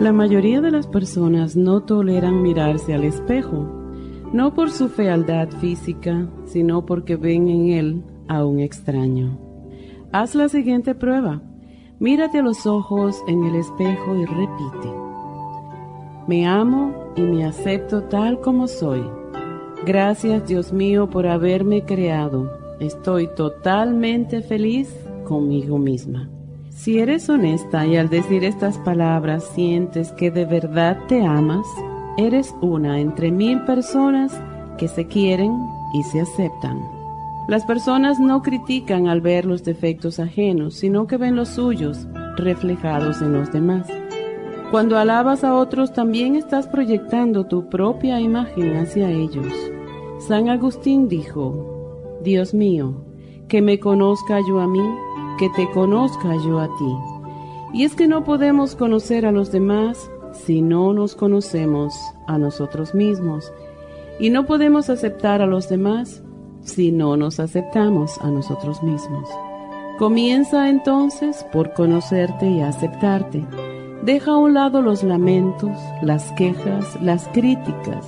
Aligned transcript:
La 0.00 0.14
mayoría 0.14 0.62
de 0.62 0.70
las 0.70 0.86
personas 0.86 1.56
no 1.56 1.82
toleran 1.82 2.40
mirarse 2.40 2.94
al 2.94 3.04
espejo, 3.04 3.68
no 4.32 4.54
por 4.54 4.70
su 4.70 4.88
fealdad 4.88 5.50
física, 5.60 6.26
sino 6.46 6.86
porque 6.86 7.16
ven 7.16 7.48
en 7.48 7.68
él 7.68 8.02
a 8.26 8.46
un 8.46 8.60
extraño. 8.60 9.38
Haz 10.10 10.34
la 10.34 10.48
siguiente 10.48 10.94
prueba. 10.94 11.42
Mírate 11.98 12.38
a 12.38 12.42
los 12.42 12.64
ojos 12.64 13.22
en 13.28 13.44
el 13.44 13.56
espejo 13.56 14.16
y 14.16 14.24
repite. 14.24 14.88
Me 16.26 16.46
amo 16.46 17.12
y 17.14 17.20
me 17.20 17.44
acepto 17.44 18.04
tal 18.04 18.40
como 18.40 18.68
soy. 18.68 19.02
Gracias 19.84 20.48
Dios 20.48 20.72
mío 20.72 21.10
por 21.10 21.26
haberme 21.26 21.84
creado. 21.84 22.50
Estoy 22.80 23.28
totalmente 23.36 24.40
feliz 24.40 24.96
conmigo 25.24 25.76
misma. 25.76 26.30
Si 26.82 26.98
eres 26.98 27.28
honesta 27.28 27.86
y 27.86 27.96
al 27.96 28.08
decir 28.08 28.42
estas 28.42 28.78
palabras 28.78 29.44
sientes 29.54 30.12
que 30.12 30.30
de 30.30 30.46
verdad 30.46 30.96
te 31.08 31.22
amas, 31.22 31.66
eres 32.16 32.54
una 32.62 33.00
entre 33.00 33.30
mil 33.30 33.60
personas 33.66 34.32
que 34.78 34.88
se 34.88 35.06
quieren 35.06 35.52
y 35.92 36.02
se 36.04 36.22
aceptan. 36.22 36.80
Las 37.48 37.66
personas 37.66 38.18
no 38.18 38.40
critican 38.40 39.08
al 39.08 39.20
ver 39.20 39.44
los 39.44 39.62
defectos 39.62 40.18
ajenos, 40.18 40.72
sino 40.72 41.06
que 41.06 41.18
ven 41.18 41.36
los 41.36 41.50
suyos 41.50 42.08
reflejados 42.38 43.20
en 43.20 43.34
los 43.34 43.52
demás. 43.52 43.86
Cuando 44.70 44.96
alabas 44.96 45.44
a 45.44 45.52
otros 45.56 45.92
también 45.92 46.34
estás 46.34 46.66
proyectando 46.66 47.44
tu 47.44 47.68
propia 47.68 48.20
imagen 48.20 48.78
hacia 48.78 49.10
ellos. 49.10 49.52
San 50.18 50.48
Agustín 50.48 51.08
dijo, 51.08 52.16
Dios 52.24 52.54
mío, 52.54 53.04
que 53.48 53.60
me 53.60 53.78
conozca 53.78 54.38
yo 54.48 54.60
a 54.60 54.66
mí 54.66 54.80
que 55.40 55.48
te 55.48 55.70
conozca 55.70 56.36
yo 56.36 56.60
a 56.60 56.66
ti. 56.76 56.96
Y 57.72 57.84
es 57.84 57.94
que 57.94 58.06
no 58.06 58.24
podemos 58.24 58.76
conocer 58.76 59.24
a 59.24 59.32
los 59.32 59.50
demás 59.50 60.10
si 60.32 60.60
no 60.60 60.92
nos 60.92 61.16
conocemos 61.16 61.94
a 62.26 62.36
nosotros 62.36 62.94
mismos. 62.94 63.50
Y 64.18 64.28
no 64.28 64.44
podemos 64.44 64.90
aceptar 64.90 65.40
a 65.40 65.46
los 65.46 65.70
demás 65.70 66.22
si 66.60 66.92
no 66.92 67.16
nos 67.16 67.40
aceptamos 67.40 68.18
a 68.20 68.30
nosotros 68.30 68.82
mismos. 68.82 69.30
Comienza 69.98 70.68
entonces 70.68 71.46
por 71.52 71.72
conocerte 71.72 72.46
y 72.46 72.60
aceptarte. 72.60 73.42
Deja 74.02 74.32
a 74.32 74.36
un 74.36 74.52
lado 74.52 74.82
los 74.82 75.02
lamentos, 75.02 75.70
las 76.02 76.30
quejas, 76.32 77.00
las 77.00 77.28
críticas, 77.28 78.06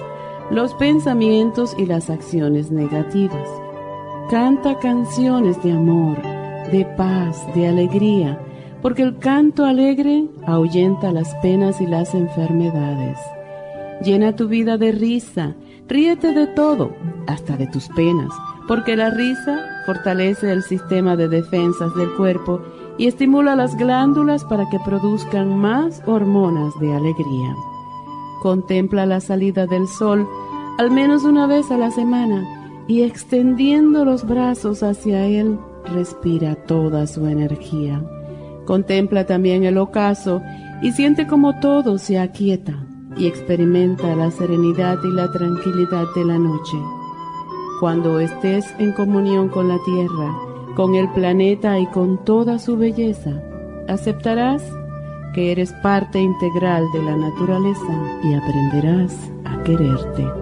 los 0.51 0.75
pensamientos 0.75 1.75
y 1.79 1.87
las 1.87 2.11
acciones 2.11 2.71
negativas. 2.71 3.49
Canta 4.29 4.79
canciones 4.81 5.63
de 5.63 5.73
amor 5.73 6.42
de 6.73 6.85
paz, 6.97 7.47
de 7.55 7.69
alegría, 7.69 8.41
porque 8.81 9.03
el 9.03 9.19
canto 9.19 9.65
alegre 9.65 10.27
ahuyenta 10.47 11.13
las 11.13 11.33
penas 11.37 11.81
y 11.81 11.87
las 11.87 12.15
enfermedades. 12.15 13.19
Llena 14.03 14.35
tu 14.35 14.49
vida 14.49 14.79
de 14.79 14.91
risa, 14.91 15.55
ríete 15.87 16.33
de 16.33 16.49
todo, 16.49 16.93
hasta 17.29 17.57
de 17.57 17.69
tus 17.69 17.89
penas, 17.91 18.33
porque 18.67 18.97
la 18.97 19.11
risa 19.11 19.61
fortalece 19.87 20.51
el 20.51 20.63
sistema 20.63 21.15
de 21.15 21.29
defensas 21.29 21.95
del 21.95 22.13
cuerpo 22.15 22.61
y 22.99 23.07
estimula 23.07 23.55
las 23.55 23.77
glándulas 23.77 24.45
para 24.45 24.69
que 24.71 24.81
produzcan 24.81 25.57
más 25.57 26.03
hormonas 26.07 26.73
de 26.81 26.93
alegría. 26.93 27.55
Contempla 28.43 29.07
la 29.07 29.21
salida 29.21 29.67
del 29.67 29.87
sol 29.87 30.27
al 30.79 30.91
menos 30.91 31.25
una 31.25 31.47
vez 31.47 31.71
a 31.71 31.77
la 31.77 31.91
semana 31.91 32.45
y 32.89 33.03
extendiendo 33.03 34.05
los 34.05 34.27
brazos 34.27 34.83
hacia 34.83 35.27
él, 35.27 35.59
respira 35.87 36.55
toda 36.55 37.07
su 37.07 37.27
energía. 37.27 38.03
Contempla 38.65 39.27
también 39.27 39.65
el 39.65 39.79
ocaso 39.79 40.41
y 40.83 40.93
siente 40.93 41.27
como 41.27 41.59
todo 41.61 41.99
se 41.99 42.19
aquieta 42.19 42.87
y 43.17 43.27
experimenta 43.27 44.15
la 44.17 44.31
serenidad 44.31 44.99
y 45.05 45.15
la 45.15 45.31
tranquilidad 45.31 46.07
de 46.15 46.25
la 46.25 46.39
noche. 46.39 46.77
Cuando 47.81 48.21
estés 48.21 48.65
en 48.79 48.93
comunión 48.93 49.49
con 49.49 49.69
la 49.69 49.79
tierra, 49.85 50.35
con 50.77 50.95
el 50.95 51.11
planeta 51.11 51.79
y 51.79 51.87
con 51.89 52.25
toda 52.25 52.59
su 52.59 52.77
belleza, 52.77 53.43
aceptarás 53.89 54.63
que 55.35 55.53
eres 55.53 55.73
parte 55.83 56.21
integral 56.21 56.85
de 56.93 57.03
la 57.03 57.17
naturaleza 57.17 58.21
y 58.23 58.35
aprenderás 58.35 59.17
a 59.45 59.63
quererte. 59.65 60.42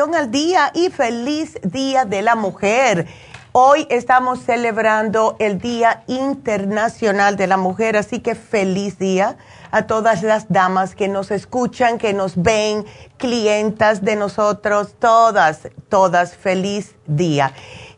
Al 0.00 0.30
Día 0.30 0.70
y 0.72 0.88
feliz 0.88 1.58
Día 1.62 2.06
de 2.06 2.22
la 2.22 2.34
Mujer. 2.34 3.06
Hoy 3.52 3.86
estamos 3.90 4.40
celebrando 4.40 5.36
el 5.38 5.58
Día 5.58 6.04
Internacional 6.06 7.36
de 7.36 7.46
la 7.46 7.58
Mujer, 7.58 7.98
así 7.98 8.20
que 8.20 8.34
feliz 8.34 8.98
día 8.98 9.36
a 9.70 9.82
todas 9.86 10.22
las 10.22 10.50
damas 10.50 10.94
que 10.94 11.06
nos 11.08 11.30
escuchan, 11.30 11.98
que 11.98 12.14
nos 12.14 12.42
ven, 12.42 12.86
clientas 13.18 14.02
de 14.02 14.16
nosotros, 14.16 14.94
todas, 14.98 15.68
todas, 15.90 16.34
feliz 16.34 16.94
día. 17.06 17.52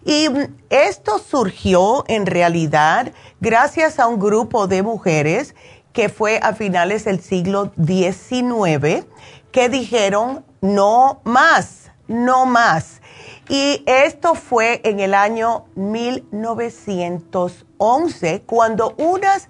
Y 0.05 0.27
esto 0.71 1.21
surgió 1.21 2.05
en 2.09 2.27
realidad 2.27 3.13
gracias 3.41 4.01
a 4.01 4.09
un 4.09 4.19
grupo 4.19 4.67
de 4.67 4.83
mujeres 4.83 5.55
que 5.93 6.09
fue 6.09 6.41
a 6.43 6.53
finales 6.53 7.05
del 7.05 7.23
siglo 7.23 7.73
XIX 7.77 9.07
que 9.53 9.69
dijeron 9.69 10.45
no 10.61 11.21
más, 11.25 11.82
no 12.13 12.47
más. 12.47 13.01
Y 13.49 13.83
esto 13.87 14.35
fue 14.35 14.81
en 14.85 15.01
el 15.01 15.15
año 15.15 15.65
1911, 15.75 18.43
cuando 18.47 18.95
unas 18.97 19.49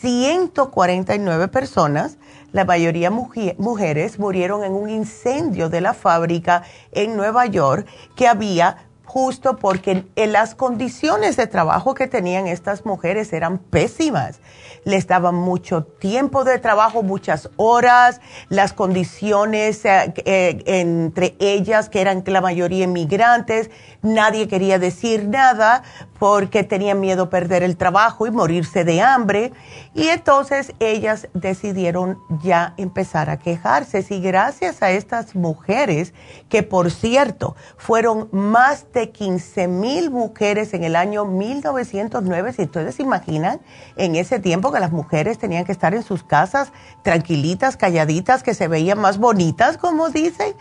149 0.00 1.48
personas, 1.48 2.16
la 2.52 2.64
mayoría 2.64 3.10
mujeres, 3.10 4.18
murieron 4.18 4.62
en 4.62 4.74
un 4.74 4.88
incendio 4.88 5.68
de 5.68 5.80
la 5.80 5.94
fábrica 5.94 6.62
en 6.92 7.16
Nueva 7.16 7.46
York 7.46 7.88
que 8.14 8.28
había 8.28 8.86
justo 9.04 9.56
porque 9.56 10.04
en 10.16 10.32
las 10.32 10.54
condiciones 10.54 11.36
de 11.36 11.46
trabajo 11.46 11.94
que 11.94 12.06
tenían 12.06 12.46
estas 12.46 12.84
mujeres 12.84 13.32
eran 13.32 13.58
pésimas 13.58 14.40
les 14.84 15.06
daban 15.06 15.34
mucho 15.34 15.84
tiempo 15.84 16.44
de 16.44 16.58
trabajo, 16.58 17.02
muchas 17.02 17.50
horas, 17.56 18.20
las 18.48 18.72
condiciones 18.72 19.84
eh, 19.84 20.12
eh, 20.24 20.62
entre 20.66 21.36
ellas, 21.38 21.88
que 21.88 22.00
eran 22.00 22.22
la 22.26 22.40
mayoría 22.40 22.84
inmigrantes, 22.84 23.70
nadie 24.02 24.48
quería 24.48 24.78
decir 24.78 25.28
nada 25.28 25.82
porque 26.24 26.64
tenían 26.64 27.00
miedo 27.00 27.28
perder 27.28 27.62
el 27.62 27.76
trabajo 27.76 28.26
y 28.26 28.30
morirse 28.30 28.82
de 28.82 29.02
hambre. 29.02 29.52
Y 29.92 30.08
entonces 30.08 30.72
ellas 30.80 31.28
decidieron 31.34 32.18
ya 32.42 32.72
empezar 32.78 33.28
a 33.28 33.38
quejarse. 33.38 34.06
Y 34.08 34.20
gracias 34.20 34.82
a 34.82 34.90
estas 34.90 35.34
mujeres, 35.34 36.14
que 36.48 36.62
por 36.62 36.90
cierto 36.90 37.56
fueron 37.76 38.30
más 38.32 38.90
de 38.94 39.10
15 39.10 39.68
mil 39.68 40.10
mujeres 40.10 40.72
en 40.72 40.84
el 40.84 40.96
año 40.96 41.26
1909, 41.26 42.54
si 42.54 42.62
ustedes 42.62 42.94
se 42.94 43.02
imaginan, 43.02 43.60
en 43.96 44.16
ese 44.16 44.38
tiempo 44.38 44.72
que 44.72 44.80
las 44.80 44.92
mujeres 44.92 45.36
tenían 45.36 45.66
que 45.66 45.72
estar 45.72 45.92
en 45.92 46.02
sus 46.02 46.24
casas 46.24 46.72
tranquilitas, 47.02 47.76
calladitas, 47.76 48.42
que 48.42 48.54
se 48.54 48.66
veían 48.66 48.98
más 48.98 49.18
bonitas, 49.18 49.76
como 49.76 50.08
dicen, 50.08 50.54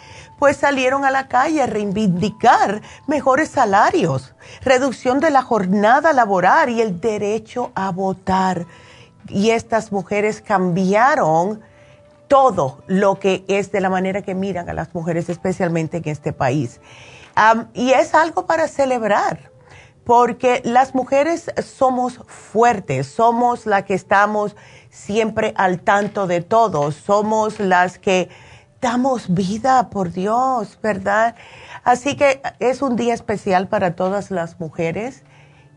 salieron 0.51 1.05
a 1.05 1.11
la 1.11 1.29
calle 1.29 1.61
a 1.61 1.67
reivindicar 1.67 2.81
mejores 3.07 3.49
salarios, 3.49 4.35
reducción 4.61 5.21
de 5.21 5.31
la 5.31 5.41
jornada 5.41 6.11
laboral 6.11 6.69
y 6.69 6.81
el 6.81 6.99
derecho 6.99 7.71
a 7.75 7.91
votar. 7.91 8.65
Y 9.29 9.51
estas 9.51 9.93
mujeres 9.93 10.41
cambiaron 10.41 11.61
todo 12.27 12.83
lo 12.87 13.19
que 13.19 13.45
es 13.47 13.71
de 13.71 13.79
la 13.79 13.89
manera 13.89 14.21
que 14.21 14.35
miran 14.35 14.67
a 14.69 14.73
las 14.73 14.93
mujeres, 14.93 15.29
especialmente 15.29 15.97
en 15.97 16.09
este 16.09 16.33
país. 16.33 16.81
y 17.73 17.91
es 17.91 18.13
algo 18.13 18.45
para 18.45 18.67
celebrar 18.67 19.53
porque 20.03 20.61
las 20.65 20.93
mujeres 20.93 21.51
somos 21.63 22.19
fuertes, 22.27 23.07
somos 23.07 23.65
las 23.65 23.83
que 23.83 23.93
estamos 23.93 24.55
siempre 24.89 25.53
al 25.55 25.79
tanto 25.79 26.27
de 26.27 26.41
todo, 26.41 26.91
somos 26.91 27.59
las 27.59 27.97
que 27.99 28.29
damos 28.83 29.33
vida, 29.33 29.89
por 29.89 30.11
Dios, 30.11 30.77
¿verdad? 30.83 31.35
Así 31.85 32.17
que 32.17 32.41
es 32.59 32.81
un 32.81 32.97
día 32.97 33.13
especial 33.13 33.69
para 33.69 33.95
todas 33.95 34.29
las 34.29 34.59
mujeres 34.59 35.23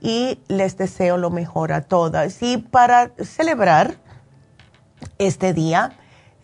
y 0.00 0.40
les 0.48 0.76
deseo 0.76 1.16
lo 1.16 1.30
mejor 1.30 1.72
a 1.72 1.82
todas. 1.82 2.42
Y 2.42 2.58
para 2.58 3.12
celebrar 3.22 3.94
este 5.18 5.54
día, 5.54 5.92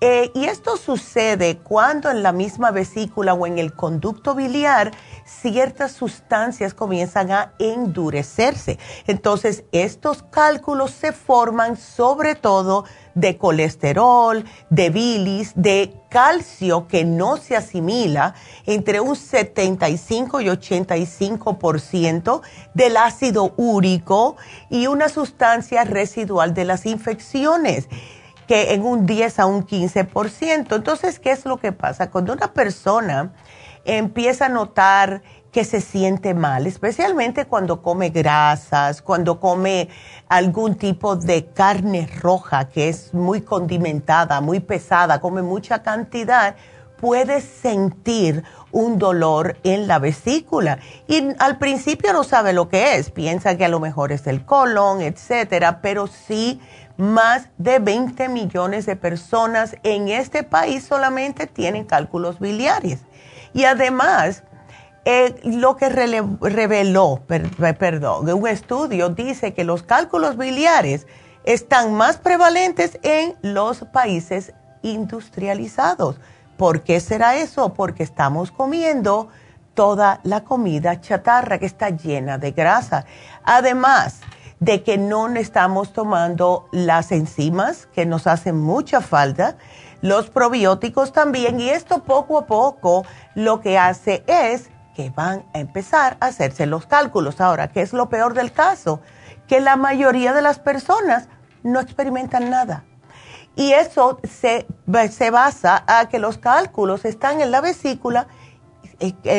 eh, 0.00 0.30
y 0.34 0.44
esto 0.44 0.76
sucede 0.76 1.56
cuando 1.58 2.10
en 2.10 2.22
la 2.22 2.32
misma 2.32 2.70
vesícula 2.70 3.32
o 3.32 3.46
en 3.46 3.58
el 3.58 3.72
conducto 3.72 4.34
biliar 4.34 4.90
ciertas 5.26 5.92
sustancias 5.92 6.72
comienzan 6.72 7.30
a 7.32 7.52
endurecerse. 7.58 8.78
Entonces, 9.06 9.64
estos 9.72 10.22
cálculos 10.22 10.92
se 10.92 11.12
forman 11.12 11.76
sobre 11.76 12.34
todo 12.36 12.84
de 13.14 13.36
colesterol, 13.36 14.44
de 14.70 14.90
bilis, 14.90 15.52
de 15.56 15.94
calcio 16.10 16.86
que 16.86 17.04
no 17.04 17.36
se 17.36 17.56
asimila 17.56 18.34
entre 18.66 19.00
un 19.00 19.16
75 19.16 20.40
y 20.40 20.46
85% 20.46 22.42
del 22.74 22.96
ácido 22.96 23.52
úrico 23.56 24.36
y 24.70 24.86
una 24.86 25.08
sustancia 25.08 25.84
residual 25.84 26.54
de 26.54 26.64
las 26.64 26.86
infecciones 26.86 27.88
que 28.46 28.74
en 28.74 28.84
un 28.84 29.06
10 29.06 29.38
a 29.40 29.46
un 29.46 29.66
15%. 29.66 30.76
Entonces, 30.76 31.18
¿qué 31.18 31.32
es 31.32 31.44
lo 31.44 31.56
que 31.56 31.72
pasa? 31.72 32.10
Cuando 32.10 32.32
una 32.32 32.52
persona 32.52 33.32
empieza 33.86 34.46
a 34.46 34.48
notar 34.48 35.22
que 35.52 35.64
se 35.64 35.80
siente 35.80 36.34
mal, 36.34 36.66
especialmente 36.66 37.46
cuando 37.46 37.80
come 37.80 38.10
grasas, 38.10 39.00
cuando 39.00 39.40
come 39.40 39.88
algún 40.28 40.74
tipo 40.74 41.16
de 41.16 41.46
carne 41.46 42.08
roja 42.20 42.68
que 42.68 42.90
es 42.90 43.14
muy 43.14 43.40
condimentada, 43.40 44.42
muy 44.42 44.60
pesada, 44.60 45.18
come 45.18 45.40
mucha 45.40 45.82
cantidad, 45.82 46.56
puede 47.00 47.40
sentir 47.40 48.44
un 48.70 48.98
dolor 48.98 49.56
en 49.64 49.86
la 49.86 49.98
vesícula. 49.98 50.78
Y 51.08 51.28
al 51.38 51.56
principio 51.56 52.12
no 52.12 52.24
sabe 52.24 52.52
lo 52.52 52.68
que 52.68 52.96
es, 52.96 53.10
piensa 53.10 53.56
que 53.56 53.64
a 53.64 53.70
lo 53.70 53.80
mejor 53.80 54.12
es 54.12 54.26
el 54.26 54.44
colon, 54.44 55.00
etcétera, 55.00 55.80
pero 55.80 56.06
sí 56.06 56.60
más 56.96 57.48
de 57.58 57.78
20 57.78 58.28
millones 58.28 58.86
de 58.86 58.96
personas 58.96 59.76
en 59.82 60.08
este 60.08 60.42
país 60.42 60.84
solamente 60.84 61.46
tienen 61.46 61.84
cálculos 61.84 62.40
biliares. 62.40 63.00
Y 63.56 63.64
además, 63.64 64.42
eh, 65.06 65.40
lo 65.42 65.76
que 65.76 65.88
reveló, 65.88 67.22
perdón, 67.26 68.30
un 68.30 68.46
estudio 68.46 69.08
dice 69.08 69.54
que 69.54 69.64
los 69.64 69.82
cálculos 69.82 70.36
biliares 70.36 71.06
están 71.44 71.94
más 71.94 72.18
prevalentes 72.18 72.98
en 73.02 73.34
los 73.40 73.78
países 73.94 74.52
industrializados. 74.82 76.20
¿Por 76.58 76.82
qué 76.82 77.00
será 77.00 77.36
eso? 77.36 77.72
Porque 77.72 78.02
estamos 78.02 78.52
comiendo 78.52 79.28
toda 79.72 80.20
la 80.22 80.44
comida 80.44 81.00
chatarra 81.00 81.58
que 81.58 81.64
está 81.64 81.88
llena 81.88 82.36
de 82.36 82.50
grasa. 82.50 83.06
Además, 83.42 84.20
de 84.60 84.82
que 84.82 84.98
no 84.98 85.28
estamos 85.28 85.94
tomando 85.94 86.68
las 86.72 87.10
enzimas 87.10 87.86
que 87.94 88.04
nos 88.04 88.26
hacen 88.26 88.58
mucha 88.58 89.00
falta, 89.00 89.56
los 90.02 90.30
probióticos 90.30 91.12
también, 91.12 91.60
y 91.60 91.70
esto 91.70 92.02
poco 92.04 92.38
a 92.38 92.46
poco 92.46 93.04
lo 93.34 93.60
que 93.60 93.78
hace 93.78 94.24
es 94.26 94.70
que 94.94 95.10
van 95.10 95.44
a 95.52 95.58
empezar 95.58 96.16
a 96.20 96.26
hacerse 96.26 96.66
los 96.66 96.86
cálculos. 96.86 97.40
Ahora, 97.40 97.68
¿qué 97.68 97.82
es 97.82 97.92
lo 97.92 98.08
peor 98.08 98.34
del 98.34 98.52
caso? 98.52 99.00
Que 99.46 99.60
la 99.60 99.76
mayoría 99.76 100.32
de 100.32 100.42
las 100.42 100.58
personas 100.58 101.28
no 101.62 101.80
experimentan 101.80 102.50
nada. 102.50 102.84
Y 103.56 103.72
eso 103.72 104.20
se, 104.24 104.66
se 105.10 105.30
basa 105.30 105.84
a 105.86 106.08
que 106.08 106.18
los 106.18 106.38
cálculos 106.38 107.04
están 107.04 107.40
en 107.40 107.50
la 107.50 107.60
vesícula 107.60 108.26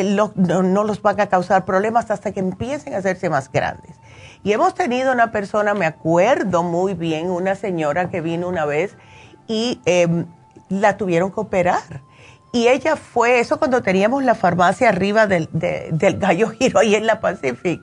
no, 0.06 0.32
no, 0.36 0.84
los 0.84 1.02
van 1.02 1.20
a 1.20 1.28
causar 1.28 1.66
problemas 1.66 2.12
hasta 2.12 2.32
que 2.32 2.40
empiecen 2.40 2.94
a 2.94 2.98
hacerse 2.98 3.30
más 3.30 3.52
grandes. 3.52 3.96
Y 4.44 4.52
hemos 4.52 4.76
tenido 4.76 5.12
una 5.12 5.32
persona, 5.32 5.74
me 5.74 5.86
acuerdo 5.86 6.64
muy 6.64 6.94
bien, 6.94 7.30
una 7.32 7.56
señora 7.56 8.10
que 8.10 8.22
vino 8.22 8.48
una 8.48 8.66
vez 8.66 8.96
y 9.48 9.82
em, 9.86 10.28
la 10.70 10.98
tuvieron 10.98 11.32
que 11.32 11.40
operar. 11.40 12.02
Y 12.52 12.68
ella 12.68 12.96
fue, 12.96 13.40
eso 13.40 13.60
cuando 13.60 13.82
teníamos 13.82 14.24
la 14.24 14.36
farmacia 14.36 14.90
arriba 14.90 15.28
del, 15.28 15.50
del 15.52 16.18
Gallo 16.18 16.50
Giro 16.50 16.80
ahí 16.80 16.96
en 16.96 17.06
la 17.06 17.20
Pacific, 17.20 17.82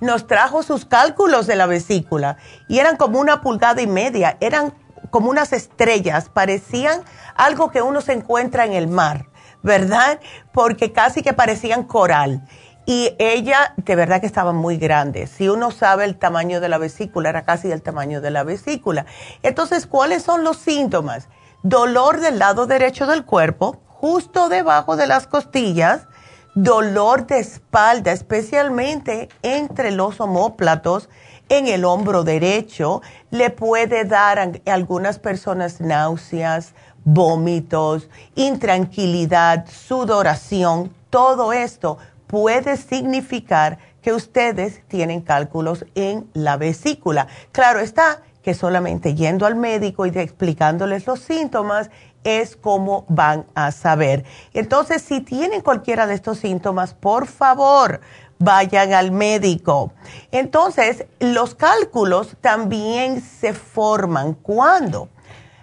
nos 0.00 0.26
trajo 0.26 0.62
sus 0.62 0.84
cálculos 0.84 1.46
de 1.46 1.56
la 1.56 1.66
vesícula 1.66 2.36
y 2.68 2.78
eran 2.78 2.96
como 2.96 3.20
una 3.20 3.40
pulgada 3.40 3.80
y 3.82 3.86
media, 3.86 4.36
eran 4.40 4.74
como 5.10 5.30
unas 5.30 5.52
estrellas, 5.52 6.28
parecían 6.28 7.02
algo 7.34 7.70
que 7.70 7.82
uno 7.82 8.00
se 8.00 8.12
encuentra 8.12 8.64
en 8.64 8.72
el 8.72 8.88
mar, 8.88 9.26
¿verdad? 9.62 10.20
Porque 10.52 10.92
casi 10.92 11.22
que 11.22 11.32
parecían 11.32 11.84
coral. 11.84 12.42
Y 12.86 13.14
ella, 13.18 13.74
de 13.76 13.94
verdad 13.94 14.20
que 14.20 14.26
estaba 14.26 14.52
muy 14.52 14.76
grande. 14.76 15.26
Si 15.26 15.48
uno 15.48 15.70
sabe 15.70 16.04
el 16.04 16.16
tamaño 16.16 16.60
de 16.60 16.68
la 16.68 16.78
vesícula, 16.78 17.28
era 17.28 17.44
casi 17.44 17.70
el 17.70 17.82
tamaño 17.82 18.20
de 18.20 18.30
la 18.30 18.42
vesícula. 18.42 19.06
Entonces, 19.42 19.86
¿cuáles 19.86 20.22
son 20.22 20.44
los 20.44 20.56
síntomas? 20.56 21.28
Dolor 21.62 22.20
del 22.20 22.38
lado 22.38 22.66
derecho 22.66 23.06
del 23.06 23.26
cuerpo, 23.26 23.82
justo 23.86 24.48
debajo 24.48 24.96
de 24.96 25.06
las 25.06 25.26
costillas, 25.26 26.06
dolor 26.54 27.26
de 27.26 27.38
espalda, 27.38 28.12
especialmente 28.12 29.28
entre 29.42 29.90
los 29.90 30.20
omóplatos, 30.20 31.10
en 31.50 31.66
el 31.66 31.84
hombro 31.84 32.24
derecho, 32.24 33.02
le 33.30 33.50
puede 33.50 34.04
dar 34.04 34.38
a 34.38 34.50
algunas 34.72 35.18
personas 35.18 35.82
náuseas, 35.82 36.72
vómitos, 37.04 38.08
intranquilidad, 38.36 39.66
sudoración, 39.68 40.94
todo 41.10 41.52
esto 41.52 41.98
puede 42.26 42.78
significar 42.78 43.78
que 44.00 44.14
ustedes 44.14 44.80
tienen 44.88 45.20
cálculos 45.20 45.84
en 45.94 46.30
la 46.32 46.56
vesícula. 46.56 47.26
Claro 47.52 47.80
está 47.80 48.22
que 48.42 48.54
solamente 48.54 49.14
yendo 49.14 49.46
al 49.46 49.56
médico 49.56 50.06
y 50.06 50.10
explicándoles 50.10 51.06
los 51.06 51.20
síntomas 51.20 51.90
es 52.24 52.56
como 52.56 53.04
van 53.08 53.46
a 53.54 53.72
saber. 53.72 54.24
Entonces, 54.52 55.02
si 55.02 55.20
tienen 55.20 55.62
cualquiera 55.62 56.06
de 56.06 56.14
estos 56.14 56.38
síntomas, 56.38 56.94
por 56.94 57.26
favor, 57.26 58.00
vayan 58.38 58.92
al 58.92 59.12
médico. 59.12 59.92
Entonces, 60.30 61.06
los 61.18 61.54
cálculos 61.54 62.36
también 62.40 63.20
se 63.20 63.52
forman 63.52 64.34
cuando 64.34 65.08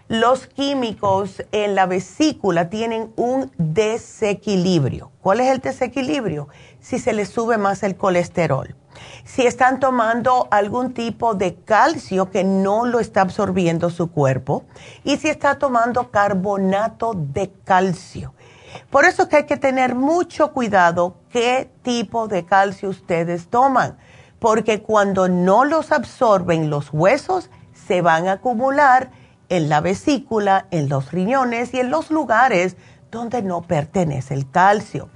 los 0.08 0.48
químicos 0.48 1.44
en 1.52 1.76
la 1.76 1.86
vesícula 1.86 2.70
tienen 2.70 3.12
un 3.18 3.52
desequilibrio. 3.58 5.12
¿Cuál 5.28 5.42
es 5.42 5.50
el 5.50 5.60
desequilibrio? 5.60 6.48
Si 6.80 7.00
se 7.00 7.12
les 7.12 7.28
sube 7.28 7.58
más 7.58 7.84
el 7.84 7.98
colesterol. 7.98 8.78
Si 9.26 9.46
están 9.46 9.82
tomando 9.82 10.48
algún 10.52 10.94
tipo 10.94 11.34
de 11.34 11.56
calcio 11.56 12.32
que 12.32 12.46
no 12.46 12.86
lo 12.86 13.02
está 13.02 13.24
absorbiendo 13.24 13.90
su 13.90 14.10
cuerpo. 14.10 14.64
Y 15.04 15.18
si 15.18 15.28
está 15.28 15.60
tomando 15.60 16.12
carbonato 16.12 17.12
de 17.14 17.52
calcio. 17.66 18.36
Por 18.90 19.04
eso 19.04 19.24
es 19.24 19.28
que 19.28 19.36
hay 19.36 19.46
que 19.46 19.58
tener 19.58 19.96
mucho 19.96 20.54
cuidado 20.54 21.18
qué 21.30 21.70
tipo 21.82 22.30
de 22.30 22.46
calcio 22.46 22.88
ustedes 22.88 23.50
toman. 23.50 23.98
Porque 24.40 24.82
cuando 24.82 25.28
no 25.28 25.66
los 25.66 25.92
absorben 25.92 26.70
los 26.70 26.94
huesos, 26.94 27.50
se 27.74 28.02
van 28.02 28.30
a 28.30 28.32
acumular 28.40 29.12
en 29.50 29.68
la 29.68 29.82
vesícula, 29.82 30.68
en 30.72 30.88
los 30.88 31.12
riñones 31.12 31.74
y 31.74 31.82
en 31.82 31.92
los 31.92 32.12
lugares 32.12 32.78
donde 33.12 33.42
no 33.42 33.62
pertenece 33.62 34.34
el 34.34 34.50
calcio. 34.50 35.10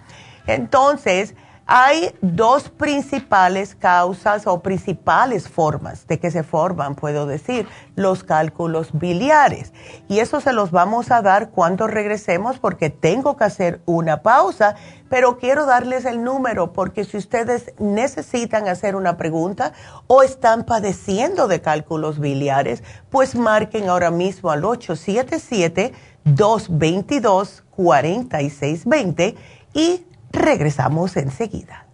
Entonces, 0.48 1.36
hay 1.74 2.14
dos 2.22 2.68
principales 2.68 3.76
causas 3.76 4.46
o 4.46 4.62
principales 4.62 5.48
formas 5.48 6.06
de 6.06 6.20
que 6.20 6.30
se 6.30 6.44
forman, 6.44 6.96
puedo 6.96 7.28
decir, 7.28 7.66
los 7.96 8.26
cálculos 8.26 8.90
biliares. 8.92 9.72
Y 10.10 10.20
eso 10.20 10.42
se 10.42 10.52
los 10.52 10.72
vamos 10.72 11.12
a 11.12 11.22
dar 11.22 11.52
cuando 11.52 11.88
regresemos 11.88 12.60
porque 12.60 12.90
tengo 12.90 13.38
que 13.38 13.46
hacer 13.46 13.80
una 13.86 14.22
pausa, 14.22 14.76
pero 15.08 15.38
quiero 15.38 15.66
darles 15.66 16.04
el 16.04 16.26
número 16.26 16.74
porque 16.74 17.06
si 17.06 17.16
ustedes 17.16 17.74
necesitan 17.80 18.68
hacer 18.68 18.98
una 18.98 19.16
pregunta 19.16 19.72
o 20.08 20.24
están 20.24 20.66
padeciendo 20.66 21.48
de 21.48 21.62
cálculos 21.62 22.20
biliares, 22.20 22.84
pues 23.10 23.34
marquen 23.34 23.88
ahora 23.88 24.12
mismo 24.12 24.52
al 24.52 24.66
877 24.66 25.94
222 26.26 27.64
4620 27.70 29.36
y 29.74 30.06
Regresamos 30.32 31.18
enseguida. 31.18 31.88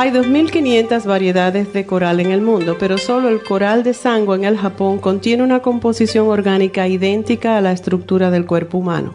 Hay 0.00 0.12
2.500 0.12 1.04
variedades 1.04 1.74
de 1.74 1.84
coral 1.84 2.20
en 2.20 2.30
el 2.30 2.40
mundo, 2.40 2.76
pero 2.80 2.96
solo 2.96 3.28
el 3.28 3.42
coral 3.42 3.82
de 3.82 3.92
sangre 3.92 4.36
en 4.36 4.44
el 4.44 4.56
Japón 4.56 4.98
contiene 4.98 5.42
una 5.42 5.60
composición 5.60 6.28
orgánica 6.28 6.88
idéntica 6.88 7.58
a 7.58 7.60
la 7.60 7.72
estructura 7.72 8.30
del 8.30 8.46
cuerpo 8.46 8.78
humano. 8.78 9.14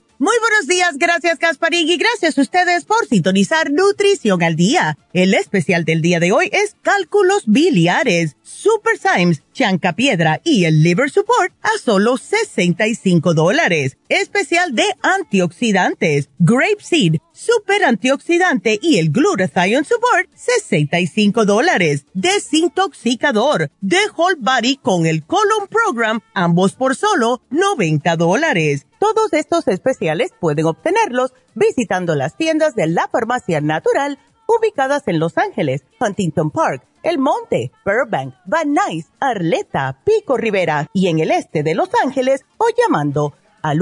Muy 0.21 0.35
buenos 0.39 0.67
días, 0.67 0.99
gracias 0.99 1.39
Gasparín 1.39 1.89
y 1.89 1.97
gracias 1.97 2.37
a 2.37 2.41
ustedes 2.41 2.85
por 2.85 3.07
sintonizar 3.07 3.71
Nutrición 3.71 4.43
al 4.43 4.55
Día. 4.55 4.99
El 5.13 5.33
especial 5.33 5.83
del 5.83 6.03
día 6.03 6.19
de 6.19 6.31
hoy 6.31 6.47
es 6.53 6.75
cálculos 6.83 7.41
biliares, 7.47 8.37
Super 8.43 8.99
Symes, 8.99 9.41
Chanca 9.51 9.93
Piedra 9.93 10.39
y 10.43 10.65
el 10.65 10.83
Liver 10.83 11.09
Support 11.09 11.55
a 11.63 11.75
solo 11.83 12.17
65 12.17 13.33
dólares. 13.33 13.97
Especial 14.09 14.75
de 14.75 14.85
antioxidantes, 15.01 16.29
Grape 16.37 16.77
Seed, 16.81 17.15
Super 17.43 17.83
Antioxidante 17.85 18.77
y 18.79 18.99
el 18.99 19.11
Glutathione 19.11 19.83
Support, 19.83 20.29
65 20.35 21.43
dólares. 21.45 22.05
Desintoxicador, 22.13 23.71
The 23.81 23.97
Whole 24.15 24.35
Body 24.37 24.77
con 24.77 25.07
el 25.07 25.25
Colon 25.25 25.67
Program, 25.67 26.19
ambos 26.35 26.73
por 26.73 26.95
solo 26.95 27.41
90 27.49 28.15
dólares. 28.15 28.85
Todos 28.99 29.33
estos 29.33 29.67
especiales 29.67 30.29
pueden 30.39 30.67
obtenerlos 30.67 31.33
visitando 31.55 32.13
las 32.13 32.37
tiendas 32.37 32.75
de 32.75 32.85
la 32.85 33.07
Farmacia 33.07 33.59
Natural 33.59 34.19
ubicadas 34.45 35.07
en 35.07 35.17
Los 35.17 35.39
Ángeles, 35.39 35.83
Huntington 35.99 36.51
Park, 36.51 36.85
El 37.01 37.17
Monte, 37.17 37.71
Burbank, 37.83 38.35
Van 38.45 38.71
Nuys, 38.71 39.07
Arleta, 39.19 39.99
Pico 40.03 40.37
Rivera 40.37 40.91
y 40.93 41.07
en 41.07 41.17
el 41.17 41.31
este 41.31 41.63
de 41.63 41.73
Los 41.73 41.89
Ángeles 42.05 42.45
o 42.59 42.65
llamando 42.77 43.33
al 43.63 43.81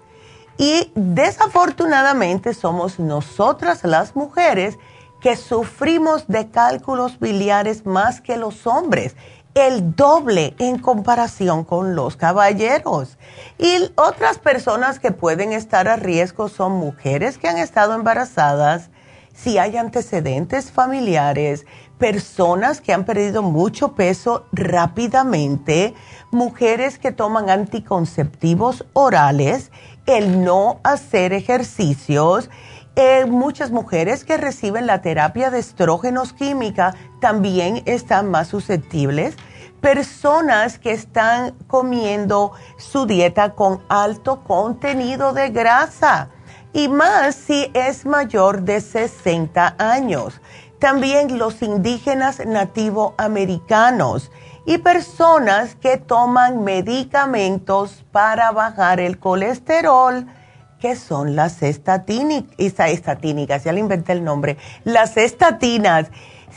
Y 0.56 0.92
desafortunadamente 0.94 2.54
somos 2.54 2.98
nosotras 2.98 3.82
las 3.84 4.14
mujeres 4.14 4.78
que 5.20 5.36
sufrimos 5.36 6.28
de 6.28 6.50
cálculos 6.50 7.18
biliares 7.18 7.86
más 7.86 8.20
que 8.20 8.36
los 8.36 8.66
hombres, 8.66 9.16
el 9.54 9.94
doble 9.96 10.54
en 10.58 10.78
comparación 10.78 11.64
con 11.64 11.94
los 11.94 12.16
caballeros. 12.16 13.16
Y 13.58 13.90
otras 13.96 14.38
personas 14.38 14.98
que 14.98 15.12
pueden 15.12 15.52
estar 15.52 15.88
a 15.88 15.96
riesgo 15.96 16.48
son 16.48 16.72
mujeres 16.72 17.38
que 17.38 17.48
han 17.48 17.58
estado 17.58 17.94
embarazadas, 17.94 18.90
si 19.34 19.58
hay 19.58 19.76
antecedentes 19.76 20.70
familiares, 20.70 21.66
personas 21.98 22.80
que 22.80 22.92
han 22.92 23.04
perdido 23.04 23.42
mucho 23.42 23.94
peso 23.94 24.46
rápidamente, 24.52 25.94
mujeres 26.30 26.98
que 26.98 27.12
toman 27.12 27.50
anticonceptivos 27.50 28.84
orales, 28.92 29.70
el 30.06 30.44
no 30.44 30.80
hacer 30.82 31.32
ejercicios, 31.32 32.50
eh, 32.96 33.24
muchas 33.24 33.72
mujeres 33.72 34.24
que 34.24 34.36
reciben 34.36 34.86
la 34.86 35.02
terapia 35.02 35.50
de 35.50 35.58
estrógenos 35.58 36.32
química 36.32 36.94
también 37.20 37.82
están 37.86 38.30
más 38.30 38.48
susceptibles. 38.48 39.36
Personas 39.80 40.78
que 40.78 40.92
están 40.92 41.54
comiendo 41.66 42.52
su 42.78 43.06
dieta 43.06 43.54
con 43.54 43.82
alto 43.88 44.44
contenido 44.44 45.32
de 45.32 45.50
grasa 45.50 46.28
y 46.72 46.88
más 46.88 47.34
si 47.34 47.70
es 47.74 48.06
mayor 48.06 48.62
de 48.62 48.80
60 48.80 49.76
años 49.78 50.40
también 50.84 51.38
los 51.38 51.62
indígenas 51.62 52.44
nativoamericanos 52.44 54.30
y 54.66 54.76
personas 54.76 55.76
que 55.76 55.96
toman 55.96 56.62
medicamentos 56.62 58.04
para 58.12 58.50
bajar 58.50 59.00
el 59.00 59.18
colesterol, 59.18 60.26
que 60.84 60.96
son 60.96 61.34
las 61.34 61.62
estatínicas, 61.62 63.64
ya 63.64 63.72
le 63.72 63.80
inventé 63.80 64.12
el 64.12 64.22
nombre, 64.22 64.58
las 64.84 65.16
estatinas. 65.16 66.08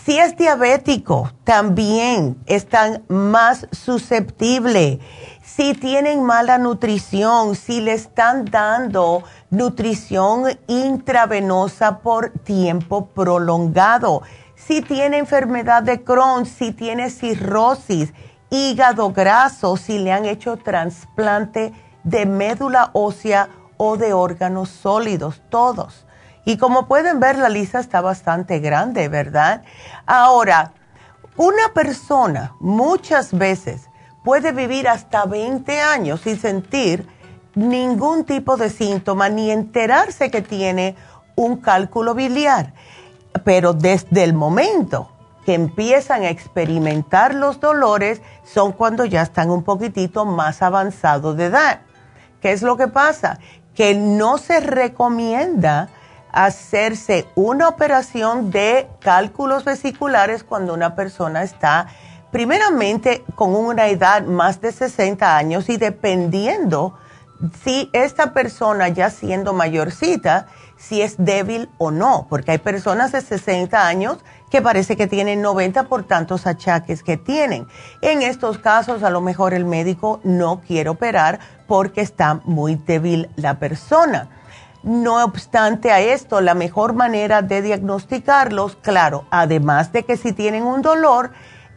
Si 0.04 0.20
es 0.20 0.36
diabético, 0.36 1.32
también 1.46 2.36
están 2.46 3.06
más 3.08 3.68
susceptibles. 3.72 5.00
Si 5.42 5.74
tienen 5.76 6.24
mala 6.24 6.58
nutrición, 6.58 7.56
si 7.56 7.80
le 7.80 7.94
están 7.94 8.44
dando 8.44 9.24
nutrición 9.50 10.60
intravenosa 10.68 12.00
por 12.00 12.32
tiempo 12.32 13.06
prolongado. 13.06 14.24
Si 14.56 14.82
tiene 14.82 15.20
enfermedad 15.20 15.84
de 15.84 16.04
Crohn, 16.04 16.46
si 16.46 16.74
tiene 16.74 17.12
cirrosis, 17.12 18.12
hígado 18.50 19.14
graso, 19.14 19.78
si 19.78 20.00
le 20.00 20.12
han 20.12 20.26
hecho 20.26 20.58
trasplante 20.58 21.72
de 22.04 22.26
médula 22.26 22.90
ósea 22.92 23.48
o 23.78 23.98
de 23.98 24.14
órganos 24.14 24.70
sólidos, 24.70 25.42
todos. 25.50 26.06
Y 26.46 26.58
como 26.58 26.88
pueden 26.88 27.20
ver, 27.20 27.38
la 27.38 27.50
lista 27.50 27.80
está 27.80 28.02
bastante 28.02 28.60
grande, 28.60 29.10
¿verdad? 29.10 29.64
Ahora, 30.06 30.74
una 31.36 31.74
persona 31.74 32.56
muchas 32.60 33.38
veces 33.38 33.90
puede 34.24 34.52
vivir 34.52 34.88
hasta 34.88 35.26
20 35.26 35.82
años 35.82 36.22
sin 36.22 36.40
sentir 36.40 37.08
ningún 37.54 38.24
tipo 38.24 38.58
de 38.58 38.70
síntoma 38.70 39.30
ni 39.30 39.52
enterarse 39.52 40.32
que 40.32 40.42
tiene 40.42 40.96
un 41.36 41.58
cálculo 41.58 42.14
biliar. 42.14 42.74
Pero 43.44 43.74
desde 43.74 44.24
el 44.24 44.34
momento 44.34 45.12
que 45.46 45.54
empiezan 45.54 46.24
a 46.24 46.30
experimentar 46.30 47.34
los 47.34 47.60
dolores 47.60 48.22
son 48.44 48.74
cuando 48.74 49.06
ya 49.06 49.22
están 49.22 49.50
un 49.50 49.64
poquitito 49.64 50.26
más 50.26 50.62
avanzados 50.62 51.38
de 51.38 51.46
edad. 51.46 51.82
¿Qué 52.42 52.52
es 52.52 52.62
lo 52.62 52.78
que 52.78 52.88
pasa? 52.88 53.40
Que 53.78 53.96
no 53.96 54.38
se 54.40 54.60
recomienda 54.60 55.90
hacerse 56.32 57.28
una 57.36 57.70
operación 57.70 58.52
de 58.52 58.90
cálculos 59.00 59.64
vesiculares 59.64 60.44
cuando 60.44 60.74
una 60.74 60.96
persona 60.96 61.44
está 61.44 61.88
primeramente 62.32 63.24
con 63.36 63.56
una 63.56 63.88
edad 63.88 64.24
más 64.24 64.60
de 64.62 64.72
60 64.72 65.38
años 65.38 65.70
y 65.70 65.78
dependiendo 65.78 66.98
si 67.64 67.90
esta 67.94 68.34
persona 68.34 68.90
ya 68.90 69.10
siendo 69.10 69.54
mayorcita, 69.54 70.48
si 70.76 71.02
es 71.02 71.16
débil 71.18 71.70
o 71.78 71.92
no, 71.92 72.28
porque 72.30 72.52
hay 72.52 72.58
personas 72.58 73.12
de 73.12 73.22
60 73.22 73.88
años 73.88 74.18
que 74.50 74.62
parece 74.62 74.96
que 74.96 75.08
tienen 75.08 75.42
90 75.42 75.84
por 75.84 76.04
tantos 76.04 76.48
achaques 76.48 77.04
que 77.04 77.18
tienen. 77.18 77.68
En 78.02 78.22
estos 78.22 78.58
casos, 78.58 79.04
a 79.04 79.10
lo 79.10 79.22
mejor 79.22 79.54
el 79.54 79.66
médico 79.66 80.20
no 80.24 80.62
quiere 80.62 80.90
operar 80.90 81.40
porque 81.68 82.02
está 82.02 82.42
muy 82.46 82.76
débil 82.76 83.30
la 83.36 83.60
persona. 83.60 84.30
No 84.84 85.24
obstante 85.24 85.92
a 85.92 86.00
esto, 86.00 86.40
la 86.40 86.54
mejor 86.54 86.94
manera 86.94 87.42
de 87.42 87.62
diagnosticarlos, 87.62 88.78
claro, 88.78 89.26
además 89.32 89.92
de 89.92 90.04
que 90.04 90.16
si 90.16 90.32
tienen 90.32 90.64
un 90.64 90.82
dolor, 90.82 91.32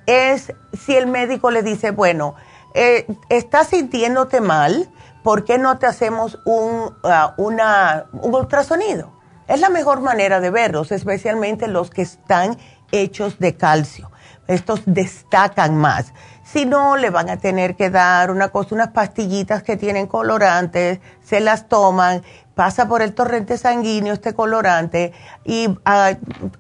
es 0.07 0.53
si 0.73 0.97
el 0.97 1.07
médico 1.07 1.51
le 1.51 1.63
dice, 1.63 1.91
bueno, 1.91 2.35
eh, 2.75 3.07
estás 3.29 3.69
sintiéndote 3.69 4.41
mal, 4.41 4.89
¿por 5.25 5.45
qué 5.45 5.59
no 5.59 5.79
te 5.79 5.87
hacemos 5.87 6.39
un, 6.45 6.95
uh, 7.03 7.43
un 7.43 8.35
ultrasonido? 8.35 9.20
Es 9.51 9.59
la 9.59 9.69
mejor 9.69 10.01
manera 10.01 10.39
de 10.39 10.51
verlos, 10.51 10.93
especialmente 10.93 11.67
los 11.67 11.91
que 11.91 12.03
están 12.03 12.57
hechos 12.93 13.41
de 13.41 13.57
calcio. 13.57 14.09
Estos 14.47 14.83
destacan 14.87 15.77
más. 15.77 16.15
Si 16.45 16.67
no, 16.67 16.97
le 16.97 17.11
van 17.11 17.29
a 17.29 17.37
tener 17.37 17.75
que 17.75 17.91
dar 17.91 18.31
una 18.31 18.51
cosa, 18.51 18.77
unas 18.77 18.93
pastillitas 18.93 19.65
que 19.65 19.77
tienen 19.77 20.07
colorantes, 20.07 21.01
se 21.21 21.41
las 21.41 21.67
toman, 21.67 22.23
pasa 22.55 22.87
por 22.87 23.03
el 23.03 23.13
torrente 23.13 23.59
sanguíneo 23.59 24.15
este 24.15 24.35
colorante 24.35 25.13
y 25.45 25.67
uh, 25.67 25.77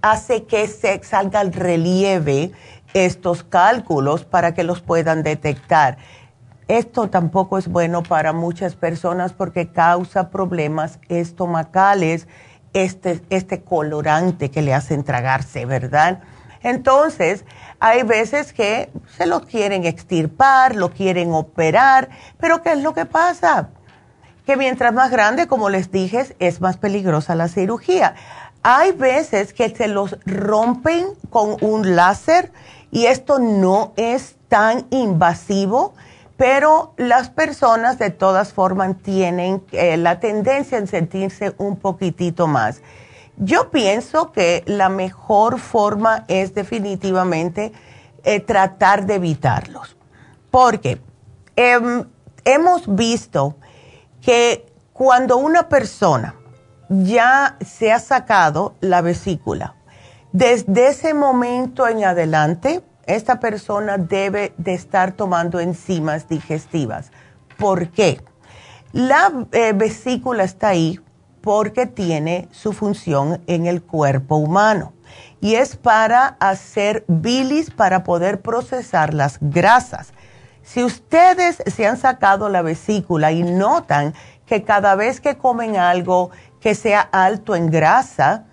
hace 0.02 0.46
que 0.46 0.66
se 0.66 1.00
salga 1.04 1.38
al 1.38 1.52
relieve 1.52 2.50
estos 2.92 3.44
cálculos 3.44 4.24
para 4.24 4.52
que 4.52 4.64
los 4.64 4.80
puedan 4.80 5.22
detectar. 5.22 5.96
Esto 6.66 7.08
tampoco 7.08 7.56
es 7.56 7.68
bueno 7.68 8.02
para 8.02 8.32
muchas 8.32 8.74
personas 8.74 9.32
porque 9.32 9.70
causa 9.70 10.30
problemas 10.30 10.98
estomacales, 11.08 12.26
este, 12.72 13.20
este 13.30 13.62
colorante 13.62 14.50
que 14.50 14.62
le 14.62 14.74
hacen 14.74 15.04
tragarse, 15.04 15.66
¿verdad? 15.66 16.20
Entonces, 16.62 17.44
hay 17.78 18.02
veces 18.02 18.52
que 18.52 18.90
se 19.16 19.26
lo 19.26 19.40
quieren 19.42 19.84
extirpar, 19.84 20.76
lo 20.76 20.90
quieren 20.90 21.32
operar, 21.32 22.10
pero 22.38 22.62
¿qué 22.62 22.72
es 22.72 22.82
lo 22.82 22.92
que 22.92 23.06
pasa? 23.06 23.70
Que 24.44 24.56
mientras 24.56 24.92
más 24.92 25.10
grande, 25.10 25.46
como 25.46 25.70
les 25.70 25.90
dije, 25.90 26.26
es 26.38 26.60
más 26.60 26.76
peligrosa 26.76 27.34
la 27.34 27.48
cirugía. 27.48 28.14
Hay 28.62 28.92
veces 28.92 29.54
que 29.54 29.74
se 29.74 29.88
los 29.88 30.18
rompen 30.26 31.06
con 31.30 31.56
un 31.62 31.96
láser 31.96 32.52
y 32.90 33.06
esto 33.06 33.38
no 33.38 33.92
es 33.96 34.36
tan 34.48 34.86
invasivo 34.90 35.94
pero 36.40 36.94
las 36.96 37.28
personas 37.28 37.98
de 37.98 38.08
todas 38.08 38.54
formas 38.54 38.96
tienen 39.02 39.62
eh, 39.72 39.98
la 39.98 40.20
tendencia 40.20 40.78
en 40.78 40.86
sentirse 40.86 41.54
un 41.58 41.76
poquitito 41.76 42.46
más. 42.46 42.80
Yo 43.36 43.70
pienso 43.70 44.32
que 44.32 44.64
la 44.64 44.88
mejor 44.88 45.58
forma 45.60 46.24
es 46.28 46.54
definitivamente 46.54 47.72
eh, 48.24 48.40
tratar 48.40 49.04
de 49.04 49.16
evitarlos, 49.16 49.98
porque 50.50 51.02
em, 51.56 52.06
hemos 52.46 52.96
visto 52.96 53.56
que 54.22 54.64
cuando 54.94 55.36
una 55.36 55.68
persona 55.68 56.36
ya 56.88 57.58
se 57.60 57.92
ha 57.92 57.98
sacado 57.98 58.76
la 58.80 59.02
vesícula, 59.02 59.74
desde 60.32 60.88
ese 60.88 61.12
momento 61.12 61.86
en 61.86 62.02
adelante, 62.02 62.82
esta 63.06 63.40
persona 63.40 63.98
debe 63.98 64.52
de 64.56 64.74
estar 64.74 65.12
tomando 65.12 65.60
enzimas 65.60 66.28
digestivas. 66.28 67.10
¿Por 67.56 67.90
qué? 67.90 68.20
La 68.92 69.46
eh, 69.52 69.72
vesícula 69.74 70.44
está 70.44 70.68
ahí 70.68 70.98
porque 71.40 71.86
tiene 71.86 72.48
su 72.50 72.72
función 72.72 73.40
en 73.46 73.66
el 73.66 73.82
cuerpo 73.82 74.36
humano 74.36 74.92
y 75.40 75.54
es 75.54 75.76
para 75.76 76.36
hacer 76.40 77.04
bilis 77.08 77.70
para 77.70 78.04
poder 78.04 78.40
procesar 78.40 79.14
las 79.14 79.38
grasas. 79.40 80.12
Si 80.62 80.84
ustedes 80.84 81.62
se 81.66 81.86
han 81.86 81.96
sacado 81.96 82.48
la 82.48 82.62
vesícula 82.62 83.32
y 83.32 83.42
notan 83.42 84.14
que 84.46 84.64
cada 84.64 84.94
vez 84.94 85.20
que 85.20 85.38
comen 85.38 85.76
algo 85.76 86.30
que 86.60 86.74
sea 86.74 87.00
alto 87.00 87.56
en 87.56 87.70
grasa, 87.70 88.44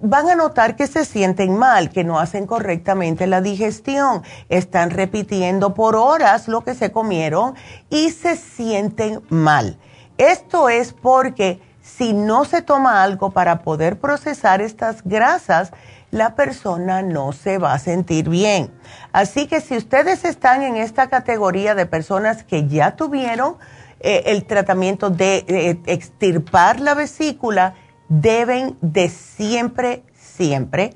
van 0.00 0.28
a 0.30 0.34
notar 0.34 0.76
que 0.76 0.86
se 0.86 1.04
sienten 1.04 1.56
mal, 1.56 1.90
que 1.90 2.04
no 2.04 2.18
hacen 2.18 2.46
correctamente 2.46 3.26
la 3.26 3.40
digestión, 3.40 4.22
están 4.48 4.90
repitiendo 4.90 5.74
por 5.74 5.96
horas 5.96 6.48
lo 6.48 6.62
que 6.62 6.74
se 6.74 6.92
comieron 6.92 7.54
y 7.88 8.10
se 8.10 8.36
sienten 8.36 9.22
mal. 9.28 9.78
Esto 10.18 10.68
es 10.68 10.92
porque 10.92 11.60
si 11.82 12.12
no 12.12 12.44
se 12.44 12.62
toma 12.62 13.02
algo 13.02 13.30
para 13.30 13.62
poder 13.62 13.98
procesar 13.98 14.60
estas 14.60 15.02
grasas, 15.02 15.72
la 16.10 16.34
persona 16.34 17.02
no 17.02 17.32
se 17.32 17.58
va 17.58 17.72
a 17.72 17.78
sentir 17.78 18.28
bien. 18.28 18.70
Así 19.12 19.46
que 19.46 19.60
si 19.60 19.76
ustedes 19.76 20.24
están 20.24 20.62
en 20.62 20.76
esta 20.76 21.08
categoría 21.08 21.74
de 21.74 21.86
personas 21.86 22.42
que 22.44 22.66
ya 22.66 22.96
tuvieron 22.96 23.56
eh, 24.00 24.24
el 24.26 24.44
tratamiento 24.44 25.10
de 25.10 25.44
eh, 25.46 25.80
extirpar 25.86 26.80
la 26.80 26.94
vesícula, 26.94 27.74
deben 28.10 28.76
de 28.82 29.08
siempre, 29.08 30.02
siempre 30.12 30.92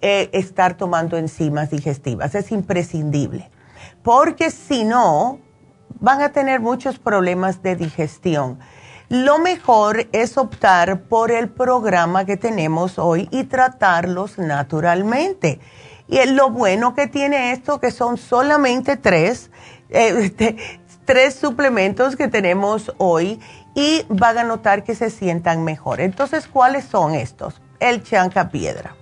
eh, 0.00 0.30
estar 0.32 0.76
tomando 0.78 1.18
enzimas 1.18 1.70
digestivas. 1.70 2.34
Es 2.34 2.50
imprescindible. 2.52 3.50
Porque 4.02 4.50
si 4.50 4.84
no, 4.84 5.40
van 6.00 6.22
a 6.22 6.30
tener 6.30 6.60
muchos 6.60 6.98
problemas 6.98 7.62
de 7.62 7.76
digestión. 7.76 8.58
Lo 9.08 9.38
mejor 9.38 10.06
es 10.12 10.38
optar 10.38 11.02
por 11.02 11.30
el 11.30 11.50
programa 11.50 12.24
que 12.24 12.36
tenemos 12.36 12.98
hoy 12.98 13.28
y 13.30 13.44
tratarlos 13.44 14.38
naturalmente. 14.38 15.60
Y 16.08 16.24
lo 16.26 16.50
bueno 16.50 16.94
que 16.94 17.08
tiene 17.08 17.52
esto, 17.52 17.80
que 17.80 17.90
son 17.90 18.16
solamente 18.16 18.96
tres, 18.96 19.50
eh, 19.90 20.56
tres 21.04 21.34
suplementos 21.34 22.16
que 22.16 22.28
tenemos 22.28 22.92
hoy 22.98 23.40
y 23.74 24.04
van 24.08 24.38
a 24.38 24.44
notar 24.44 24.84
que 24.84 24.94
se 24.94 25.10
sientan 25.10 25.64
mejor. 25.64 26.00
Entonces, 26.00 26.46
¿cuáles 26.46 26.84
son 26.84 27.14
estos? 27.14 27.60
El 27.80 28.02
chanca 28.02 28.50
piedra. 28.50 28.94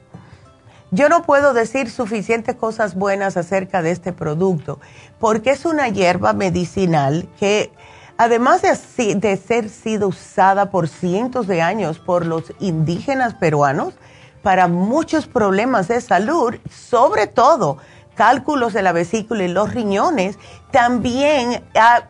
Yo 0.93 1.09
no 1.09 1.23
puedo 1.23 1.53
decir 1.55 1.89
suficientes 1.89 2.57
cosas 2.57 2.97
buenas 2.97 3.37
acerca 3.37 3.81
de 3.81 3.93
este 3.93 4.13
producto 4.13 4.81
porque 5.21 5.51
es 5.51 5.65
una 5.65 5.89
hierba 5.89 6.33
medicinal 6.33 7.29
que 7.39 7.73
además 8.17 8.63
de, 8.63 9.15
de, 9.15 9.37
ser 9.37 9.69
sido 9.69 10.09
usada 10.09 10.71
por 10.71 10.89
cientos 10.89 11.47
de 11.47 11.63
años 11.63 12.01
por 12.01 12.27
los 12.27 12.53
indígenas 12.59 13.35
peruanos 13.35 13.95
para 14.43 14.67
muchos 14.67 15.27
problemas 15.27 15.87
de 15.87 16.01
salud, 16.01 16.57
sobre 16.69 17.29
todo 17.29 17.79
cálculos 18.15 18.73
de 18.73 18.83
la 18.83 18.93
vesícula 18.93 19.45
y 19.45 19.49
los 19.49 19.73
riñones, 19.73 20.39
también 20.71 21.65
ha 21.75 22.03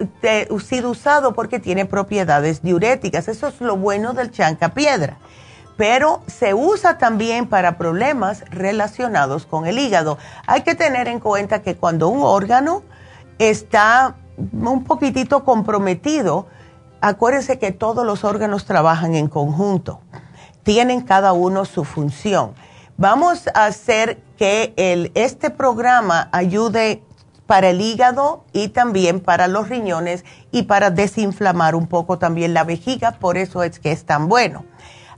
sido 0.61 0.91
usado 0.91 1.35
porque 1.35 1.59
tiene 1.61 1.87
propiedades 1.87 2.63
diuréticas. 2.63 3.29
Eso 3.29 3.49
es 3.49 3.61
lo 3.61 3.77
bueno 3.77 4.13
del 4.13 4.31
chanca 4.31 4.71
piedra. 4.71 5.19
Pero 5.77 6.23
se 6.27 6.53
usa 6.53 6.99
también 6.99 7.47
para 7.47 7.79
problemas 7.79 8.45
relacionados 8.51 9.47
con 9.47 9.67
el 9.67 9.79
hígado. 9.79 10.19
Hay 10.47 10.63
que 10.63 10.75
tener 10.75 11.09
en 11.09 11.21
cuenta 11.21 11.63
que 11.63 11.77
cuando 11.77 12.09
un 12.09 12.23
órgano 12.23 12.83
está 13.39 14.17
un 14.53 14.85
poquitito 14.85 15.45
comprometido, 15.45 16.47
acuérdense 17.01 17.59
que 17.59 17.73
todos 17.73 18.05
los 18.05 18.25
órganos 18.25 18.67
trabajan 18.67 19.15
en 19.15 19.29
conjunto. 19.29 20.01
Tienen 20.63 21.01
cada 21.01 21.33
uno 21.33 21.65
su 21.65 21.85
función. 21.85 22.53
Vamos 23.01 23.49
a 23.55 23.65
hacer 23.65 24.19
que 24.37 24.75
este 25.15 25.49
programa 25.49 26.29
ayude 26.33 27.03
para 27.47 27.71
el 27.71 27.81
hígado 27.81 28.45
y 28.53 28.69
también 28.69 29.21
para 29.21 29.49
los 29.49 29.71
riñones 29.71 30.23
y 30.53 30.65
para 30.65 30.91
desinflamar 30.91 31.75
un 31.75 31.87
poco 31.87 32.19
también 32.19 32.53
la 32.53 32.63
vejiga, 32.65 33.13
por 33.13 33.39
eso 33.39 33.63
es 33.63 33.79
que 33.79 33.91
es 33.91 34.05
tan 34.05 34.29
bueno. 34.29 34.67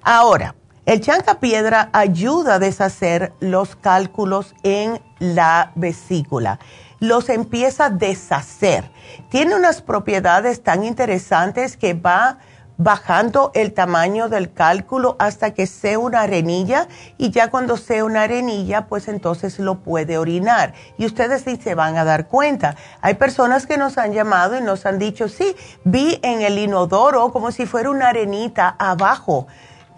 Ahora, 0.04 0.54
el 0.86 1.00
chanca 1.00 1.40
piedra 1.40 1.90
ayuda 1.92 2.54
a 2.54 2.58
deshacer 2.60 3.32
los 3.40 3.74
cálculos 3.74 4.54
en 4.62 5.02
la 5.18 5.72
vesícula, 5.74 6.60
los 7.00 7.28
empieza 7.30 7.86
a 7.86 7.90
deshacer. 7.90 8.92
Tiene 9.28 9.56
unas 9.56 9.82
propiedades 9.82 10.62
tan 10.62 10.84
interesantes 10.84 11.76
que 11.76 11.94
va 11.94 12.38
bajando 12.82 13.52
el 13.54 13.72
tamaño 13.72 14.28
del 14.28 14.52
cálculo 14.52 15.16
hasta 15.18 15.52
que 15.52 15.66
sea 15.66 15.98
una 15.98 16.22
arenilla 16.22 16.88
y 17.16 17.30
ya 17.30 17.50
cuando 17.50 17.76
sea 17.76 18.04
una 18.04 18.22
arenilla, 18.22 18.86
pues 18.86 19.08
entonces 19.08 19.58
lo 19.58 19.76
puede 19.76 20.18
orinar. 20.18 20.74
Y 20.98 21.06
ustedes 21.06 21.42
sí 21.42 21.56
se 21.62 21.74
van 21.74 21.96
a 21.96 22.04
dar 22.04 22.26
cuenta. 22.26 22.76
Hay 23.00 23.14
personas 23.14 23.66
que 23.66 23.78
nos 23.78 23.98
han 23.98 24.12
llamado 24.12 24.58
y 24.58 24.62
nos 24.62 24.86
han 24.86 24.98
dicho, 24.98 25.28
sí, 25.28 25.54
vi 25.84 26.18
en 26.22 26.42
el 26.42 26.58
inodoro 26.58 27.32
como 27.32 27.52
si 27.52 27.66
fuera 27.66 27.90
una 27.90 28.08
arenita 28.08 28.74
abajo. 28.78 29.46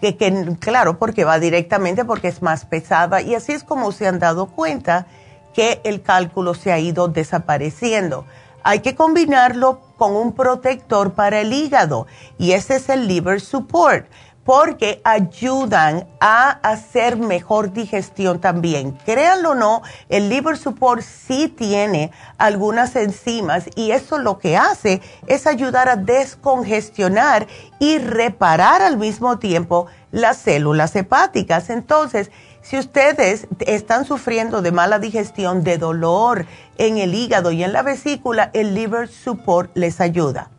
Que, 0.01 0.17
que 0.17 0.57
claro, 0.59 0.99
porque 0.99 1.23
va 1.23 1.39
directamente 1.39 2.05
porque 2.05 2.27
es 2.27 2.41
más 2.41 2.65
pesada 2.65 3.21
y 3.21 3.33
así 3.33 3.53
es 3.53 3.63
como 3.63 3.91
se 3.91 4.07
han 4.07 4.19
dado 4.19 4.47
cuenta 4.47 5.07
que 5.53 5.79
el 5.85 6.01
cálculo 6.01 6.53
se 6.53 6.73
ha 6.73 6.79
ido 6.79 7.07
desapareciendo. 7.07 8.25
Hay 8.67 8.79
que 8.79 8.95
combinarlo 8.95 9.79
con 9.95 10.15
un 10.15 10.33
protector 10.33 11.13
para 11.13 11.39
el 11.39 11.53
hígado 11.53 12.07
y 12.39 12.53
ese 12.53 12.77
es 12.77 12.89
el 12.89 13.07
liver 13.07 13.39
support 13.39 14.07
porque 14.43 15.01
ayudan 15.03 16.07
a 16.19 16.49
hacer 16.49 17.15
mejor 17.15 17.73
digestión 17.73 18.41
también. 18.41 18.93
Créanlo 19.05 19.51
o 19.51 19.55
no, 19.55 19.83
el 20.09 20.29
liver 20.29 20.57
support 20.57 21.03
sí 21.03 21.47
tiene 21.47 22.11
algunas 22.39 22.95
enzimas 22.95 23.65
y 23.75 23.91
eso 23.91 24.17
lo 24.17 24.39
que 24.39 24.57
hace 24.57 24.99
es 25.27 25.45
ayudar 25.45 25.87
a 25.87 25.95
descongestionar 25.95 27.45
y 27.77 27.99
reparar 27.99 28.81
al 28.81 28.97
mismo 28.97 29.37
tiempo 29.37 29.85
las 30.11 30.37
células 30.37 30.95
hepáticas. 30.95 31.69
Entonces, 31.69 32.31
si 32.65 32.79
ustedes 32.79 33.47
están 33.59 34.05
sufriendo 34.05 34.63
de 34.63 34.71
mala 34.71 34.97
digestión, 34.97 35.63
de 35.63 35.77
dolor 35.77 36.47
en 36.79 36.97
el 36.97 37.13
hígado 37.13 37.51
y 37.51 37.63
en 37.63 37.71
la 37.71 37.83
vesícula, 37.83 38.49
el 38.53 38.73
liver 38.73 39.07
support 39.07 39.69
les 39.75 40.01
ayuda. 40.01 40.49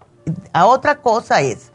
A 0.53 0.67
otra 0.67 1.01
cosa 1.01 1.41
es, 1.41 1.73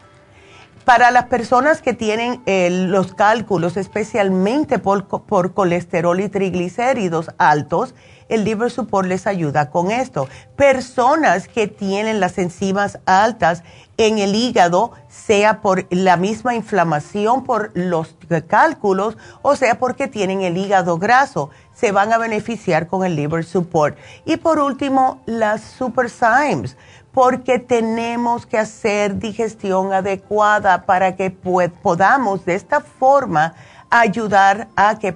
para 0.85 1.11
las 1.11 1.25
personas 1.25 1.81
que 1.81 1.91
tienen 1.91 2.41
eh, 2.45 2.69
los 2.71 3.13
cálculos, 3.13 3.75
especialmente 3.75 4.79
por, 4.79 5.05
por, 5.05 5.53
colesterol 5.53 6.17
y 6.21 6.29
triglicéridos 6.29 7.31
altos, 7.37 7.93
el 8.31 8.45
liver 8.45 8.71
support 8.71 9.07
les 9.07 9.27
ayuda 9.27 9.69
con 9.69 9.91
esto. 9.91 10.27
Personas 10.55 11.47
que 11.47 11.67
tienen 11.67 12.19
las 12.19 12.37
enzimas 12.37 12.97
altas 13.05 13.63
en 13.97 14.17
el 14.17 14.33
hígado, 14.33 14.93
sea 15.09 15.61
por 15.61 15.85
la 15.91 16.17
misma 16.17 16.55
inflamación 16.55 17.43
por 17.43 17.71
los 17.75 18.15
cálculos 18.47 19.17
o 19.41 19.55
sea 19.55 19.77
porque 19.77 20.07
tienen 20.07 20.41
el 20.41 20.57
hígado 20.57 20.97
graso, 20.97 21.49
se 21.73 21.91
van 21.91 22.13
a 22.13 22.17
beneficiar 22.17 22.87
con 22.87 23.03
el 23.05 23.15
liver 23.15 23.43
support. 23.43 23.97
Y 24.25 24.37
por 24.37 24.59
último, 24.59 25.21
las 25.25 25.61
superzymes, 25.61 26.77
porque 27.13 27.59
tenemos 27.59 28.45
que 28.45 28.57
hacer 28.57 29.19
digestión 29.19 29.91
adecuada 29.91 30.85
para 30.85 31.15
que 31.17 31.29
podamos 31.31 32.45
de 32.45 32.55
esta 32.55 32.79
forma 32.79 33.53
ayudar 33.89 34.69
a 34.77 34.97
que 34.97 35.13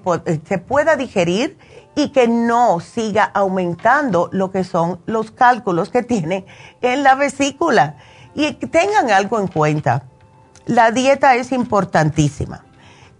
se 0.47 0.58
pueda 0.58 0.97
digerir 0.97 1.58
y 1.95 2.10
que 2.10 2.27
no 2.27 2.79
siga 2.79 3.23
aumentando 3.23 4.29
lo 4.31 4.51
que 4.51 4.63
son 4.63 4.99
los 5.05 5.31
cálculos 5.31 5.89
que 5.89 6.03
tiene 6.03 6.45
en 6.81 7.03
la 7.03 7.15
vesícula. 7.15 7.95
Y 8.36 8.53
tengan 8.53 9.10
algo 9.12 9.39
en 9.39 9.47
cuenta, 9.47 10.03
la 10.65 10.91
dieta 10.91 11.36
es 11.36 11.51
importantísima. 11.51 12.65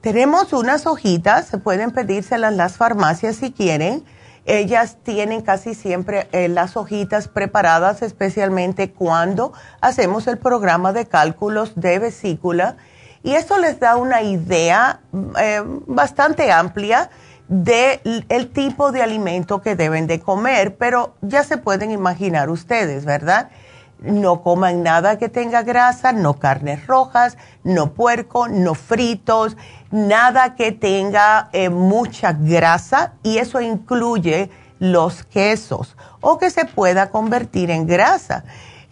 Tenemos 0.02 0.54
unas 0.54 0.86
hojitas, 0.86 1.48
se 1.48 1.58
pueden 1.58 1.92
pedírselas 1.92 2.54
las 2.54 2.78
farmacias 2.78 3.38
si 3.38 3.52
quieren. 3.52 4.04
Ellas 4.46 4.98
tienen 5.02 5.42
casi 5.42 5.74
siempre 5.74 6.28
eh, 6.32 6.48
las 6.48 6.78
hojitas 6.78 7.28
preparadas, 7.28 8.04
especialmente 8.04 8.92
cuando 8.92 9.54
hacemos 9.82 10.28
el 10.28 10.38
programa 10.38 10.94
de 10.94 11.08
cálculos 11.08 11.74
de 11.76 11.98
vesícula. 11.98 12.78
Y 13.24 13.34
esto 13.34 13.58
les 13.58 13.80
da 13.80 13.96
una 13.96 14.22
idea 14.22 15.00
eh, 15.40 15.64
bastante 15.88 16.52
amplia 16.52 17.10
del 17.48 18.26
el 18.30 18.50
tipo 18.50 18.92
de 18.92 19.02
alimento 19.02 19.62
que 19.62 19.76
deben 19.76 20.08
de 20.08 20.20
comer, 20.20 20.76
pero 20.78 21.14
ya 21.22 21.44
se 21.44 21.58
pueden 21.58 21.92
imaginar 21.92 22.50
ustedes, 22.50 23.06
¿verdad? 23.06 23.50
no 24.00 24.42
coman 24.42 24.84
nada 24.84 25.18
que 25.18 25.30
tenga 25.30 25.64
grasa, 25.64 26.12
no 26.12 26.36
carnes 26.36 26.86
rojas, 26.86 27.38
no 27.64 27.94
puerco, 27.94 28.48
no 28.48 28.76
fritos, 28.76 29.58
nada 29.92 30.56
que 30.56 30.72
tenga 30.72 31.50
eh, 31.54 31.70
mucha 31.70 32.34
grasa 32.34 33.14
y 33.24 33.38
eso 33.38 33.62
incluye 33.62 34.50
los 34.80 35.24
quesos 35.24 35.96
o 36.22 36.38
que 36.38 36.50
se 36.50 36.66
pueda 36.66 37.10
convertir 37.10 37.72
en 37.72 37.88
grasa. 37.88 38.44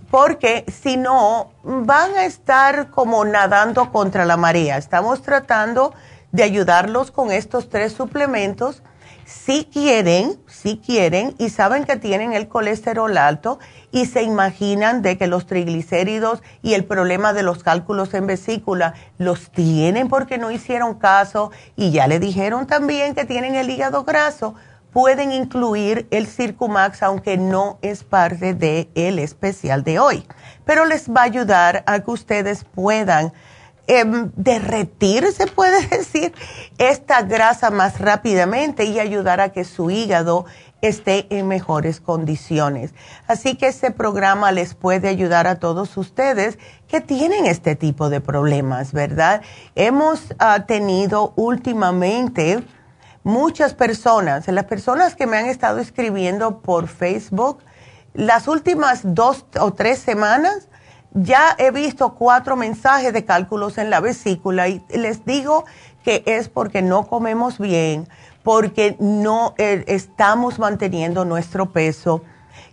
Porque 0.09 0.63
si 0.71 0.95
no, 0.95 1.51
van 1.63 2.15
a 2.15 2.25
estar 2.25 2.91
como 2.91 3.25
nadando 3.25 3.91
contra 3.91 4.25
la 4.25 4.37
marea. 4.37 4.77
Estamos 4.77 5.23
tratando 5.23 5.93
de 6.33 6.43
ayudarlos 6.43 7.11
con 7.11 7.31
estos 7.31 7.69
tres 7.69 7.93
suplementos 7.93 8.83
si 9.25 9.65
quieren, 9.65 10.37
si 10.47 10.77
quieren 10.77 11.33
y 11.37 11.49
saben 11.49 11.85
que 11.85 11.95
tienen 11.95 12.33
el 12.33 12.49
colesterol 12.49 13.17
alto 13.17 13.59
y 13.91 14.05
se 14.05 14.23
imaginan 14.23 15.01
de 15.01 15.17
que 15.17 15.27
los 15.27 15.45
triglicéridos 15.45 16.43
y 16.61 16.73
el 16.73 16.83
problema 16.83 17.31
de 17.31 17.43
los 17.43 17.63
cálculos 17.63 18.13
en 18.13 18.27
vesícula 18.27 18.95
los 19.17 19.51
tienen 19.51 20.09
porque 20.09 20.37
no 20.37 20.51
hicieron 20.51 20.95
caso 20.95 21.51
y 21.75 21.91
ya 21.91 22.07
le 22.07 22.19
dijeron 22.19 22.67
también 22.67 23.15
que 23.15 23.25
tienen 23.25 23.55
el 23.55 23.69
hígado 23.69 24.03
graso, 24.03 24.55
pueden 24.91 25.31
incluir 25.31 26.07
el 26.11 26.27
Circumax 26.27 27.01
aunque 27.03 27.37
no 27.37 27.79
es 27.81 28.03
parte 28.03 28.53
del 28.53 28.89
el 28.95 29.19
especial 29.19 29.83
de 29.83 29.99
hoy, 29.99 30.27
pero 30.65 30.85
les 30.85 31.09
va 31.09 31.21
a 31.21 31.25
ayudar 31.25 31.83
a 31.87 31.99
que 31.99 32.11
ustedes 32.11 32.65
puedan 32.65 33.31
Em, 33.85 34.31
derretir, 34.37 35.29
se 35.33 35.45
puede 35.45 35.85
decir, 35.97 36.33
esta 36.77 37.21
grasa 37.21 37.69
más 37.69 37.99
rápidamente 37.99 38.85
y 38.85 38.99
ayudar 38.99 39.41
a 39.41 39.49
que 39.49 39.65
su 39.65 39.91
hígado 39.91 40.45
esté 40.81 41.27
en 41.29 41.49
mejores 41.49 41.99
condiciones. 41.99 42.93
Así 43.27 43.55
que 43.55 43.67
este 43.67 43.91
programa 43.91 44.53
les 44.53 44.73
puede 44.73 45.09
ayudar 45.09 45.47
a 45.47 45.59
todos 45.59 45.97
ustedes 45.97 46.57
que 46.87 47.01
tienen 47.01 47.45
este 47.45 47.75
tipo 47.75 48.09
de 48.09 48.21
problemas, 48.21 48.93
¿verdad? 48.93 49.41
Hemos 49.75 50.33
ah, 50.39 50.65
tenido 50.65 51.33
últimamente 51.35 52.63
muchas 53.23 53.73
personas, 53.73 54.47
las 54.47 54.65
personas 54.65 55.15
que 55.15 55.27
me 55.27 55.37
han 55.37 55.47
estado 55.47 55.79
escribiendo 55.79 56.59
por 56.61 56.87
Facebook, 56.87 57.59
las 58.13 58.47
últimas 58.47 59.01
dos 59.03 59.45
o 59.59 59.73
tres 59.73 59.99
semanas, 59.99 60.69
ya 61.13 61.55
he 61.57 61.71
visto 61.71 62.15
cuatro 62.15 62.55
mensajes 62.55 63.13
de 63.13 63.25
cálculos 63.25 63.77
en 63.77 63.89
la 63.89 63.99
vesícula 63.99 64.67
y 64.67 64.83
les 64.89 65.25
digo 65.25 65.65
que 66.03 66.23
es 66.25 66.49
porque 66.49 66.81
no 66.81 67.07
comemos 67.07 67.59
bien, 67.59 68.07
porque 68.43 68.97
no 68.99 69.53
eh, 69.57 69.83
estamos 69.87 70.59
manteniendo 70.59 71.25
nuestro 71.25 71.71
peso. 71.71 72.21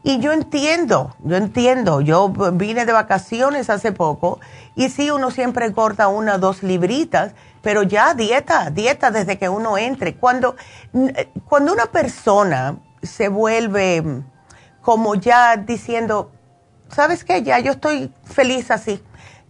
Y 0.03 0.19
yo 0.19 0.33
entiendo, 0.33 1.15
yo 1.23 1.37
entiendo, 1.37 2.01
yo 2.01 2.31
vine 2.31 2.87
de 2.87 2.93
vacaciones 2.93 3.69
hace 3.69 3.93
poco 3.93 4.41
y 4.75 4.89
sí, 4.89 5.11
uno 5.11 5.31
siempre 5.31 5.73
corta 5.73 6.09
una 6.09 6.37
o 6.37 6.39
dos 6.39 6.63
libritas, 6.63 7.33
pero 7.61 7.83
ya 7.83 8.15
dieta, 8.15 8.71
dieta 8.71 9.11
desde 9.11 9.39
que 9.39 9.51
uno 9.51 9.77
entre. 9.77 10.15
Cuando, 10.15 10.57
cuando 11.47 11.73
una 11.75 11.87
persona 11.87 12.79
se 13.03 13.29
vuelve 13.29 14.23
como 14.81 15.15
ya 15.15 15.59
diciendo, 15.59 16.33
¿sabes 16.95 17.25
qué? 17.25 17.43
Ya 17.43 17.59
yo 17.59 17.73
estoy 17.73 18.13
feliz 18.25 18.71
así. 18.71 19.03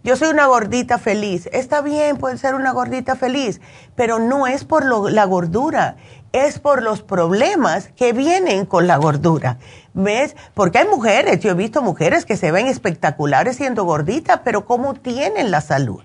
Yo 0.03 0.15
soy 0.15 0.29
una 0.29 0.47
gordita 0.47 0.97
feliz. 0.97 1.47
Está 1.53 1.81
bien, 1.81 2.17
puede 2.17 2.37
ser 2.37 2.55
una 2.55 2.71
gordita 2.71 3.15
feliz, 3.15 3.61
pero 3.95 4.17
no 4.17 4.47
es 4.47 4.63
por 4.63 4.83
la 5.11 5.25
gordura, 5.25 5.97
es 6.31 6.57
por 6.57 6.81
los 6.81 7.03
problemas 7.03 7.89
que 7.95 8.11
vienen 8.11 8.65
con 8.65 8.87
la 8.87 8.97
gordura. 8.97 9.59
¿Ves? 9.93 10.35
Porque 10.55 10.79
hay 10.79 10.87
mujeres, 10.87 11.39
yo 11.39 11.51
he 11.51 11.53
visto 11.53 11.83
mujeres 11.83 12.25
que 12.25 12.37
se 12.37 12.51
ven 12.51 12.65
espectaculares 12.65 13.57
siendo 13.57 13.83
gorditas, 13.83 14.41
pero 14.43 14.65
¿cómo 14.65 14.95
tienen 14.95 15.51
la 15.51 15.61
salud? 15.61 16.01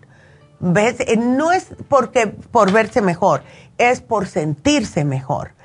¿Ves? 0.61 0.97
Eh, 1.01 1.17
no 1.17 1.53
es 1.53 1.69
porque 1.89 2.27
por 2.27 2.73
verse 2.73 3.01
mejor, 3.01 3.45
es 3.79 4.03
por 4.03 4.27
sentirse 4.27 5.05
mejor. 5.05 5.56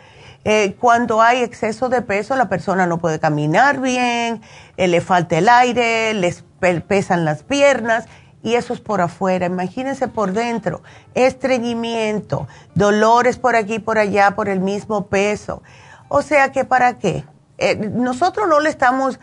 Eh, 0.43 0.75
cuando 0.79 1.21
hay 1.21 1.43
exceso 1.43 1.87
de 1.89 2.01
peso, 2.01 2.35
la 2.35 2.49
persona 2.49 2.87
no 2.87 2.97
puede 2.97 3.19
caminar 3.19 3.79
bien, 3.79 4.41
eh, 4.77 4.87
le 4.87 4.99
falta 4.99 5.37
el 5.37 5.47
aire, 5.47 6.13
les 6.15 6.43
pesan 6.87 7.25
las 7.25 7.43
piernas 7.43 8.05
y 8.41 8.55
eso 8.55 8.73
es 8.73 8.79
por 8.79 9.01
afuera. 9.01 9.45
Imagínense 9.45 10.07
por 10.07 10.33
dentro, 10.33 10.81
estreñimiento, 11.13 12.47
dolores 12.73 13.37
por 13.37 13.55
aquí 13.55 13.75
y 13.75 13.79
por 13.79 13.99
allá 13.99 14.31
por 14.31 14.49
el 14.49 14.61
mismo 14.61 15.07
peso. 15.07 15.61
O 16.07 16.23
sea 16.23 16.51
que 16.51 16.65
para 16.65 16.97
qué? 16.97 17.23
Eh, 17.59 17.75
nosotros 17.75 18.47
no 18.47 18.59
le 18.59 18.69
estamos 18.69 19.19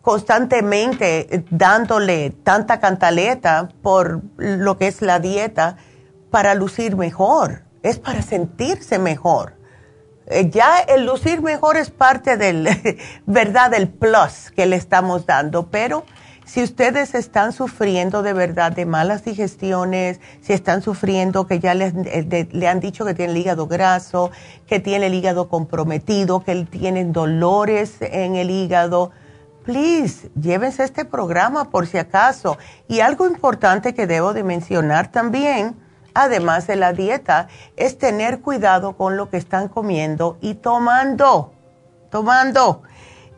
constantemente 0.00 1.44
dándole 1.50 2.30
tanta 2.30 2.80
cantaleta 2.80 3.68
por 3.82 4.22
lo 4.36 4.78
que 4.78 4.86
es 4.86 5.02
la 5.02 5.18
dieta 5.18 5.76
para 6.30 6.54
lucir 6.54 6.96
mejor, 6.96 7.64
es 7.82 7.98
para 7.98 8.22
sentirse 8.22 8.98
mejor. 8.98 9.63
Eh, 10.26 10.50
ya 10.50 10.78
el 10.78 11.04
lucir 11.04 11.42
mejor 11.42 11.76
es 11.76 11.90
parte 11.90 12.36
del, 12.36 12.68
verdad, 13.26 13.70
del 13.70 13.88
plus 13.88 14.50
que 14.54 14.66
le 14.66 14.76
estamos 14.76 15.26
dando, 15.26 15.66
pero 15.70 16.04
si 16.46 16.62
ustedes 16.62 17.14
están 17.14 17.52
sufriendo 17.52 18.22
de 18.22 18.32
verdad 18.32 18.72
de 18.72 18.86
malas 18.86 19.24
digestiones, 19.24 20.20
si 20.40 20.52
están 20.52 20.82
sufriendo 20.82 21.46
que 21.46 21.58
ya 21.58 21.74
les, 21.74 21.94
eh, 21.94 22.48
le 22.50 22.68
han 22.68 22.80
dicho 22.80 23.04
que 23.04 23.14
tienen 23.14 23.36
el 23.36 23.42
hígado 23.42 23.66
graso, 23.66 24.30
que 24.66 24.78
tiene 24.78 25.06
el 25.06 25.14
hígado 25.14 25.48
comprometido, 25.48 26.44
que 26.44 26.64
tienen 26.64 27.12
dolores 27.12 27.96
en 28.00 28.36
el 28.36 28.50
hígado, 28.50 29.10
please, 29.64 30.30
llévense 30.38 30.84
este 30.84 31.04
programa 31.04 31.70
por 31.70 31.86
si 31.86 31.98
acaso. 31.98 32.58
Y 32.88 33.00
algo 33.00 33.26
importante 33.26 33.94
que 33.94 34.06
debo 34.06 34.34
de 34.34 34.44
mencionar 34.44 35.10
también, 35.10 35.74
además 36.14 36.66
de 36.66 36.76
la 36.76 36.92
dieta, 36.92 37.48
es 37.76 37.98
tener 37.98 38.40
cuidado 38.40 38.96
con 38.96 39.16
lo 39.16 39.28
que 39.28 39.36
están 39.36 39.68
comiendo 39.68 40.38
y 40.40 40.54
tomando, 40.54 41.52
tomando. 42.10 42.82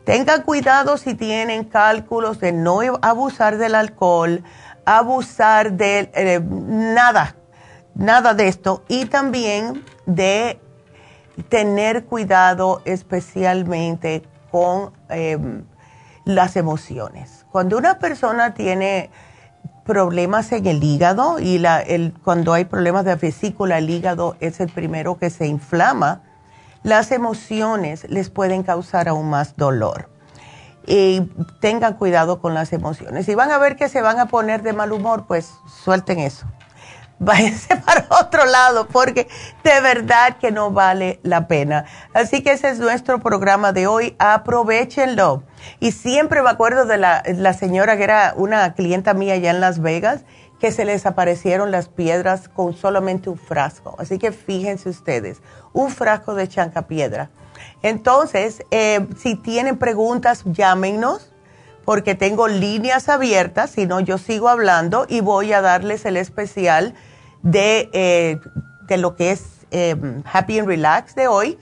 Tengan 0.05 0.43
cuidado 0.43 0.97
si 0.97 1.15
tienen 1.15 1.65
cálculos 1.65 2.39
de 2.39 2.53
no 2.53 2.79
abusar 3.01 3.57
del 3.57 3.75
alcohol, 3.75 4.43
abusar 4.85 5.73
de 5.73 6.09
eh, 6.13 6.39
nada, 6.41 7.35
nada 7.93 8.33
de 8.33 8.47
esto. 8.47 8.85
Y 8.87 9.05
también 9.07 9.83
de 10.05 10.61
tener 11.49 12.05
cuidado 12.05 12.81
especialmente 12.85 14.23
con 14.49 14.93
em, 15.09 15.65
las 16.23 16.55
emociones. 16.55 17.45
Cuando 17.51 17.77
una 17.77 17.99
persona 17.99 18.53
tiene 18.53 19.09
problemas 19.87 20.51
en 20.51 20.67
el 20.67 20.83
hígado 20.83 21.39
y 21.39 21.57
la, 21.57 21.79
el, 21.79 22.13
cuando 22.23 22.53
hay 22.53 22.65
problemas 22.65 23.05
de 23.05 23.15
vesícula, 23.15 23.79
el 23.79 23.89
hígado 23.89 24.35
es 24.39 24.59
el 24.59 24.69
primero 24.69 25.17
que 25.17 25.31
se 25.31 25.47
inflama, 25.47 26.21
las 26.83 27.11
emociones 27.11 28.05
les 28.09 28.29
pueden 28.29 28.61
causar 28.61 29.07
aún 29.07 29.29
más 29.29 29.55
dolor. 29.55 30.09
Y 30.85 31.21
tengan 31.59 31.95
cuidado 31.95 32.39
con 32.39 32.53
las 32.53 32.71
emociones. 32.71 33.25
Si 33.25 33.35
van 33.35 33.51
a 33.51 33.57
ver 33.57 33.75
que 33.75 33.89
se 33.89 34.01
van 34.01 34.19
a 34.19 34.27
poner 34.27 34.61
de 34.61 34.73
mal 34.73 34.91
humor, 34.93 35.25
pues 35.27 35.51
suelten 35.83 36.19
eso 36.19 36.45
váyanse 37.19 37.75
para 37.85 38.05
otro 38.09 38.45
lado 38.45 38.87
porque 38.87 39.27
de 39.63 39.81
verdad 39.81 40.37
que 40.37 40.51
no 40.51 40.71
vale 40.71 41.19
la 41.23 41.47
pena. 41.47 41.85
Así 42.13 42.43
que 42.43 42.51
ese 42.51 42.69
es 42.69 42.79
nuestro 42.79 43.19
programa 43.19 43.73
de 43.73 43.87
hoy. 43.87 44.15
Aprovechenlo. 44.19 45.43
Y 45.79 45.91
siempre 45.91 46.41
me 46.41 46.49
acuerdo 46.49 46.85
de 46.85 46.97
la, 46.97 47.23
la 47.25 47.53
señora 47.53 47.97
que 47.97 48.03
era 48.03 48.33
una 48.35 48.73
clienta 48.73 49.13
mía 49.13 49.35
allá 49.35 49.51
en 49.51 49.61
Las 49.61 49.79
Vegas 49.79 50.23
que 50.59 50.71
se 50.71 50.85
les 50.85 51.05
aparecieron 51.05 51.71
las 51.71 51.87
piedras 51.87 52.49
con 52.49 52.73
solamente 52.73 53.29
un 53.29 53.37
frasco. 53.37 53.95
Así 53.99 54.17
que 54.17 54.31
fíjense 54.31 54.89
ustedes, 54.89 55.41
un 55.73 55.91
frasco 55.91 56.33
de 56.33 56.47
chancapiedra. 56.47 57.29
Entonces, 57.83 58.63
eh, 58.71 59.07
si 59.17 59.35
tienen 59.35 59.77
preguntas, 59.77 60.43
llámenos 60.45 61.31
porque 61.87 62.15
tengo 62.15 62.49
líneas 62.49 63.07
abiertas, 63.07 63.69
si 63.69 63.85
no 63.85 64.01
yo 64.01 64.17
sigo 64.17 64.49
hablando 64.49 65.05
y 65.07 65.21
voy 65.21 65.53
a 65.53 65.61
darles 65.61 66.03
el 66.03 66.17
especial 66.17 66.93
de, 67.43 67.89
eh, 67.93 68.41
de 68.87 68.97
lo 68.97 69.15
que 69.15 69.31
es 69.31 69.45
em, 69.71 70.21
Happy 70.29 70.59
and 70.59 70.67
Relax 70.67 71.15
de 71.15 71.29
hoy, 71.29 71.57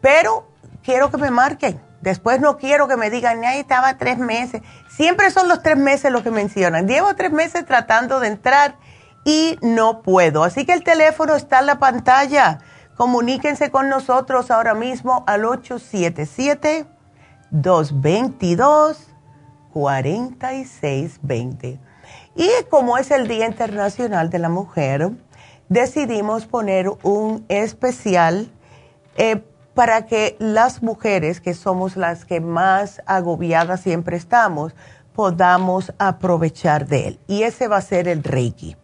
pero 0.00 0.46
quiero 0.84 1.10
que 1.10 1.16
me 1.16 1.32
marquen. 1.32 1.80
Después 2.02 2.40
no 2.40 2.56
quiero 2.56 2.86
que 2.86 2.96
me 2.96 3.10
digan, 3.10 3.44
ahí 3.44 3.58
estaba 3.58 3.98
tres 3.98 4.16
meses. 4.16 4.62
Siempre 4.88 5.32
son 5.32 5.48
los 5.48 5.60
tres 5.60 5.76
meses 5.76 6.12
los 6.12 6.22
que 6.22 6.30
mencionan. 6.30 6.86
Llevo 6.86 7.16
tres 7.16 7.32
meses 7.32 7.66
tratando 7.66 8.20
de 8.20 8.28
entrar 8.28 8.76
y 9.24 9.58
no 9.60 10.02
puedo. 10.02 10.44
Así 10.44 10.64
que 10.64 10.72
el 10.72 10.84
teléfono 10.84 11.34
está 11.34 11.58
en 11.58 11.66
la 11.66 11.80
pantalla. 11.80 12.60
Comuníquense 12.94 13.72
con 13.72 13.88
nosotros 13.88 14.52
ahora 14.52 14.74
mismo 14.74 15.24
al 15.26 15.44
877-222-4620. 19.74 21.78
Y 22.36 22.48
como 22.70 22.96
es 22.98 23.10
el 23.10 23.26
Día 23.28 23.46
Internacional 23.46 24.30
de 24.30 24.38
la 24.38 24.48
Mujer, 24.48 25.10
decidimos 25.68 26.46
poner 26.46 26.88
un 27.02 27.44
especial 27.48 28.50
eh, 29.16 29.42
para 29.74 30.06
que 30.06 30.36
las 30.38 30.82
mujeres, 30.82 31.40
que 31.40 31.54
somos 31.54 31.96
las 31.96 32.24
que 32.24 32.40
más 32.40 33.02
agobiadas 33.06 33.80
siempre 33.80 34.16
estamos, 34.16 34.74
podamos 35.14 35.92
aprovechar 35.98 36.86
de 36.86 37.08
él. 37.08 37.20
Y 37.26 37.42
ese 37.42 37.68
va 37.68 37.78
a 37.78 37.82
ser 37.82 38.08
el 38.08 38.22
Reiki. 38.22 38.76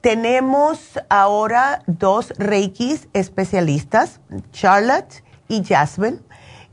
Tenemos 0.00 1.00
ahora 1.08 1.82
dos 1.86 2.34
Reikis 2.36 3.08
especialistas, 3.14 4.20
Charlotte 4.52 5.24
y 5.48 5.64
Jasmine, 5.64 6.18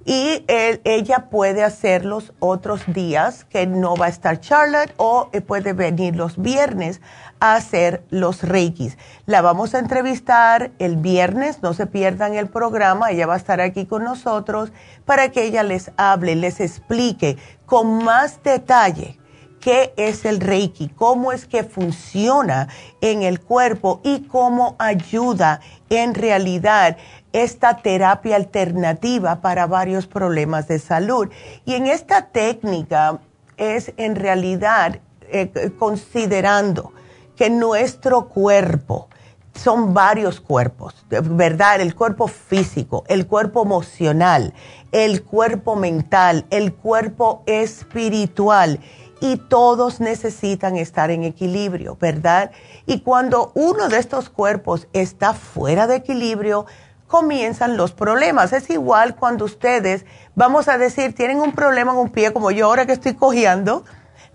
y 0.05 0.43
ella 0.47 1.29
puede 1.29 1.63
hacer 1.63 2.05
los 2.05 2.33
otros 2.39 2.81
días 2.87 3.45
que 3.45 3.67
no 3.67 3.95
va 3.95 4.07
a 4.07 4.09
estar 4.09 4.39
Charlotte 4.39 4.93
o 4.97 5.29
eh, 5.31 5.41
puede 5.41 5.73
venir 5.73 6.15
los 6.15 6.41
viernes 6.41 7.01
a 7.39 7.55
hacer 7.55 8.03
los 8.09 8.43
reikis. 8.43 8.97
La 9.25 9.41
vamos 9.41 9.75
a 9.75 9.79
entrevistar 9.79 10.71
el 10.79 10.97
viernes, 10.97 11.61
no 11.61 11.73
se 11.73 11.85
pierdan 11.85 12.35
el 12.35 12.47
programa, 12.47 13.11
ella 13.11 13.27
va 13.27 13.35
a 13.35 13.37
estar 13.37 13.61
aquí 13.61 13.85
con 13.85 14.03
nosotros 14.03 14.71
para 15.05 15.29
que 15.29 15.43
ella 15.43 15.63
les 15.63 15.91
hable, 15.97 16.35
les 16.35 16.59
explique 16.59 17.37
con 17.65 18.03
más 18.03 18.41
detalle 18.43 19.19
qué 19.61 19.93
es 19.95 20.25
el 20.25 20.41
reiki, 20.41 20.89
cómo 20.89 21.31
es 21.31 21.45
que 21.45 21.63
funciona 21.63 22.67
en 22.99 23.21
el 23.21 23.39
cuerpo 23.39 24.01
y 24.03 24.23
cómo 24.23 24.75
ayuda 24.79 25.61
en 25.89 26.15
realidad 26.15 26.97
esta 27.33 27.77
terapia 27.77 28.35
alternativa 28.35 29.41
para 29.41 29.67
varios 29.67 30.07
problemas 30.07 30.67
de 30.67 30.79
salud. 30.79 31.29
Y 31.65 31.75
en 31.75 31.87
esta 31.87 32.27
técnica 32.27 33.19
es 33.57 33.93
en 33.97 34.15
realidad 34.15 34.99
eh, 35.29 35.71
considerando 35.77 36.93
que 37.35 37.49
nuestro 37.49 38.27
cuerpo, 38.27 39.07
son 39.53 39.93
varios 39.93 40.39
cuerpos, 40.39 40.95
¿verdad? 41.09 41.81
El 41.81 41.93
cuerpo 41.93 42.27
físico, 42.27 43.03
el 43.07 43.27
cuerpo 43.27 43.63
emocional, 43.63 44.53
el 44.91 45.23
cuerpo 45.23 45.75
mental, 45.75 46.45
el 46.49 46.73
cuerpo 46.73 47.43
espiritual 47.45 48.79
y 49.19 49.37
todos 49.37 49.99
necesitan 49.99 50.77
estar 50.77 51.11
en 51.11 51.23
equilibrio, 51.23 51.97
¿verdad? 51.99 52.51
Y 52.85 53.01
cuando 53.01 53.51
uno 53.53 53.87
de 53.87 53.99
estos 53.99 54.29
cuerpos 54.29 54.87
está 54.93 55.33
fuera 55.33 55.85
de 55.85 55.97
equilibrio, 55.97 56.65
comienzan 57.11 57.75
los 57.77 57.91
problemas. 57.91 58.53
Es 58.53 58.69
igual 58.69 59.15
cuando 59.15 59.43
ustedes, 59.45 60.05
vamos 60.33 60.69
a 60.69 60.77
decir, 60.77 61.13
tienen 61.13 61.41
un 61.41 61.51
problema 61.51 61.91
en 61.91 61.97
un 61.97 62.09
pie, 62.09 62.31
como 62.31 62.49
yo 62.51 62.67
ahora 62.67 62.85
que 62.85 62.93
estoy 62.93 63.13
cojeando, 63.15 63.83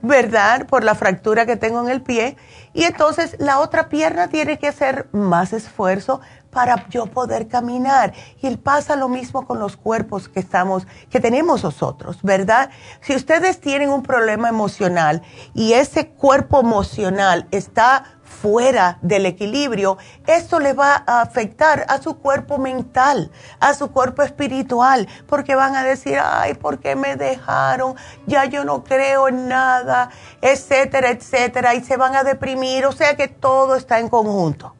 ¿verdad? 0.03 0.67
Por 0.67 0.85
la 0.85 0.95
fractura 0.95 1.47
que 1.47 1.57
tengo 1.57 1.81
en 1.81 1.89
el 1.89 2.03
pie. 2.03 2.37
Y 2.75 2.85
entonces 2.85 3.35
la 3.39 3.61
otra 3.61 3.89
pierna 3.89 4.29
tiene 4.29 4.59
que 4.59 4.69
hacer 4.69 5.09
más 5.13 5.55
esfuerzo 5.55 6.21
para 6.51 6.87
yo 6.91 7.07
poder 7.07 7.49
caminar. 7.49 8.13
Y 8.43 8.57
pasa 8.59 8.95
lo 8.95 9.09
mismo 9.09 9.47
con 9.47 9.59
los 9.59 9.77
cuerpos 9.79 10.29
que 10.29 10.41
estamos, 10.41 10.87
que 11.11 11.19
tenemos 11.19 11.65
nosotros, 11.65 12.19
¿verdad? 12.23 12.69
Si 13.01 13.17
ustedes 13.17 13.59
tienen 13.59 13.89
un 13.89 14.03
problema 14.03 14.51
emocional 14.51 15.23
y 15.55 15.73
ese 15.73 16.09
cuerpo 16.09 16.61
emocional 16.61 17.49
está 17.51 18.16
fuera 18.41 18.99
del 19.03 19.27
equilibrio, 19.27 19.99
esto 20.27 20.61
le 20.61 20.73
va 20.73 21.03
a 21.07 21.23
afectar 21.23 21.87
a 21.89 22.01
su 22.01 22.19
cuerpo 22.19 22.59
mental, 22.59 23.31
a 23.61 23.75
su 23.75 23.91
cuerpo 23.91 24.23
espiritual, 24.23 25.09
porque 25.27 25.55
van 25.55 25.75
a 25.75 25.83
decir, 25.83 26.19
ay, 26.23 26.55
¿por 26.55 26.79
qué 26.79 26.97
me 26.97 27.17
dejaron? 27.17 27.97
Ya 28.27 28.45
yo 28.45 28.65
no 28.65 28.85
creo 28.85 29.29
en 29.29 29.49
nada, 29.49 30.11
etcétera, 30.43 31.11
etcétera, 31.11 31.75
y 31.75 31.83
se 31.83 31.97
van 31.97 32.15
a 32.15 32.25
deprimir, 32.25 32.87
o 32.87 32.93
sea 32.93 33.17
que 33.17 33.29
todo 33.29 33.75
está 33.75 33.99
en 33.99 34.09
conjunto. 34.09 34.75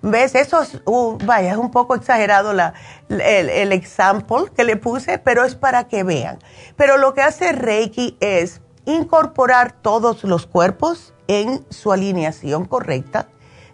¿Ves? 0.00 0.36
Eso 0.36 0.62
es, 0.62 0.80
uh, 0.84 1.18
vaya, 1.24 1.50
es 1.50 1.56
un 1.56 1.72
poco 1.72 1.96
exagerado 1.96 2.52
la, 2.52 2.72
el, 3.08 3.50
el 3.50 3.72
example 3.72 4.44
que 4.54 4.62
le 4.62 4.76
puse, 4.76 5.18
pero 5.18 5.44
es 5.44 5.56
para 5.56 5.88
que 5.88 6.04
vean. 6.04 6.38
Pero 6.76 6.98
lo 6.98 7.14
que 7.14 7.22
hace 7.22 7.50
Reiki 7.50 8.16
es 8.20 8.60
incorporar 8.84 9.72
todos 9.72 10.22
los 10.22 10.46
cuerpos, 10.46 11.14
en 11.28 11.64
su 11.70 11.92
alineación 11.92 12.64
correcta, 12.64 13.28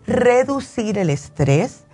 reducir 0.07 0.99
el 0.99 1.09
estrés, 1.09 1.85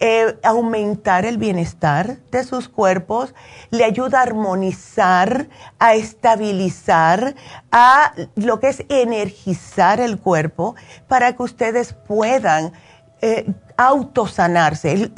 eh, 0.00 0.38
aumentar 0.42 1.26
el 1.26 1.36
bienestar 1.36 2.16
de 2.30 2.42
sus 2.42 2.68
cuerpos, 2.68 3.34
le 3.70 3.84
ayuda 3.84 4.20
a 4.20 4.22
armonizar, 4.22 5.48
a 5.78 5.94
estabilizar, 5.94 7.34
a 7.70 8.14
lo 8.34 8.60
que 8.60 8.68
es 8.68 8.84
energizar 8.88 10.00
el 10.00 10.18
cuerpo 10.18 10.74
para 11.06 11.36
que 11.36 11.42
ustedes 11.42 11.92
puedan 11.92 12.72
eh, 13.20 13.52
autosanarse. 13.76 15.12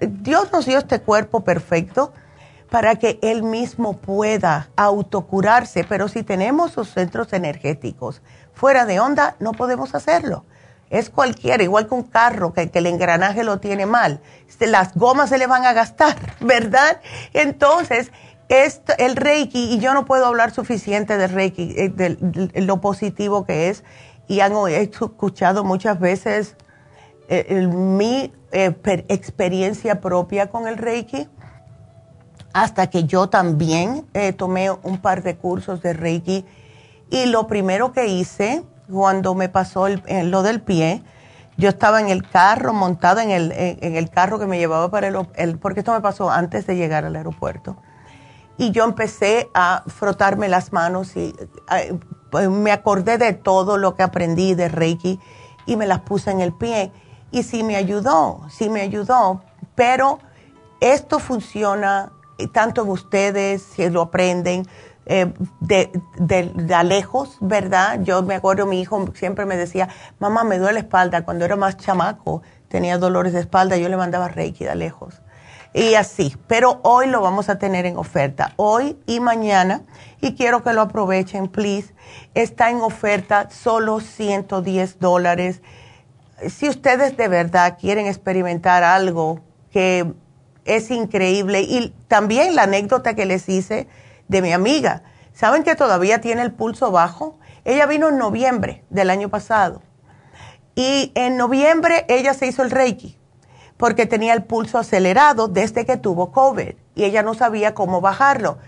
Dios 0.00 0.52
nos 0.52 0.66
dio 0.66 0.78
este 0.78 1.00
cuerpo 1.00 1.40
perfecto 1.42 2.12
para 2.70 2.94
que 2.96 3.18
Él 3.22 3.42
mismo 3.42 3.98
pueda 3.98 4.70
autocurarse, 4.76 5.84
pero 5.84 6.08
si 6.08 6.22
tenemos 6.22 6.72
sus 6.72 6.88
centros 6.88 7.32
energéticos, 7.32 8.22
fuera 8.54 8.86
de 8.86 9.00
onda, 9.00 9.36
no 9.40 9.52
podemos 9.52 9.94
hacerlo. 9.94 10.44
Es 10.90 11.08
cualquiera, 11.08 11.62
igual 11.62 11.88
que 11.88 11.94
un 11.94 12.02
carro 12.02 12.52
que, 12.52 12.70
el 12.72 12.86
engranaje 12.86 13.44
lo 13.44 13.58
tiene 13.60 13.86
mal. 13.86 14.20
Las 14.60 14.94
gomas 14.94 15.30
se 15.30 15.38
le 15.38 15.46
van 15.46 15.64
a 15.64 15.72
gastar, 15.72 16.16
¿verdad? 16.40 17.00
Entonces, 17.32 18.12
esto, 18.48 18.92
el 18.98 19.16
Reiki, 19.16 19.72
y 19.72 19.78
yo 19.78 19.94
no 19.94 20.04
puedo 20.04 20.26
hablar 20.26 20.50
suficiente 20.52 21.16
de 21.16 21.26
Reiki, 21.28 21.74
eh, 21.76 21.88
de, 21.88 22.60
lo 22.60 22.82
positivo 22.82 23.46
que 23.46 23.70
es, 23.70 23.84
y 24.28 24.40
han 24.40 24.52
escuchado 24.68 25.64
muchas 25.64 25.98
veces 25.98 26.56
eh, 27.28 27.66
mi 27.66 28.30
eh, 28.52 28.74
experiencia 29.08 30.02
propia 30.02 30.50
con 30.50 30.68
el 30.68 30.76
Reiki, 30.76 31.26
hasta 32.52 32.90
que 32.90 33.04
yo 33.04 33.30
también 33.30 34.06
tomé 34.36 34.70
un 34.70 34.98
par 34.98 35.22
de 35.22 35.36
cursos 35.36 35.80
de 35.80 35.94
Reiki 35.94 36.44
y 37.12 37.26
lo 37.26 37.46
primero 37.46 37.92
que 37.92 38.06
hice 38.06 38.64
cuando 38.90 39.34
me 39.34 39.50
pasó 39.50 39.86
lo 39.88 40.42
del 40.42 40.62
pie, 40.62 41.02
yo 41.58 41.68
estaba 41.68 42.00
en 42.00 42.08
el 42.08 42.26
carro, 42.26 42.72
montada 42.72 43.22
en 43.22 43.30
el, 43.30 43.52
en, 43.52 43.96
el 43.96 44.08
carro 44.08 44.38
que 44.38 44.46
me 44.46 44.58
llevaba 44.58 44.90
para 44.90 45.08
el, 45.08 45.58
porque 45.58 45.80
esto 45.80 45.92
me 45.92 46.00
pasó 46.00 46.30
antes 46.30 46.66
de 46.66 46.74
llegar 46.74 47.04
al 47.04 47.14
aeropuerto. 47.14 47.76
Y 48.56 48.70
yo 48.70 48.84
empecé 48.84 49.50
a 49.52 49.84
frotarme 49.88 50.48
las 50.48 50.72
manos 50.72 51.14
y 51.14 51.34
pues, 52.30 52.48
me 52.48 52.72
acordé 52.72 53.18
de 53.18 53.34
todo 53.34 53.76
lo 53.76 53.94
que 53.94 54.02
aprendí 54.02 54.54
de 54.54 54.70
Reiki 54.70 55.20
y 55.66 55.76
me 55.76 55.86
las 55.86 56.00
puse 56.00 56.30
en 56.30 56.40
el 56.40 56.54
pie. 56.54 56.92
Y 57.30 57.42
sí 57.42 57.62
me 57.62 57.76
ayudó, 57.76 58.40
sí 58.48 58.70
me 58.70 58.80
ayudó. 58.80 59.42
Pero 59.74 60.18
esto 60.80 61.18
funciona 61.18 62.10
tanto 62.54 62.84
en 62.84 62.88
ustedes, 62.88 63.62
si 63.62 63.88
lo 63.90 64.00
aprenden, 64.00 64.66
eh, 65.06 65.32
de, 65.60 65.90
de, 66.16 66.84
lejos, 66.84 67.36
¿verdad? 67.40 68.00
Yo 68.02 68.22
me 68.22 68.36
acuerdo, 68.36 68.66
mi 68.66 68.80
hijo 68.80 69.04
siempre 69.14 69.46
me 69.46 69.56
decía, 69.56 69.88
mamá, 70.20 70.44
me 70.44 70.58
duele 70.58 70.74
la 70.74 70.80
espalda. 70.80 71.24
Cuando 71.24 71.44
era 71.44 71.56
más 71.56 71.76
chamaco, 71.76 72.42
tenía 72.68 72.98
dolores 72.98 73.32
de 73.32 73.40
espalda, 73.40 73.76
yo 73.76 73.88
le 73.88 73.96
mandaba 73.96 74.28
Reiki 74.28 74.64
de 74.64 74.74
lejos. 74.76 75.20
Y 75.74 75.94
así, 75.94 76.36
pero 76.46 76.80
hoy 76.82 77.06
lo 77.08 77.22
vamos 77.22 77.48
a 77.48 77.58
tener 77.58 77.86
en 77.86 77.96
oferta, 77.96 78.52
hoy 78.56 78.98
y 79.06 79.20
mañana, 79.20 79.82
y 80.20 80.34
quiero 80.34 80.62
que 80.62 80.74
lo 80.74 80.82
aprovechen, 80.82 81.48
please. 81.48 81.94
Está 82.34 82.70
en 82.70 82.82
oferta 82.82 83.48
solo 83.50 84.00
110 84.00 84.98
dólares. 85.00 85.62
Si 86.46 86.68
ustedes 86.68 87.16
de 87.16 87.26
verdad 87.28 87.78
quieren 87.80 88.06
experimentar 88.06 88.84
algo 88.84 89.40
que 89.70 90.12
es 90.66 90.90
increíble, 90.90 91.62
y 91.62 91.94
también 92.06 92.54
la 92.54 92.64
anécdota 92.64 93.14
que 93.14 93.24
les 93.24 93.48
hice, 93.48 93.88
de 94.28 94.42
mi 94.42 94.52
amiga. 94.52 95.02
¿Saben 95.32 95.62
que 95.62 95.74
todavía 95.74 96.20
tiene 96.20 96.42
el 96.42 96.52
pulso 96.52 96.90
bajo? 96.90 97.38
Ella 97.64 97.86
vino 97.86 98.08
en 98.08 98.18
noviembre 98.18 98.84
del 98.90 99.10
año 99.10 99.28
pasado. 99.28 99.82
Y 100.74 101.12
en 101.14 101.36
noviembre 101.36 102.04
ella 102.08 102.34
se 102.34 102.46
hizo 102.46 102.62
el 102.62 102.70
Reiki 102.70 103.18
porque 103.82 104.06
tenía 104.06 104.32
el 104.32 104.44
pulso 104.44 104.78
acelerado 104.78 105.48
desde 105.48 105.84
que 105.84 105.96
tuvo 105.96 106.30
COVID 106.30 106.74
y 106.94 107.02
ella 107.02 107.24
no 107.24 107.34
sabía 107.34 107.74
cómo 107.74 108.00
bajarlo. 108.00 108.58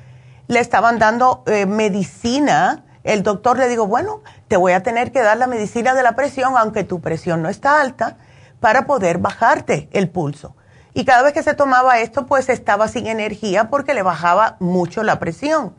Le 0.49 0.59
estaban 0.59 0.99
dando 0.99 1.45
eh, 1.47 1.67
medicina. 1.67 2.85
El 3.05 3.23
doctor 3.23 3.57
le 3.57 3.69
dijo, 3.69 3.87
bueno, 3.87 4.23
te 4.49 4.57
voy 4.57 4.73
a 4.73 4.83
tener 4.83 5.13
que 5.13 5.23
dar 5.23 5.37
la 5.37 5.47
medicina 5.47 5.95
de 5.95 6.03
la 6.03 6.17
presión, 6.17 6.55
aunque 6.57 6.83
tu 6.83 7.01
presión 7.01 7.43
no 7.43 7.49
está 7.49 7.81
alta, 7.81 8.17
para 8.59 8.87
poder 8.87 9.19
bajarte 9.19 9.89
el 9.93 10.11
pulso. 10.11 10.57
Y 10.95 11.05
cada 11.05 11.23
vez 11.23 11.33
que 11.33 11.43
se 11.43 11.55
tomaba 11.55 11.99
esto, 11.99 12.27
pues 12.27 12.49
estaba 12.49 12.89
sin 12.89 13.09
energía 13.09 13.69
porque 13.69 13.95
le 13.95 14.03
bajaba 14.03 14.57
mucho 14.61 15.03
la 15.03 15.19
presión. 15.19 15.75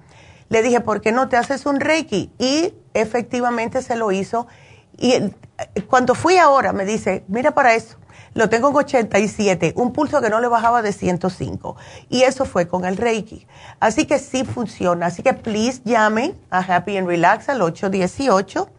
Le 0.49 0.61
dije, 0.61 0.81
¿por 0.81 1.01
qué 1.01 1.11
no 1.11 1.29
te 1.29 1.37
haces 1.37 1.65
un 1.65 1.79
Reiki? 1.79 2.31
Y 2.37 2.73
efectivamente 2.93 3.81
se 3.81 3.95
lo 3.95 4.11
hizo. 4.11 4.47
Y 4.97 5.33
cuando 5.87 6.15
fui 6.15 6.37
ahora, 6.37 6.73
me 6.73 6.85
dice, 6.85 7.23
mira 7.27 7.51
para 7.51 7.73
eso, 7.73 7.97
lo 8.33 8.49
tengo 8.49 8.69
en 8.69 8.75
87, 8.75 9.73
un 9.77 9.93
pulso 9.93 10.21
que 10.21 10.29
no 10.29 10.41
le 10.41 10.49
bajaba 10.49 10.81
de 10.81 10.91
105. 10.91 11.77
Y 12.09 12.23
eso 12.23 12.43
fue 12.43 12.67
con 12.67 12.83
el 12.83 12.97
Reiki. 12.97 13.47
Así 13.79 14.05
que 14.05 14.19
sí 14.19 14.43
funciona. 14.43 15.05
Así 15.05 15.23
que 15.23 15.33
please 15.33 15.81
llamen 15.85 16.37
a 16.49 16.59
Happy 16.59 16.97
and 16.97 17.07
Relax 17.07 17.47
al 17.47 17.61
818 17.61 18.69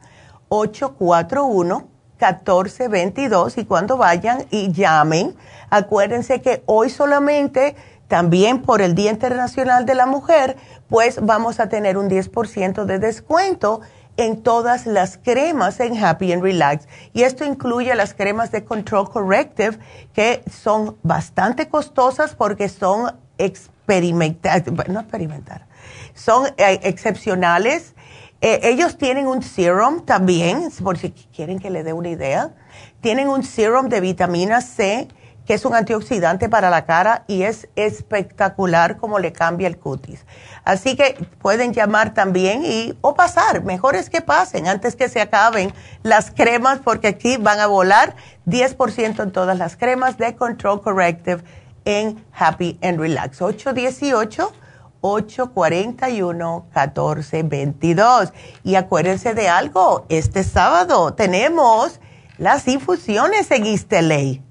841 0.49 1.96
1422 2.19 3.59
y 3.59 3.65
cuando 3.65 3.97
vayan 3.97 4.47
y 4.51 4.73
llamen, 4.73 5.37
acuérdense 5.71 6.41
que 6.41 6.63
hoy 6.67 6.91
solamente 6.91 7.77
también 8.09 8.63
por 8.63 8.83
el 8.83 8.95
Día 8.95 9.11
Internacional 9.11 9.85
de 9.85 9.95
la 9.95 10.07
Mujer, 10.07 10.57
pues 10.89 11.19
vamos 11.23 11.61
a 11.61 11.69
tener 11.69 11.99
un 11.99 12.09
10% 12.09 12.85
de 12.85 12.99
descuento 12.99 13.81
en 14.17 14.43
todas 14.43 14.87
las 14.87 15.19
cremas 15.19 15.81
en 15.81 16.03
Happy 16.03 16.33
and 16.33 16.43
Relax. 16.43 16.87
Y 17.13 17.23
esto 17.23 17.45
incluye 17.45 17.95
las 17.95 18.15
cremas 18.15 18.51
de 18.51 18.65
Control 18.65 19.11
Corrective, 19.11 19.79
que 20.15 20.43
son 20.51 20.97
bastante 21.03 21.69
costosas 21.69 22.35
porque 22.35 22.69
son 22.69 23.15
experimentar, 23.39 24.63
no 24.89 25.01
experimentar, 25.01 25.67
son 26.15 26.47
eh, 26.57 26.81
excepcionales. 26.85 27.95
Eh, 28.41 28.61
ellos 28.65 28.99
tienen 28.99 29.27
un 29.27 29.43
serum 29.43 30.05
también, 30.05 30.71
por 30.83 30.99
si 30.99 31.11
quieren 31.11 31.59
que 31.59 31.71
le 31.71 31.83
dé 31.83 31.93
una 31.93 32.09
idea. 32.09 32.55
Tienen 33.01 33.29
un 33.29 33.43
serum 33.43 33.89
de 33.89 34.01
vitamina 34.01 34.61
C 34.61 35.09
que 35.47 35.55
es 35.55 35.65
un 35.65 35.75
antioxidante 35.75 36.49
para 36.49 36.71
la 36.71 36.85
cara 36.85 37.25
y 37.29 37.43
es 37.43 37.69
espectacular 37.77 38.97
como 38.97 39.21
le 39.21 39.33
cambia 39.33 39.69
el 39.69 39.79
cutis. 39.79 40.27
Así 40.65 40.97
que 40.97 41.15
pueden 41.41 41.73
llamar 41.73 42.13
también 42.15 42.65
y 42.65 42.99
o 43.01 43.15
pasar, 43.15 43.63
mejor 43.63 43.95
es 43.95 44.11
que 44.11 44.21
pasen 44.21 44.67
antes 44.67 44.97
que 44.97 45.09
se 45.09 45.21
acaben 45.21 45.73
las 46.03 46.33
cremas 46.33 46.81
porque 46.81 47.07
aquí 47.07 47.37
van 47.37 47.61
a 47.61 47.69
volar 47.69 48.17
10% 48.47 49.23
en 49.23 49.31
todas 49.31 49.57
las 49.57 49.77
cremas 49.77 50.19
de 50.19 50.35
Control 50.35 50.83
Corrective 50.83 51.43
en 51.85 52.25
Happy 52.33 52.77
and 52.83 52.99
Relax. 52.99 53.41
818 53.41 54.53
841 55.01 56.67
1422. 56.75 58.33
Y 58.65 58.75
acuérdense 58.75 59.35
de 59.35 59.49
algo, 59.49 60.07
este 60.09 60.45
sábado 60.45 61.15
tenemos 61.15 62.01
las 62.39 62.69
infusiones 62.69 63.51
en 63.51 63.67
Isteley. 63.67 64.43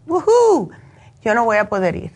Yo 1.22 1.34
no 1.34 1.46
voy 1.46 1.58
a 1.58 1.70
poder 1.70 1.96
ir. 1.96 2.12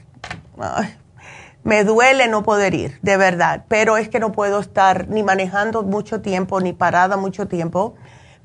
me 1.64 1.84
duele 1.84 2.28
no 2.28 2.44
poder 2.44 2.74
ir, 2.74 3.00
de 3.02 3.18
verdad, 3.18 3.66
pero 3.68 3.98
es 3.98 4.10
que 4.10 4.20
no 4.20 4.32
puedo 4.32 4.60
estar 4.60 5.08
ni 5.10 5.24
manejando 5.24 5.84
mucho 5.84 6.22
tiempo, 6.22 6.62
ni 6.62 6.74
parada 6.74 7.18
mucho 7.18 7.48
tiempo, 7.48 7.96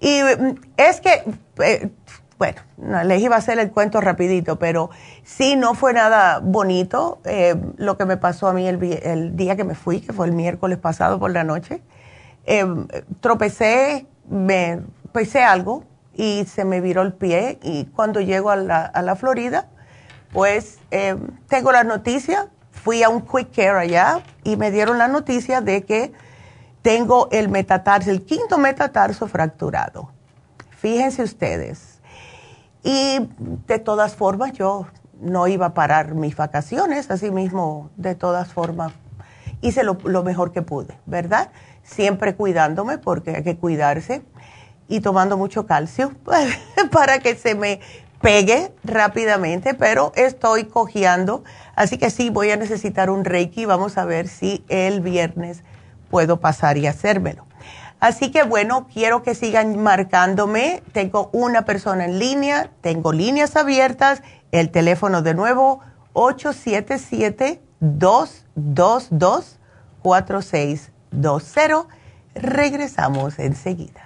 Y 0.00 0.22
mm, 0.22 0.54
es 0.76 1.00
que, 1.00 1.24
eh, 1.62 1.90
bueno, 2.38 2.60
les 3.04 3.22
iba 3.22 3.34
a 3.34 3.38
hacer 3.38 3.58
el 3.58 3.70
cuento 3.70 4.00
rapidito, 4.00 4.58
pero 4.58 4.90
sí, 5.24 5.56
no 5.56 5.74
fue 5.74 5.92
nada 5.92 6.40
bonito 6.42 7.20
eh, 7.24 7.56
lo 7.76 7.96
que 7.96 8.04
me 8.04 8.16
pasó 8.16 8.46
a 8.46 8.52
mí 8.52 8.68
el, 8.68 9.36
día 9.36 9.56
que 9.56 9.64
me 9.64 9.74
fui, 9.74 10.00
que 10.00 10.12
fue 10.12 10.26
el 10.26 10.32
miércoles 10.32 10.78
pasado 10.78 11.18
por 11.18 11.32
la 11.32 11.44
noche. 11.44 11.82
Eh, 12.46 12.64
tropecé, 13.20 14.06
me 14.28 14.80
pisé 15.12 15.42
algo 15.42 15.84
y 16.14 16.44
se 16.46 16.64
me 16.64 16.80
viró 16.80 17.02
el 17.02 17.12
pie 17.12 17.58
y 17.62 17.86
cuando 17.86 18.20
llego 18.20 18.50
a 18.50 18.56
la, 18.56 18.84
a 18.84 19.02
la 19.02 19.16
Florida, 19.16 19.68
pues 20.32 20.78
eh, 20.90 21.16
tengo 21.48 21.72
la 21.72 21.84
noticia, 21.84 22.48
fui 22.70 23.02
a 23.02 23.08
un 23.08 23.22
quick 23.22 23.54
care 23.54 23.78
allá 23.78 24.20
y 24.44 24.56
me 24.56 24.70
dieron 24.70 24.98
la 24.98 25.08
noticia 25.08 25.60
de 25.60 25.84
que 25.84 26.12
tengo 26.82 27.28
el 27.32 27.48
metatarso, 27.48 28.10
el 28.10 28.24
quinto 28.24 28.58
metatarso 28.58 29.26
fracturado. 29.26 30.12
Fíjense 30.70 31.22
ustedes. 31.22 32.00
Y 32.84 33.28
de 33.66 33.80
todas 33.80 34.14
formas 34.14 34.52
yo 34.52 34.86
no 35.20 35.48
iba 35.48 35.66
a 35.66 35.74
parar 35.74 36.14
mis 36.14 36.36
vacaciones, 36.36 37.10
así 37.10 37.30
mismo, 37.30 37.90
de 37.96 38.14
todas 38.14 38.52
formas, 38.52 38.92
hice 39.62 39.82
lo, 39.82 39.98
lo 40.04 40.22
mejor 40.22 40.52
que 40.52 40.62
pude, 40.62 40.96
¿verdad? 41.06 41.50
Siempre 41.86 42.34
cuidándome 42.34 42.98
porque 42.98 43.36
hay 43.36 43.42
que 43.42 43.56
cuidarse 43.56 44.22
y 44.88 45.00
tomando 45.00 45.36
mucho 45.36 45.66
calcio 45.66 46.12
para 46.90 47.18
que 47.20 47.36
se 47.36 47.54
me 47.54 47.80
pegue 48.20 48.72
rápidamente, 48.84 49.74
pero 49.74 50.12
estoy 50.16 50.64
cojeando, 50.64 51.44
así 51.74 51.98
que 51.98 52.10
sí, 52.10 52.30
voy 52.30 52.50
a 52.50 52.56
necesitar 52.56 53.10
un 53.10 53.24
Reiki. 53.24 53.66
Vamos 53.66 53.98
a 53.98 54.04
ver 54.04 54.28
si 54.28 54.64
el 54.68 55.00
viernes 55.00 55.62
puedo 56.10 56.40
pasar 56.40 56.76
y 56.76 56.86
hacérmelo. 56.86 57.46
Así 58.00 58.30
que 58.30 58.42
bueno, 58.42 58.88
quiero 58.92 59.22
que 59.22 59.34
sigan 59.34 59.78
marcándome. 59.82 60.82
Tengo 60.92 61.30
una 61.32 61.64
persona 61.64 62.04
en 62.04 62.18
línea, 62.18 62.70
tengo 62.80 63.12
líneas 63.12 63.56
abiertas, 63.56 64.22
el 64.52 64.70
teléfono 64.70 65.22
de 65.22 65.34
nuevo 65.34 65.80
877-222-4620. 71.12 71.86
Regresamos 72.34 73.38
enseguida. 73.38 74.05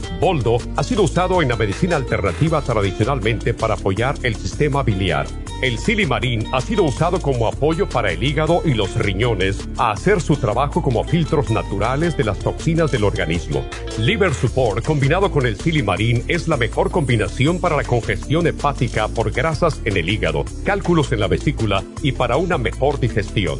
Boldo 0.21 0.59
ha 0.75 0.83
sido 0.83 1.01
usado 1.01 1.41
en 1.41 1.49
la 1.49 1.55
medicina 1.55 1.95
alternativa 1.95 2.61
tradicionalmente 2.61 3.55
para 3.55 3.73
apoyar 3.73 4.13
el 4.21 4.35
sistema 4.35 4.83
biliar. 4.83 5.25
El 5.63 5.79
silimarín 5.79 6.45
ha 6.53 6.61
sido 6.61 6.83
usado 6.83 7.19
como 7.19 7.47
apoyo 7.47 7.89
para 7.89 8.11
el 8.11 8.23
hígado 8.23 8.61
y 8.63 8.75
los 8.75 8.95
riñones 8.95 9.67
a 9.77 9.89
hacer 9.89 10.21
su 10.21 10.35
trabajo 10.35 10.83
como 10.83 11.03
filtros 11.03 11.49
naturales 11.49 12.17
de 12.17 12.23
las 12.23 12.37
toxinas 12.37 12.91
del 12.91 13.03
organismo. 13.03 13.65
Liver 13.97 14.31
Support 14.35 14.85
combinado 14.85 15.31
con 15.31 15.47
el 15.47 15.57
silimarín 15.57 16.23
es 16.27 16.47
la 16.47 16.55
mejor 16.55 16.91
combinación 16.91 17.59
para 17.59 17.75
la 17.75 17.83
congestión 17.83 18.45
hepática 18.45 19.07
por 19.07 19.31
grasas 19.31 19.81
en 19.85 19.97
el 19.97 20.07
hígado, 20.07 20.45
cálculos 20.63 21.11
en 21.11 21.19
la 21.19 21.27
vesícula 21.27 21.83
y 22.03 22.11
para 22.11 22.37
una 22.37 22.59
mejor 22.59 22.99
digestión. 22.99 23.59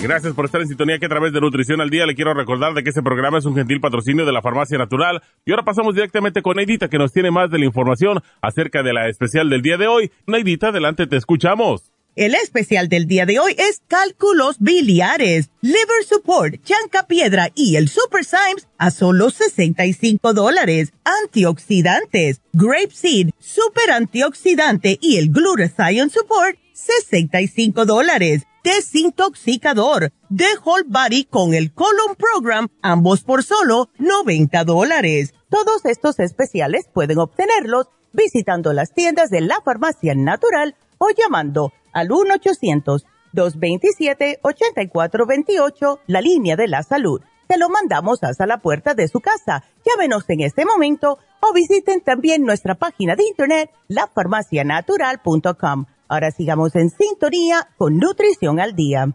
Gracias 0.00 0.32
por 0.32 0.44
estar 0.44 0.60
en 0.60 0.68
sintonía 0.68 1.00
que 1.00 1.06
a 1.06 1.08
través 1.08 1.32
de 1.32 1.40
Nutrición 1.40 1.80
al 1.80 1.90
Día 1.90 2.06
le 2.06 2.14
quiero 2.14 2.32
recordar 2.32 2.72
de 2.72 2.84
que 2.84 2.90
este 2.90 3.02
programa 3.02 3.38
es 3.38 3.46
un 3.46 3.56
gentil 3.56 3.80
patrocinio 3.80 4.24
de 4.24 4.32
la 4.32 4.40
Farmacia 4.40 4.78
Natural. 4.78 5.20
Y 5.44 5.50
ahora 5.50 5.64
pasamos 5.64 5.92
directamente 5.92 6.40
con 6.40 6.56
Neidita 6.56 6.88
que 6.88 6.98
nos 6.98 7.12
tiene 7.12 7.32
más 7.32 7.50
de 7.50 7.58
la 7.58 7.64
información 7.64 8.22
acerca 8.40 8.84
de 8.84 8.92
la 8.92 9.08
especial 9.08 9.50
del 9.50 9.60
día 9.60 9.76
de 9.76 9.88
hoy. 9.88 10.12
Neidita, 10.26 10.68
adelante, 10.68 11.08
te 11.08 11.16
escuchamos. 11.16 11.90
El 12.14 12.36
especial 12.36 12.88
del 12.88 13.06
día 13.06 13.26
de 13.26 13.40
hoy 13.40 13.56
es 13.58 13.82
cálculos 13.88 14.56
biliares, 14.60 15.50
liver 15.62 16.04
support, 16.08 16.62
chanca 16.62 17.08
piedra 17.08 17.50
y 17.56 17.74
el 17.74 17.88
super 17.88 18.24
Symes 18.24 18.68
a 18.78 18.92
solo 18.92 19.30
65 19.30 20.32
dólares. 20.32 20.92
Antioxidantes, 21.24 22.40
grape 22.52 22.92
seed, 22.92 23.30
super 23.40 23.90
antioxidante 23.90 24.96
y 25.00 25.16
el 25.16 25.30
glutathione 25.30 26.10
support, 26.10 26.56
65 26.72 27.84
dólares 27.84 28.46
desintoxicador 28.68 30.12
de 30.28 30.44
Whole 30.62 30.84
Body 30.86 31.24
con 31.24 31.54
el 31.54 31.72
Colon 31.72 32.14
Program, 32.18 32.68
ambos 32.82 33.22
por 33.22 33.42
solo 33.42 33.88
90 33.98 34.62
dólares. 34.64 35.32
Todos 35.48 35.86
estos 35.86 36.18
especiales 36.18 36.86
pueden 36.92 37.18
obtenerlos 37.18 37.86
visitando 38.12 38.74
las 38.74 38.92
tiendas 38.92 39.30
de 39.30 39.40
la 39.40 39.62
farmacia 39.64 40.14
natural 40.14 40.76
o 40.98 41.08
llamando 41.16 41.72
al 41.94 42.12
1 42.12 42.34
800 42.34 43.06
1-800-227-8428, 43.32 46.00
la 46.06 46.20
línea 46.20 46.56
de 46.56 46.68
la 46.68 46.82
salud. 46.82 47.22
Te 47.46 47.56
lo 47.56 47.70
mandamos 47.70 48.22
hasta 48.22 48.44
la 48.46 48.58
puerta 48.58 48.92
de 48.94 49.08
su 49.08 49.20
casa. 49.20 49.64
Llámenos 49.84 50.24
en 50.28 50.40
este 50.40 50.66
momento 50.66 51.18
o 51.40 51.54
visiten 51.54 52.02
también 52.02 52.42
nuestra 52.42 52.74
página 52.74 53.16
de 53.16 53.24
internet, 53.24 53.70
lafarmacianatural.com. 53.88 55.86
Ahora 56.10 56.30
sigamos 56.30 56.74
en 56.74 56.88
sintonía 56.88 57.68
con 57.76 57.98
Nutrición 57.98 58.60
al 58.60 58.74
Día. 58.74 59.12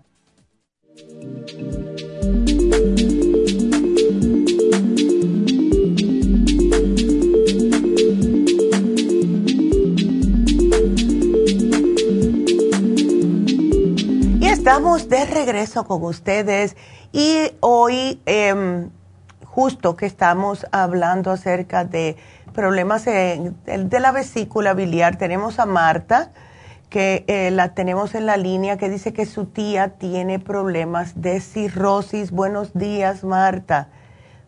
Y 14.40 14.46
estamos 14.46 15.10
de 15.10 15.26
regreso 15.26 15.86
con 15.86 16.04
ustedes 16.04 16.78
y 17.12 17.54
hoy, 17.62 18.22
em, 18.28 18.92
justo 19.46 19.96
que 19.96 20.06
estamos 20.06 20.68
hablando 20.72 21.32
acerca 21.32 21.86
de 21.86 22.18
problemas 22.54 23.06
de, 23.06 23.52
la 23.66 24.12
vesícula 24.12 24.76
biliar, 24.76 25.18
tenemos 25.18 25.58
a 25.58 25.66
Marta, 25.66 26.32
que 26.94 27.26
eh, 27.28 27.50
la 27.50 27.74
tenemos 27.74 28.14
en 28.14 28.28
la 28.28 28.38
línea, 28.38 28.78
que 28.78 28.88
dice 28.88 29.14
que 29.14 29.26
su 29.26 29.48
tía 29.48 29.98
tiene 29.98 30.38
problemas 30.38 31.20
de 31.20 31.42
cirrosis. 31.42 32.30
Buenos 32.30 32.76
días, 32.76 33.24
Marta. 33.24 33.88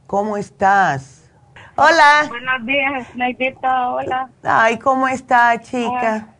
¿Cómo 0.05 0.37
estás? 0.37 1.31
Hola. 1.75 2.27
Buenos 2.29 2.63
días, 2.67 3.15
Neidita. 3.15 3.89
Hola. 3.89 4.29
Ay, 4.43 4.77
¿cómo 4.77 5.07
está, 5.07 5.59
chica? 5.59 6.34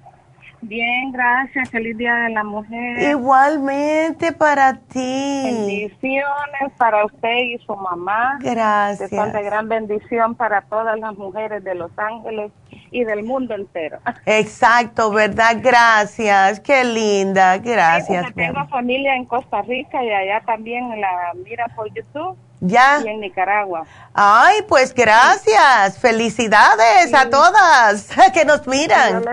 Bien, 0.68 1.12
gracias. 1.12 1.70
Feliz 1.70 1.96
Día 1.96 2.16
de 2.16 2.30
la 2.32 2.44
Mujer. 2.44 3.12
Igualmente 3.12 4.32
para 4.32 4.74
ti. 4.74 5.42
Bendiciones 5.44 6.72
para 6.78 7.06
usted 7.06 7.38
y 7.38 7.58
su 7.60 7.76
mamá. 7.76 8.40
Gracias. 8.42 9.12
Que 9.12 9.16
son 9.16 9.32
de 9.32 9.44
gran 9.44 9.70
bendición 9.70 10.34
para 10.34 10.62
todas 10.64 11.00
las 11.00 11.16
mujeres 11.18 11.64
de 11.64 11.76
Los 11.76 11.92
Ángeles 11.98 12.52
y 12.90 13.04
del 13.04 13.24
mundo 13.24 13.54
entero. 13.54 14.00
Exacto, 14.26 15.12
¿verdad? 15.12 15.58
Gracias. 15.62 16.60
Qué 16.62 16.84
linda. 16.84 17.60
Gracias. 17.60 18.26
Sí, 18.26 18.34
tengo 18.34 18.66
familia 18.68 19.16
en 19.16 19.26
Costa 19.26 19.62
Rica 19.62 20.04
y 20.04 20.10
allá 20.10 20.42
también 20.46 21.00
la 21.00 21.34
mira 21.44 21.68
por 21.76 21.94
YouTube. 21.94 22.38
Ya. 22.62 23.02
Y 23.04 23.08
en 23.08 23.20
Nicaragua. 23.20 23.86
Ay, 24.14 24.60
pues 24.68 24.94
gracias. 24.94 26.00
Felicidades 26.00 27.14
a 27.14 27.30
todas 27.30 28.10
que 28.34 28.46
nos 28.46 28.68
miran. 28.68 29.24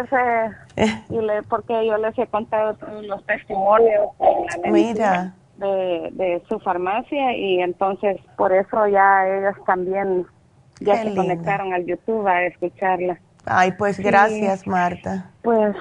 Yo 1.09 1.23
les 1.23 1.39
he, 1.39 1.43
porque 1.49 1.87
yo 1.87 1.97
les 1.99 2.19
he 2.19 2.27
contado 2.27 2.75
todos 2.75 3.05
los 3.05 3.25
testimonios 3.27 4.09
Mira. 4.65 5.35
De, 5.57 6.09
de 6.13 6.43
su 6.49 6.59
farmacia 6.59 7.37
y 7.37 7.61
entonces 7.61 8.19
por 8.37 8.53
eso 8.53 8.89
ya 8.89 9.27
ellas 9.29 9.55
también 9.65 10.27
ya 10.81 11.03
se 11.03 11.15
conectaron 11.15 11.73
al 11.73 11.87
YouTube 11.87 12.27
a 12.27 12.43
escucharla. 12.45 13.19
Ay, 13.45 13.73
pues 13.73 13.99
gracias, 13.99 14.67
Marta. 14.67 15.31
Pues 15.43 15.77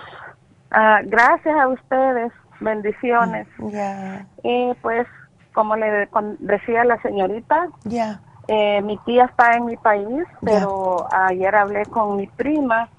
ah, 0.72 1.00
gracias 1.06 1.56
a 1.56 1.68
ustedes, 1.68 2.32
bendiciones. 2.60 3.48
Ya. 3.72 4.26
Y 4.44 4.74
pues 4.82 5.08
como 5.54 5.76
le 5.76 6.08
decía 6.40 6.84
la 6.84 7.02
señorita, 7.02 7.68
ya. 7.84 8.22
Eh, 8.48 8.82
mi 8.82 8.98
tía 9.00 9.26
está 9.26 9.56
en 9.56 9.66
mi 9.66 9.78
país, 9.78 10.24
pero 10.44 11.08
ayer 11.12 11.56
hablé 11.56 11.86
con 11.86 12.18
mi 12.18 12.28
prima 12.28 12.90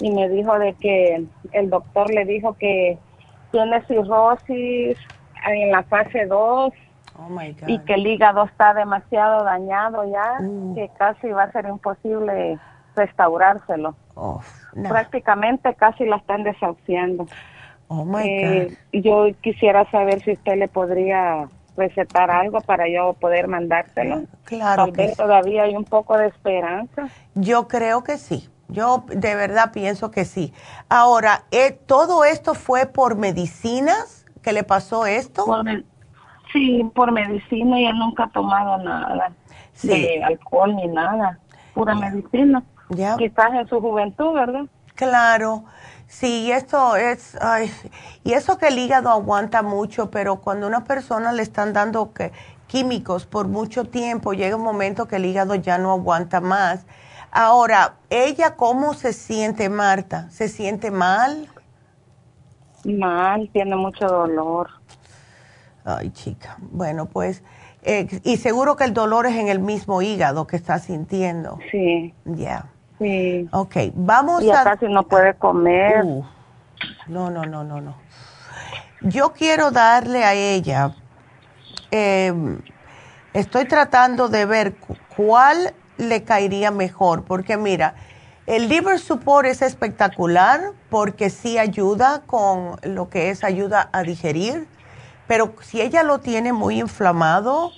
y 0.00 0.10
me 0.10 0.28
dijo 0.28 0.58
de 0.58 0.74
que 0.74 1.24
el 1.52 1.70
doctor 1.70 2.10
le 2.12 2.24
dijo 2.24 2.54
que 2.54 2.98
tiene 3.52 3.80
cirrosis 3.86 4.98
en 5.46 5.70
la 5.70 5.82
fase 5.84 6.26
2 6.26 6.72
y 7.66 7.78
que 7.80 7.94
el 7.94 8.06
hígado 8.06 8.44
está 8.44 8.74
demasiado 8.74 9.44
dañado 9.44 10.04
ya, 10.10 10.36
Uh. 10.40 10.74
que 10.74 10.90
casi 10.98 11.28
va 11.30 11.44
a 11.44 11.52
ser 11.52 11.66
imposible 11.66 12.58
restaurárselo. 12.96 13.94
Prácticamente 14.88 15.74
casi 15.74 16.04
la 16.04 16.16
están 16.16 16.42
desahuciando. 16.42 17.26
Oh 17.88 18.04
my 18.04 18.20
Eh, 18.22 18.76
yo 18.92 19.26
quisiera 19.40 19.88
saber 19.90 20.20
si 20.22 20.32
usted 20.32 20.56
le 20.58 20.68
podría 20.68 21.48
recetar 21.78 22.30
algo 22.30 22.60
para 22.60 22.88
yo 22.88 23.14
poder 23.14 23.48
mandárselo. 23.48 24.24
Claro 24.44 24.84
Tal 24.84 24.92
que 24.92 25.02
vez 25.02 25.10
sí. 25.12 25.16
todavía 25.16 25.62
hay 25.62 25.76
un 25.76 25.84
poco 25.84 26.18
de 26.18 26.26
esperanza. 26.26 27.08
Yo 27.34 27.68
creo 27.68 28.04
que 28.04 28.18
sí. 28.18 28.48
Yo 28.68 29.04
de 29.08 29.34
verdad 29.34 29.72
pienso 29.72 30.10
que 30.10 30.26
sí. 30.26 30.52
Ahora, 30.90 31.44
eh, 31.50 31.72
¿todo 31.86 32.24
esto 32.24 32.54
fue 32.54 32.84
por 32.86 33.16
medicinas 33.16 34.26
que 34.42 34.52
le 34.52 34.62
pasó 34.64 35.06
esto? 35.06 35.46
Por 35.46 35.64
sí, 36.52 36.90
por 36.94 37.12
medicina 37.12 37.80
y 37.80 37.86
él 37.86 37.98
nunca 37.98 38.24
ha 38.24 38.30
tomado 38.30 38.76
nada 38.78 39.32
Sí. 39.72 39.88
de 39.88 40.24
alcohol 40.24 40.74
ni 40.74 40.88
nada, 40.88 41.38
pura 41.72 41.94
medicina. 41.94 42.62
Ya. 42.90 43.16
Quizás 43.16 43.52
en 43.54 43.68
su 43.68 43.80
juventud, 43.80 44.34
¿verdad? 44.34 44.64
Claro, 44.94 45.64
sí, 46.08 46.50
esto 46.50 46.96
es, 46.96 47.36
ay, 47.40 47.70
y 48.24 48.32
eso 48.32 48.58
que 48.58 48.68
el 48.68 48.78
hígado 48.78 49.10
aguanta 49.10 49.62
mucho, 49.62 50.10
pero 50.10 50.40
cuando 50.40 50.66
a 50.66 50.68
una 50.68 50.84
persona 50.84 51.32
le 51.32 51.42
están 51.42 51.72
dando 51.72 52.12
que, 52.12 52.32
químicos 52.66 53.26
por 53.26 53.46
mucho 53.46 53.84
tiempo, 53.84 54.32
llega 54.32 54.56
un 54.56 54.62
momento 54.62 55.06
que 55.06 55.16
el 55.16 55.24
hígado 55.24 55.54
ya 55.54 55.78
no 55.78 55.92
aguanta 55.92 56.40
más. 56.40 56.86
Ahora, 57.30 57.96
¿ella 58.10 58.56
cómo 58.56 58.94
se 58.94 59.12
siente, 59.12 59.68
Marta? 59.68 60.30
¿Se 60.30 60.48
siente 60.48 60.90
mal? 60.90 61.48
Mal, 62.84 63.48
tiene 63.52 63.76
mucho 63.76 64.06
dolor. 64.06 64.68
Ay, 65.84 66.10
chica, 66.10 66.56
bueno, 66.58 67.06
pues, 67.06 67.42
eh, 67.82 68.20
y 68.24 68.36
seguro 68.36 68.76
que 68.76 68.84
el 68.84 68.92
dolor 68.92 69.26
es 69.26 69.36
en 69.36 69.48
el 69.48 69.60
mismo 69.60 70.02
hígado 70.02 70.46
que 70.46 70.56
está 70.56 70.78
sintiendo. 70.78 71.58
Sí, 71.70 72.14
Ya. 72.24 72.66
Sí. 72.98 73.48
Ok, 73.52 73.76
vamos 73.94 74.44
Ya 74.44 74.60
a... 74.60 74.64
casi 74.64 74.86
no 74.88 75.02
puede 75.02 75.34
comer. 75.34 76.04
Uh, 76.04 76.24
no, 77.08 77.30
no, 77.30 77.44
no, 77.46 77.64
no, 77.64 77.80
no. 77.80 77.94
Yo 79.02 79.32
quiero 79.32 79.70
darle 79.70 80.24
a 80.24 80.34
ella, 80.34 80.92
eh, 81.90 82.32
estoy 83.32 83.64
tratando 83.66 84.28
de 84.28 84.44
ver 84.44 84.74
cu- 84.76 84.96
cuál 85.16 85.72
le 85.98 86.24
caería 86.24 86.70
mejor, 86.70 87.24
porque 87.24 87.56
mira, 87.56 87.94
el 88.46 88.68
liver 88.68 88.98
support 88.98 89.46
es 89.46 89.62
espectacular 89.62 90.60
porque 90.90 91.30
sí 91.30 91.58
ayuda 91.58 92.22
con 92.26 92.76
lo 92.82 93.08
que 93.08 93.30
es 93.30 93.44
ayuda 93.44 93.88
a 93.92 94.02
digerir, 94.02 94.66
pero 95.26 95.54
si 95.60 95.80
ella 95.80 96.02
lo 96.02 96.18
tiene 96.18 96.52
muy 96.52 96.80
inflamado, 96.80 97.70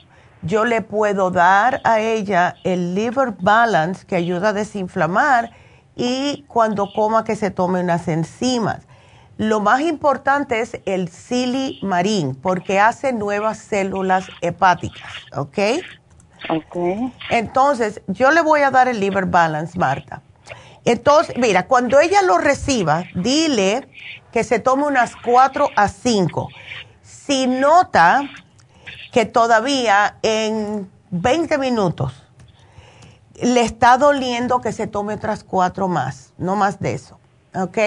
yo 0.42 0.64
le 0.64 0.80
puedo 0.82 1.30
dar 1.30 1.80
a 1.84 2.00
ella 2.00 2.56
el 2.64 2.94
liver 2.94 3.32
balance 3.38 4.06
que 4.06 4.16
ayuda 4.16 4.50
a 4.50 4.52
desinflamar 4.52 5.50
y 5.96 6.44
cuando 6.48 6.92
coma 6.92 7.24
que 7.24 7.36
se 7.36 7.50
tome 7.50 7.80
unas 7.80 8.08
enzimas. 8.08 8.86
Lo 9.36 9.60
más 9.60 9.80
importante 9.80 10.60
es 10.60 10.80
el 10.84 11.08
silimarín 11.08 12.34
porque 12.34 12.78
hace 12.78 13.12
nuevas 13.12 13.58
células 13.58 14.28
hepáticas, 14.40 15.12
¿ok? 15.34 15.58
Ok. 16.48 17.12
Entonces, 17.30 18.02
yo 18.06 18.30
le 18.30 18.42
voy 18.42 18.60
a 18.60 18.70
dar 18.70 18.88
el 18.88 19.00
liver 19.00 19.26
balance, 19.26 19.78
Marta. 19.78 20.22
Entonces, 20.84 21.36
mira, 21.36 21.66
cuando 21.66 22.00
ella 22.00 22.22
lo 22.22 22.38
reciba, 22.38 23.04
dile 23.14 23.88
que 24.32 24.44
se 24.44 24.58
tome 24.58 24.84
unas 24.84 25.16
4 25.16 25.68
a 25.76 25.88
5. 25.88 26.48
Si 27.02 27.46
nota 27.46 28.22
que 29.12 29.24
todavía 29.26 30.16
en 30.22 30.90
20 31.10 31.58
minutos 31.58 32.26
le 33.34 33.62
está 33.62 33.96
doliendo 33.96 34.60
que 34.60 34.72
se 34.72 34.86
tome 34.86 35.14
otras 35.14 35.44
cuatro 35.44 35.88
más, 35.88 36.32
no 36.38 36.56
más 36.56 36.78
de 36.80 36.92
eso, 36.94 37.18
¿ok? 37.54 37.78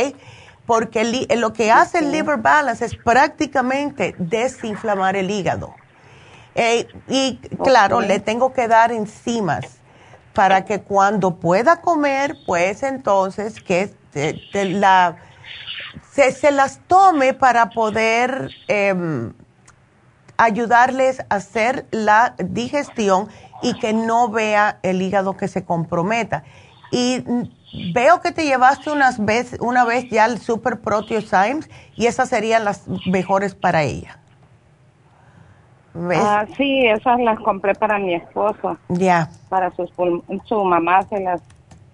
Porque 0.66 1.02
el 1.02 1.12
li- 1.12 1.28
lo 1.36 1.54
que 1.54 1.72
hace 1.72 2.00
el 2.00 2.12
liver 2.12 2.38
balance 2.38 2.86
es 2.86 2.96
prácticamente 2.96 4.16
desinflamar 4.18 5.16
el 5.16 5.30
hígado. 5.30 5.76
Eh, 6.56 6.88
y 7.08 7.38
claro, 7.64 8.00
le 8.02 8.20
tengo 8.20 8.54
que 8.54 8.68
dar 8.68 8.92
enzimas 8.92 9.66
para 10.34 10.66
que 10.66 10.82
cuando 10.82 11.36
pueda 11.36 11.82
comer, 11.82 12.38
pues 12.46 12.82
entonces 12.84 13.62
que 13.62 13.94
te- 14.12 14.34
te 14.52 14.66
la, 14.66 15.18
se, 16.12 16.32
se 16.32 16.52
las 16.52 16.80
tome 16.88 17.34
para 17.34 17.72
poder 17.72 18.52
em, 18.68 19.34
ayudarles 20.38 21.22
a 21.30 21.36
hacer 21.36 21.86
la 21.92 22.36
digestión 22.38 23.28
y 23.62 23.74
que 23.80 23.94
no 23.94 24.30
vea 24.30 24.80
el 24.84 25.02
hígado 25.02 25.38
que 25.38 25.48
se 25.48 25.64
comprometa. 25.64 26.44
Y 26.92 27.24
veo 27.94 28.22
que 28.22 28.32
te 28.32 28.44
llevaste 28.46 28.92
unas 28.92 29.24
vez, 29.24 29.58
una 29.60 29.84
vez 29.86 30.10
ya 30.10 30.26
el 30.26 30.38
Super 30.38 30.80
Proteosymes 30.80 31.70
y 31.96 32.06
esas 32.08 32.30
serían 32.30 32.66
las 32.66 32.88
mejores 33.08 33.56
para 33.56 33.84
ella. 33.84 34.20
¿Ves? 35.96 36.20
Ah, 36.22 36.46
sí, 36.58 36.88
esas 36.88 37.20
las 37.20 37.40
compré 37.40 37.76
para 37.76 38.00
mi 38.00 38.16
esposo, 38.16 38.78
Ya. 38.90 39.30
para 39.50 39.70
sus 39.76 39.92
su 40.46 40.64
mamá 40.64 41.04
se 41.04 41.20
las, 41.20 41.42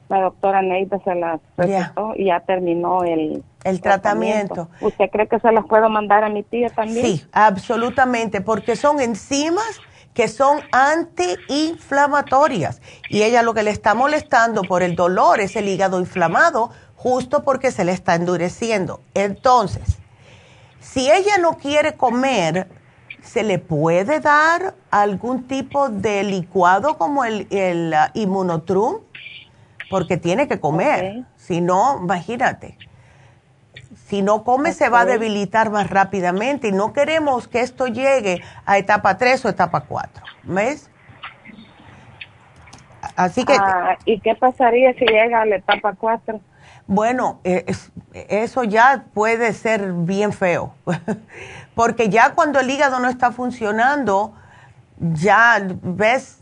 la 0.08 0.22
doctora 0.22 0.62
Neida 0.62 1.00
se 1.04 1.16
las 1.16 1.42
recetó 1.58 2.14
y 2.16 2.26
ya 2.26 2.40
terminó 2.40 3.04
el, 3.04 3.44
El 3.64 3.82
tratamiento. 3.82 4.70
¿Usted 4.80 5.10
cree 5.12 5.28
que 5.28 5.40
se 5.40 5.52
las 5.52 5.66
puedo 5.66 5.90
mandar 5.90 6.24
a 6.24 6.30
mi 6.30 6.44
tía 6.44 6.70
también? 6.70 7.04
Sí, 7.06 7.28
absolutamente, 7.34 8.40
porque 8.42 8.76
son 8.76 9.02
enzimas 9.02 9.82
que 10.14 10.28
son 10.28 10.60
antiinflamatorias 10.72 12.82
y 13.10 13.24
ella 13.24 13.42
lo 13.42 13.54
que 13.54 13.64
le 13.64 13.72
está 13.72 13.96
molestando 13.96 14.64
por 14.64 14.84
el 14.84 14.96
dolor 14.96 15.40
es 15.40 15.56
el 15.56 15.70
hígado 15.70 16.00
inflamado 16.00 16.72
justo 16.96 17.44
porque 17.44 17.72
se 17.72 17.86
le 17.86 17.94
está 17.94 18.16
endureciendo. 18.16 19.02
Entonces, 19.14 20.00
si 20.80 21.12
ella 21.12 21.38
no 21.38 21.58
quiere 21.58 21.96
comer, 21.96 22.68
¿se 23.22 23.44
le 23.44 23.60
puede 23.60 24.20
dar 24.20 24.74
algún 24.92 25.48
tipo 25.48 25.90
de 25.90 26.24
licuado 26.24 26.98
como 26.98 27.24
el, 27.24 27.48
el 27.52 27.94
uh, 28.16 29.02
Porque 29.90 30.18
tiene 30.18 30.48
que 30.48 30.60
comer. 30.60 31.26
Si 31.38 31.62
no, 31.62 32.00
imagínate. 32.02 32.78
Si 34.10 34.24
no 34.24 34.44
come, 34.44 34.74
se 34.74 34.90
va 34.90 35.02
a 35.02 35.06
debilitar 35.06 35.70
más 35.70 35.88
rápidamente 35.88 36.70
y 36.70 36.72
no 36.72 36.94
queremos 36.94 37.48
que 37.48 37.62
esto 37.62 37.86
llegue 37.86 38.42
a 38.66 38.80
etapa 38.80 39.18
3 39.18 39.46
o 39.46 39.50
etapa 39.50 39.82
4. 39.82 40.24
¿Ves? 40.46 40.90
Así 43.16 43.46
que. 43.46 43.54
Ah, 43.54 44.00
¿Y 44.06 44.20
qué 44.20 44.34
pasaría 44.34 44.94
si 44.94 45.06
llega 45.06 45.42
a 45.42 45.46
la 45.46 45.58
etapa 45.58 45.94
4? 45.94 46.42
Bueno, 46.88 47.40
eh, 47.44 47.72
eso 48.30 48.64
ya 48.64 49.06
puede 49.14 49.54
ser 49.54 49.94
bien 49.94 50.34
feo, 50.34 50.74
porque 51.76 52.10
ya 52.10 52.34
cuando 52.34 52.60
el 52.60 52.70
hígado 52.72 53.00
no 53.00 53.10
está 53.10 53.32
funcionando, 53.32 54.34
ya 54.98 55.62
ves, 55.84 56.42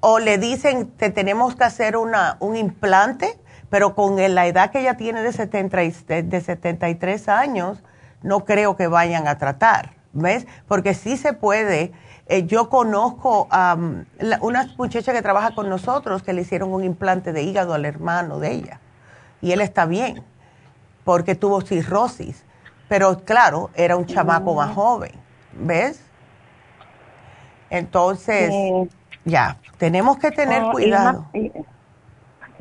o 0.00 0.18
le 0.18 0.38
dicen 0.38 0.90
te 0.92 1.10
tenemos 1.10 1.56
que 1.56 1.64
hacer 1.64 1.98
una, 1.98 2.38
un 2.40 2.56
implante, 2.56 3.38
pero 3.72 3.94
con 3.94 4.16
la 4.34 4.46
edad 4.46 4.70
que 4.70 4.80
ella 4.80 4.98
tiene 4.98 5.22
de, 5.22 5.32
70, 5.32 5.78
de 5.78 6.40
73 6.42 7.28
años, 7.30 7.82
no 8.20 8.44
creo 8.44 8.76
que 8.76 8.86
vayan 8.86 9.26
a 9.26 9.38
tratar, 9.38 9.94
¿ves? 10.12 10.46
Porque 10.68 10.92
sí 10.92 11.16
se 11.16 11.32
puede. 11.32 11.90
Eh, 12.26 12.44
yo 12.44 12.68
conozco 12.68 13.48
a 13.50 13.78
una 14.42 14.74
muchacha 14.76 15.14
que 15.14 15.22
trabaja 15.22 15.54
con 15.54 15.70
nosotros 15.70 16.22
que 16.22 16.34
le 16.34 16.42
hicieron 16.42 16.70
un 16.70 16.84
implante 16.84 17.32
de 17.32 17.44
hígado 17.44 17.72
al 17.72 17.86
hermano 17.86 18.38
de 18.40 18.52
ella 18.52 18.80
y 19.40 19.52
él 19.52 19.62
está 19.62 19.86
bien 19.86 20.22
porque 21.02 21.34
tuvo 21.34 21.62
cirrosis. 21.62 22.44
Pero 22.90 23.24
claro, 23.24 23.70
era 23.74 23.96
un 23.96 24.04
chamaco 24.04 24.54
más 24.54 24.74
joven, 24.74 25.12
¿ves? 25.54 25.98
Entonces, 27.70 28.52
ya, 29.24 29.56
tenemos 29.78 30.18
que 30.18 30.30
tener 30.30 30.62
oh, 30.62 30.72
cuidado. 30.72 31.26
Y 31.32 31.50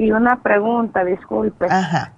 una, 0.09 0.41
pregunta, 0.41 1.03
disculpe. 1.03 1.67
Ajá. 1.69 2.13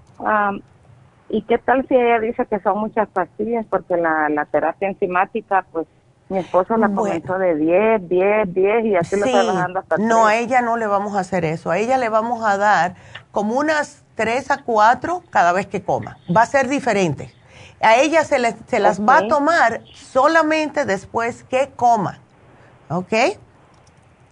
¿Y 1.29 1.41
qué 1.41 1.57
tal 1.57 1.85
si 1.87 1.95
ella 1.95 2.19
dice 2.19 2.45
que 2.45 2.59
son 2.59 2.77
muchas 2.77 3.09
pastillas? 3.09 3.65
Porque 3.69 3.97
la, 3.97 4.29
la 4.29 4.45
terapia 4.45 4.87
enzimática, 4.87 5.65
pues 5.71 5.87
mi 6.29 6.37
esposo 6.37 6.77
la 6.77 6.89
comenzó 6.89 7.37
de 7.37 7.55
10, 7.55 8.07
10, 8.07 8.53
10 8.53 8.85
y 8.85 8.95
así 8.95 9.17
lo 9.17 9.25
está 9.25 9.43
bajando 9.43 9.79
hasta 9.79 9.97
No, 9.97 10.25
a 10.25 10.35
ella 10.35 10.61
no 10.61 10.77
le 10.77 10.87
vamos 10.87 11.15
a 11.15 11.19
hacer 11.19 11.43
eso. 11.43 11.69
A 11.71 11.77
ella 11.77 11.97
le 11.97 12.09
vamos 12.09 12.43
a 12.45 12.57
dar 12.57 12.95
como 13.31 13.55
unas 13.55 14.03
tres 14.15 14.51
a 14.51 14.63
cuatro 14.63 15.23
cada 15.29 15.51
vez 15.51 15.67
que 15.67 15.83
coma. 15.83 16.17
Va 16.35 16.43
a 16.43 16.45
ser 16.45 16.69
diferente. 16.69 17.33
A 17.81 17.97
ella 17.97 18.23
se, 18.23 18.37
se 18.67 18.79
las 18.79 19.01
va 19.01 19.17
a 19.17 19.27
tomar 19.27 19.81
solamente 19.93 20.85
después 20.85 21.43
que 21.43 21.71
coma. 21.75 22.19
¿Ok? 22.89 23.13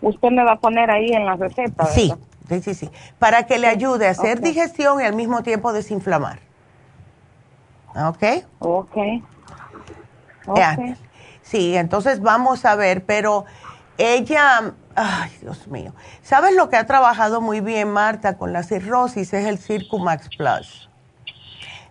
Usted 0.02 0.30
me 0.30 0.44
va 0.44 0.54
a 0.54 0.60
poner 0.60 0.90
ahí 0.90 1.12
en 1.12 1.26
la 1.26 1.36
receta. 1.36 1.86
Sí, 1.86 2.14
sí, 2.52 2.62
sí, 2.62 2.74
sí. 2.74 2.92
Para 3.18 3.46
que 3.48 3.58
le 3.58 3.68
ayude 3.68 4.08
a 4.08 4.12
hacer 4.12 4.42
digestión 4.42 5.02
y 5.02 5.06
al 5.06 5.16
mismo 5.16 5.42
tiempo 5.44 5.74
desinflamar. 5.74 6.40
¿Ok? 7.96 8.24
Ok. 8.60 8.98
okay. 10.48 10.96
Sí, 11.42 11.76
entonces 11.76 12.22
vamos 12.22 12.66
a 12.66 12.76
ver, 12.76 13.06
pero 13.06 13.46
ella 13.98 14.74
Ay, 14.96 15.32
Dios 15.42 15.68
mío. 15.68 15.94
¿Sabes 16.22 16.56
lo 16.56 16.70
que 16.70 16.76
ha 16.76 16.86
trabajado 16.86 17.42
muy 17.42 17.62
bien 17.62 17.92
Marta 17.92 18.38
con 18.38 18.52
la 18.54 18.64
cirrosis? 18.64 19.34
Es 19.34 19.46
el 19.46 19.58
Circumax 19.58 20.30
Plus. 20.38 20.90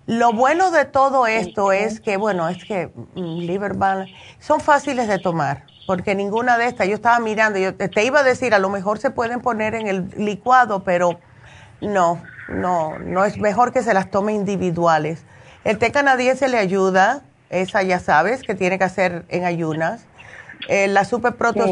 Lo 0.06 0.32
bueno 0.32 0.70
de 0.70 0.84
todo 0.84 1.26
esto 1.26 1.72
es 1.72 2.00
que, 2.00 2.16
bueno, 2.16 2.48
es 2.48 2.64
que 2.64 2.92
mm, 3.14 3.38
liver 3.38 3.74
balance 3.74 4.12
son 4.38 4.60
fáciles 4.60 5.08
de 5.08 5.18
tomar, 5.18 5.64
porque 5.90 6.14
ninguna 6.14 6.56
de 6.56 6.68
estas, 6.68 6.86
yo 6.86 6.94
estaba 6.94 7.18
mirando, 7.18 7.58
yo 7.58 7.74
te 7.74 8.04
iba 8.04 8.20
a 8.20 8.22
decir, 8.22 8.54
a 8.54 8.60
lo 8.60 8.70
mejor 8.70 9.00
se 9.00 9.10
pueden 9.10 9.40
poner 9.40 9.74
en 9.74 9.88
el 9.88 10.08
licuado, 10.16 10.84
pero 10.84 11.18
no, 11.80 12.22
no, 12.48 12.96
no 13.00 13.24
es 13.24 13.38
mejor 13.38 13.72
que 13.72 13.82
se 13.82 13.92
las 13.92 14.08
tome 14.08 14.32
individuales. 14.32 15.24
El 15.64 15.78
té 15.78 15.90
canadiense 15.90 16.46
le 16.46 16.58
ayuda, 16.58 17.22
esa 17.48 17.82
ya 17.82 17.98
sabes 17.98 18.44
que 18.44 18.54
tiene 18.54 18.78
que 18.78 18.84
hacer 18.84 19.24
en 19.30 19.44
ayunas. 19.44 20.04
Eh, 20.68 20.86
la 20.86 21.04
Super 21.04 21.34
Proto 21.34 21.66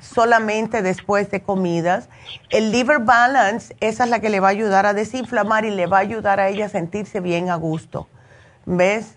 solamente 0.00 0.82
después 0.82 1.30
de 1.30 1.40
comidas. 1.40 2.08
El 2.50 2.72
Liver 2.72 2.98
Balance, 2.98 3.76
esa 3.78 4.02
es 4.02 4.10
la 4.10 4.18
que 4.18 4.30
le 4.30 4.40
va 4.40 4.48
a 4.48 4.50
ayudar 4.50 4.84
a 4.84 4.94
desinflamar 4.94 5.64
y 5.64 5.70
le 5.70 5.86
va 5.86 5.98
a 5.98 6.00
ayudar 6.00 6.40
a 6.40 6.48
ella 6.48 6.66
a 6.66 6.70
sentirse 6.70 7.20
bien 7.20 7.50
a 7.50 7.54
gusto. 7.54 8.08
¿Ves? 8.66 9.16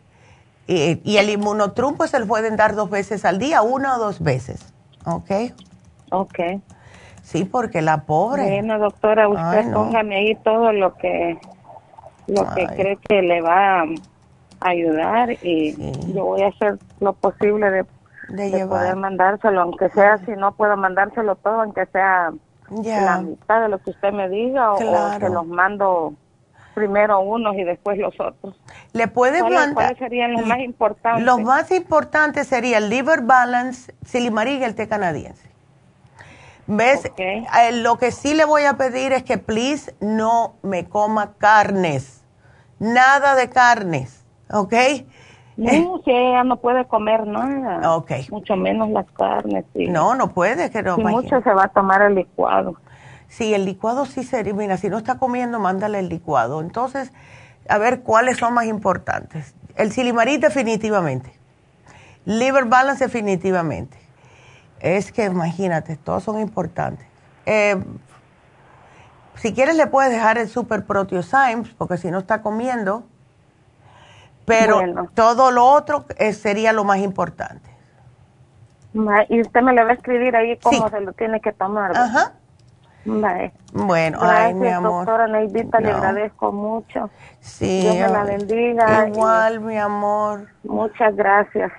Y, 0.67 1.17
el 1.17 1.29
inmunotrum, 1.29 1.95
pues 1.95 2.11
se 2.11 2.19
lo 2.19 2.27
pueden 2.27 2.57
dar 2.57 2.75
dos 2.75 2.89
veces 2.89 3.23
al 3.23 3.39
día, 3.39 3.61
una 3.61 3.95
o 3.95 3.99
dos 3.99 4.21
veces. 4.21 4.73
¿Ok? 5.05 5.31
Ok. 6.11 6.39
Sí, 7.23 7.45
porque 7.45 7.81
la 7.81 8.03
pobre. 8.03 8.43
Bueno, 8.43 8.79
doctora, 8.79 9.29
usted 9.29 9.71
póngame 9.71 10.15
ahí 10.17 10.35
todo 10.35 10.71
lo 10.73 10.95
que, 10.95 11.37
lo 12.27 12.53
que 12.53 12.67
cree 12.67 12.97
que 12.97 13.21
le 13.21 13.41
va 13.41 13.81
a 13.81 13.85
ayudar 14.59 15.31
y 15.43 15.75
yo 16.13 16.25
voy 16.25 16.41
a 16.41 16.47
hacer 16.47 16.77
lo 16.99 17.13
posible 17.13 17.69
de 17.69 17.85
de, 18.29 18.65
poder 18.65 18.95
mandárselo, 18.95 19.61
aunque 19.61 19.89
sea, 19.89 20.17
si 20.19 20.31
no 20.31 20.51
puedo 20.53 20.75
mandárselo 20.77 21.35
todo, 21.35 21.61
aunque 21.61 21.85
sea 21.87 22.33
la 22.69 23.21
mitad 23.21 23.61
de 23.61 23.69
lo 23.69 23.77
que 23.79 23.91
usted 23.91 24.11
me 24.11 24.29
diga, 24.29 24.73
o, 24.73 24.77
se 24.77 25.29
los 25.29 25.47
mando 25.47 26.13
primero 26.77 27.19
unos 27.21 27.55
y 27.55 27.63
después 27.63 27.97
los 27.97 28.13
otros. 28.19 28.55
Le 28.93 29.07
puede 29.07 29.41
mandar. 29.41 29.73
¿Cuáles 29.73 29.97
serían 29.97 30.33
los 30.33 30.45
más 30.45 30.59
importantes? 30.59 31.25
Los 31.25 31.41
más 31.41 31.71
importantes 31.71 32.45
serían 32.45 32.83
el 32.83 32.89
Liver 32.91 33.21
Balance, 33.21 33.95
Silimarín 34.05 34.61
y 34.61 34.63
el 34.63 34.75
té 34.75 34.87
canadiense. 34.87 35.49
¿Ves? 36.67 37.11
Eh, 37.17 37.45
lo 37.71 37.97
que 37.97 38.11
sí 38.11 38.35
le 38.35 38.45
voy 38.45 38.65
a 38.65 38.73
pedir 38.73 39.11
es 39.11 39.23
que, 39.23 39.39
please, 39.39 39.95
no 40.01 40.53
me 40.61 40.85
coma 40.85 41.33
carnes. 41.39 42.23
Nada 42.77 43.33
de 43.33 43.49
carnes, 43.49 44.23
¿ok? 44.51 44.73
No, 45.55 46.01
si 46.05 46.11
ella 46.11 46.43
no 46.43 46.57
puede 46.57 46.85
comer 46.85 47.25
nada. 47.25 47.95
Ok. 47.95 48.11
Mucho 48.29 48.55
menos 48.55 48.91
las 48.91 49.07
carnes. 49.13 49.65
No, 49.73 50.13
no 50.13 50.27
puede. 50.27 50.69
Que 50.69 50.83
no, 50.83 50.95
si 50.95 51.03
mucho 51.03 51.41
se 51.41 51.51
va 51.51 51.63
a 51.63 51.69
tomar 51.69 52.03
el 52.03 52.13
licuado. 52.13 52.75
Sí, 53.29 53.53
el 53.53 53.65
licuado 53.65 54.05
sí 54.05 54.23
sería, 54.23 54.53
mira, 54.53 54.77
si 54.77 54.89
no 54.89 54.97
está 54.97 55.17
comiendo, 55.17 55.59
mándale 55.59 55.99
el 55.99 56.09
licuado. 56.09 56.61
Entonces, 56.61 57.11
a 57.67 57.77
ver 57.77 58.01
cuáles 58.01 58.37
son 58.37 58.53
más 58.53 58.65
importantes. 58.65 59.53
El 59.75 59.91
silimarí 59.91 60.37
definitivamente. 60.37 61.33
Liver 62.25 62.65
balance 62.65 63.03
definitivamente. 63.03 63.97
Es 64.79 65.11
que 65.11 65.25
imagínate, 65.25 65.97
todos 65.97 66.23
son 66.23 66.39
importantes. 66.39 67.05
Eh, 67.45 67.81
si 69.35 69.53
quieres 69.53 69.75
le 69.75 69.87
puedes 69.87 70.11
dejar 70.11 70.37
el 70.37 70.49
super 70.49 70.85
proteosymes, 70.85 71.69
porque 71.77 71.97
si 71.97 72.11
no 72.11 72.19
está 72.19 72.41
comiendo, 72.41 73.03
pero 74.45 74.81
todo 75.13 75.51
lo 75.51 75.65
otro 75.65 76.05
eh, 76.17 76.33
sería 76.33 76.73
lo 76.73 76.83
más 76.83 76.99
importante. 76.99 77.69
Y 79.29 79.41
usted 79.41 79.61
me 79.61 79.73
le 79.73 79.83
va 79.83 79.91
a 79.91 79.93
escribir 79.93 80.35
ahí 80.35 80.57
cómo 80.57 80.89
se 80.89 81.01
lo 81.01 81.13
tiene 81.13 81.39
que 81.39 81.51
tomar. 81.51 81.95
Ajá. 81.95 82.33
Bueno, 83.73 84.19
ay, 84.21 84.53
mi 84.53 84.67
amor. 84.67 85.05
doctora 85.05 85.27
Neidita, 85.27 85.79
le 85.79 85.91
agradezco 85.91 86.51
mucho. 86.51 87.09
Sí. 87.39 87.81
Dios 87.81 87.95
me 87.95 88.07
la 88.09 88.23
bendiga. 88.23 89.07
Igual, 89.07 89.61
mi 89.61 89.77
amor. 89.77 90.47
Muchas 90.63 91.15
gracias. 91.15 91.71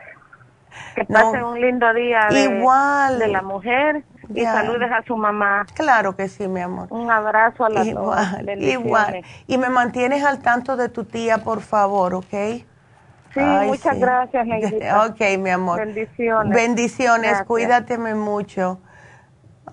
Que 0.94 1.04
pase 1.04 1.42
un 1.42 1.60
lindo 1.60 1.92
día 1.92 2.28
de, 2.30 2.44
igual. 2.44 3.18
de 3.18 3.28
la 3.28 3.42
mujer 3.42 4.04
y 4.34 4.44
saludes 4.44 4.90
a 4.92 5.02
su 5.02 5.16
mamá. 5.16 5.66
Claro 5.74 6.14
que 6.14 6.28
sí, 6.28 6.46
mi 6.48 6.60
amor. 6.60 6.88
Un 6.90 7.10
abrazo 7.10 7.64
a 7.64 7.70
la 7.70 7.84
igual, 7.84 8.48
Igual. 8.60 9.22
Y 9.46 9.58
me 9.58 9.68
mantienes 9.68 10.24
al 10.24 10.40
tanto 10.40 10.76
de 10.76 10.88
tu 10.88 11.04
tía, 11.04 11.38
por 11.38 11.60
favor, 11.60 12.14
¿ok? 12.14 12.64
Sí, 13.34 13.40
muchas 13.40 13.98
gracias, 13.98 14.46
Neidita. 14.46 15.06
Ok, 15.06 15.20
mi 15.38 15.50
amor. 15.50 15.78
Bendiciones. 15.80 16.54
Bendiciones, 16.54 17.42
cuídateme 17.42 18.14
mucho. 18.14 18.80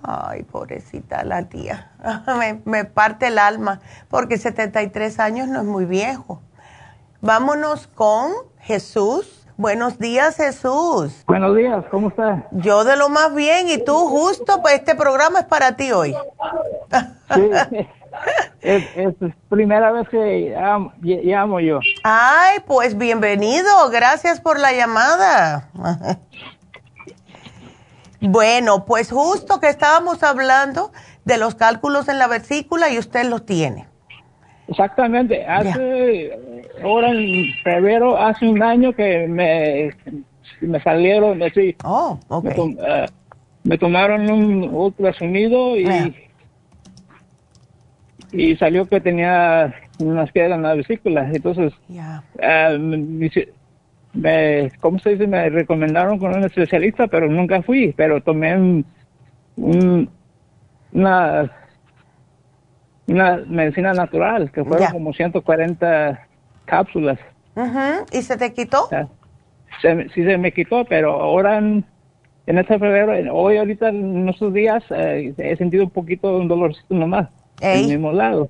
Ay, 0.03 0.43
pobrecita 0.43 1.23
la 1.23 1.43
tía. 1.49 1.91
me, 2.39 2.61
me 2.65 2.85
parte 2.85 3.27
el 3.27 3.39
alma, 3.39 3.81
porque 4.09 4.37
73 4.37 5.19
años 5.19 5.47
no 5.47 5.61
es 5.61 5.65
muy 5.65 5.85
viejo. 5.85 6.41
Vámonos 7.21 7.87
con 7.87 8.31
Jesús. 8.59 9.47
Buenos 9.57 9.97
días, 9.97 10.35
Jesús. 10.35 11.23
Buenos 11.27 11.55
días, 11.55 11.85
¿cómo 11.89 12.09
estás? 12.09 12.43
Yo 12.51 12.83
de 12.83 12.97
lo 12.97 13.07
más 13.07 13.33
bien, 13.33 13.69
y 13.69 13.77
tú 13.77 13.93
justo, 13.93 14.61
pues 14.61 14.75
este 14.75 14.95
programa 14.95 15.39
es 15.39 15.45
para 15.45 15.77
ti 15.77 15.91
hoy. 15.91 16.15
Sí. 17.33 17.49
Es, 18.61 18.83
es 18.95 19.13
primera 19.49 19.91
vez 19.91 20.07
que 20.09 20.55
llamo, 21.01 21.59
yo. 21.59 21.79
Ay, 22.03 22.59
pues 22.65 22.97
bienvenido. 22.97 23.89
Gracias 23.91 24.41
por 24.41 24.59
la 24.59 24.71
llamada. 24.71 25.69
bueno, 28.27 28.85
pues 28.85 29.11
justo 29.11 29.59
que 29.59 29.67
estábamos 29.67 30.23
hablando 30.23 30.91
de 31.25 31.37
los 31.37 31.55
cálculos 31.55 32.07
en 32.07 32.19
la 32.19 32.27
vesícula 32.27 32.89
y 32.89 32.97
usted 32.97 33.27
los 33.29 33.45
tiene. 33.45 33.85
Exactamente. 34.67 35.45
Hace, 35.45 36.31
ahora 36.83 37.11
en 37.11 37.53
febrero, 37.63 38.17
hace 38.17 38.47
un 38.47 38.61
año 38.63 38.93
que 38.93 39.27
me, 39.27 39.91
me 40.61 40.81
salieron, 40.81 41.41
así. 41.43 41.75
Oh, 41.83 42.19
ok. 42.27 42.45
Eh, 42.45 43.05
me, 43.63 43.77
tomaron 43.77 44.29
un 44.29 44.63
ultrasonido 44.73 45.77
y, 45.77 46.15
y 48.31 48.55
salió 48.57 48.85
que 48.87 48.99
tenía 49.01 49.73
unas 49.99 50.31
piedras 50.31 50.57
en 50.57 50.63
la 50.63 50.73
vesícula. 50.73 51.29
Entonces, 51.31 51.73
me, 52.79 53.31
¿cómo 54.79 54.99
se 54.99 55.11
dice? 55.11 55.27
Me 55.27 55.49
recomendaron 55.49 56.19
con 56.19 56.35
un 56.35 56.43
especialista, 56.43 57.07
pero 57.07 57.27
nunca 57.27 57.61
fui. 57.61 57.93
Pero 57.95 58.21
tomé 58.21 58.55
un, 58.55 58.85
una 60.93 61.51
una 63.07 63.37
medicina 63.47 63.93
natural, 63.93 64.51
que 64.51 64.63
fueron 64.63 64.91
como 64.91 65.13
140 65.13 66.27
cápsulas. 66.65 67.19
¿Y 68.11 68.21
se 68.21 68.37
te 68.37 68.53
quitó? 68.53 68.89
sí, 69.81 70.23
se 70.23 70.37
me 70.37 70.51
quitó, 70.51 70.85
pero 70.85 71.21
ahora 71.21 71.57
en, 71.57 71.85
este 72.47 72.79
febrero, 72.79 73.33
hoy 73.33 73.57
ahorita 73.57 73.89
en 73.89 74.27
estos 74.29 74.53
días, 74.53 74.83
eh, 74.89 75.33
he 75.37 75.55
sentido 75.55 75.83
un 75.83 75.89
poquito 75.89 76.37
un 76.37 76.47
dolorcito 76.47 76.93
nomás, 76.93 77.29
en 77.61 77.79
el 77.79 77.87
mismo 77.87 78.11
lado. 78.11 78.49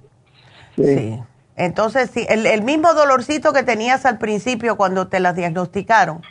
Sí. 0.75 1.19
Entonces, 1.57 2.11
sí, 2.11 2.25
el, 2.29 2.61
mismo 2.63 2.93
dolorcito 2.93 3.53
que 3.53 3.63
tenías 3.63 4.05
al 4.05 4.17
principio 4.17 4.75
cuando 4.75 5.07
te 5.07 5.19
las 5.19 5.35
diagnosticaron. 5.35 6.21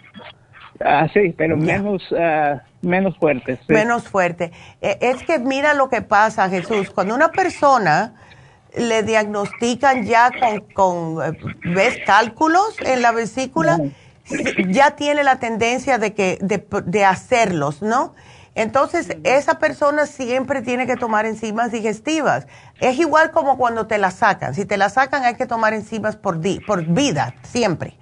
Ah, 0.84 1.08
sí, 1.14 1.34
pero 1.36 1.56
menos, 1.56 2.02
uh, 2.12 2.58
menos 2.82 3.16
fuerte. 3.16 3.58
Menos 3.68 4.08
fuerte. 4.08 4.52
E, 4.82 4.98
es 5.00 5.22
que 5.22 5.38
mira 5.38 5.72
lo 5.72 5.88
que 5.88 6.02
pasa, 6.02 6.48
Jesús. 6.50 6.90
Cuando 6.90 7.14
una 7.14 7.30
persona 7.30 8.12
le 8.76 9.02
diagnostican 9.02 10.04
ya 10.04 10.30
con, 10.74 11.22
eh, 11.22 11.38
¿ves? 11.64 11.98
Cálculos 12.04 12.76
en 12.84 13.00
la 13.00 13.12
vesícula, 13.12 13.78
ya 14.68 14.90
tiene 14.96 15.22
la 15.22 15.38
tendencia 15.38 15.96
de, 15.96 16.12
que, 16.12 16.38
de, 16.42 16.66
de 16.84 17.04
hacerlos, 17.04 17.80
¿no? 17.80 18.14
Entonces, 18.54 19.16
esa 19.24 19.58
persona 19.58 20.06
siempre 20.06 20.62
tiene 20.62 20.86
que 20.86 20.96
tomar 20.96 21.26
enzimas 21.26 21.72
digestivas. 21.72 22.46
Es 22.80 22.98
igual 22.98 23.32
como 23.32 23.58
cuando 23.58 23.86
te 23.86 23.98
la 23.98 24.10
sacan. 24.10 24.54
Si 24.54 24.64
te 24.64 24.76
la 24.76 24.90
sacan, 24.90 25.24
hay 25.24 25.34
que 25.34 25.46
tomar 25.46 25.74
enzimas 25.74 26.16
por, 26.16 26.40
di, 26.40 26.60
por 26.60 26.84
vida, 26.84 27.34
siempre. 27.42 27.98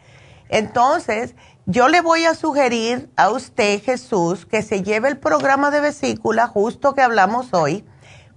Entonces, 0.50 1.34
yo 1.64 1.88
le 1.88 2.02
voy 2.02 2.24
a 2.24 2.34
sugerir 2.34 3.10
a 3.16 3.30
usted, 3.30 3.82
Jesús, 3.82 4.44
que 4.44 4.62
se 4.62 4.82
lleve 4.82 5.08
el 5.08 5.16
programa 5.16 5.70
de 5.70 5.80
vesícula, 5.80 6.46
justo 6.46 6.94
que 6.94 7.00
hablamos 7.00 7.54
hoy, 7.54 7.86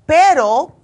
pero 0.05 0.77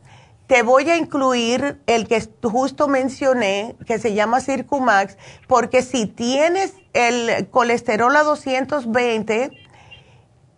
te 0.48 0.64
voy 0.64 0.90
a 0.90 0.98
incluir 0.98 1.82
el 1.86 2.10
que 2.10 2.22
justo 2.44 2.90
mencioné, 2.90 3.78
que 3.86 4.00
se 4.00 4.14
llama 4.14 4.42
Circumax, 4.42 5.18
porque 5.48 5.82
si 5.82 6.08
tienes 6.08 6.74
el 6.92 7.48
colesterol 7.52 8.14
a 8.18 8.24
220, 8.24 9.52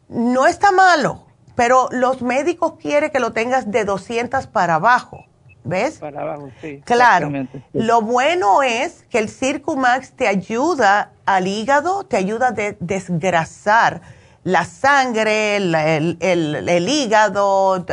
no 0.09 0.47
está 0.47 0.71
malo, 0.71 1.25
pero 1.55 1.87
los 1.91 2.21
médicos 2.21 2.73
quieren 2.79 3.11
que 3.11 3.19
lo 3.19 3.33
tengas 3.33 3.71
de 3.71 3.85
200 3.85 4.47
para 4.47 4.75
abajo. 4.75 5.25
¿Ves? 5.65 5.99
Para 5.99 6.21
abajo, 6.21 6.49
sí. 6.59 6.81
Claro. 6.83 7.31
Lo 7.71 8.01
bueno 8.01 8.63
es 8.63 9.05
que 9.09 9.19
el 9.19 9.29
Circumax 9.29 10.11
te 10.11 10.27
ayuda 10.27 11.11
al 11.25 11.47
hígado, 11.47 12.03
te 12.03 12.17
ayuda 12.17 12.49
a 12.49 12.75
desgrasar 12.79 14.01
la 14.43 14.65
sangre, 14.65 15.55
el, 15.55 16.89
hígado, 16.89 17.85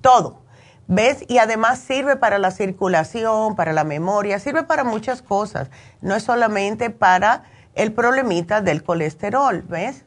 todo. 0.00 0.40
¿Ves? 0.86 1.22
Y 1.28 1.36
además 1.36 1.80
sirve 1.80 2.16
para 2.16 2.38
la 2.38 2.50
circulación, 2.50 3.56
para 3.56 3.74
la 3.74 3.84
memoria, 3.84 4.38
sirve 4.38 4.62
para 4.62 4.84
muchas 4.84 5.20
cosas. 5.20 5.68
No 6.00 6.14
es 6.14 6.22
solamente 6.22 6.88
para 6.88 7.42
el 7.74 7.92
problemita 7.92 8.62
del 8.62 8.82
colesterol, 8.82 9.62
¿ves? 9.68 10.06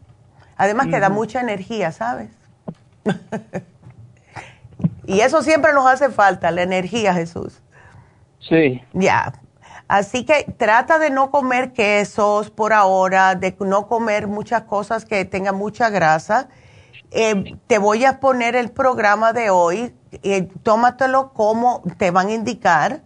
Además 0.61 0.89
que 0.89 0.99
da 0.99 1.09
mucha 1.09 1.41
energía, 1.41 1.91
¿sabes? 1.91 2.29
Y 5.07 5.19
eso 5.21 5.41
siempre 5.41 5.73
nos 5.73 5.87
hace 5.87 6.09
falta, 6.09 6.51
la 6.51 6.61
energía, 6.61 7.13
Jesús. 7.13 7.59
Sí. 8.39 8.81
Ya. 8.93 9.33
Así 9.87 10.23
que 10.23 10.45
trata 10.57 10.99
de 10.99 11.09
no 11.09 11.31
comer 11.31 11.73
quesos 11.73 12.51
por 12.51 12.71
ahora, 12.71 13.33
de 13.33 13.55
no 13.59 13.87
comer 13.87 14.27
muchas 14.27 14.61
cosas 14.61 15.03
que 15.03 15.25
tengan 15.25 15.57
mucha 15.57 15.89
grasa. 15.89 16.47
Eh, 17.09 17.57
te 17.65 17.79
voy 17.79 18.05
a 18.05 18.19
poner 18.19 18.55
el 18.55 18.69
programa 18.69 19.33
de 19.33 19.49
hoy, 19.49 19.93
eh, 20.23 20.47
tómatelo 20.61 21.33
como 21.33 21.81
te 21.97 22.11
van 22.11 22.27
a 22.27 22.33
indicar 22.33 23.01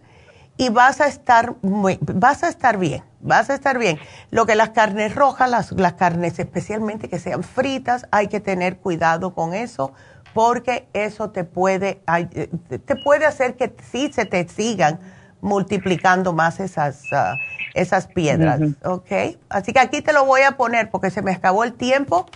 y 0.58 0.68
vas 0.68 1.00
a 1.00 1.06
estar 1.06 1.54
muy, 1.62 1.98
vas 2.02 2.42
a 2.44 2.48
estar 2.48 2.76
bien, 2.76 3.02
vas 3.26 3.50
a 3.50 3.54
estar 3.54 3.78
bien. 3.78 3.98
Lo 4.30 4.46
que 4.46 4.54
las 4.54 4.70
carnes 4.70 5.14
rojas, 5.14 5.50
las, 5.50 5.72
las 5.72 5.94
carnes 5.94 6.38
especialmente 6.38 7.08
que 7.08 7.18
sean 7.18 7.42
fritas, 7.42 8.06
hay 8.10 8.28
que 8.28 8.40
tener 8.40 8.78
cuidado 8.78 9.34
con 9.34 9.54
eso 9.54 9.92
porque 10.32 10.86
eso 10.92 11.30
te 11.30 11.44
puede, 11.44 12.02
eh, 12.14 12.48
te 12.84 12.96
puede 12.96 13.24
hacer 13.24 13.56
que 13.56 13.74
sí 13.90 14.10
se 14.12 14.26
te 14.26 14.46
sigan 14.48 15.00
multiplicando 15.40 16.32
más 16.32 16.60
esas, 16.60 17.04
ah, 17.12 17.36
esas 17.74 18.06
piedras, 18.06 18.60
¿ok? 18.84 19.38
Así 19.48 19.72
que 19.72 19.80
aquí 19.80 20.02
te 20.02 20.12
lo 20.12 20.24
voy 20.24 20.42
a 20.42 20.52
poner 20.52 20.90
porque 20.90 21.10
se 21.10 21.22
me 21.22 21.32
acabó 21.32 21.64
el 21.64 21.72
tiempo, 21.72 22.26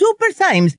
Super 0.00 0.32
Symes, 0.32 0.78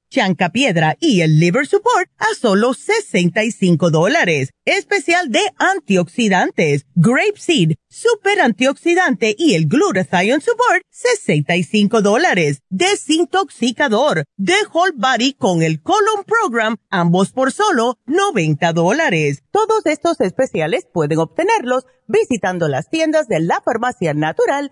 Piedra 0.52 0.98
y 1.00 1.22
el 1.22 1.40
Liver 1.40 1.68
Support 1.68 2.10
a 2.18 2.34
solo 2.34 2.74
65 2.74 3.92
dólares. 3.92 4.50
Especial 4.66 5.30
de 5.30 5.42
antioxidantes, 5.60 6.88
Grape 6.96 7.38
Seed, 7.38 7.74
Super 7.88 8.42
Antioxidante 8.42 9.36
y 9.38 9.54
el 9.54 9.68
Glutathione 9.68 10.42
Support, 10.42 10.82
65 10.90 12.02
dólares. 12.02 12.62
Desintoxicador, 12.70 14.24
The 14.44 14.56
Whole 14.74 14.94
Body 14.96 15.34
con 15.34 15.62
el 15.62 15.84
Colon 15.84 16.24
Program, 16.26 16.78
ambos 16.90 17.32
por 17.32 17.52
solo 17.52 18.00
90 18.08 18.74
dólares. 18.74 19.44
Todos 19.52 19.86
estos 19.86 20.20
especiales 20.20 20.88
pueden 20.92 21.20
obtenerlos 21.20 21.86
visitando 22.08 22.68
las 22.68 22.90
tiendas 22.90 23.28
de 23.28 23.40
la 23.40 23.62
Farmacia 23.62 24.16
Natural 24.16 24.72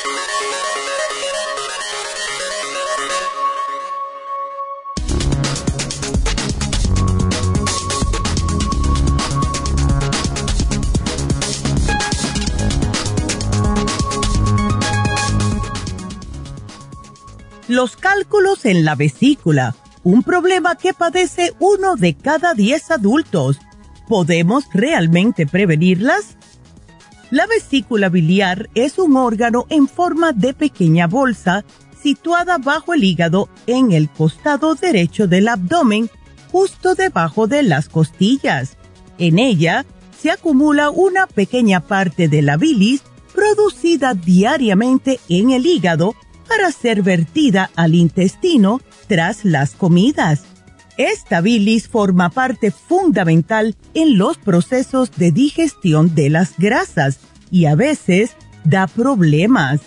Los 17.71 17.95
cálculos 17.95 18.65
en 18.65 18.83
la 18.83 18.95
vesícula, 18.95 19.75
un 20.03 20.23
problema 20.23 20.75
que 20.75 20.93
padece 20.93 21.53
uno 21.59 21.95
de 21.95 22.15
cada 22.15 22.53
diez 22.53 22.91
adultos. 22.91 23.59
¿Podemos 24.09 24.65
realmente 24.73 25.47
prevenirlas? 25.47 26.35
La 27.29 27.47
vesícula 27.47 28.09
biliar 28.09 28.69
es 28.75 28.99
un 28.99 29.15
órgano 29.15 29.67
en 29.69 29.87
forma 29.87 30.33
de 30.33 30.53
pequeña 30.53 31.07
bolsa 31.07 31.63
situada 32.01 32.57
bajo 32.57 32.93
el 32.93 33.05
hígado 33.05 33.47
en 33.67 33.93
el 33.93 34.09
costado 34.09 34.75
derecho 34.75 35.27
del 35.27 35.47
abdomen, 35.47 36.09
justo 36.51 36.93
debajo 36.93 37.47
de 37.47 37.63
las 37.63 37.87
costillas. 37.87 38.75
En 39.17 39.39
ella 39.39 39.85
se 40.19 40.29
acumula 40.29 40.89
una 40.89 41.25
pequeña 41.25 41.79
parte 41.79 42.27
de 42.27 42.41
la 42.41 42.57
bilis 42.57 43.01
producida 43.33 44.13
diariamente 44.13 45.21
en 45.29 45.51
el 45.51 45.65
hígado 45.65 46.15
para 46.51 46.73
ser 46.73 47.01
vertida 47.01 47.71
al 47.77 47.95
intestino 47.95 48.81
tras 49.07 49.45
las 49.45 49.71
comidas. 49.71 50.41
Esta 50.97 51.39
bilis 51.39 51.87
forma 51.87 52.29
parte 52.29 52.71
fundamental 52.71 53.77
en 53.93 54.17
los 54.17 54.37
procesos 54.37 55.11
de 55.15 55.31
digestión 55.31 56.13
de 56.13 56.29
las 56.29 56.57
grasas 56.57 57.19
y 57.51 57.67
a 57.67 57.75
veces 57.75 58.31
da 58.65 58.87
problemas. 58.87 59.79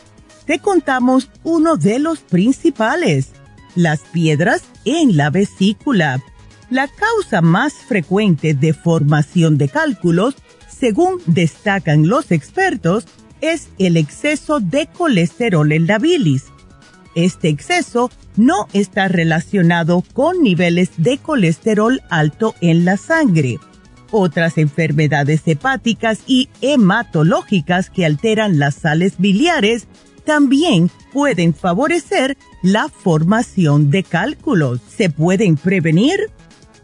Te 0.46 0.58
contamos 0.58 1.28
uno 1.42 1.76
de 1.76 1.98
los 1.98 2.20
principales, 2.20 3.32
las 3.74 4.00
piedras 4.00 4.62
en 4.86 5.18
la 5.18 5.28
vesícula. 5.28 6.22
La 6.70 6.88
causa 6.88 7.42
más 7.42 7.74
frecuente 7.74 8.54
de 8.54 8.72
formación 8.72 9.58
de 9.58 9.68
cálculos, 9.68 10.34
según 10.66 11.20
destacan 11.26 12.08
los 12.08 12.32
expertos, 12.32 13.04
es 13.42 13.68
el 13.78 13.98
exceso 13.98 14.60
de 14.60 14.86
colesterol 14.86 15.70
en 15.70 15.86
la 15.86 15.98
bilis 15.98 16.53
este 17.14 17.48
exceso 17.48 18.10
no 18.36 18.66
está 18.72 19.08
relacionado 19.08 20.02
con 20.12 20.42
niveles 20.42 20.90
de 20.96 21.18
colesterol 21.18 22.02
alto 22.10 22.54
en 22.60 22.84
la 22.84 22.96
sangre. 22.96 23.58
Otras 24.10 24.58
enfermedades 24.58 25.42
hepáticas 25.46 26.20
y 26.26 26.48
hematológicas 26.60 27.90
que 27.90 28.04
alteran 28.04 28.58
las 28.58 28.76
sales 28.76 29.14
biliares 29.18 29.86
también 30.24 30.90
pueden 31.12 31.54
favorecer 31.54 32.36
la 32.62 32.88
formación 32.88 33.90
de 33.90 34.02
cálculos. 34.02 34.80
¿Se 34.88 35.10
pueden 35.10 35.56
prevenir? 35.56 36.30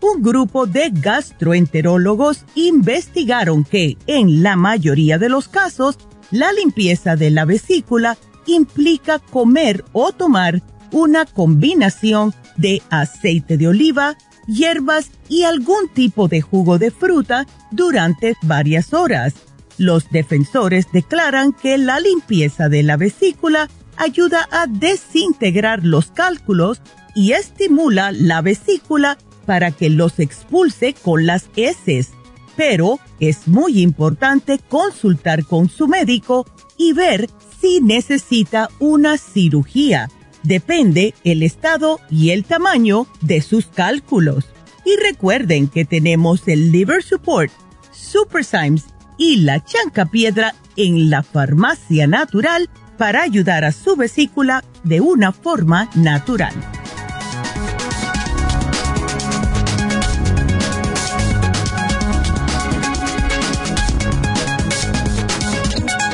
Un 0.01 0.23
grupo 0.23 0.67
de 0.67 0.91
gastroenterólogos 0.93 2.45
investigaron 2.55 3.65
que, 3.65 3.97
en 4.07 4.43
la 4.43 4.57
mayoría 4.57 5.19
de 5.19 5.29
los 5.29 5.49
casos, 5.49 5.99
la 6.31 6.53
limpieza 6.53 7.17
de 7.17 7.31
la 7.31 7.45
vesícula 7.45 8.17
implica 8.47 9.19
comer 9.19 9.85
o 9.93 10.13
tomar 10.13 10.63
una 10.93 11.25
combinación 11.25 12.35
de 12.57 12.83
aceite 12.91 13.57
de 13.57 13.69
oliva, 13.69 14.17
hierbas 14.47 15.11
y 15.29 15.45
algún 15.45 15.89
tipo 15.95 16.29
de 16.29 16.41
jugo 16.41 16.79
de 16.79 16.91
fruta 16.91 17.47
durante 17.71 18.35
varias 18.43 18.93
horas. 18.93 19.35
Los 19.79 20.11
defensores 20.11 20.87
declaran 20.93 21.53
que 21.53 21.79
la 21.79 22.01
limpieza 22.01 22.69
de 22.69 22.83
la 22.83 22.97
vesícula 22.97 23.69
ayuda 23.97 24.49
a 24.51 24.67
desintegrar 24.67 25.85
los 25.85 26.11
cálculos 26.11 26.81
y 27.15 27.33
estimula 27.33 28.13
la 28.13 28.41
vesícula 28.41 29.19
para 29.47 29.71
que 29.71 29.91
los 29.91 30.19
expulse 30.19 30.95
con 30.95 31.27
las 31.27 31.49
heces. 31.57 32.11
Pero 32.57 32.99
es 33.21 33.49
muy 33.49 33.81
importante 33.81 34.59
consultar 34.69 35.45
con 35.45 35.69
su 35.69 35.89
médico 35.89 36.47
y 36.77 36.93
ver 36.93 37.29
si 37.61 37.81
necesita 37.81 38.71
una 38.79 39.19
cirugía. 39.19 40.09
Depende 40.43 41.15
el 41.25 41.43
estado 41.43 42.01
y 42.11 42.31
el 42.31 42.45
tamaño 42.45 43.07
de 43.21 43.43
sus 43.43 43.67
cálculos. 43.67 44.47
Y 44.85 44.97
recuerden 44.97 45.69
que 45.69 45.85
tenemos 45.85 46.49
el 46.49 46.73
Liver 46.73 47.03
Support, 47.03 47.53
Super 47.93 48.45
Symes 48.45 48.87
y 49.19 49.37
la 49.37 49.63
Chanca 49.63 50.07
Piedra 50.07 50.55
en 50.77 51.11
la 51.11 51.23
farmacia 51.23 52.07
natural 52.07 52.71
para 52.97 53.23
ayudar 53.23 53.65
a 53.65 53.73
su 53.73 53.97
vesícula 53.97 54.65
de 54.83 55.01
una 55.01 55.33
forma 55.33 55.91
natural. 55.95 56.55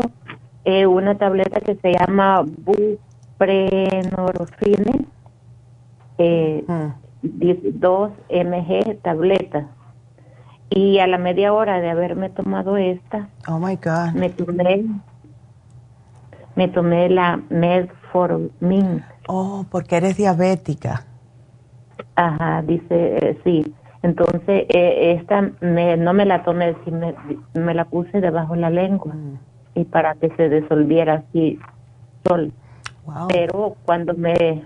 eh, 0.63 0.85
una 0.85 1.17
tableta 1.17 1.59
que 1.59 1.75
se 1.75 1.91
llama 1.91 2.45
buprenorfine, 3.39 5.05
eh, 6.17 6.63
mm. 6.67 7.79
dos 7.79 8.11
mg 8.29 9.01
tabletas. 9.01 9.65
Y 10.69 10.99
a 10.99 11.07
la 11.07 11.17
media 11.17 11.51
hora 11.51 11.79
de 11.81 11.89
haberme 11.89 12.29
tomado 12.29 12.77
esta, 12.77 13.29
oh 13.47 13.57
my 13.57 13.75
God. 13.77 14.13
me 14.13 14.29
tomé 14.29 14.85
me 16.55 16.67
tomé 16.67 17.09
la 17.09 17.41
metformin. 17.49 19.03
Oh, 19.27 19.65
porque 19.71 19.97
eres 19.97 20.17
diabética. 20.17 21.05
Ajá, 22.15 22.61
dice, 22.63 22.85
eh, 22.89 23.39
sí. 23.43 23.73
Entonces, 24.03 24.65
eh, 24.69 25.15
esta 25.17 25.49
me, 25.61 25.97
no 25.97 26.13
me 26.13 26.25
la 26.25 26.43
tomé, 26.43 26.75
me, 26.91 27.15
me 27.53 27.73
la 27.73 27.85
puse 27.85 28.21
debajo 28.21 28.53
de 28.53 28.61
la 28.61 28.69
lengua 28.69 29.13
mm. 29.13 29.39
y 29.75 29.83
para 29.85 30.15
que 30.15 30.29
se 30.35 30.49
disolviera 30.49 31.23
así 31.25 31.57
sol. 32.27 32.53
Pero 33.29 33.75
cuando 33.85 34.13
me, 34.13 34.65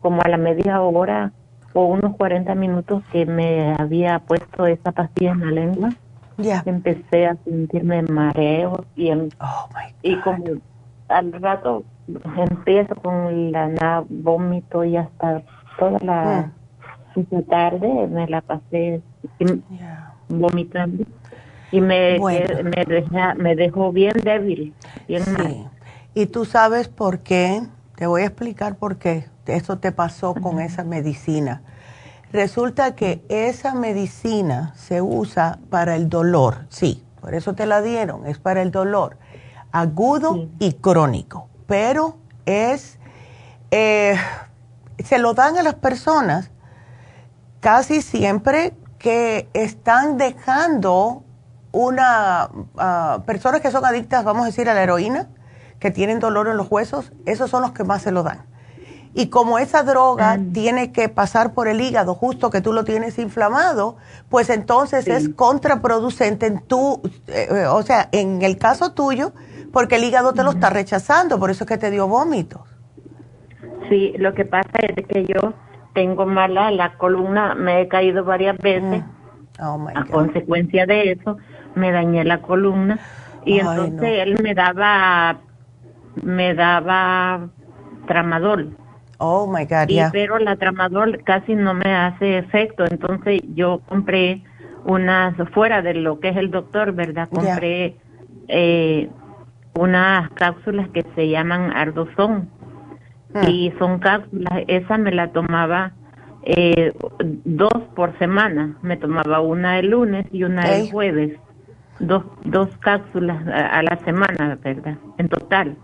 como 0.00 0.22
a 0.22 0.28
la 0.28 0.36
media 0.36 0.80
hora 0.80 1.32
o 1.72 1.84
unos 1.86 2.16
40 2.16 2.54
minutos 2.54 3.02
que 3.12 3.26
me 3.26 3.74
había 3.78 4.18
puesto 4.20 4.66
esa 4.66 4.92
pastilla 4.92 5.32
en 5.32 5.40
la 5.40 5.50
lengua, 5.50 5.90
ya. 6.36 6.62
empecé 6.66 7.26
a 7.26 7.36
sentirme 7.44 8.02
mareo 8.02 8.84
y, 8.96 9.08
en, 9.08 9.28
oh 9.40 9.68
y 10.02 10.16
como 10.20 10.44
al 11.08 11.32
rato 11.32 11.84
empiezo 12.36 12.94
con 12.96 13.52
la 13.52 13.68
nada, 13.68 14.04
vómito 14.08 14.84
y 14.84 14.96
hasta 14.96 15.42
toda 15.78 15.98
la 16.00 16.52
mm. 17.14 17.42
tarde 17.48 18.06
me 18.08 18.26
la 18.26 18.40
pasé 18.40 19.00
vomitando 20.28 21.04
y 21.72 21.80
me, 21.80 22.18
me, 22.18 23.34
me 23.36 23.56
dejó 23.56 23.92
bien 23.92 24.14
débil. 24.24 24.74
Bien 25.06 25.22
Y 26.14 26.26
tú 26.26 26.44
sabes 26.44 26.88
por 26.88 27.20
qué, 27.20 27.62
te 28.00 28.06
voy 28.06 28.22
a 28.22 28.24
explicar 28.28 28.76
por 28.76 28.96
qué 28.96 29.28
eso 29.44 29.76
te 29.76 29.92
pasó 29.92 30.32
con 30.32 30.58
esa 30.58 30.84
medicina. 30.84 31.60
Resulta 32.32 32.94
que 32.94 33.22
esa 33.28 33.74
medicina 33.74 34.72
se 34.74 35.02
usa 35.02 35.58
para 35.68 35.96
el 35.96 36.08
dolor, 36.08 36.64
sí, 36.70 37.04
por 37.20 37.34
eso 37.34 37.54
te 37.54 37.66
la 37.66 37.82
dieron, 37.82 38.26
es 38.26 38.38
para 38.38 38.62
el 38.62 38.70
dolor 38.70 39.18
agudo 39.70 40.48
y 40.58 40.72
crónico, 40.72 41.50
pero 41.66 42.16
es, 42.46 42.98
eh, 43.70 44.16
se 45.04 45.18
lo 45.18 45.34
dan 45.34 45.58
a 45.58 45.62
las 45.62 45.74
personas 45.74 46.50
casi 47.60 48.00
siempre 48.00 48.72
que 48.98 49.50
están 49.52 50.16
dejando 50.16 51.22
una, 51.70 52.48
uh, 52.50 53.20
personas 53.26 53.60
que 53.60 53.70
son 53.70 53.84
adictas, 53.84 54.24
vamos 54.24 54.44
a 54.44 54.46
decir, 54.46 54.70
a 54.70 54.74
la 54.74 54.84
heroína, 54.84 55.28
que 55.80 55.90
tienen 55.90 56.20
dolor 56.20 56.46
en 56.46 56.56
los 56.56 56.70
huesos, 56.70 57.12
esos 57.26 57.50
son 57.50 57.62
los 57.62 57.72
que 57.72 57.82
más 57.82 58.02
se 58.02 58.12
lo 58.12 58.22
dan. 58.22 58.44
Y 59.12 59.28
como 59.28 59.58
esa 59.58 59.82
droga 59.82 60.36
mm. 60.36 60.52
tiene 60.52 60.92
que 60.92 61.08
pasar 61.08 61.52
por 61.52 61.66
el 61.66 61.80
hígado, 61.80 62.14
justo 62.14 62.50
que 62.50 62.60
tú 62.60 62.72
lo 62.72 62.84
tienes 62.84 63.18
inflamado, 63.18 63.96
pues 64.28 64.50
entonces 64.50 65.08
es 65.08 65.30
contraproducente 65.30 66.46
en 66.46 66.60
tu, 66.60 67.02
eh, 67.26 67.66
o 67.68 67.82
sea, 67.82 68.08
en 68.12 68.42
el 68.42 68.56
caso 68.56 68.92
tuyo, 68.92 69.32
porque 69.72 69.96
el 69.96 70.04
hígado 70.04 70.32
te 70.32 70.44
lo 70.44 70.50
está 70.50 70.70
rechazando, 70.70 71.40
por 71.40 71.50
eso 71.50 71.64
es 71.64 71.68
que 71.68 71.78
te 71.78 71.90
dio 71.90 72.06
vómitos. 72.06 72.62
Sí, 73.88 74.14
lo 74.18 74.34
que 74.34 74.44
pasa 74.44 74.78
es 74.80 75.04
que 75.06 75.26
yo 75.26 75.54
tengo 75.92 76.26
mala 76.26 76.70
la 76.70 76.96
columna, 76.96 77.56
me 77.56 77.80
he 77.80 77.88
caído 77.88 78.24
varias 78.24 78.56
veces. 78.58 79.02
Mm. 79.02 79.62
Oh, 79.62 79.88
a 79.94 80.04
consecuencia 80.04 80.86
de 80.86 81.12
eso, 81.12 81.36
me 81.74 81.90
dañé 81.90 82.24
la 82.24 82.40
columna 82.40 82.98
y 83.44 83.58
entonces 83.58 84.20
él 84.22 84.38
me 84.42 84.54
daba 84.54 85.40
me 86.22 86.54
daba 86.54 87.48
tramadol. 88.06 88.76
Oh 89.18 89.46
my 89.46 89.64
God, 89.64 89.88
y, 89.88 90.00
Pero 90.12 90.38
la 90.38 90.56
tramadol 90.56 91.22
casi 91.24 91.54
no 91.54 91.74
me 91.74 91.94
hace 91.94 92.38
efecto, 92.38 92.84
entonces 92.90 93.42
yo 93.54 93.80
compré 93.86 94.42
unas 94.84 95.36
fuera 95.52 95.82
de 95.82 95.94
lo 95.94 96.20
que 96.20 96.30
es 96.30 96.36
el 96.36 96.50
doctor, 96.50 96.92
¿verdad? 96.92 97.28
Compré 97.28 97.96
eh, 98.48 99.10
unas 99.74 100.30
cápsulas 100.30 100.88
que 100.88 101.04
se 101.14 101.28
llaman 101.28 101.70
ardozón 101.76 102.48
ah. 103.34 103.48
y 103.48 103.72
son 103.78 103.98
cápsulas, 103.98 104.64
esa 104.68 104.96
me 104.96 105.12
la 105.12 105.32
tomaba 105.32 105.92
eh, 106.42 106.92
dos 107.44 107.82
por 107.94 108.18
semana, 108.18 108.78
me 108.82 108.96
tomaba 108.96 109.40
una 109.40 109.78
el 109.78 109.90
lunes 109.90 110.26
y 110.32 110.44
una 110.44 110.62
el 110.62 110.90
jueves, 110.90 111.38
dos, 111.98 112.24
dos 112.44 112.68
cápsulas 112.78 113.46
a, 113.46 113.82
la 113.82 113.98
semana, 114.04 114.58
¿verdad? 114.62 114.96
En 115.18 115.28
total. 115.28 115.76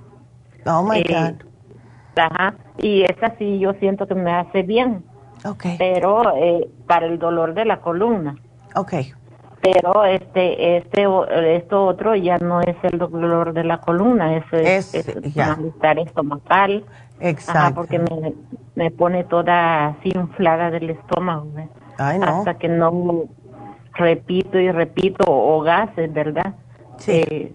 Oh 0.67 0.83
my 0.83 1.01
eh, 1.01 1.05
God. 1.09 1.47
Ajá, 2.17 2.55
y 2.79 3.03
esa 3.03 3.35
sí 3.39 3.59
yo 3.59 3.75
siento 3.75 4.07
que 4.07 4.15
me 4.15 4.33
hace 4.33 4.63
bien. 4.63 5.05
Okay. 5.45 5.77
Pero 5.79 6.37
eh, 6.37 6.69
para 6.87 7.07
el 7.07 7.19
dolor 7.19 7.55
de 7.55 7.65
la 7.65 7.81
columna. 7.81 8.37
Okay 8.75 9.13
pero 9.67 10.05
este 10.05 10.77
este 10.77 11.07
esto 11.57 11.87
otro 11.87 12.15
ya 12.15 12.39
no 12.39 12.61
es 12.61 12.77
el 12.83 12.99
dolor 12.99 13.53
de 13.53 13.65
la 13.65 13.79
columna 13.79 14.37
es, 14.37 14.93
es, 14.93 15.37
malestar 15.37 15.99
estomacal 15.99 16.85
exacto 17.21 17.75
porque 17.75 17.99
me, 17.99 18.35
me, 18.75 18.91
pone 18.91 19.25
toda 19.25 19.89
así 19.89 20.13
inflada 20.15 20.71
del 20.71 20.91
estómago 20.91 21.49
hasta 21.99 22.55
que 22.55 22.69
no 22.69 23.25
repito 23.95 24.59
y 24.59 24.71
repito 24.71 25.25
o 25.27 25.61
gases 25.63 26.13
verdad 26.13 26.55
sí. 26.99 27.13
Eh, 27.13 27.53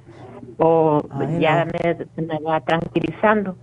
o 0.57 1.01
ya 1.39 1.65
me, 1.65 2.23
me 2.25 2.39
va 2.39 2.61
tranquilizando 2.61 3.55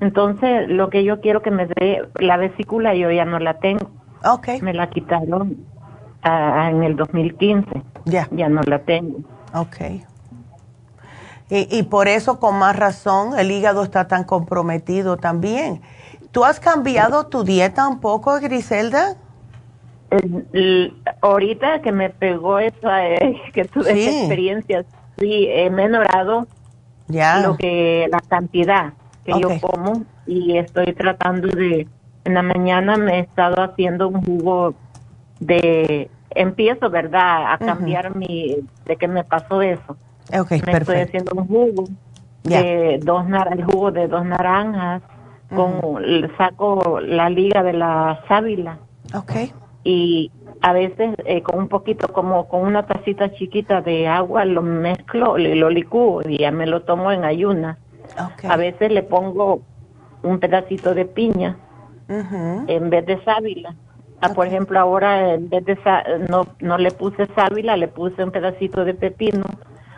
entonces 0.00 0.68
lo 0.68 0.90
que 0.90 1.04
yo 1.04 1.20
quiero 1.20 1.42
que 1.42 1.50
me 1.50 1.66
dé 1.66 2.02
la 2.18 2.36
vesícula 2.36 2.94
yo 2.94 3.10
ya 3.10 3.24
no 3.24 3.38
la 3.38 3.58
tengo 3.58 3.90
okay. 4.24 4.60
me 4.60 4.72
la 4.72 4.88
quitaron 4.90 5.56
en 6.22 6.82
el 6.82 6.96
2015. 6.96 7.82
Ya. 8.04 8.28
Ya 8.30 8.48
no 8.48 8.62
la 8.62 8.80
tengo. 8.80 9.18
Ok. 9.54 9.76
Y, 11.50 11.66
y, 11.76 11.82
por 11.82 12.06
eso, 12.06 12.38
con 12.38 12.58
más 12.58 12.76
razón, 12.76 13.36
el 13.38 13.50
hígado 13.50 13.82
está 13.82 14.06
tan 14.06 14.24
comprometido 14.24 15.16
también. 15.16 15.80
¿Tú 16.30 16.44
has 16.44 16.60
cambiado 16.60 17.26
tu 17.26 17.42
dieta 17.42 17.88
un 17.88 18.00
poco, 18.00 18.38
Griselda? 18.40 19.16
ahorita 21.20 21.82
que 21.82 21.92
me 21.92 22.10
pegó 22.10 22.58
esa, 22.58 23.06
eh, 23.06 23.40
que 23.52 23.64
tuve 23.64 23.92
esa 23.92 24.18
experiencia, 24.18 24.84
sí, 25.20 25.46
he 25.48 25.70
menorado 25.70 26.46
ya. 27.08 27.40
lo 27.40 27.56
que, 27.56 28.08
la 28.10 28.20
cantidad 28.20 28.94
que 29.24 29.32
yo 29.38 29.60
como 29.60 30.04
y 30.26 30.56
estoy 30.56 30.92
tratando 30.94 31.48
de, 31.48 31.86
en 32.24 32.34
la 32.34 32.42
mañana 32.42 32.96
me 32.96 33.18
he 33.18 33.20
estado 33.20 33.62
haciendo 33.62 34.08
un 34.08 34.24
jugo 34.24 34.74
de 35.40 36.10
empiezo, 36.30 36.90
¿verdad?, 36.90 37.52
a 37.52 37.58
cambiar 37.58 38.16
mi, 38.16 38.56
de 38.86 38.96
que 38.96 39.08
me 39.08 39.24
pasó 39.24 39.62
eso. 39.62 39.96
Okay, 40.32 40.62
me 40.64 40.72
estoy 40.72 41.00
haciendo 41.00 41.32
un 41.34 41.46
jugo 41.46 41.84
de 42.44 43.00
dos 43.02 43.24
el 43.50 43.64
jugo 43.64 43.90
de 43.90 44.06
dos 44.06 44.24
naranjas, 44.24 45.02
con 45.54 46.02
saco 46.38 47.00
la 47.00 47.28
liga 47.28 47.62
de 47.62 47.72
la 47.72 48.22
sábila. 48.28 48.78
Okay. 49.12 49.52
Y 49.82 50.30
a 50.62 50.72
veces 50.72 51.14
eh, 51.24 51.42
con 51.42 51.58
un 51.58 51.68
poquito, 51.68 52.08
como 52.08 52.48
con 52.48 52.62
una 52.62 52.86
tacita 52.86 53.32
chiquita 53.32 53.80
de 53.80 54.08
agua, 54.08 54.44
lo 54.44 54.62
mezclo, 54.62 55.38
lo 55.38 55.70
licúo 55.70 56.22
y 56.26 56.38
ya 56.38 56.50
me 56.50 56.66
lo 56.66 56.82
tomo 56.82 57.12
en 57.12 57.24
ayuna. 57.24 57.78
A 58.48 58.56
veces 58.56 58.90
le 58.92 59.02
pongo 59.02 59.62
un 60.22 60.38
pedacito 60.38 60.94
de 60.94 61.04
piña 61.06 61.56
en 62.08 62.90
vez 62.90 63.06
de 63.06 63.22
sábila 63.24 63.74
Ah, 64.20 64.34
por 64.34 64.46
ejemplo, 64.46 64.78
ahora 64.78 65.34
en 65.34 65.48
vez 65.48 65.64
de 65.64 65.78
no, 66.28 66.46
no 66.60 66.76
le 66.76 66.90
puse 66.90 67.26
sábila, 67.34 67.76
le 67.76 67.88
puse 67.88 68.22
un 68.22 68.30
pedacito 68.30 68.84
de 68.84 68.92
pepino, 68.92 69.44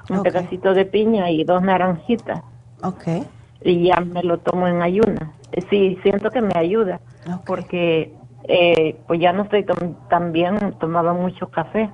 un 0.08 0.22
pedacito 0.22 0.74
de 0.74 0.84
piña 0.84 1.30
y 1.30 1.42
dos 1.42 1.60
naranjitas. 1.62 2.40
Ok. 2.84 3.26
Y 3.62 3.88
ya 3.88 4.00
me 4.00 4.22
lo 4.22 4.38
tomo 4.38 4.68
en 4.68 4.80
ayuna. 4.80 5.32
Sí, 5.70 5.98
siento 6.02 6.30
que 6.30 6.40
me 6.40 6.52
ayuda, 6.54 7.00
porque 7.44 8.14
eh, 8.45 8.97
pues 9.07 9.20
ya 9.20 9.32
no 9.32 9.45
estoy 9.45 9.64
tan 10.09 10.32
bien, 10.32 10.74
tomaba 10.78 11.12
mucho 11.12 11.49
café. 11.49 11.90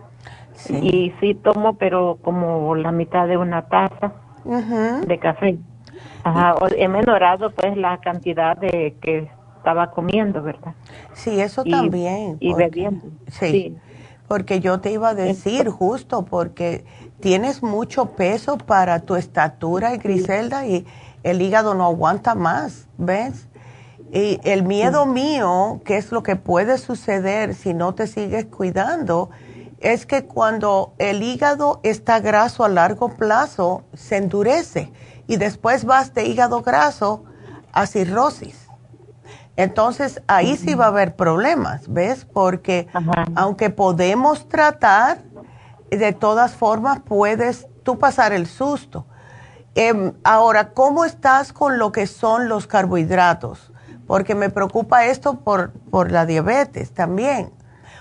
Y 0.82 1.12
sí 1.20 1.34
tomo, 1.34 1.76
pero 1.76 2.18
como 2.20 2.74
la 2.74 2.90
mitad 2.90 3.28
de 3.28 3.36
una 3.36 3.68
taza 3.68 4.12
de 4.44 5.18
café. 5.18 5.59
Ajá, 6.24 6.57
he 6.76 6.88
menorado 6.88 7.51
pues 7.51 7.76
la 7.76 7.99
cantidad 7.99 8.57
de 8.57 8.96
que 9.01 9.30
estaba 9.57 9.90
comiendo, 9.90 10.42
¿verdad? 10.42 10.74
Sí, 11.12 11.40
eso 11.40 11.62
también. 11.64 12.38
Y 12.40 12.55
bebiendo. 12.55 13.07
Sí, 13.30 13.76
Porque 14.26 14.61
yo 14.61 14.80
te 14.80 14.90
iba 14.90 15.11
a 15.11 15.14
decir 15.14 15.68
justo 15.68 16.24
porque 16.24 16.84
tienes 17.20 17.62
mucho 17.62 18.07
peso 18.16 18.59
para 18.59 19.01
tu 19.01 19.14
estatura, 19.14 19.96
Griselda, 19.96 20.66
y, 20.66 20.86
el 21.22 21.42
hígado 21.42 21.74
no 21.74 21.84
aguanta 21.84 22.34
más, 22.34 22.88
¿ves? 22.96 23.47
Y 24.12 24.40
el 24.44 24.62
miedo 24.62 25.06
mío, 25.06 25.80
que 25.84 25.98
es 25.98 26.12
lo 26.12 26.22
que 26.22 26.36
puede 26.36 26.78
suceder 26.78 27.54
si 27.54 27.74
no 27.74 27.94
te 27.94 28.06
sigues 28.06 28.46
cuidando, 28.46 29.30
es 29.80 30.06
que 30.06 30.24
cuando 30.24 30.94
el 30.98 31.22
hígado 31.22 31.80
está 31.82 32.18
graso 32.20 32.64
a 32.64 32.68
largo 32.68 33.11
plazo, 33.11 33.84
se 33.94 34.16
endurece 34.16 34.92
y 35.26 35.36
después 35.36 35.84
vas 35.84 36.14
de 36.14 36.24
hígado 36.24 36.62
graso 36.62 37.24
a 37.72 37.86
cirrosis. 37.86 38.68
Entonces 39.56 40.22
ahí 40.26 40.56
sí 40.56 40.74
va 40.74 40.86
a 40.86 40.88
haber 40.88 41.16
problemas, 41.16 41.92
¿ves? 41.92 42.24
Porque 42.24 42.88
aunque 43.34 43.70
podemos 43.70 44.48
tratar, 44.48 45.18
de 45.90 46.12
todas 46.12 46.54
formas 46.54 47.00
puedes 47.00 47.66
tú 47.82 47.98
pasar 47.98 48.32
el 48.32 48.46
susto. 48.46 49.06
Em, 49.74 50.12
ahora, 50.24 50.70
¿cómo 50.70 51.04
estás 51.04 51.52
con 51.52 51.78
lo 51.78 51.92
que 51.92 52.06
son 52.06 52.48
los 52.48 52.66
carbohidratos? 52.66 53.67
Porque 54.09 54.34
me 54.34 54.50
preocupa 54.50 55.04
esto 55.06 55.38
por, 55.38 55.70
por 55.90 56.11
la 56.11 56.26
diabetes 56.26 56.90
también. 56.92 57.50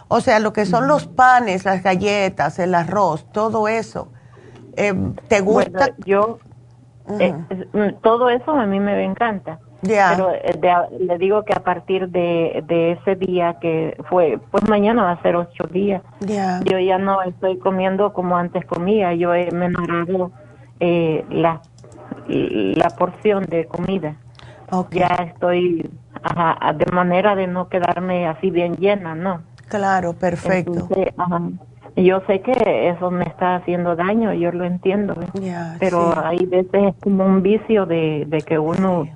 O 0.07 0.21
sea, 0.21 0.39
lo 0.39 0.53
que 0.53 0.65
son 0.65 0.87
los 0.87 1.05
panes, 1.05 1.65
las 1.65 1.83
galletas, 1.83 2.57
el 2.57 2.73
arroz, 2.73 3.25
todo 3.31 3.67
eso. 3.67 4.07
Em, 4.75 5.13
¿Te 5.27 5.41
gusta? 5.41 5.89
yo, 6.05 6.39
eh, 7.19 7.33
mm, 7.33 8.01
todo 8.01 8.29
eso 8.29 8.51
a 8.51 8.65
mí 8.65 8.79
me 8.79 9.03
encanta. 9.03 9.59
Pero 9.81 10.31
eh, 10.31 10.59
le 10.99 11.17
digo 11.17 11.43
que 11.43 11.53
a 11.53 11.63
partir 11.63 12.09
de, 12.09 12.63
ese 12.99 13.15
día 13.15 13.57
que 13.59 13.95
fue, 14.09 14.39
pues 14.51 14.67
mañana 14.67 15.03
va 15.03 15.11
a 15.11 15.21
ser 15.21 15.35
ocho 15.35 15.65
días. 15.69 16.01
Yo 16.65 16.79
ya 16.79 16.97
no 16.97 17.21
estoy 17.21 17.57
comiendo 17.59 18.13
como 18.13 18.37
antes 18.37 18.65
comía. 18.65 19.13
Yo 19.13 19.33
he 19.33 19.51
menorado 19.51 20.31
eh, 20.79 21.25
la, 21.29 21.61
la 22.27 22.89
porción 22.91 23.45
de 23.45 23.65
comida. 23.65 24.15
Ya 24.91 25.07
estoy 25.33 25.89
de 26.75 26.91
manera 26.91 27.35
de 27.35 27.47
no 27.47 27.69
quedarme 27.69 28.27
así 28.27 28.51
bien 28.51 28.75
llena, 28.75 29.15
¿no? 29.15 29.41
Claro, 29.67 30.13
perfecto. 30.13 30.87
yo 31.95 32.21
sé 32.27 32.41
que 32.41 32.89
eso 32.89 33.11
me 33.11 33.25
está 33.25 33.55
haciendo 33.55 33.95
daño, 33.95 34.33
yo 34.33 34.51
lo 34.51 34.65
entiendo, 34.65 35.15
pero 35.79 36.17
hay 36.25 36.45
veces 36.45 36.95
es 36.95 36.95
como 37.01 37.25
un 37.25 37.41
vicio 37.41 37.85
de, 37.85 38.25
de 38.27 38.41
que 38.41 38.59
uno 38.59 39.07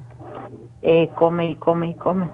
eh, 0.82 1.10
come 1.16 1.52
y 1.52 1.56
come 1.56 1.89
y 1.89 1.93
come. 1.95 2.30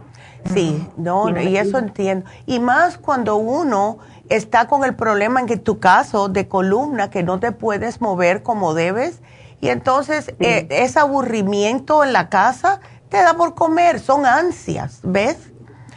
Sí, 0.53 0.87
no, 0.95 1.29
y 1.29 1.57
eso 1.57 1.77
entiendo. 1.77 2.25
Y 2.45 2.59
más 2.59 2.97
cuando 2.97 3.35
uno 3.35 3.97
está 4.29 4.67
con 4.67 4.83
el 4.83 4.95
problema 4.95 5.41
en 5.41 5.45
que 5.45 5.57
tu 5.57 5.79
caso 5.79 6.29
de 6.29 6.47
columna, 6.47 7.09
que 7.09 7.23
no 7.23 7.39
te 7.39 7.51
puedes 7.51 8.01
mover 8.01 8.43
como 8.43 8.73
debes, 8.73 9.21
y 9.59 9.69
entonces 9.69 10.33
eh, 10.39 10.67
ese 10.69 10.99
aburrimiento 10.99 12.03
en 12.03 12.13
la 12.13 12.29
casa 12.29 12.79
te 13.09 13.17
da 13.17 13.33
por 13.33 13.55
comer, 13.55 13.99
son 13.99 14.25
ansias, 14.25 14.99
¿ves? 15.03 15.37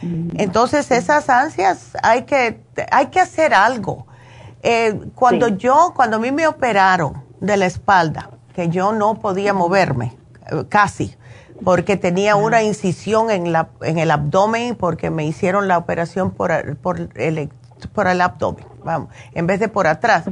Entonces 0.01 0.89
esas 0.89 1.29
ansias 1.29 1.91
hay 2.01 2.23
que, 2.23 2.63
hay 2.91 3.07
que 3.07 3.19
hacer 3.19 3.53
algo. 3.53 4.07
Eh, 4.63 4.99
cuando 5.13 5.47
yo, 5.47 5.93
cuando 5.95 6.17
a 6.17 6.19
mí 6.19 6.31
me 6.31 6.47
operaron 6.47 7.23
de 7.39 7.57
la 7.57 7.67
espalda, 7.67 8.31
que 8.55 8.69
yo 8.69 8.93
no 8.93 9.15
podía 9.15 9.53
moverme, 9.53 10.17
casi, 10.69 11.15
porque 11.63 11.97
tenía 11.97 12.35
una 12.35 12.63
incisión 12.63 13.29
en, 13.29 13.51
la, 13.51 13.69
en 13.81 13.99
el 13.99 14.11
abdomen, 14.11 14.75
porque 14.75 15.09
me 15.09 15.25
hicieron 15.25 15.67
la 15.67 15.77
operación 15.77 16.31
por, 16.31 16.77
por, 16.77 17.09
el, 17.15 17.49
por 17.93 18.07
el 18.07 18.21
abdomen, 18.21 18.65
vamos, 18.83 19.09
en 19.33 19.47
vez 19.47 19.59
de 19.59 19.67
por 19.67 19.87
atrás. 19.87 20.25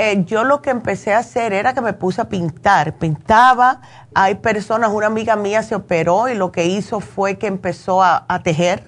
Eh, 0.00 0.22
yo 0.26 0.44
lo 0.44 0.62
que 0.62 0.70
empecé 0.70 1.12
a 1.12 1.18
hacer 1.18 1.52
era 1.52 1.74
que 1.74 1.80
me 1.80 1.92
puse 1.92 2.20
a 2.20 2.28
pintar. 2.28 2.92
Pintaba, 2.98 3.80
hay 4.14 4.36
personas, 4.36 4.92
una 4.92 5.08
amiga 5.08 5.34
mía 5.34 5.64
se 5.64 5.74
operó 5.74 6.28
y 6.28 6.36
lo 6.36 6.52
que 6.52 6.66
hizo 6.66 7.00
fue 7.00 7.36
que 7.36 7.48
empezó 7.48 8.00
a, 8.00 8.24
a 8.28 8.44
tejer 8.44 8.84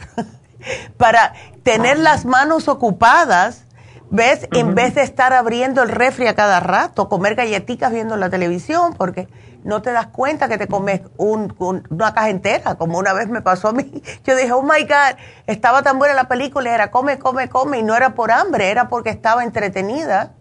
para 0.97 1.33
tener 1.65 1.99
las 1.99 2.27
manos 2.27 2.69
ocupadas, 2.69 3.65
¿ves? 4.09 4.47
En 4.53 4.77
vez 4.77 4.95
de 4.95 5.03
estar 5.03 5.33
abriendo 5.33 5.83
el 5.83 5.89
refri 5.89 6.29
a 6.29 6.37
cada 6.37 6.61
rato, 6.61 7.09
comer 7.09 7.35
galletitas 7.35 7.91
viendo 7.91 8.17
la 8.17 8.31
televisión, 8.31 8.95
porque 8.97 9.27
no 9.65 9.83
te 9.83 9.91
das 9.91 10.07
cuenta 10.07 10.47
que 10.47 10.59
te 10.59 10.69
comes 10.69 11.01
un, 11.17 11.53
una 11.91 12.15
caja 12.15 12.31
entera, 12.31 12.77
como 12.77 12.99
una 12.99 13.15
vez 13.15 13.29
me 13.29 13.43
pasó 13.43 13.67
a 13.67 13.73
mí. 13.73 14.01
Yo 14.25 14.37
dije, 14.37 14.53
oh 14.53 14.63
my 14.63 14.83
God, 14.83 15.19
estaba 15.49 15.83
tan 15.83 15.99
buena 15.99 16.15
la 16.15 16.29
película, 16.29 16.73
era 16.73 16.93
come, 16.93 17.19
come, 17.19 17.49
come, 17.49 17.81
y 17.81 17.83
no 17.83 17.97
era 17.97 18.15
por 18.15 18.31
hambre, 18.31 18.71
era 18.71 18.89
porque 18.89 19.11
estaba 19.11 19.43
entretenida. 19.43 20.35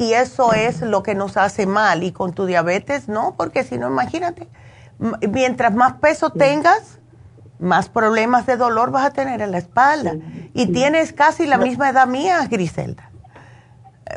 Y 0.00 0.14
eso 0.14 0.54
es 0.54 0.80
lo 0.80 1.02
que 1.02 1.14
nos 1.14 1.36
hace 1.36 1.66
mal. 1.66 2.02
Y 2.02 2.10
con 2.10 2.32
tu 2.32 2.46
diabetes, 2.46 3.06
no, 3.06 3.34
porque 3.36 3.64
si 3.64 3.76
no, 3.76 3.88
imagínate, 3.88 4.48
mientras 5.30 5.74
más 5.74 5.92
peso 5.96 6.30
tengas, 6.30 6.98
más 7.58 7.90
problemas 7.90 8.46
de 8.46 8.56
dolor 8.56 8.92
vas 8.92 9.04
a 9.04 9.10
tener 9.10 9.42
en 9.42 9.50
la 9.50 9.58
espalda. 9.58 10.14
Y 10.54 10.72
tienes 10.72 11.12
casi 11.12 11.46
la 11.46 11.58
misma 11.58 11.90
edad 11.90 12.06
mía, 12.06 12.46
Griselda. 12.50 13.10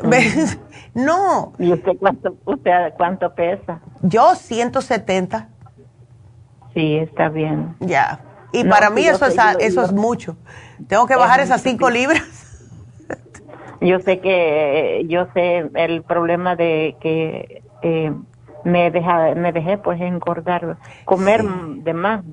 ¿Ves? 0.02 0.58
No. 0.94 1.54
¿Y 1.58 1.72
usted 1.72 1.94
cuánto, 1.98 2.36
usted 2.44 2.70
cuánto 2.96 3.34
pesa? 3.34 3.80
Yo 4.02 4.36
170. 4.36 5.48
Sí, 6.72 6.98
está 6.98 7.28
bien. 7.30 7.74
Ya. 7.80 8.20
Y 8.52 8.62
para 8.62 8.90
mí 8.90 9.04
eso, 9.04 9.26
es, 9.26 9.34
eso 9.58 9.82
es 9.82 9.92
mucho. 9.92 10.36
Tengo 10.86 11.08
que 11.08 11.16
bajar 11.16 11.40
esas 11.40 11.62
5 11.62 11.90
libras. 11.90 12.43
Yo 13.80 14.00
sé 14.00 14.20
que, 14.20 15.04
yo 15.08 15.26
sé 15.34 15.70
el 15.74 16.02
problema 16.02 16.56
de 16.56 16.96
que 17.00 17.62
eh, 17.82 18.12
me, 18.64 18.90
deja, 18.90 19.34
me 19.34 19.52
dejé 19.52 19.78
pues 19.78 20.00
engordar, 20.00 20.78
comer 21.04 21.42
de 21.44 21.94
más. 21.94 22.24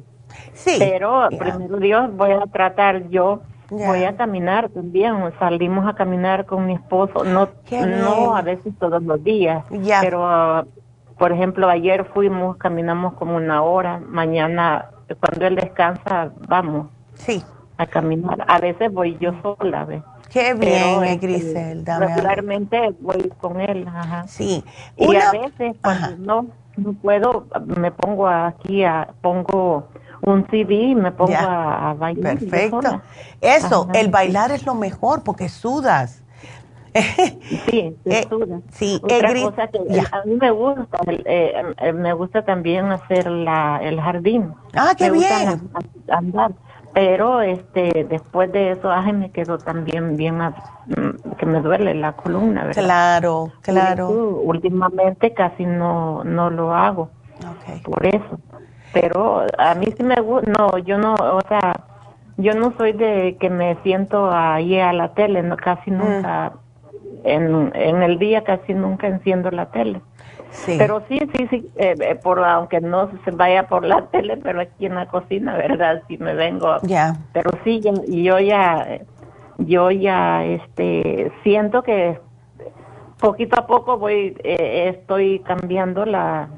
Sí. 0.53 0.77
Pero 0.79 1.27
primero 1.37 1.77
Dios 1.77 2.15
voy 2.15 2.31
a 2.31 2.45
tratar 2.45 3.09
yo 3.09 3.41
Voy 3.71 4.03
a 4.03 4.17
caminar 4.17 4.67
también, 4.67 5.15
salimos 5.39 5.87
a 5.87 5.93
caminar 5.93 6.45
con 6.45 6.65
mi 6.65 6.73
esposo, 6.73 7.23
no, 7.23 7.47
no 7.71 8.35
a 8.35 8.41
veces 8.41 8.73
todos 8.77 9.01
los 9.01 9.23
días, 9.23 9.63
pero 10.01 10.27
ah, 10.27 10.65
por 11.17 11.31
ejemplo 11.31 11.69
ayer 11.69 12.03
fuimos, 12.03 12.57
caminamos 12.57 13.13
como 13.13 13.37
una 13.37 13.61
hora, 13.63 14.01
mañana 14.05 14.89
cuando 15.21 15.47
él 15.47 15.55
descansa 15.55 16.33
vamos 16.49 16.87
sí. 17.13 17.41
a 17.77 17.85
caminar, 17.85 18.43
a 18.45 18.59
veces 18.59 18.91
voy 18.91 19.17
yo 19.21 19.31
sola, 19.41 19.85
¿ves? 19.85 20.03
Qué 20.31 20.53
bien, 20.53 21.03
este, 21.03 21.27
Griselda. 21.27 21.99
Regularmente 21.99 22.95
voy 23.01 23.31
con 23.41 23.59
él, 23.59 23.85
ajá. 23.87 24.25
Sí. 24.27 24.63
Y 24.95 25.15
a 25.15 25.31
veces 25.31 25.75
cuando 25.83 26.15
no, 26.17 26.45
no 26.77 26.93
puedo, 26.93 27.47
me 27.65 27.91
pongo 27.91 28.27
aquí, 28.29 28.85
a, 28.85 29.09
pongo 29.21 29.89
un 30.21 30.47
CD 30.49 30.73
y 30.73 30.95
me 30.95 31.11
pongo 31.11 31.35
a, 31.35 31.95
bailar. 31.95 32.37
Perfecto. 32.39 33.01
Eso, 33.41 33.89
el 33.93 34.09
bailar 34.09 34.51
es 34.51 34.65
lo 34.65 34.73
mejor 34.73 35.23
porque 35.23 35.49
sudas. 35.49 36.23
sí, 36.93 37.97
eh, 38.05 38.25
sudas. 38.29 38.61
Sí, 38.71 39.01
Otra 39.03 39.33
cosa 39.33 39.67
que 39.67 39.79
a 39.79 40.23
mí 40.25 40.35
me 40.35 40.51
gusta, 40.51 40.99
eh, 41.07 41.61
eh, 41.77 41.93
me 41.93 42.13
gusta 42.13 42.45
también 42.45 42.91
hacer 42.91 43.29
la, 43.29 43.79
el 43.81 43.99
jardín. 43.99 44.53
Ah, 44.73 44.93
qué 44.97 45.11
bien. 45.11 45.69
andar. 46.07 46.51
Pero 46.93 47.41
este 47.41 48.05
después 48.09 48.51
de 48.51 48.71
eso, 48.71 48.91
ay, 48.91 49.13
me 49.13 49.31
quedó 49.31 49.57
también 49.57 50.17
bien 50.17 50.37
mm, 50.37 51.31
que 51.37 51.45
me 51.45 51.61
duele 51.61 51.93
la 51.95 52.13
columna, 52.13 52.65
¿verdad? 52.65 52.83
Claro, 52.83 53.51
claro. 53.61 54.09
últimamente 54.09 55.33
casi 55.33 55.65
no 55.65 56.23
no 56.23 56.49
lo 56.49 56.73
hago. 56.75 57.09
Okay. 57.39 57.79
Por 57.81 58.05
eso 58.05 58.39
pero 58.93 59.45
a 59.57 59.75
mí 59.75 59.87
sí 59.95 60.03
me 60.03 60.19
gusta, 60.21 60.51
no, 60.51 60.77
yo 60.79 60.97
no, 60.97 61.13
o 61.13 61.41
sea, 61.47 61.85
yo 62.37 62.53
no 62.53 62.73
soy 62.77 62.93
de 62.93 63.37
que 63.39 63.49
me 63.49 63.77
siento 63.83 64.31
ahí 64.31 64.79
a 64.79 64.91
la 64.93 65.13
tele, 65.13 65.43
no, 65.43 65.55
casi 65.57 65.91
mm. 65.91 65.97
nunca, 65.97 66.53
en, 67.23 67.71
en 67.75 68.03
el 68.03 68.19
día 68.19 68.43
casi 68.43 68.73
nunca 68.73 69.07
enciendo 69.07 69.49
la 69.51 69.67
tele. 69.67 70.01
Sí. 70.51 70.75
Pero 70.77 71.03
sí, 71.07 71.19
sí, 71.35 71.47
sí, 71.49 71.71
eh, 71.77 71.95
eh, 71.99 72.15
por, 72.15 72.43
aunque 72.43 72.81
no 72.81 73.09
se 73.23 73.31
vaya 73.31 73.67
por 73.67 73.85
la 73.85 74.05
tele, 74.11 74.37
pero 74.37 74.61
aquí 74.61 74.85
en 74.85 74.95
la 74.95 75.07
cocina, 75.07 75.55
¿verdad? 75.55 76.03
Si 76.07 76.17
me 76.17 76.33
vengo. 76.35 76.77
Ya. 76.83 77.17
Pero 77.33 77.51
sí, 77.63 77.79
yo, 77.81 77.93
yo 78.07 78.39
ya, 78.39 78.99
yo 79.57 79.91
ya, 79.91 80.45
este, 80.45 81.31
siento 81.43 81.83
que 81.83 82.19
poquito 83.17 83.57
a 83.57 83.67
poco 83.67 83.97
voy, 83.97 84.35
eh, 84.43 84.89
estoy 84.89 85.39
cambiando 85.39 86.05
la, 86.05 86.49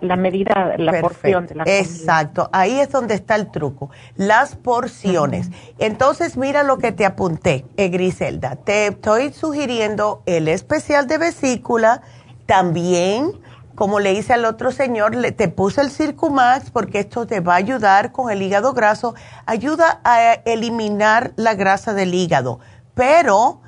la 0.00 0.16
medida, 0.16 0.74
la 0.76 1.00
porción 1.00 1.46
de 1.46 1.54
la 1.56 1.64
Exacto, 1.66 2.48
ahí 2.52 2.78
es 2.78 2.90
donde 2.90 3.14
está 3.14 3.34
el 3.34 3.50
truco, 3.50 3.90
las 4.16 4.54
porciones. 4.54 5.50
Entonces, 5.78 6.36
mira 6.36 6.62
lo 6.62 6.78
que 6.78 6.92
te 6.92 7.04
apunté, 7.04 7.64
eh, 7.76 7.88
Griselda. 7.88 8.56
Te 8.56 8.88
estoy 8.88 9.32
sugiriendo 9.32 10.22
el 10.26 10.48
especial 10.48 11.06
de 11.08 11.18
vesícula, 11.18 12.02
también, 12.46 13.32
como 13.74 14.00
le 14.00 14.12
hice 14.12 14.32
al 14.34 14.44
otro 14.44 14.70
señor, 14.70 15.14
le, 15.14 15.32
te 15.32 15.48
puse 15.48 15.80
el 15.80 15.90
Circumax 15.90 16.70
porque 16.70 17.00
esto 17.00 17.26
te 17.26 17.40
va 17.40 17.54
a 17.54 17.56
ayudar 17.56 18.12
con 18.12 18.30
el 18.30 18.42
hígado 18.42 18.72
graso, 18.72 19.14
ayuda 19.46 20.00
a 20.04 20.34
eliminar 20.44 21.32
la 21.36 21.54
grasa 21.54 21.94
del 21.94 22.14
hígado, 22.14 22.60
pero 22.94 23.60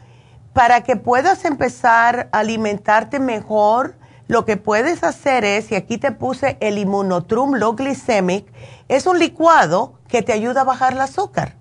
para 0.53 0.83
que 0.83 0.97
puedas 0.97 1.45
empezar 1.45 2.29
a 2.33 2.39
alimentarte 2.39 3.21
mejor, 3.21 3.97
lo 4.29 4.45
que 4.45 4.57
puedes 4.57 5.05
hacer 5.05 5.45
es, 5.45 5.71
y 5.71 5.75
aquí 5.75 5.99
te 5.99 6.13
puse 6.13 6.57
el 6.61 6.79
inmunotrum 6.79 7.55
low 7.55 7.75
glycemic, 7.75 8.47
es 8.89 9.07
un 9.07 9.19
licuado 9.19 9.99
que 10.09 10.23
te 10.23 10.33
ayuda 10.33 10.63
a 10.63 10.65
bajar 10.65 10.95
el 10.95 11.01
azúcar. 11.01 11.57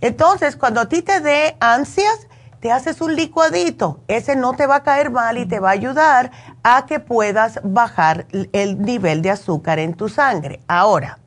Entonces, 0.00 0.56
cuando 0.56 0.80
a 0.80 0.88
ti 0.88 1.02
te 1.02 1.20
dé 1.20 1.56
ansias, 1.60 2.26
te 2.60 2.70
haces 2.70 3.00
un 3.00 3.16
licuadito. 3.16 4.00
Ese 4.06 4.36
no 4.36 4.52
te 4.52 4.66
va 4.66 4.76
a 4.76 4.82
caer 4.82 5.10
mal 5.10 5.38
y 5.38 5.46
te 5.46 5.60
va 5.60 5.70
a 5.70 5.72
ayudar 5.72 6.30
a 6.62 6.86
que 6.86 7.00
puedas 7.00 7.60
bajar 7.64 8.26
el 8.52 8.80
nivel 8.82 9.22
de 9.22 9.30
azúcar 9.30 9.78
en 9.78 9.94
tu 9.94 10.08
sangre. 10.08 10.60
Ahora, 10.68 11.18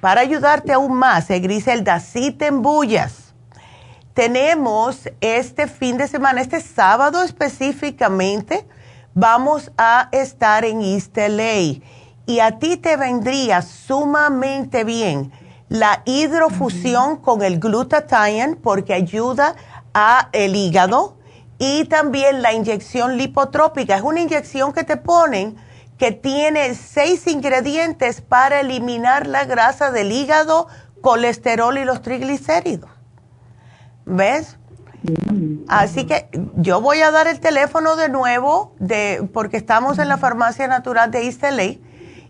para 0.00 0.20
ayudarte 0.20 0.72
aún 0.72 0.94
más, 0.94 1.30
eh, 1.30 1.40
Griselda, 1.40 2.00
si 2.00 2.32
te 2.32 2.48
embullas, 2.48 3.34
tenemos 4.14 5.08
este 5.20 5.66
fin 5.66 5.96
de 5.96 6.06
semana, 6.06 6.42
este 6.42 6.60
sábado 6.60 7.22
específicamente, 7.22 8.66
vamos 9.14 9.72
a 9.78 10.08
estar 10.12 10.64
en 10.64 10.82
East 10.82 11.16
LA 11.16 11.80
y 12.26 12.40
a 12.40 12.58
ti 12.58 12.76
te 12.76 12.96
vendría 12.96 13.62
sumamente 13.62 14.84
bien 14.84 15.32
la 15.72 16.02
hidrofusión 16.04 17.16
con 17.16 17.42
el 17.42 17.58
glutathione 17.58 18.56
porque 18.56 18.92
ayuda 18.92 19.48
a 19.48 19.71
el 20.32 20.56
hígado 20.56 21.18
y 21.58 21.84
también 21.84 22.42
la 22.42 22.52
inyección 22.52 23.16
lipotrópica. 23.16 23.96
Es 23.96 24.02
una 24.02 24.20
inyección 24.20 24.72
que 24.72 24.84
te 24.84 24.96
ponen 24.96 25.56
que 25.98 26.10
tiene 26.10 26.74
seis 26.74 27.28
ingredientes 27.28 28.20
para 28.20 28.60
eliminar 28.60 29.26
la 29.28 29.44
grasa 29.44 29.92
del 29.92 30.10
hígado, 30.10 30.66
colesterol 31.00 31.78
y 31.78 31.84
los 31.84 32.02
triglicéridos. 32.02 32.90
¿Ves? 34.04 34.58
Así 35.68 36.06
que 36.06 36.28
yo 36.56 36.80
voy 36.80 37.02
a 37.02 37.10
dar 37.10 37.28
el 37.28 37.38
teléfono 37.40 37.96
de 37.96 38.08
nuevo 38.08 38.74
de, 38.78 39.28
porque 39.32 39.56
estamos 39.56 39.98
en 39.98 40.08
la 40.08 40.18
farmacia 40.18 40.66
natural 40.68 41.10
de 41.10 41.26
East 41.26 41.44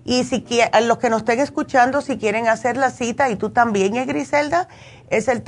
Y 0.05 0.25
si 0.25 0.45
los 0.83 0.99
que 0.99 1.11
nos 1.11 1.21
estén 1.21 1.41
escuchando, 1.41 2.01
si 2.01 2.19
quieren 2.19 2.49
hacer 2.49 2.77
la 2.77 2.91
cita, 2.91 3.31
y 3.31 3.37
tú 3.37 3.51
también, 3.51 3.97
¿eh, 3.97 4.05
Griselda, 4.05 4.69
es 5.09 5.29
el 5.29 5.43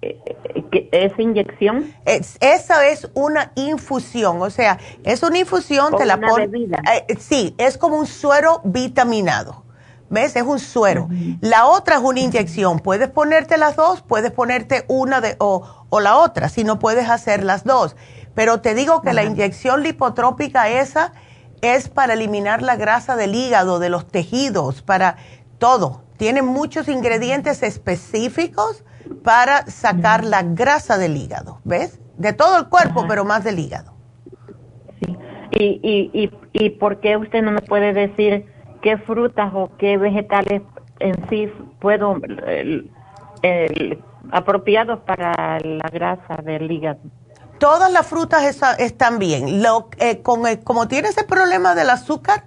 eh, 0.00 0.88
¿Es 0.92 1.18
inyección? 1.18 1.92
esa 2.04 2.86
es 2.86 3.10
una 3.14 3.50
infusión, 3.56 4.40
o 4.42 4.50
sea, 4.50 4.78
es 5.02 5.22
una 5.24 5.38
infusión, 5.38 5.96
te 5.96 6.06
la 6.06 6.20
pones. 6.20 6.50
sí, 7.18 7.54
es 7.58 7.76
como 7.78 7.96
un 7.96 8.06
suero 8.06 8.60
vitaminado. 8.64 9.64
¿Ves? 10.10 10.36
Es 10.36 10.42
un 10.42 10.58
suero. 10.58 11.08
La 11.40 11.66
otra 11.66 11.96
es 11.96 12.02
una 12.02 12.20
inyección. 12.20 12.78
Puedes 12.78 13.10
ponerte 13.10 13.58
las 13.58 13.76
dos, 13.76 14.02
puedes 14.02 14.30
ponerte 14.30 14.84
una 14.88 15.20
de, 15.20 15.36
o, 15.38 15.86
la 16.00 16.16
otra, 16.16 16.48
si 16.48 16.64
no 16.64 16.78
puedes 16.78 17.10
hacer 17.10 17.44
las 17.44 17.64
dos. 17.64 17.94
Pero 18.34 18.60
te 18.60 18.74
digo 18.74 19.02
que 19.02 19.12
la 19.12 19.24
inyección 19.24 19.82
lipotrópica 19.82 20.68
esa 20.68 21.12
es 21.60 21.88
para 21.88 22.14
eliminar 22.14 22.62
la 22.62 22.76
grasa 22.76 23.16
del 23.16 23.34
hígado, 23.34 23.80
de 23.80 23.90
los 23.90 24.06
tejidos, 24.06 24.80
para 24.80 25.16
todo. 25.58 26.02
Tiene 26.18 26.42
muchos 26.42 26.88
ingredientes 26.88 27.62
específicos 27.62 28.84
para 29.24 29.64
sacar 29.66 30.24
la 30.24 30.42
grasa 30.42 30.98
del 30.98 31.16
hígado, 31.16 31.60
¿ves? 31.64 31.98
De 32.18 32.34
todo 32.34 32.58
el 32.58 32.68
cuerpo, 32.68 33.06
pero 33.08 33.24
más 33.24 33.44
del 33.44 33.58
hígado. 33.58 33.94
Sí. 35.00 35.16
¿Y, 35.52 35.80
y, 35.82 36.10
y, 36.12 36.30
¿Y 36.52 36.70
por 36.70 37.00
qué 37.00 37.16
usted 37.16 37.42
no 37.42 37.52
me 37.52 37.62
puede 37.62 37.94
decir 37.94 38.44
qué 38.82 38.98
frutas 38.98 39.52
o 39.54 39.70
qué 39.78 39.96
vegetales 39.96 40.62
en 41.00 41.28
sí 41.28 41.50
puedo 41.80 42.16
apropiados 44.32 45.00
para 45.00 45.58
la 45.60 45.88
grasa 45.92 46.36
del 46.42 46.70
hígado. 46.70 47.00
Todas 47.58 47.90
las 47.90 48.06
frutas 48.06 48.60
están 48.78 49.18
bien. 49.18 49.62
Lo, 49.62 49.88
eh, 49.98 50.22
con 50.22 50.42
como 50.58 50.86
tienes 50.86 51.16
el 51.18 51.26
problema 51.26 51.74
del 51.74 51.90
azúcar, 51.90 52.44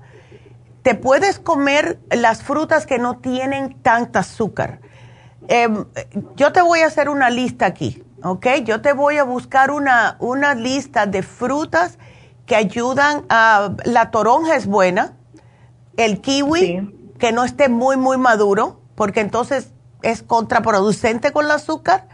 te 0.83 0.95
puedes 0.95 1.39
comer 1.39 1.99
las 2.09 2.41
frutas 2.41 2.85
que 2.85 2.97
no 2.97 3.17
tienen 3.17 3.81
tanta 3.81 4.19
azúcar. 4.19 4.79
Em, 5.47 5.85
yo 6.35 6.51
te 6.51 6.61
voy 6.61 6.79
a 6.79 6.87
hacer 6.87 7.09
una 7.09 7.29
lista 7.29 7.65
aquí, 7.65 8.03
¿ok? 8.23 8.47
Yo 8.63 8.81
te 8.81 8.93
voy 8.93 9.17
a 9.17 9.23
buscar 9.23 9.71
una, 9.71 10.17
una 10.19 10.55
lista 10.55 11.05
de 11.05 11.23
frutas 11.23 11.97
que 12.45 12.55
ayudan 12.55 13.25
a... 13.29 13.75
La 13.85 14.11
toronja 14.11 14.55
es 14.55 14.65
buena, 14.65 15.13
el 15.97 16.21
kiwi, 16.21 17.13
que 17.19 17.31
no 17.31 17.43
esté 17.43 17.69
muy, 17.69 17.97
muy 17.97 18.17
maduro, 18.17 18.81
porque 18.95 19.19
entonces 19.19 19.71
es 20.01 20.23
contraproducente 20.23 21.31
con 21.31 21.45
el 21.45 21.51
azúcar, 21.51 22.07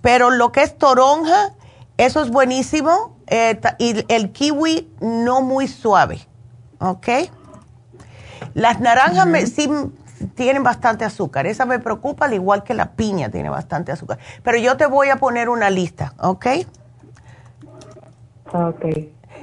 pero 0.00 0.30
lo 0.30 0.52
que 0.52 0.62
es 0.62 0.78
toronja, 0.78 1.54
eso 1.96 2.22
es 2.22 2.30
buenísimo, 2.30 3.16
eh, 3.26 3.60
y 3.78 4.04
el 4.12 4.32
kiwi 4.32 4.92
no 5.00 5.42
muy 5.42 5.66
suave, 5.66 6.26
¿ok? 6.78 7.08
Las 8.54 8.80
naranjas 8.80 9.26
sí 9.50 9.68
tienen 10.34 10.62
bastante 10.62 11.04
azúcar, 11.04 11.46
esa 11.46 11.64
me 11.66 11.78
preocupa, 11.78 12.26
al 12.26 12.34
igual 12.34 12.62
que 12.62 12.74
la 12.74 12.92
piña 12.92 13.28
tiene 13.28 13.48
bastante 13.48 13.92
azúcar, 13.92 14.18
pero 14.42 14.58
yo 14.58 14.76
te 14.76 14.86
voy 14.86 15.08
a 15.08 15.16
poner 15.16 15.48
una 15.48 15.68
lista, 15.70 16.14
¿ok? 16.18 16.46
Ok. 18.52 18.84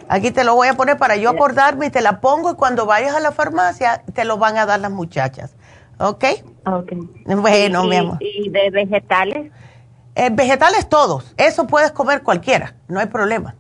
Aquí 0.08 0.32
te 0.32 0.44
lo 0.44 0.56
voy 0.56 0.68
a 0.68 0.74
poner 0.74 0.98
para 0.98 1.18
yo 1.18 1.30
acordarme 1.30 1.88
y 1.88 1.90
te 1.92 2.02
la 2.02 2.20
pongo 2.20 2.52
y 2.52 2.56
cuando 2.56 2.86
vayas 2.86 3.16
a 3.16 3.20
la 3.20 3.32
farmacia 3.32 4.04
te 4.14 4.26
lo 4.26 4.38
van 4.38 4.58
a 4.58 4.66
dar 4.66 4.80
las 4.80 4.92
muchachas. 4.92 5.56
¿Ok? 6.00 6.26
Ok. 6.66 6.94
Bueno, 7.26 7.84
mi 7.84 7.98
amor. 7.98 8.18
¿Y 8.20 8.50
de 8.50 8.70
vegetales? 8.72 9.52
Eh, 10.16 10.30
vegetales 10.32 10.90
todos. 10.90 11.34
Eso 11.38 11.68
puedes 11.68 11.92
comer 11.92 12.24
cualquiera. 12.24 12.74
No 12.88 13.00
hay 13.00 13.06
problema. 13.06 13.56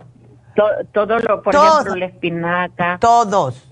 todo 0.91 1.20
lo, 1.20 1.41
por 1.44 1.56
ejemplo, 1.56 1.95
la 1.95 2.06
espinaca. 2.06 2.98
Todos. 2.99 3.69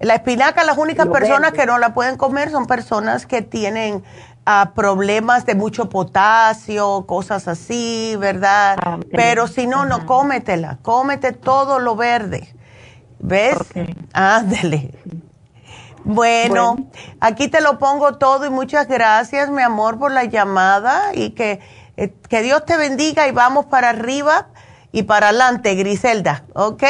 La 0.00 0.14
espinaca, 0.14 0.64
las 0.64 0.78
únicas 0.78 1.06
personas 1.08 1.52
que 1.52 1.66
no 1.66 1.78
la 1.78 1.92
pueden 1.92 2.16
comer 2.16 2.50
son 2.50 2.66
personas 2.66 3.26
que 3.26 3.42
tienen 3.42 4.02
problemas 4.74 5.46
de 5.46 5.54
mucho 5.54 5.88
potasio, 5.88 7.04
cosas 7.06 7.46
así, 7.46 8.16
¿verdad? 8.18 8.78
Ah, 8.82 8.98
Pero 9.12 9.46
si 9.46 9.66
no, 9.66 9.84
no 9.84 10.06
cómetela, 10.06 10.78
cómete 10.82 11.32
todo 11.32 11.78
lo 11.78 11.96
verde. 11.96 12.52
¿Ves? 13.18 13.58
Ándale. 14.12 14.90
Bueno, 16.02 16.88
aquí 17.20 17.48
te 17.48 17.60
lo 17.60 17.78
pongo 17.78 18.16
todo 18.16 18.46
y 18.46 18.50
muchas 18.50 18.88
gracias, 18.88 19.50
mi 19.50 19.62
amor, 19.62 19.98
por 19.98 20.10
la 20.10 20.24
llamada 20.24 21.10
y 21.14 21.30
que, 21.30 21.60
eh, 21.98 22.14
que 22.28 22.40
Dios 22.40 22.64
te 22.64 22.78
bendiga 22.78 23.28
y 23.28 23.32
vamos 23.32 23.66
para 23.66 23.90
arriba 23.90 24.48
y 24.92 25.02
para 25.02 25.28
adelante, 25.28 25.74
Griselda, 25.74 26.44
¿ok? 26.54 26.82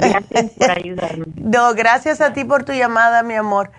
Gracias 0.00 0.50
por 0.58 0.70
ayudarme. 0.78 1.26
no, 1.36 1.74
gracias 1.74 2.20
a 2.20 2.32
ti 2.32 2.44
por 2.44 2.64
tu 2.64 2.72
llamada, 2.72 3.22
mi 3.22 3.34
amor. 3.34 3.70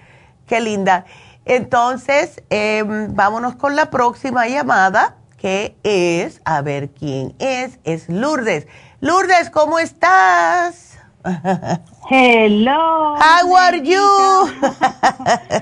Qué 0.48 0.60
linda. 0.62 1.06
Entonces, 1.46 2.44
em, 2.50 3.14
vámonos 3.16 3.56
con 3.56 3.76
la 3.76 3.90
próxima 3.90 4.48
llamada, 4.48 5.16
que 5.38 5.76
es, 5.84 6.42
a 6.46 6.62
ver 6.62 6.90
quién 6.90 7.34
es, 7.40 7.80
es 7.84 8.10
Lourdes. 8.10 8.68
Lourdes, 9.00 9.50
¿cómo 9.50 9.80
estás? 9.80 10.91
Hello. 11.24 13.16
How 13.20 13.54
are 13.56 13.78
you? 13.78 14.50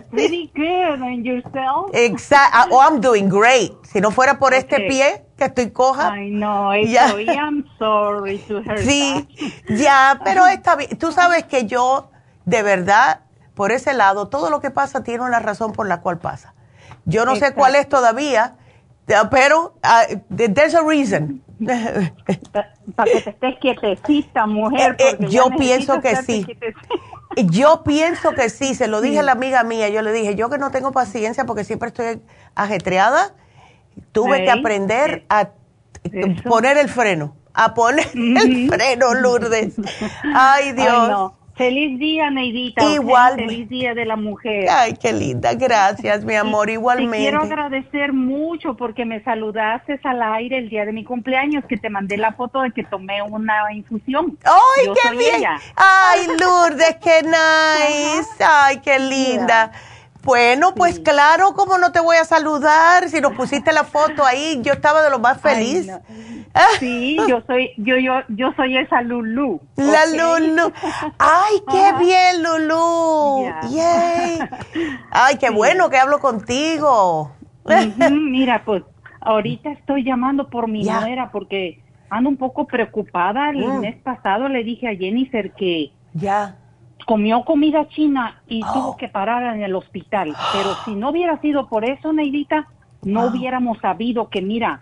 Pretty 0.10 0.52
good. 0.56 0.99
And 1.02 1.26
yourself? 1.26 1.91
Exactly. 1.94 2.72
Oh, 2.72 2.80
I'm 2.80 3.02
doing 3.02 3.30
great. 3.30 3.73
Si 3.84 3.99
no 3.99 4.11
fuera 4.11 4.40
por 4.40 4.53
este 4.53 4.77
pie 4.88 5.26
que 5.38 5.45
estoy 5.45 5.72
coja. 5.72 6.15
I 6.15 6.30
know. 6.30 6.73
Yeah. 6.73 7.14
I'm 7.14 7.65
sorry 7.77 8.40
to 8.48 8.61
hear 8.61 8.77
Sí, 8.77 9.27
ya, 9.69 10.19
pero 10.23 10.45
está 10.48 10.76
bien. 10.76 10.98
Tú 10.98 11.11
sabes 11.11 11.44
que 11.45 11.65
yo, 11.65 12.10
de 12.45 12.64
verdad, 12.64 13.22
por 13.53 13.72
ese 13.72 13.94
lado, 13.94 14.27
todo 14.30 14.49
lo 14.49 14.61
que 14.61 14.72
pasa 14.72 15.03
tiene 15.03 15.23
una 15.23 15.40
razón 15.40 15.73
por 15.73 15.88
la 15.88 16.02
cual 16.02 16.19
pasa. 16.19 16.53
Yo 17.06 17.26
no 17.26 17.36
sé 17.36 17.53
cuál 17.53 17.76
es 17.76 17.90
todavía, 17.90 18.56
pero 19.31 19.73
uh, 19.84 20.15
there's 20.30 20.76
a 20.76 20.84
reason. 20.84 21.41
Para 22.95 23.11
que 23.11 23.22
te 23.22 23.30
estés 23.31 23.60
quietecita, 23.60 24.45
mujer. 24.45 24.95
Eh, 24.98 25.18
eh, 25.19 25.27
yo 25.30 25.49
pienso 25.57 26.02
que 26.02 26.15
sí. 26.18 26.45
Yo 27.36 27.84
pienso 27.84 28.31
que 28.31 28.49
sí, 28.49 28.73
se 28.73 28.88
lo 28.88 29.02
dije 29.02 29.19
a 29.19 29.23
la 29.23 29.34
amiga 29.34 29.64
mía, 29.64 29.90
yo 29.90 30.02
le 30.02 30.11
dije, 30.11 30.36
yo 30.36 30.49
que 30.49 30.57
no 30.57 30.72
tengo 30.72 30.91
paciencia 30.91 31.45
porque 31.45 31.64
siempre 31.64 31.90
estoy 31.90 32.22
ajetreada, 32.56 33.34
tuve 34.11 34.44
que 34.44 34.52
aprender 34.52 35.26
a, 35.30 35.49
poner 36.48 36.77
el 36.77 36.90
freno, 36.90 37.36
a 37.53 37.73
poner 37.73 38.07
el 38.14 38.69
freno, 38.69 39.14
Lourdes. 39.14 39.76
Ay, 40.34 40.72
Dios. 40.72 41.31
Feliz 41.60 41.99
día, 41.99 42.30
Neidita. 42.30 42.86
Igual. 42.86 43.36
Feliz 43.36 43.68
día 43.68 43.94
de 43.94 44.06
la 44.06 44.15
mujer. 44.15 44.69
Ay, 44.72 44.94
qué 44.94 45.11
linda. 45.11 45.53
Gracias, 45.56 46.23
mi 46.23 46.34
amor. 46.34 46.69
Igualmente. 46.69 47.18
Te 47.18 47.22
quiero 47.22 47.41
agradecer 47.41 48.14
mucho 48.14 48.77
porque 48.77 49.03
me 49.03 49.22
saludaste 49.26 49.99
al 50.06 50.22
aire 50.22 50.60
el 50.60 50.69
día 50.69 50.86
de 50.86 50.94
mi 50.94 51.03
cumpleaños, 51.03 51.65
que 51.65 51.76
te 51.76 51.90
mandé 51.90 52.15
la 52.15 52.31
foto 52.31 52.61
de 52.61 52.72
que 52.72 52.86
tomé 52.86 53.22
una 53.23 53.73
infusión. 53.73 54.38
¡Ay, 54.45 54.88
qué 55.03 55.18
bien! 55.18 55.44
Ay, 55.76 56.27
Lourdes, 56.40 56.95
qué 57.03 57.23
nice. 57.23 58.30
Ay, 58.40 58.80
qué 58.80 58.98
linda. 58.98 59.73
Bueno, 60.24 60.74
pues 60.76 61.00
claro, 61.00 61.54
¿cómo 61.56 61.78
no 61.78 61.91
te 61.91 62.00
voy 62.00 62.18
a 62.18 62.26
saludar? 62.26 63.08
Si 63.10 63.22
nos 63.22 63.34
pusiste 63.34 63.72
la 63.72 63.84
foto 63.84 64.26
ahí, 64.26 64.60
yo 64.62 64.74
estaba 64.74 65.02
de 65.02 65.10
lo 65.10 65.20
más 65.20 65.41
feliz. 65.41 65.90
Sí, 66.80 67.18
yo 67.28 67.41
soy, 67.48 67.72
yo, 67.78 67.98
yo, 67.98 68.14
yo 68.28 68.52
soy 68.56 68.78
esa 68.78 69.02
Lulu. 69.02 69.62
La 69.78 70.06
Lulu. 70.08 70.72
Ay, 71.18 71.62
qué 71.72 71.94
bien, 72.00 72.44
Lulu. 72.44 73.46
Yay. 73.70 74.40
Ay, 75.12 75.38
qué 75.38 75.50
bueno 75.52 75.90
que 75.90 75.98
hablo 75.98 76.20
contigo. 76.20 77.32
Mira, 78.12 78.64
pues 78.66 78.84
ahorita 79.22 79.72
estoy 79.72 80.04
llamando 80.04 80.50
por 80.50 80.68
mi 80.68 80.84
nuera 80.84 81.32
porque 81.32 81.82
ando 82.10 82.30
un 82.30 82.38
poco 82.38 82.66
preocupada. 82.68 83.52
El 83.52 83.66
mm. 83.66 83.80
mes 83.80 83.96
pasado 84.02 84.50
le 84.50 84.64
dije 84.64 84.90
a 84.90 84.96
Jennifer 84.96 85.54
que 85.54 85.91
ya 86.14 86.58
comió 87.10 87.44
comida 87.44 87.88
china 87.88 88.40
y 88.48 88.61
oh. 88.61 88.72
tuvo 88.72 88.98
que 88.98 89.07
parar 89.07 89.56
en 89.56 89.64
el 89.64 89.73
hospital. 89.73 90.36
Pero 90.53 90.76
si 90.86 90.94
no 90.94 91.10
hubiera 91.10 91.41
sido 91.41 91.68
por 91.68 91.84
eso, 91.84 92.14
Neidita, 92.14 92.68
no 93.02 93.26
hubiéramos 93.26 93.80
sabido 93.80 94.30
que, 94.30 94.44
mira, 94.44 94.81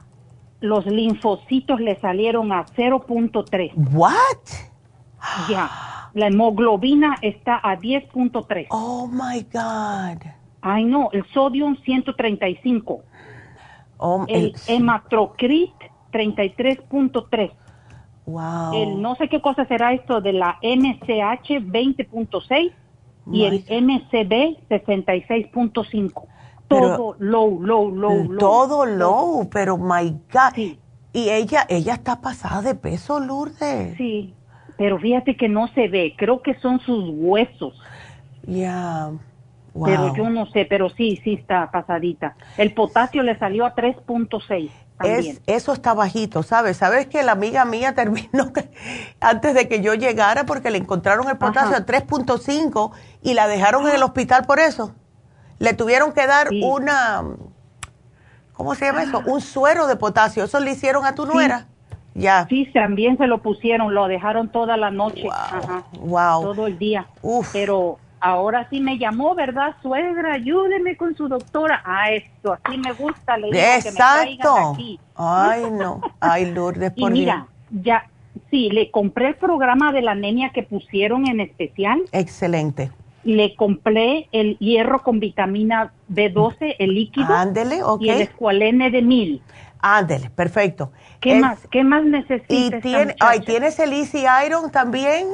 los 0.60 0.86
linfocitos 0.86 1.80
le 1.80 1.98
salieron 2.02 2.52
a 2.52 2.66
0.3. 2.66 3.72
¿What? 3.94 5.48
Ya. 5.48 5.72
La 6.14 6.28
hemoglobina 6.28 7.16
está 7.22 7.62
a 7.64 7.78
10.3. 7.78 8.68
Oh 8.72 9.08
my 9.08 9.44
God. 9.44 10.28
Ay, 10.62 10.84
no, 10.84 11.08
el 11.14 11.26
sodio 11.32 11.74
135. 11.82 13.04
Oh, 14.00 14.26
el, 14.28 14.48
el 14.48 14.54
hematocrit 14.68 15.72
33.3. 16.12 17.54
Wow. 18.28 18.74
El 18.76 19.02
no 19.02 19.16
sé 19.16 19.28
qué 19.30 19.42
cosa 19.42 19.66
será 19.66 19.94
esto 19.94 20.22
de 20.22 20.34
la 20.34 20.60
MCH 20.62 21.60
20.6 21.66 22.72
y 23.32 23.44
el 23.44 23.66
MCB 23.70 24.70
66.5 24.70 26.28
todo 26.68 27.16
low, 27.20 27.62
low, 27.62 27.92
low, 27.92 28.24
low. 28.32 28.40
Todo 28.40 28.86
low, 28.86 29.50
pero 29.50 29.78
my 29.78 30.10
God. 30.32 30.54
Sí. 30.56 30.80
Y 31.14 31.30
ella, 31.30 31.66
ella 31.70 31.94
está 31.94 32.22
pasada 32.22 32.62
de 32.62 32.76
peso, 32.76 33.20
Lourdes. 33.20 33.96
Sí, 33.98 34.34
pero 34.78 35.00
fíjate 35.00 35.36
que 35.36 35.50
no 35.50 35.68
se 35.70 35.88
ve, 35.88 36.14
creo 36.18 36.42
que 36.42 36.54
son 36.60 36.80
sus 36.82 37.10
huesos. 37.14 37.74
Ya. 38.46 39.12
Wow. 39.78 39.86
Pero 39.86 40.16
yo 40.16 40.30
no 40.30 40.48
sé, 40.48 40.66
pero 40.66 40.90
sí, 40.90 41.22
sí 41.24 41.34
está 41.34 41.70
pasadita. 41.70 42.36
El 42.58 42.74
potasio 42.74 43.22
le 43.22 43.38
salió 43.38 43.64
a 43.66 43.76
3.6. 43.76 44.72
Es, 45.04 45.42
eso 45.46 45.74
está 45.74 45.94
bajito, 45.94 46.42
¿sabes? 46.42 46.78
¿Sabes 46.78 47.06
que 47.06 47.22
la 47.22 47.34
amiga 47.34 47.64
mía 47.64 47.94
terminó 47.96 48.52
antes 49.20 49.54
de 49.54 49.68
que 49.68 49.82
yo 49.82 49.94
llegara 49.94 50.46
porque 50.46 50.72
le 50.72 50.80
encontraron 50.80 51.30
el 51.30 51.38
potasio 51.38 51.78
a 51.78 51.86
3.5 51.86 52.92
y 53.22 53.36
la 53.36 53.48
dejaron 53.48 53.88
en 53.88 53.96
el 53.96 54.04
hospital 54.04 54.46
por 54.46 54.60
eso? 54.60 54.96
Le 55.60 55.74
tuvieron 55.76 56.12
que 56.12 56.26
dar 56.26 56.50
una, 56.64 57.24
¿cómo 58.54 58.74
se 58.74 58.86
llama 58.86 59.04
eso? 59.04 59.22
Un 59.28 59.42
suero 59.42 59.86
de 59.86 59.96
potasio. 59.96 60.44
¿Eso 60.44 60.60
le 60.60 60.72
hicieron 60.72 61.06
a 61.06 61.14
tu 61.14 61.28
nuera? 61.28 61.68
Ya. 62.16 62.48
Sí, 62.50 62.68
también 62.74 63.18
se 63.20 63.28
lo 63.28 63.44
pusieron, 63.44 63.94
lo 63.94 64.08
dejaron 64.08 64.50
toda 64.50 64.76
la 64.76 64.90
noche. 64.90 65.24
Wow. 65.24 65.32
Ajá. 65.32 65.84
wow. 66.00 66.42
Todo 66.42 66.66
el 66.66 66.80
día. 66.80 67.06
Uf. 67.22 67.52
Pero 67.54 68.00
ahora 68.20 68.68
sí 68.70 68.80
me 68.80 68.98
llamó, 68.98 69.36
¿verdad? 69.36 69.76
Suegra, 69.82 70.34
ayúdeme 70.34 70.98
con 70.98 71.16
su 71.16 71.28
doctora. 71.28 71.82
Ah, 71.86 72.12
esto, 72.12 72.58
así 72.64 72.78
me 72.78 72.94
gusta. 72.94 73.38
Le 73.38 73.48
digo 73.48 73.60
Exacto. 73.60 74.54
Que 74.54 74.62
me 74.62 74.74
aquí. 74.74 75.00
Ay, 75.16 75.64
no. 75.72 76.02
Ay, 76.20 76.52
Lourdes, 76.52 76.92
por 76.92 77.12
y 77.12 77.20
mira, 77.20 77.48
ya, 77.70 78.10
sí, 78.50 78.70
le 78.70 78.92
compré 78.92 79.30
el 79.30 79.36
programa 79.36 79.92
de 79.92 80.02
la 80.02 80.12
anemia 80.12 80.52
que 80.54 80.64
pusieron 80.64 81.28
en 81.28 81.40
especial. 81.40 82.02
Excelente 82.12 82.92
le 83.28 83.56
compré 83.56 84.30
el 84.32 84.58
hierro 84.60 85.04
con 85.04 85.20
vitamina 85.20 85.92
B12, 86.10 86.78
el 86.80 86.96
líquido. 86.96 87.36
Ándele, 87.36 87.84
ok. 87.84 88.02
Y 88.02 88.10
el 88.10 88.22
escualene 88.22 88.90
de 88.90 89.02
mil. 89.02 89.42
Ándele, 89.80 90.30
perfecto. 90.30 90.92
¿Qué 91.20 91.36
más? 91.36 91.60
¿Qué 91.70 91.84
más 91.84 92.06
necesitas? 92.06 92.84
Y 92.86 92.96
ay, 93.20 93.42
¿tienes 93.42 93.80
el 93.80 93.92
Easy 93.92 94.24
Iron 94.46 94.72
también? 94.72 95.28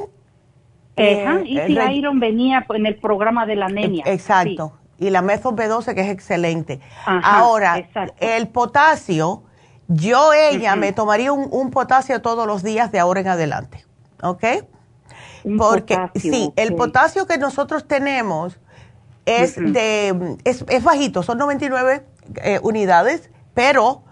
Eh, 0.95 1.43
Easy 1.45 1.97
Iron 1.97 2.19
venía 2.19 2.65
en 2.69 2.85
el 2.85 2.95
programa 2.95 3.45
de 3.45 3.55
la 3.55 3.65
anemia. 3.67 4.03
Exacto. 4.07 4.73
Y 4.99 5.09
la 5.09 5.21
Method 5.21 5.55
B12 5.55 5.95
que 5.95 6.01
es 6.01 6.09
excelente. 6.09 6.79
Ahora, 7.05 7.83
el 8.19 8.47
potasio, 8.47 9.43
yo 9.87 10.33
ella 10.33 10.75
me 10.75 10.93
tomaría 10.93 11.31
un, 11.31 11.47
un 11.51 11.71
potasio 11.71 12.21
todos 12.21 12.47
los 12.47 12.63
días 12.63 12.91
de 12.91 12.99
ahora 12.99 13.21
en 13.21 13.27
adelante. 13.27 13.85
¿Ok? 14.21 14.43
Porque 15.57 15.97
sí, 16.15 16.51
el 16.55 16.75
potasio 16.75 17.27
que 17.27 17.37
nosotros 17.37 17.87
tenemos 17.87 18.59
es 19.25 19.55
de 19.55 20.37
es, 20.43 20.83
bajito, 20.83 21.23
son 21.23 21.37
99 21.37 22.05
eh, 22.35 22.59
unidades, 22.63 23.29
pero 23.53 24.03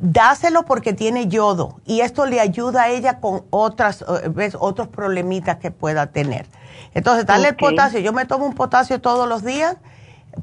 dáselo 0.00 0.64
porque 0.64 0.92
tiene 0.92 1.26
yodo 1.26 1.80
y 1.84 2.00
esto 2.00 2.26
le 2.26 2.40
ayuda 2.40 2.84
a 2.84 2.88
ella 2.90 3.20
con 3.20 3.44
otras 3.50 4.02
eh, 4.02 4.28
¿ves? 4.28 4.56
otros 4.58 4.88
problemitas 4.88 5.56
que 5.56 5.70
pueda 5.70 6.06
tener. 6.06 6.46
Entonces, 6.94 7.26
dale 7.26 7.48
el 7.48 7.56
potasio. 7.56 8.00
Yo 8.00 8.12
me 8.12 8.24
tomo 8.24 8.46
un 8.46 8.54
potasio 8.54 9.00
todos 9.00 9.28
los 9.28 9.44
días 9.44 9.76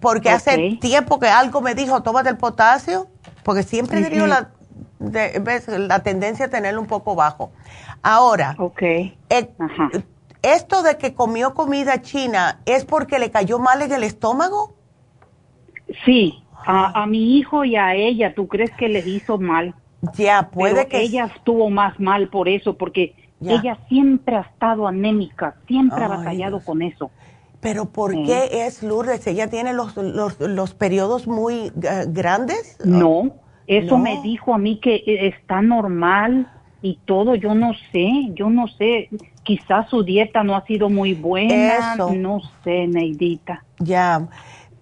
porque 0.01 0.29
hace 0.29 0.77
tiempo 0.81 1.19
que 1.19 1.27
algo 1.27 1.61
me 1.61 1.75
dijo, 1.75 2.01
tómate 2.03 2.29
el 2.29 2.37
potasio, 2.37 3.07
porque 3.43 3.63
siempre 3.63 3.99
he 3.99 4.03
tenido 4.03 4.27
la, 4.27 4.49
la 4.99 5.99
tendencia 5.99 6.47
a 6.47 6.49
tenerlo 6.49 6.81
un 6.81 6.87
poco 6.87 7.15
bajo. 7.15 7.51
Ahora, 8.01 8.55
okay. 8.57 9.17
Eh, 9.29 9.49
¿Esto 10.41 10.83
de 10.83 10.97
que 10.97 11.15
comió 11.15 11.55
comida 11.55 12.01
china 12.01 12.61
es 12.65 12.85
porque 12.85 13.17
le 13.17 13.31
cayó 13.31 13.57
mal 13.57 13.81
en 13.81 13.91
el 13.91 14.03
estómago? 14.03 14.75
Sí, 16.05 16.43
a, 16.65 17.05
mi 17.05 17.37
hijo 17.37 17.63
y 17.63 17.75
a 17.75 17.93
ella, 17.93 18.33
¿tú 18.33 18.47
crees 18.47 18.71
que 18.71 18.89
le 18.89 18.99
hizo 18.99 19.37
mal? 19.37 19.73
Ya, 20.15 20.49
puede 20.51 20.87
que... 20.87 21.01
Ella 21.01 21.31
estuvo 21.35 21.69
más 21.69 21.99
mal 21.99 22.29
por 22.29 22.47
eso, 22.49 22.77
porque 22.77 23.15
ella 23.41 23.77
siempre 23.87 24.35
ha 24.35 24.41
estado 24.41 24.87
anémica, 24.87 25.55
siempre 25.67 26.03
ha 26.03 26.07
batallado 26.07 26.59
con 26.59 26.81
eso. 26.81 27.11
Pero 27.59 27.85
¿por 27.85 28.11
qué 28.11 28.65
es 28.65 28.83
Lourdes? 28.83 29.25
¿Ella 29.27 29.49
tiene 29.49 29.73
los, 29.73 29.95
los, 29.97 30.73
periodos 30.75 31.27
muy 31.27 31.71
eh, 31.81 32.05
grandes? 32.07 32.77
No, 32.85 33.31
eso 33.65 33.97
me 33.97 34.21
dijo 34.21 34.53
a 34.53 34.57
mí 34.57 34.79
que 34.79 34.95
eh, 34.95 35.27
está 35.27 35.61
normal 35.61 36.47
y 36.81 36.99
todo, 37.05 37.33
yo 37.33 37.55
no 37.55 37.73
sé, 37.91 38.29
yo 38.33 38.49
no 38.49 38.67
sé 38.67 39.09
quizás 39.45 39.89
su 39.89 40.03
dieta 40.03 40.43
no 40.43 40.55
ha 40.55 40.65
sido 40.65 40.89
muy 40.89 41.13
buena, 41.13 41.95
no 41.95 42.41
sé, 42.63 42.87
Neidita. 42.87 43.63
Ya, 43.79 44.27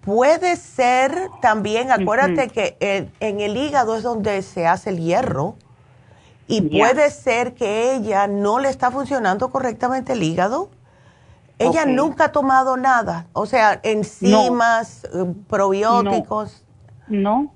puede 0.04 0.56
ser 0.56 1.28
también, 1.40 1.90
acuérdate 1.90 2.48
que 2.48 2.76
en, 3.20 3.40
el 3.40 3.56
hígado 3.56 3.96
es 3.96 4.02
donde 4.02 4.42
se 4.42 4.66
hace 4.66 4.90
el 4.90 4.98
hierro 4.98 5.56
y 6.46 6.60
puede 6.60 7.10
ser 7.10 7.54
que 7.54 7.94
ella 7.94 8.26
no 8.26 8.58
le 8.58 8.68
está 8.68 8.90
funcionando 8.90 9.50
correctamente 9.50 10.12
el 10.12 10.22
hígado. 10.22 10.70
Ella 11.58 11.86
nunca 11.86 12.26
ha 12.26 12.32
tomado 12.32 12.76
nada, 12.76 13.26
o 13.32 13.46
sea, 13.46 13.80
enzimas, 13.82 15.04
eh, 15.04 15.32
probióticos. 15.48 16.64
No, 17.08 17.52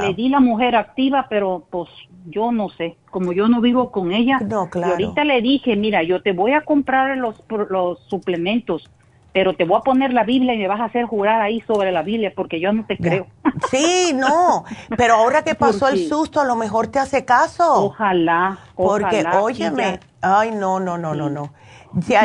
Le 0.00 0.14
di 0.14 0.28
la 0.28 0.40
mujer 0.40 0.76
activa, 0.76 1.26
pero 1.28 1.64
pues 1.70 1.88
yo 2.26 2.52
no 2.52 2.68
sé, 2.68 2.96
como 3.10 3.32
yo 3.32 3.48
no 3.48 3.60
vivo 3.60 3.90
con 3.90 4.12
ella. 4.12 4.38
No, 4.40 4.68
claro. 4.68 4.96
Y 4.98 5.04
ahorita 5.04 5.24
le 5.24 5.40
dije, 5.40 5.74
mira, 5.74 6.02
yo 6.02 6.22
te 6.22 6.32
voy 6.32 6.52
a 6.52 6.60
comprar 6.60 7.16
los, 7.16 7.42
los 7.70 7.98
suplementos, 8.08 8.90
pero 9.32 9.54
te 9.54 9.64
voy 9.64 9.78
a 9.78 9.82
poner 9.82 10.12
la 10.12 10.24
Biblia 10.24 10.54
y 10.54 10.58
me 10.58 10.68
vas 10.68 10.80
a 10.80 10.84
hacer 10.84 11.04
jurar 11.04 11.40
ahí 11.40 11.60
sobre 11.66 11.92
la 11.92 12.02
Biblia 12.02 12.32
porque 12.34 12.60
yo 12.60 12.72
no 12.72 12.84
te 12.86 12.96
creo. 12.96 13.26
Sí, 13.70 14.12
no, 14.14 14.64
pero 14.96 15.14
ahora 15.14 15.42
que 15.42 15.54
pasó 15.56 15.88
el 15.88 16.06
susto, 16.06 16.40
a 16.40 16.44
lo 16.44 16.54
mejor 16.54 16.86
te 16.86 17.00
hace 17.00 17.24
caso. 17.24 17.86
Ojalá, 17.86 18.58
Porque, 18.76 19.24
óyeme, 19.40 19.98
ay, 20.22 20.52
no, 20.52 20.78
no, 20.78 20.96
no, 20.96 21.14
no, 21.14 21.28
no. 21.28 21.52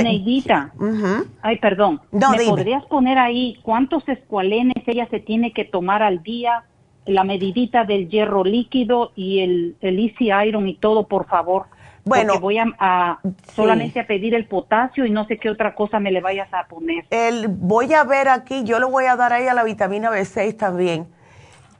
Neidita, 0.03 0.71
ay, 1.41 1.57
perdón, 1.57 2.01
no, 2.11 2.31
¿me 2.31 2.45
podrías 2.45 2.85
poner 2.85 3.17
ahí 3.17 3.57
cuántos 3.63 4.07
escualenes 4.09 4.83
ella 4.85 5.07
se 5.09 5.19
tiene 5.19 5.53
que 5.53 5.63
tomar 5.63 6.03
al 6.03 6.21
día 6.21 6.65
la 7.05 7.23
medidita 7.23 7.83
del 7.83 8.09
hierro 8.09 8.43
líquido 8.43 9.11
y 9.15 9.39
el, 9.39 9.75
el 9.81 9.99
Easy 9.99 10.29
Iron 10.47 10.67
y 10.67 10.75
todo, 10.75 11.07
por 11.07 11.27
favor. 11.27 11.65
Bueno, 12.05 12.39
voy 12.39 12.57
a, 12.57 13.19
solamente 13.55 13.99
a 13.99 14.07
pedir 14.07 14.33
el 14.33 14.45
potasio 14.45 15.05
y 15.05 15.09
no 15.09 15.25
sé 15.25 15.37
qué 15.37 15.49
otra 15.49 15.73
cosa 15.73 15.99
me 15.99 16.11
le 16.11 16.19
vayas 16.19 16.53
a 16.53 16.67
poner. 16.67 17.05
El, 17.09 17.47
voy 17.47 17.93
a 17.93 18.03
ver 18.03 18.27
aquí, 18.27 18.63
yo 18.63 18.79
le 18.79 18.85
voy 18.85 19.05
a 19.05 19.15
dar 19.15 19.31
ahí 19.31 19.47
a 19.47 19.53
la 19.53 19.63
vitamina 19.63 20.11
B6 20.11 20.57
también. 20.57 21.07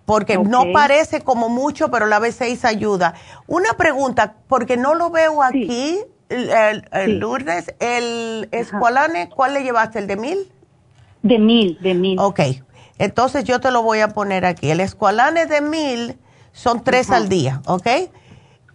porque 0.06 0.38
no 0.38 0.72
parece 0.74 1.22
como 1.22 1.50
mucho, 1.50 1.90
pero 1.92 2.06
la 2.06 2.20
B6 2.20 2.66
ayuda. 2.66 3.14
Una 3.48 3.74
pregunta, 3.74 4.36
porque 4.48 4.78
no 4.78 4.96
lo 4.96 5.10
veo 5.10 5.42
aquí, 5.44 6.00
el, 6.30 7.20
Lourdes, 7.20 7.74
el 7.80 8.48
escualane, 8.52 9.30
¿cuál 9.30 9.54
le 9.54 9.64
llevaste? 9.64 10.00
¿El 10.00 10.08
de 10.08 10.16
mil? 10.18 10.52
De 11.22 11.40
mil, 11.40 11.78
de 11.82 11.94
mil. 11.94 12.20
Ok, 12.20 12.40
entonces 12.98 13.44
yo 13.44 13.60
te 13.60 13.72
lo 13.72 13.82
voy 13.82 14.00
a 14.00 14.10
poner 14.10 14.46
aquí. 14.46 14.72
El 14.72 14.80
escualane 14.80 15.46
de 15.46 15.62
mil 15.62 16.18
son 16.52 16.84
tres 16.84 17.10
al 17.12 17.30
día, 17.30 17.62
¿ok? 17.66 17.88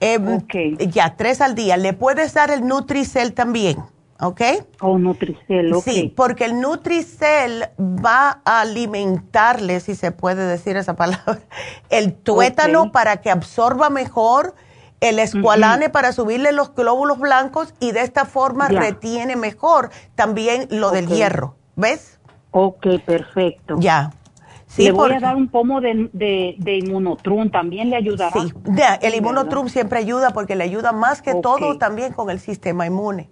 Em, 0.00 0.36
ok. 0.36 0.80
Ya, 0.90 1.16
tres 1.16 1.40
al 1.40 1.54
día. 1.54 1.76
Le 1.76 1.92
puedes 1.92 2.34
dar 2.34 2.50
el 2.50 2.66
Nutricel 2.66 3.34
también. 3.34 3.78
¿ok? 4.20 4.40
O 4.80 4.88
oh, 4.88 4.98
Nutricel, 4.98 5.72
ok. 5.72 5.84
Sí, 5.84 6.12
porque 6.16 6.44
el 6.44 6.60
Nutricel 6.60 7.66
va 7.78 8.40
a 8.44 8.60
alimentarle, 8.60 9.80
si 9.80 9.94
se 9.94 10.12
puede 10.12 10.46
decir 10.46 10.76
esa 10.76 10.94
palabra, 10.94 11.38
el 11.90 12.14
tuétano 12.14 12.92
para 12.92 13.18
que 13.18 13.30
absorba 13.30 13.90
mejor, 13.90 14.54
el 15.00 15.20
escualane 15.20 15.90
para 15.90 16.12
subirle 16.12 16.50
los 16.50 16.74
glóbulos 16.74 17.20
blancos 17.20 17.72
y 17.78 17.92
de 17.92 18.02
esta 18.02 18.24
forma 18.24 18.66
retiene 18.66 19.36
mejor 19.36 19.90
también 20.16 20.66
lo 20.70 20.90
del 20.90 21.06
hierro, 21.06 21.54
¿ves? 21.76 22.18
Ok, 22.50 22.86
perfecto. 23.06 23.76
Ya. 23.78 24.10
Sí, 24.78 24.84
le 24.84 24.92
voy 24.92 25.12
a 25.12 25.18
dar 25.18 25.34
un 25.34 25.48
pomo 25.48 25.80
de, 25.80 26.09
de, 26.12 26.76
inmunotrum, 26.76 27.50
también 27.50 27.90
le 27.90 27.96
ayudará. 27.96 28.40
Sí, 28.40 28.52
el 29.02 29.14
inmunotrum 29.14 29.68
siempre 29.68 29.98
ayuda 29.98 30.30
porque 30.30 30.55
le 30.55 30.64
ayuda 30.64 30.92
más 30.92 31.20
que 31.20 31.34
todo 31.34 31.78
también 31.78 32.12
con 32.12 32.30
el 32.30 32.38
sistema 32.38 32.86
inmune. 32.86 33.28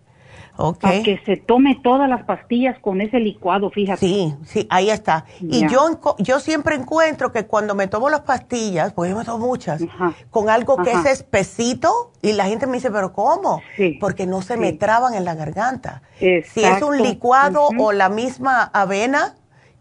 Okay. 0.59 1.03
que 1.03 1.21
se 1.27 1.37
tome 1.37 1.79
todas 1.83 2.09
las 2.09 2.25
pastillas 2.25 2.79
con 2.81 3.03
ese 3.03 3.21
licuado, 3.21 3.69
fíjate. 3.71 4.01
Sí, 4.01 4.35
sí, 4.45 4.67
ahí 4.71 4.89
está. 4.89 5.27
Y 5.39 5.69
yo, 5.69 6.01
yo 6.19 6.41
siempre 6.41 6.75
encuentro 6.75 7.31
que 7.31 7.47
cuando 7.47 7.75
me 7.75 7.89
tomo 7.89 8.09
las 8.09 8.23
pastillas, 8.23 8.95
pues 8.95 9.11
yo 9.11 9.19
me 9.19 9.25
tomo 9.25 9.47
muchas, 9.47 9.83
con 10.31 10.49
algo 10.49 10.79
que 10.79 10.93
es 10.93 11.05
espesito, 11.05 12.13
y 12.23 12.33
la 12.33 12.47
gente 12.47 12.67
me 12.67 12.75
dice, 12.75 12.91
¿pero 12.91 13.13
cómo? 13.13 13.61
Porque 14.01 14.27
no 14.27 14.41
se 14.41 14.57
me 14.57 14.73
traban 14.73 15.13
en 15.13 15.27
la 15.27 15.35
garganta. 15.35 16.03
Si 16.19 16.65
es 16.65 16.83
un 16.83 17.03
licuado 17.03 17.69
o 17.79 17.93
la 17.93 18.09
misma 18.09 18.63
avena, 18.73 19.35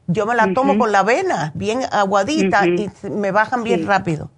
yo 0.07 0.25
me 0.25 0.35
la 0.35 0.53
tomo 0.53 0.77
con 0.77 0.91
la 0.91 0.99
avena, 0.99 1.51
bien 1.55 1.81
aguadita, 1.91 2.67
y 2.67 2.89
me 3.09 3.31
bajan 3.31 3.63
bien 3.63 3.87
rápido. 3.87 4.29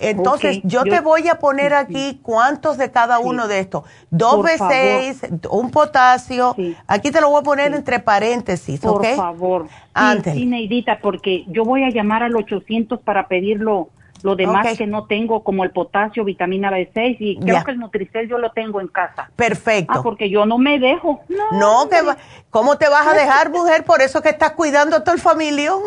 Entonces, 0.00 0.60
yo, 0.64 0.82
te 0.82 1.00
voy 1.00 1.28
a 1.28 1.36
poner 1.36 1.72
aquí 1.74 2.18
cuántos 2.22 2.78
de 2.78 2.90
cada 2.90 3.18
uno 3.18 3.46
de 3.46 3.60
estos. 3.60 3.84
Dos 4.10 4.44
B6, 4.44 5.48
un 5.50 5.70
potasio. 5.70 6.56
Aquí 6.86 7.10
te 7.10 7.20
lo 7.20 7.30
voy 7.30 7.40
a 7.40 7.44
poner 7.44 7.74
entre 7.74 8.00
paréntesis, 8.00 8.84
¿ok? 8.84 9.00
Por 9.00 9.16
favor. 9.16 9.68
Antes. 9.92 10.34
Sí, 10.34 10.46
Neidita, 10.46 10.98
porque 11.00 11.44
yo 11.48 11.64
voy 11.64 11.84
a 11.84 11.90
llamar 11.90 12.22
al 12.22 12.34
800 12.34 13.00
para 13.00 13.28
pedirlo 13.28 13.90
lo 14.24 14.36
demás 14.36 14.78
que 14.78 14.86
no 14.86 15.04
tengo, 15.04 15.44
como 15.44 15.64
el 15.64 15.70
potasio, 15.70 16.24
vitamina 16.24 16.70
B6, 16.70 17.16
y 17.20 17.38
creo 17.38 17.62
que 17.62 17.72
el 17.72 17.78
Nutricel 17.78 18.26
yo 18.26 18.38
lo 18.38 18.52
tengo 18.52 18.80
en 18.80 18.88
casa. 18.88 19.30
Perfecto. 19.36 19.92
Ah, 19.94 20.02
porque 20.02 20.30
yo 20.30 20.46
no 20.46 20.56
me 20.56 20.78
dejo. 20.78 21.20
No, 21.52 21.90
que 21.90 21.98
¿cómo 22.48 22.78
te 22.78 22.88
vas 22.88 23.06
a 23.06 23.12
dejar, 23.12 23.50
mujer? 23.50 23.84
Por 23.84 24.00
eso 24.00 24.22
que 24.22 24.30
estás 24.30 24.52
cuidando 24.52 24.96
a 24.96 25.04
todo 25.04 25.14
el 25.14 25.20
familión. 25.20 25.78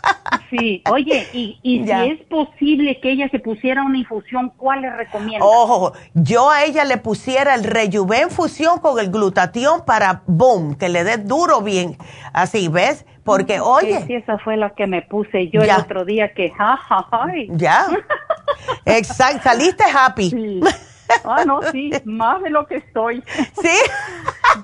sí, 0.50 0.82
oye, 0.90 1.28
y, 1.34 1.58
y 1.62 1.84
si 1.84 1.90
es 1.90 2.20
posible 2.28 2.98
que 2.98 3.10
ella 3.10 3.28
se 3.28 3.40
pusiera 3.40 3.82
una 3.82 3.98
infusión, 3.98 4.50
¿cuál 4.56 4.80
le 4.80 4.90
recomiendo? 4.96 5.44
Ojo, 5.44 5.92
yo 6.14 6.48
a 6.48 6.64
ella 6.64 6.86
le 6.86 6.96
pusiera 6.96 7.54
el 7.54 7.64
Rejuven 7.64 8.30
fusión 8.30 8.78
con 8.78 9.00
el 9.00 9.10
glutatión 9.10 9.84
para, 9.84 10.22
boom, 10.26 10.76
que 10.76 10.88
le 10.88 11.04
dé 11.04 11.18
duro 11.18 11.60
bien. 11.60 11.98
Así, 12.32 12.68
¿ves? 12.68 13.04
Porque, 13.24 13.60
oye. 13.60 14.02
Sí, 14.06 14.14
esa 14.14 14.38
fue 14.38 14.56
la 14.56 14.70
que 14.70 14.86
me 14.86 15.02
puse 15.02 15.48
yo 15.48 15.62
el 15.62 15.70
otro 15.70 16.04
día 16.04 16.34
que, 16.34 16.50
ja, 16.50 16.78
Ya. 17.50 17.86
Exacto, 18.84 19.42
saliste 19.42 19.84
happy. 19.84 20.60
Ah, 21.24 21.44
no, 21.44 21.60
sí, 21.70 21.92
más 22.04 22.42
de 22.42 22.50
lo 22.50 22.66
que 22.66 22.76
estoy. 22.76 23.22
¿Sí? 23.60 23.76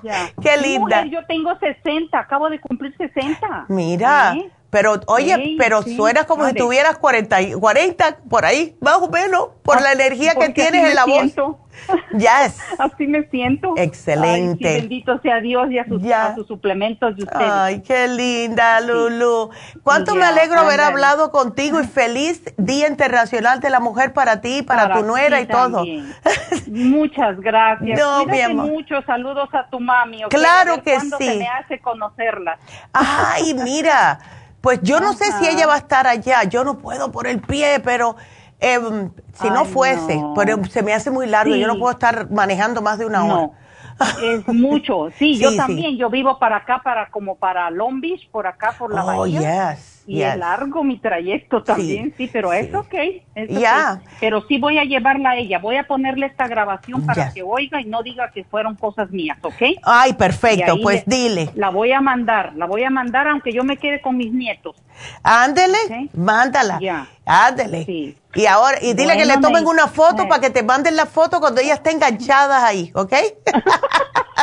ya. 0.03 0.31
Qué 0.41 0.57
linda. 0.57 1.05
yo 1.05 1.25
tengo 1.27 1.55
60, 1.57 2.17
acabo 2.17 2.49
de 2.49 2.59
cumplir 2.59 2.95
60. 2.97 3.65
Mira. 3.67 4.35
Pero, 4.69 4.99
oye, 5.07 5.55
pero 5.57 5.81
suena 5.81 6.25
como 6.25 6.47
si 6.47 6.53
tuvieras 6.53 6.97
40, 6.99 7.59
40 7.59 8.17
por 8.29 8.45
ahí, 8.45 8.75
más 8.81 8.97
o 8.97 9.09
menos, 9.09 9.49
por 9.63 9.77
ah, 9.77 9.81
la 9.81 9.93
energía 9.93 10.35
que 10.35 10.49
tienes 10.49 10.89
en 10.89 10.95
la 10.95 11.05
voz. 11.05 11.33
Yes. 12.11 12.59
Así 12.77 13.07
me 13.07 13.23
siento. 13.29 13.73
Excelente. 13.77 14.81
bendito 14.81 15.17
sea 15.21 15.39
Dios 15.39 15.71
y 15.71 15.77
a 15.77 15.85
sus, 15.85 16.01
suplementos 16.45 17.15
de 17.15 17.23
ustedes. 17.23 17.49
Ay, 17.49 17.81
qué 17.81 18.07
linda, 18.07 18.81
Lulu. 18.81 19.49
Cuánto 19.81 20.13
me 20.15 20.25
alegro 20.25 20.59
haber 20.59 20.81
hablado 20.81 21.31
contigo 21.31 21.79
y 21.79 21.87
feliz 21.87 22.43
Día 22.57 22.87
Internacional 22.87 23.61
de 23.61 23.69
la 23.69 23.79
Mujer 23.79 24.13
para 24.13 24.41
ti, 24.41 24.61
para, 24.61 24.93
tu 24.93 25.03
nuera 25.03 25.39
y 25.39 25.45
todo. 25.45 25.85
Muchas 26.67 27.39
gracias. 27.39 27.97
No, 27.97 28.25
mucho. 28.55 29.01
Saludos 29.03 29.49
a 29.53 29.69
tu 29.69 29.79
mami. 29.79 30.23
Claro 30.29 30.83
que 30.83 30.99
sí. 30.99 31.09
Se 31.17 31.37
me 31.37 31.47
hace 31.47 31.79
conocerla. 31.79 32.57
Ay, 32.91 33.53
mira. 33.53 34.19
Pues 34.61 34.79
yo 34.81 34.99
no 34.99 35.13
sé 35.13 35.25
si 35.39 35.47
ella 35.47 35.67
va 35.67 35.75
a 35.75 35.79
estar 35.79 36.07
allá. 36.07 36.43
Yo 36.43 36.63
no 36.63 36.77
puedo 36.77 37.11
por 37.11 37.27
el 37.27 37.39
pie, 37.39 37.79
pero 37.83 38.15
Em, 38.61 39.11
si 39.33 39.49
no 39.49 39.63
fuese, 39.63 40.21
pero 40.35 40.63
se 40.65 40.83
me 40.83 40.93
hace 40.93 41.11
muy 41.11 41.27
largo, 41.27 41.55
yo 41.55 41.65
no 41.65 41.79
puedo 41.79 41.91
estar 41.91 42.29
manejando 42.29 42.81
más 42.81 42.99
de 42.99 43.05
una 43.05 43.23
hora. 43.23 43.49
Es 44.21 44.45
mucho, 44.47 45.09
sí, 45.17 45.37
yo 45.39 45.55
también, 45.55 45.97
yo 45.97 46.09
vivo 46.09 46.37
para 46.39 46.57
acá, 46.57 46.81
para 46.83 47.09
como 47.09 47.35
para 47.35 47.69
Long 47.69 48.01
Beach, 48.01 48.29
por 48.31 48.47
acá, 48.47 48.75
por 48.77 48.93
la 48.93 49.03
oh, 49.03 49.19
bahía. 49.19 49.77
Y 50.09 50.23
es 50.23 50.37
largo 50.37 50.83
mi 50.83 50.97
trayecto 50.97 51.61
también, 51.63 52.13
sí, 52.17 52.29
pero 52.31 52.51
es 52.51 52.73
ok. 52.73 52.95
Ya. 53.49 54.01
Pero 54.19 54.43
sí 54.47 54.57
voy 54.57 54.79
a 54.79 54.83
llevarla 54.83 55.31
a 55.31 55.37
ella, 55.37 55.59
voy 55.59 55.75
a 55.75 55.83
ponerle 55.83 56.25
esta 56.25 56.47
grabación 56.47 57.05
para 57.05 57.31
que 57.31 57.43
oiga 57.43 57.79
y 57.79 57.85
no 57.85 58.01
diga 58.01 58.31
que 58.31 58.43
fueron 58.43 58.75
cosas 58.75 59.11
mías, 59.11 59.37
¿ok? 59.41 59.61
Ay, 59.83 60.13
perfecto, 60.13 60.77
pues 60.81 61.03
dile. 61.05 61.49
La 61.53 61.69
voy 61.69 61.91
a 61.91 62.01
mandar, 62.01 62.53
la 62.55 62.65
voy 62.65 62.83
a 62.83 62.89
mandar 62.89 63.27
aunque 63.27 63.53
yo 63.53 63.63
me 63.63 63.77
quede 63.77 64.01
con 64.01 64.17
mis 64.17 64.33
nietos. 64.33 64.75
Ándele, 65.23 65.77
mándala. 66.13 66.79
Ya. 66.81 67.07
Ándele. 67.25 67.85
Sí. 67.85 68.17
Y 68.35 68.45
ahora, 68.45 68.77
y 68.81 68.93
dile 68.93 69.17
que 69.17 69.25
le 69.25 69.37
tomen 69.37 69.65
una 69.65 69.87
foto 69.87 70.27
para 70.27 70.39
que 70.39 70.49
te 70.49 70.61
manden 70.61 70.95
la 70.95 71.07
foto 71.07 71.39
cuando 71.39 71.61
ella 71.61 71.73
esté 71.73 71.91
enganchada 71.91 72.65
ahí, 72.65 72.91
¿ok? 72.93 73.13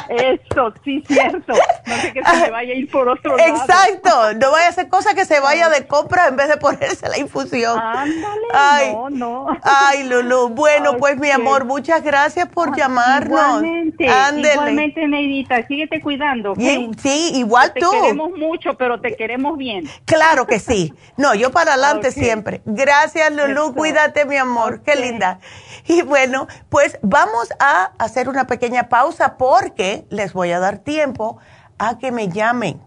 Eso, 0.08 0.72
sí, 0.84 1.02
cierto. 1.06 1.52
No 1.86 1.96
sé 1.96 2.12
que 2.12 2.22
se 2.22 2.36
me 2.36 2.50
vaya 2.50 2.72
a 2.72 2.76
ir 2.76 2.90
por 2.90 3.08
otro 3.08 3.36
lado. 3.36 3.48
Exacto, 3.48 4.34
no 4.34 4.50
vaya 4.52 4.66
a 4.66 4.68
hacer 4.70 4.88
cosa 4.88 5.14
que 5.14 5.24
se 5.24 5.40
vaya 5.40 5.68
de 5.68 5.86
compra 5.86 6.28
en 6.28 6.36
vez 6.36 6.48
de 6.48 6.56
ponerse 6.56 7.08
la 7.08 7.18
infusión. 7.18 7.78
Ándale, 7.78 8.46
ay, 8.52 8.92
no, 8.92 9.10
no. 9.10 9.46
Ay, 9.62 10.04
Lulu, 10.04 10.48
bueno, 10.50 10.96
pues 10.96 11.18
mi 11.18 11.30
amor, 11.30 11.64
muchas 11.64 12.02
gracias 12.02 12.48
por 12.48 12.70
ah, 12.70 12.74
llamarnos. 12.76 13.40
Igualmente, 13.40 14.08
Ándele. 14.08 14.54
igualmente, 14.54 15.08
Neidita, 15.08 15.66
síguete 15.66 16.00
cuidando. 16.00 16.54
sí, 16.54 17.32
igual 17.34 17.72
tú. 17.74 17.90
Te 17.90 18.00
queremos 18.00 18.30
mucho, 18.32 18.74
pero 18.74 19.00
te 19.00 19.16
queremos 19.16 19.56
bien. 19.58 19.88
Claro 20.04 20.46
que 20.46 20.60
sí. 20.60 20.92
No, 21.16 21.34
yo 21.34 21.50
para 21.50 21.72
adelante 21.72 22.10
siempre. 22.12 22.62
Gracias, 22.64 23.32
Lulu, 23.32 23.74
cuídate, 23.76 24.24
mi 24.24 24.36
amor, 24.36 24.82
qué 24.82 24.96
linda. 24.96 25.38
Y 25.86 26.02
bueno, 26.02 26.48
pues 26.68 26.98
vamos 27.02 27.48
a 27.60 27.92
hacer 27.98 28.28
una 28.28 28.46
pequeña 28.46 28.88
pausa 28.88 29.36
porque 29.36 30.06
les 30.10 30.32
voy 30.32 30.50
a 30.52 30.58
dar 30.58 30.78
tiempo 30.78 31.38
a 31.78 31.98
que 31.98 32.10
me 32.10 32.28
llamen. 32.28 32.82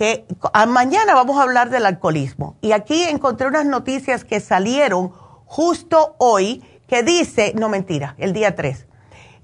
que 0.00 0.24
mañana 0.66 1.12
vamos 1.12 1.38
a 1.38 1.42
hablar 1.42 1.68
del 1.68 1.84
alcoholismo. 1.84 2.56
Y 2.62 2.72
aquí 2.72 3.02
encontré 3.02 3.48
unas 3.48 3.66
noticias 3.66 4.24
que 4.24 4.40
salieron 4.40 5.12
justo 5.44 6.14
hoy 6.16 6.64
que 6.86 7.02
dice, 7.02 7.52
no 7.54 7.68
mentira, 7.68 8.14
el 8.16 8.32
día 8.32 8.56
3, 8.56 8.86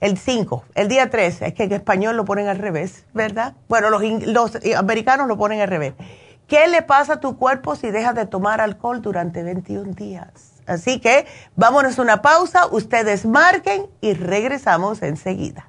el 0.00 0.16
5, 0.16 0.64
el 0.74 0.88
día 0.88 1.10
3, 1.10 1.42
es 1.42 1.52
que 1.52 1.64
en 1.64 1.72
español 1.72 2.16
lo 2.16 2.24
ponen 2.24 2.48
al 2.48 2.56
revés, 2.56 3.04
¿verdad? 3.12 3.54
Bueno, 3.68 3.90
los, 3.90 4.02
los 4.24 4.58
americanos 4.74 5.28
lo 5.28 5.36
ponen 5.36 5.60
al 5.60 5.68
revés. 5.68 5.92
¿Qué 6.46 6.66
le 6.68 6.80
pasa 6.80 7.14
a 7.14 7.20
tu 7.20 7.36
cuerpo 7.36 7.76
si 7.76 7.90
dejas 7.90 8.14
de 8.14 8.24
tomar 8.24 8.62
alcohol 8.62 9.02
durante 9.02 9.42
21 9.42 9.92
días? 9.92 10.54
Así 10.66 11.00
que 11.00 11.26
vámonos 11.54 11.98
a 11.98 12.02
una 12.02 12.22
pausa, 12.22 12.66
ustedes 12.68 13.26
marquen 13.26 13.88
y 14.00 14.14
regresamos 14.14 15.02
enseguida. 15.02 15.68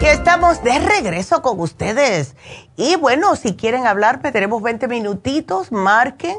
Estamos 0.00 0.62
de 0.62 0.78
regreso 0.78 1.42
con 1.42 1.60
ustedes. 1.60 2.36
Y 2.78 2.96
bueno, 2.96 3.36
si 3.36 3.54
quieren 3.54 3.86
hablarme, 3.86 4.32
tenemos 4.32 4.62
20 4.62 4.88
minutitos. 4.88 5.72
Marquen 5.72 6.38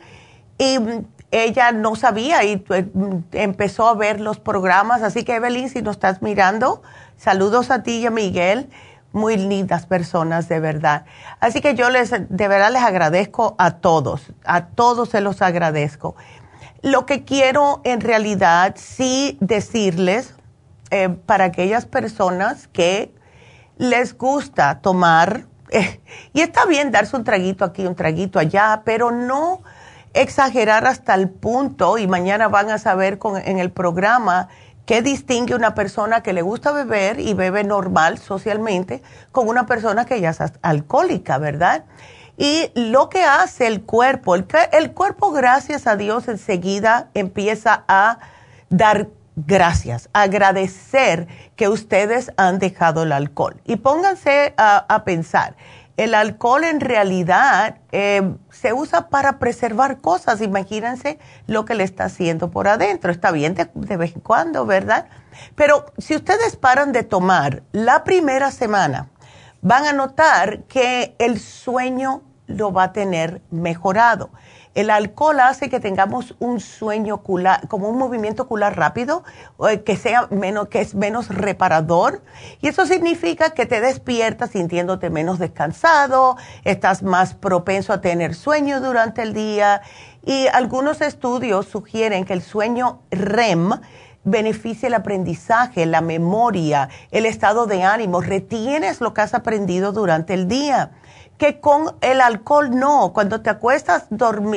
Y 0.57 0.79
mm, 0.79 1.05
ella 1.31 1.73
no 1.73 1.97
sabía 1.97 2.45
y 2.45 2.63
eh, 2.69 2.89
mm, 2.93 3.23
empezó 3.33 3.89
a 3.89 3.93
ver 3.93 4.21
los 4.21 4.39
programas. 4.39 5.01
Así 5.03 5.25
que 5.25 5.35
Evelyn, 5.35 5.67
si 5.67 5.81
nos 5.81 5.97
estás 5.97 6.21
mirando, 6.21 6.81
saludos 7.17 7.69
a 7.69 7.83
ti 7.83 7.97
y 7.97 8.05
a 8.05 8.09
Miguel. 8.09 8.69
Muy 9.11 9.35
lindas 9.35 9.85
personas, 9.85 10.47
de 10.47 10.61
verdad. 10.61 11.03
Así 11.41 11.59
que 11.59 11.75
yo 11.75 11.89
les, 11.89 12.11
de 12.11 12.47
verdad 12.47 12.71
les 12.71 12.83
agradezco 12.83 13.55
a 13.57 13.71
todos, 13.71 14.31
a 14.45 14.67
todos 14.67 15.09
se 15.09 15.19
los 15.19 15.41
agradezco. 15.41 16.15
Lo 16.81 17.05
que 17.05 17.25
quiero 17.25 17.81
en 17.83 17.99
realidad 17.99 18.75
sí 18.77 19.37
decirles 19.41 20.35
eh, 20.89 21.09
para 21.09 21.43
aquellas 21.43 21.85
personas 21.85 22.69
que 22.69 23.13
les 23.77 24.17
gusta 24.17 24.79
tomar 24.79 25.50
y 26.33 26.41
está 26.41 26.65
bien 26.65 26.91
darse 26.91 27.15
un 27.15 27.23
traguito 27.23 27.65
aquí, 27.65 27.85
un 27.85 27.95
traguito 27.95 28.39
allá, 28.39 28.81
pero 28.85 29.11
no 29.11 29.61
exagerar 30.13 30.85
hasta 30.85 31.13
el 31.13 31.29
punto, 31.29 31.97
y 31.97 32.07
mañana 32.07 32.49
van 32.49 32.69
a 32.69 32.77
saber 32.77 33.17
en 33.45 33.59
el 33.59 33.71
programa 33.71 34.49
qué 34.85 35.01
distingue 35.01 35.55
una 35.55 35.73
persona 35.73 36.21
que 36.21 36.33
le 36.33 36.41
gusta 36.41 36.71
beber 36.73 37.19
y 37.19 37.33
bebe 37.33 37.63
normal 37.63 38.17
socialmente 38.17 39.01
con 39.31 39.47
una 39.47 39.65
persona 39.65 40.05
que 40.05 40.19
ya 40.19 40.31
es 40.31 40.39
alcohólica, 40.61 41.37
¿verdad? 41.37 41.85
Y 42.37 42.71
lo 42.75 43.07
que 43.09 43.23
hace 43.23 43.67
el 43.67 43.83
cuerpo, 43.83 44.35
el, 44.35 44.45
el 44.73 44.93
cuerpo 44.93 45.31
gracias 45.31 45.87
a 45.87 45.95
Dios 45.95 46.27
enseguida 46.27 47.09
empieza 47.13 47.85
a 47.87 48.17
dar 48.69 49.07
gracias, 49.35 50.09
agradecer 50.13 51.27
que 51.55 51.69
ustedes 51.69 52.31
han 52.37 52.59
dejado 52.59 53.03
el 53.03 53.11
alcohol. 53.11 53.61
Y 53.65 53.77
pónganse 53.77 54.53
a, 54.57 55.03
pensar, 55.05 55.55
el 55.97 56.13
alcohol 56.13 56.63
en 56.63 56.79
realidad 56.79 57.77
eh, 57.91 58.35
se 58.49 58.73
usa 58.73 59.09
para 59.09 59.39
preservar 59.39 59.99
cosas. 59.99 60.41
Imagínense 60.41 61.19
lo 61.47 61.65
que 61.65 61.75
le 61.75 61.83
está 61.83 62.05
haciendo 62.05 62.49
por 62.51 62.67
adentro. 62.67 63.11
Está 63.11 63.31
bien 63.31 63.55
de, 63.55 63.69
de, 63.73 63.97
vez 63.97 64.15
en 64.15 64.21
cuando, 64.21 64.65
¿verdad? 64.65 65.07
Pero 65.55 65.85
si 65.97 66.15
ustedes 66.15 66.55
paran 66.55 66.91
de 66.91 67.03
tomar 67.03 67.63
la 67.71 68.03
primera 68.03 68.51
semana, 68.51 69.09
van 69.61 69.85
a 69.85 69.93
notar 69.93 70.63
que 70.63 71.15
el 71.19 71.39
sueño 71.39 72.23
lo 72.47 72.73
va 72.73 72.83
a 72.83 72.93
tener 72.93 73.41
mejorado 73.51 74.31
El 74.73 74.89
alcohol 74.89 75.41
hace 75.41 75.69
que 75.69 75.81
tengamos 75.81 76.35
un 76.39 76.61
sueño 76.61 77.15
ocular, 77.15 77.67
como 77.67 77.89
un 77.89 77.97
movimiento 77.97 78.43
ocular 78.43 78.77
rápido, 78.77 79.23
que, 79.83 79.97
sea 79.97 80.27
menos, 80.29 80.69
que 80.69 80.79
es 80.79 80.95
menos 80.95 81.27
reparador. 81.27 82.21
Y 82.61 82.69
eso 82.69 82.85
significa 82.85 83.49
que 83.49 83.65
te 83.65 83.81
despiertas 83.81 84.51
sintiéndote 84.51 85.09
menos 85.09 85.39
descansado, 85.39 86.37
estás 86.63 87.03
más 87.03 87.33
propenso 87.33 87.91
a 87.91 87.99
tener 87.99 88.33
sueño 88.33 88.79
durante 88.79 89.23
el 89.23 89.33
día. 89.33 89.81
Y 90.25 90.47
algunos 90.47 91.01
estudios 91.01 91.65
sugieren 91.65 92.23
que 92.23 92.33
el 92.33 92.41
sueño 92.41 93.01
REM, 93.11 93.71
beneficia 94.23 94.87
el 94.87 94.93
aprendizaje, 94.93 95.85
la 95.85 95.99
memoria, 95.99 96.89
el 97.11 97.25
estado 97.25 97.65
de 97.65 97.83
ánimo, 97.83 98.21
retienes 98.21 99.01
lo 99.01 99.13
que 99.13 99.21
has 99.21 99.33
aprendido 99.33 99.91
durante 99.91 100.33
el 100.33 100.47
día. 100.47 100.91
Que 101.41 101.59
con 101.59 101.95
el 102.01 102.21
alcohol 102.21 102.69
no, 102.69 103.13
cuando 103.13 103.41
te 103.41 103.49
acuestas 103.49 104.05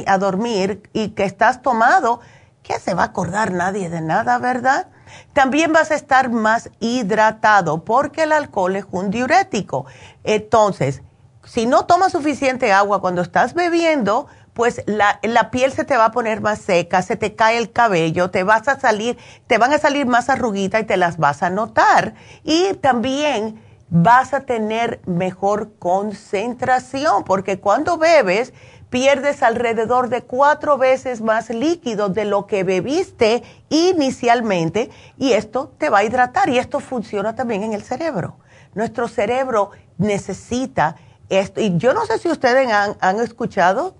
a 0.06 0.18
dormir 0.18 0.82
y 0.92 1.08
que 1.12 1.24
estás 1.24 1.62
tomado, 1.62 2.20
¿qué 2.62 2.78
se 2.78 2.92
va 2.92 3.04
a 3.04 3.06
acordar 3.06 3.52
nadie 3.52 3.88
de 3.88 4.02
nada, 4.02 4.36
verdad? 4.36 4.88
También 5.32 5.72
vas 5.72 5.90
a 5.90 5.94
estar 5.94 6.28
más 6.28 6.68
hidratado 6.80 7.86
porque 7.86 8.24
el 8.24 8.32
alcohol 8.32 8.76
es 8.76 8.84
un 8.90 9.10
diurético. 9.10 9.86
Entonces, 10.24 11.00
si 11.44 11.64
no 11.64 11.86
tomas 11.86 12.12
suficiente 12.12 12.70
agua 12.70 13.00
cuando 13.00 13.22
estás 13.22 13.54
bebiendo, 13.54 14.26
pues 14.52 14.82
la, 14.84 15.20
la, 15.22 15.50
piel 15.50 15.72
se 15.72 15.84
te 15.84 15.96
va 15.96 16.04
a 16.04 16.12
poner 16.12 16.42
más 16.42 16.58
seca, 16.58 17.00
se 17.00 17.16
te 17.16 17.34
cae 17.34 17.56
el 17.56 17.72
cabello, 17.72 18.28
te 18.28 18.42
vas 18.42 18.68
a 18.68 18.78
salir, 18.78 19.16
te 19.46 19.56
van 19.56 19.72
a 19.72 19.78
salir 19.78 20.04
más 20.04 20.28
arruguitas 20.28 20.82
y 20.82 20.84
te 20.84 20.98
las 20.98 21.16
vas 21.16 21.42
a 21.42 21.48
notar. 21.48 22.12
Y 22.42 22.74
también 22.74 23.63
vas 23.88 24.34
a 24.34 24.40
tener 24.40 25.00
mejor 25.06 25.74
concentración, 25.78 27.24
porque 27.24 27.60
cuando 27.60 27.98
bebes 27.98 28.52
pierdes 28.94 29.42
alrededor 29.42 30.08
de 30.08 30.22
cuatro 30.22 30.78
veces 30.78 31.20
más 31.20 31.50
líquido 31.50 32.10
de 32.10 32.24
lo 32.24 32.46
que 32.46 32.62
bebiste 32.62 33.42
inicialmente 33.68 34.88
y 35.16 35.32
esto 35.32 35.72
te 35.78 35.90
va 35.90 35.98
a 35.98 36.04
hidratar 36.04 36.48
y 36.48 36.58
esto 36.58 36.78
funciona 36.78 37.34
también 37.34 37.64
en 37.64 37.72
el 37.72 37.82
cerebro. 37.82 38.36
Nuestro 38.74 39.08
cerebro 39.08 39.70
necesita 39.98 40.94
esto 41.28 41.60
y 41.60 41.76
yo 41.76 41.92
no 41.92 42.06
sé 42.06 42.18
si 42.18 42.28
ustedes 42.28 42.68
han, 42.70 43.20
escuchado 43.20 43.96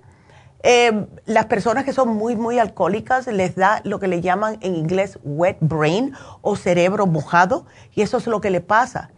eh, 0.63 1.07
las 1.27 1.47
personas 1.47 1.85
que 1.85 1.93
son 1.93 2.11
muy, 2.11 2.37
muy 2.37 2.61
alcohólicas 2.61 3.27
les 3.27 3.57
da 3.57 3.81
lo 3.83 3.99
que 3.99 4.07
le 4.07 4.21
llaman 4.21 4.59
en 4.61 4.77
inglés 4.77 5.19
wet 5.25 5.57
brain 5.61 6.15
o 6.41 6.55
cerebro 6.55 7.07
mojado 7.07 7.67
y 7.95 8.03
eso 8.03 8.19
es 8.19 8.29
lo 8.29 8.41
que 8.41 8.51
le 8.51 8.61
pasa. 8.61 9.11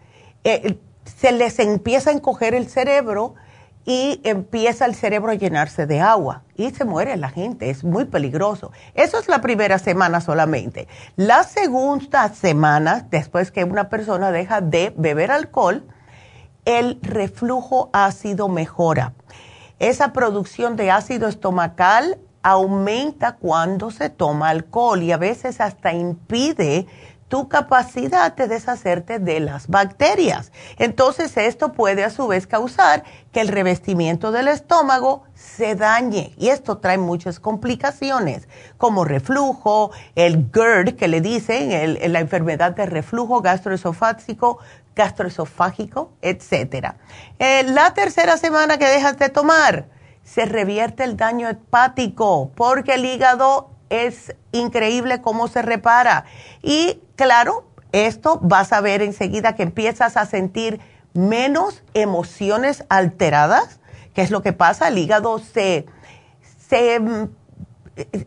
Eh, 0.47 0.79
se 1.05 1.33
les 1.33 1.59
empieza 1.59 2.11
a 2.11 2.13
encoger 2.13 2.55
el 2.55 2.69
cerebro 2.69 3.35
y 3.85 4.21
empieza 4.25 4.85
el 4.85 4.95
cerebro 4.95 5.31
a 5.31 5.35
llenarse 5.35 5.87
de 5.87 6.01
agua 6.01 6.43
y 6.57 6.71
se 6.71 6.85
muere 6.85 7.17
la 7.17 7.31
gente, 7.31 7.71
es 7.71 7.85
muy 7.85 8.05
peligroso. 8.05 8.73
Eso 8.95 9.19
es 9.19 9.29
la 9.29 9.41
primera 9.41 9.79
semana 9.79 10.21
solamente. 10.21 10.89
La 11.17 11.43
segunda 11.43 12.29
semana, 12.35 13.07
después 13.11 13.51
que 13.51 13.65
una 13.65 13.89
persona 13.89 14.31
deja 14.33 14.61
de 14.61 14.93
beber 14.97 15.31
alcohol, 15.31 15.85
el 16.65 16.99
reflujo 17.03 17.91
ácido 17.93 18.49
mejora 18.49 19.13
esa 19.79 20.13
producción 20.13 20.77
de 20.77 20.91
ácido 20.91 21.29
estomacal 21.29 22.19
aumenta 22.43 23.37
cuando 23.37 23.91
se 23.91 24.09
toma 24.09 24.49
alcohol 24.49 25.03
y 25.03 25.13
a 25.13 25.19
veces 25.19 25.61
hasta 25.61 25.93
impide 25.93 26.87
tu 27.29 27.49
capacidad 27.49 28.35
de 28.35 28.47
deshacerte 28.47 29.19
de 29.19 29.41
las 29.41 29.69
bacterias. 29.69 30.53
Entonces 30.79 31.37
esto 31.37 31.73
puede 31.73 32.05
a 32.05 32.11
su 32.11 32.27
vez 32.27 32.47
causar 32.47 33.05
que 33.33 33.41
el 33.41 33.49
revestimiento 33.49 34.31
del 34.31 34.49
estómago 34.49 35.25
se 35.35 35.75
dañe 35.75 36.33
y 36.39 36.49
esto 36.49 36.79
trae 36.79 36.99
muchas 36.99 37.41
complicaciones 37.41 38.49
como 38.79 39.05
reflujo, 39.05 39.91
el 40.15 40.49
GERD 40.53 40.97
que 40.97 41.09
le 41.09 41.21
dicen, 41.21 42.13
la 42.13 42.21
enfermedad 42.21 42.73
de 42.73 42.87
reflujo 42.87 43.41
gastroesofágico, 43.41 44.59
gastroesofágico, 44.95 46.13
etc. 46.23 46.95
Eh, 47.39 47.65
la 47.65 47.93
tercera 47.93 48.37
semana 48.37 48.79
que 48.79 48.87
dejas 48.87 49.19
de 49.19 49.29
tomar, 49.29 49.89
se 50.23 50.45
revierte 50.45 51.05
el 51.05 51.17
daño 51.17 51.49
hepático 51.49 52.51
porque 52.57 52.95
el 52.95 53.05
hígado 53.05 53.76
es 53.91 54.35
increíble 54.53 55.21
cómo 55.21 55.49
se 55.49 55.63
repara. 55.63 56.25
Y 56.63 57.01
claro, 57.17 57.67
esto 57.93 58.39
vas 58.43 58.73
a 58.73 58.81
ver 58.81 59.03
enseguida 59.03 59.55
que 59.55 59.63
empiezas 59.63 60.17
a 60.17 60.27
sentir 60.27 60.81
menos 61.15 61.83
emociones 61.95 62.85
alteradas, 62.89 63.81
que 64.15 64.23
es 64.23 64.31
lo 64.31 64.43
que 64.43 64.53
pasa, 64.53 64.89
el 64.89 64.99
hígado 64.99 65.39
se, 65.39 65.87
se, 66.69 67.01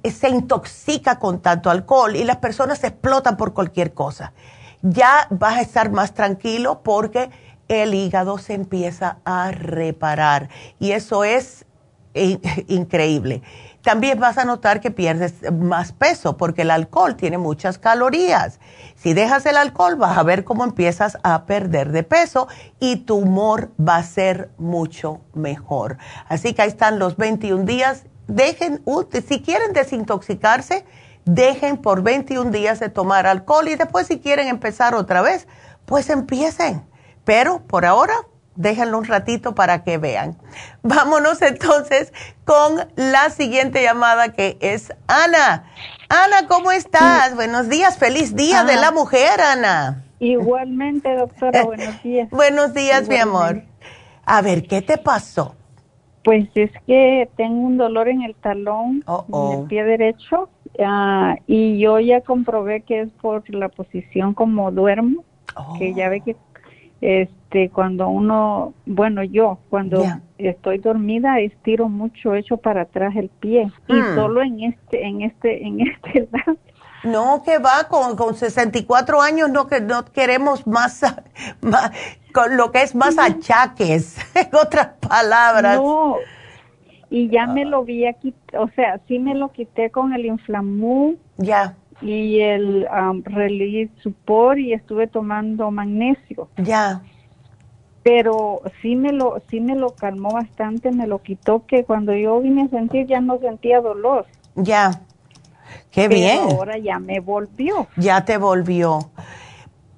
se 0.10 0.30
intoxica 0.30 1.20
con 1.20 1.42
tanto 1.42 1.70
alcohol 1.70 2.16
y 2.16 2.24
las 2.24 2.38
personas 2.38 2.80
se 2.80 2.88
explotan 2.88 3.38
por 3.38 3.54
cualquier 3.54 3.94
cosa 3.94 4.34
ya 4.82 5.28
vas 5.30 5.58
a 5.58 5.62
estar 5.62 5.92
más 5.92 6.14
tranquilo 6.14 6.82
porque 6.84 7.30
el 7.68 7.94
hígado 7.94 8.38
se 8.38 8.54
empieza 8.54 9.18
a 9.26 9.52
reparar 9.52 10.50
y 10.80 10.92
eso 10.92 11.24
es 11.24 11.66
increíble. 12.68 13.42
También 13.84 14.20
vas 14.20 14.38
a 14.38 14.46
notar 14.46 14.82
que 14.82 14.92
pierdes 14.92 15.52
más 15.52 15.94
peso 15.94 16.36
porque 16.36 16.64
el 16.64 16.72
alcohol 16.72 17.16
tiene 17.16 17.38
muchas 17.38 17.78
calorías. 17.78 18.60
Si 18.96 19.14
dejas 19.14 19.46
el 19.46 19.56
alcohol 19.56 19.96
vas 19.96 20.18
a 20.18 20.24
ver 20.24 20.44
cómo 20.44 20.66
empiezas 20.66 21.18
a 21.24 21.46
perder 21.46 21.92
de 21.92 22.04
peso 22.04 22.48
y 22.80 22.98
tu 22.98 23.16
humor 23.16 23.72
va 23.80 23.96
a 23.98 24.04
ser 24.04 24.50
mucho 24.58 25.22
mejor. 25.34 25.98
Así 26.28 26.54
que 26.54 26.64
ahí 26.64 26.68
están 26.68 27.00
los 27.00 27.16
21 27.16 27.64
días. 27.64 28.04
Dejen, 28.28 28.84
si 29.28 29.42
quieren 29.42 29.74
desintoxicarse, 29.74 30.86
dejen 31.26 31.78
por 31.78 32.04
21 32.04 32.52
días 32.52 32.80
de 32.80 32.90
tomar 32.90 33.28
alcohol 33.28 33.68
y 33.70 33.76
después 33.76 34.08
si 34.08 34.20
quieren 34.20 34.48
empezar 34.48 34.94
otra 34.94 35.22
vez, 35.22 35.48
pues 35.86 36.10
empiecen. 36.10 36.86
Pero 37.24 37.62
por 37.66 37.86
ahora, 37.86 38.14
déjenlo 38.60 38.98
un 38.98 39.06
ratito 39.06 39.56
para 39.56 39.84
que 39.84 39.98
vean. 39.98 40.38
Vámonos 40.84 41.42
entonces 41.42 42.14
con 42.46 42.88
la 42.96 43.30
siguiente 43.30 43.82
llamada 43.82 44.34
que 44.34 44.58
es 44.60 44.94
Ana. 45.08 45.64
Ana, 46.10 46.48
¿cómo 46.48 46.72
estás? 46.72 47.36
Buenos 47.36 47.70
días, 47.70 47.98
feliz 47.98 48.36
día 48.36 48.64
de 48.64 48.76
la 48.76 48.92
mujer, 48.92 49.40
Ana. 49.42 50.04
Igualmente, 50.20 51.16
doctora, 51.16 51.64
buenos 51.64 52.04
días. 52.04 52.30
buenos 52.30 52.74
días, 52.74 53.08
mi 53.08 53.18
amor. 53.18 53.64
A 54.26 54.42
ver, 54.42 54.68
¿qué 54.68 54.82
te 54.82 54.98
pasó? 54.98 55.56
Pues 56.24 56.50
es 56.56 56.72
que 56.86 57.30
tengo 57.38 57.62
un 57.62 57.78
dolor 57.78 58.10
en 58.10 58.24
el 58.24 58.36
talón, 58.36 59.04
en 59.08 59.60
el 59.62 59.68
pie 59.68 59.84
derecho, 59.86 60.50
Ah, 60.82 61.36
y 61.48 61.80
yo 61.80 62.00
ya 62.00 62.22
comprobé 62.22 62.82
que 62.82 63.02
es 63.02 63.10
por 63.22 63.44
la 63.54 63.70
posición 63.70 64.34
como 64.34 64.72
duermo, 64.72 65.24
que 65.78 65.94
ya 65.94 66.10
ve 66.10 66.22
que 66.22 66.36
este 67.02 67.70
cuando 67.70 68.10
uno, 68.10 68.74
bueno, 68.86 69.24
yo 69.24 69.60
cuando 69.70 70.04
estoy 70.38 70.78
dormida 70.78 71.40
estiro 71.40 71.90
mucho 71.90 72.36
hecho 72.36 72.58
para 72.58 72.82
atrás 72.82 73.16
el 73.16 73.30
pie 73.30 73.72
y 73.88 73.94
hmm. 73.94 74.16
solo 74.16 74.42
en 74.42 74.64
este 74.64 75.06
en 75.06 75.22
este 75.22 75.66
en 75.66 75.80
este 75.88 76.28
lado. 76.32 76.58
No, 77.04 77.44
que 77.44 77.60
va 77.60 77.88
con, 77.88 78.18
con 78.18 78.36
64 78.36 79.22
años, 79.22 79.50
no 79.50 79.68
que 79.68 79.80
no 79.80 80.04
queremos 80.04 80.68
más, 80.68 81.02
más 81.62 81.92
con 82.34 82.58
lo 82.58 82.72
que 82.72 82.82
es 82.82 82.94
más 82.94 83.18
achaques, 83.18 84.18
en 84.36 84.50
otras 84.54 84.88
palabras. 85.00 85.78
No, 85.78 86.18
y 87.10 87.30
ya 87.30 87.48
me 87.48 87.66
lo 87.66 87.84
vi 87.84 88.06
aquí, 88.06 88.34
o 88.58 88.68
sea, 88.76 89.00
sí 89.08 89.18
me 89.18 89.34
lo 89.34 89.52
quité 89.52 89.90
con 89.90 90.14
el 90.14 90.26
inflamú. 90.26 91.18
Ya. 91.38 91.76
Y 92.02 92.40
el 92.40 92.88
um, 92.92 93.24
Release 93.24 93.92
Support 94.02 94.60
y 94.60 94.74
estuve 94.74 95.08
tomando 95.08 95.70
magnesio. 95.72 96.50
Ya. 96.58 97.02
Pero 98.04 98.62
sí 98.82 98.96
me 98.96 99.12
lo 99.12 99.42
sí 99.50 99.60
me 99.60 99.76
lo 99.76 99.90
calmó 99.90 100.32
bastante, 100.32 100.92
me 100.92 101.06
lo 101.06 101.22
quitó 101.22 101.66
que 101.66 101.84
cuando 101.84 102.14
yo 102.14 102.40
vine 102.40 102.64
a 102.64 102.68
sentir 102.70 103.06
ya 103.06 103.20
no 103.20 103.38
sentía 103.40 103.82
dolor. 103.82 104.26
Ya. 104.56 105.02
Qué 105.92 106.08
bien. 106.08 106.40
Ahora 106.52 106.78
ya 106.78 107.00
me 107.00 107.20
volvió. 107.20 107.88
Ya 107.98 108.24
te 108.24 108.38
volvió. 108.38 109.12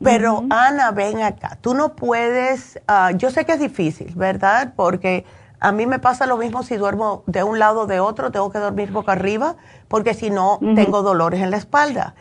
Pero 0.04 0.44
Ana, 0.50 0.92
ven 0.92 1.22
acá. 1.22 1.58
Tú 1.62 1.76
no 1.76 1.96
puedes, 1.96 2.80
ah, 2.88 3.12
yo 3.12 3.30
sé 3.30 3.46
que 3.46 3.54
es 3.54 3.60
difícil, 3.60 4.12
¿verdad? 4.16 4.74
Porque 4.76 5.26
a 5.62 5.72
mí 5.72 5.86
me 5.86 6.00
pasa 6.00 6.26
lo 6.26 6.38
mismo 6.38 6.64
si 6.64 6.76
duermo 6.76 7.24
de 7.28 7.44
un 7.44 7.60
lado 7.60 7.82
o 7.82 7.86
de 7.86 8.00
otro, 8.00 8.32
tengo 8.32 8.52
que 8.52 8.58
dormir 8.58 8.92
boca 8.92 9.12
arriba, 9.12 9.58
porque 9.88 10.16
si 10.16 10.32
no, 10.32 10.60
tengo 10.76 11.04
dolores 11.04 11.40
en 11.40 11.52
la 11.52 11.58
espalda. 11.58 12.16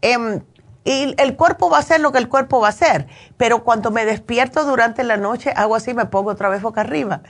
Em, 0.00 0.42
y 0.84 1.14
el 1.18 1.36
cuerpo 1.36 1.68
va 1.68 1.78
a 1.78 1.80
hacer 1.80 2.00
lo 2.00 2.12
que 2.12 2.18
el 2.18 2.28
cuerpo 2.28 2.60
va 2.60 2.68
a 2.68 2.70
hacer, 2.70 3.08
pero 3.36 3.64
cuando 3.64 3.90
me 3.90 4.04
despierto 4.04 4.64
durante 4.64 5.02
la 5.02 5.16
noche, 5.16 5.52
hago 5.56 5.74
así, 5.74 5.92
me 5.92 6.06
pongo 6.06 6.30
otra 6.30 6.48
vez 6.48 6.62
boca 6.62 6.82
arriba. 6.82 7.22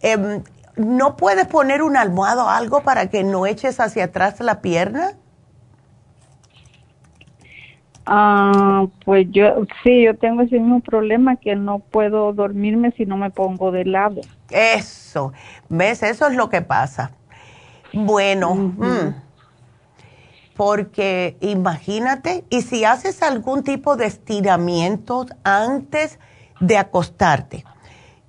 Em, 0.00 0.44
¿No 0.76 1.16
puedes 1.16 1.46
poner 1.48 1.82
un 1.82 1.96
almohado 1.96 2.44
o 2.44 2.48
algo 2.48 2.82
para 2.82 3.08
que 3.08 3.24
no 3.24 3.46
eches 3.46 3.80
hacia 3.80 4.04
atrás 4.04 4.38
la 4.38 4.60
pierna? 4.60 5.14
Ah, 8.06 8.86
pues 9.04 9.26
yo 9.30 9.66
sí, 9.82 10.04
yo 10.04 10.16
tengo 10.16 10.42
ese 10.42 10.58
mismo 10.58 10.80
problema 10.80 11.36
que 11.36 11.54
no 11.54 11.78
puedo 11.78 12.32
dormirme 12.32 12.92
si 12.92 13.06
no 13.06 13.16
me 13.16 13.30
pongo 13.30 13.70
de 13.70 13.84
lado. 13.84 14.20
Eso, 14.50 15.32
¿ves? 15.68 16.02
Eso 16.02 16.26
es 16.26 16.34
lo 16.34 16.48
que 16.48 16.62
pasa. 16.62 17.12
Bueno, 17.92 18.54
mm. 18.54 19.14
porque 20.56 21.36
imagínate, 21.40 22.44
y 22.50 22.62
si 22.62 22.84
haces 22.84 23.22
algún 23.22 23.62
tipo 23.62 23.96
de 23.96 24.06
estiramiento 24.06 25.26
antes 25.44 26.18
de 26.60 26.78
acostarte. 26.78 27.64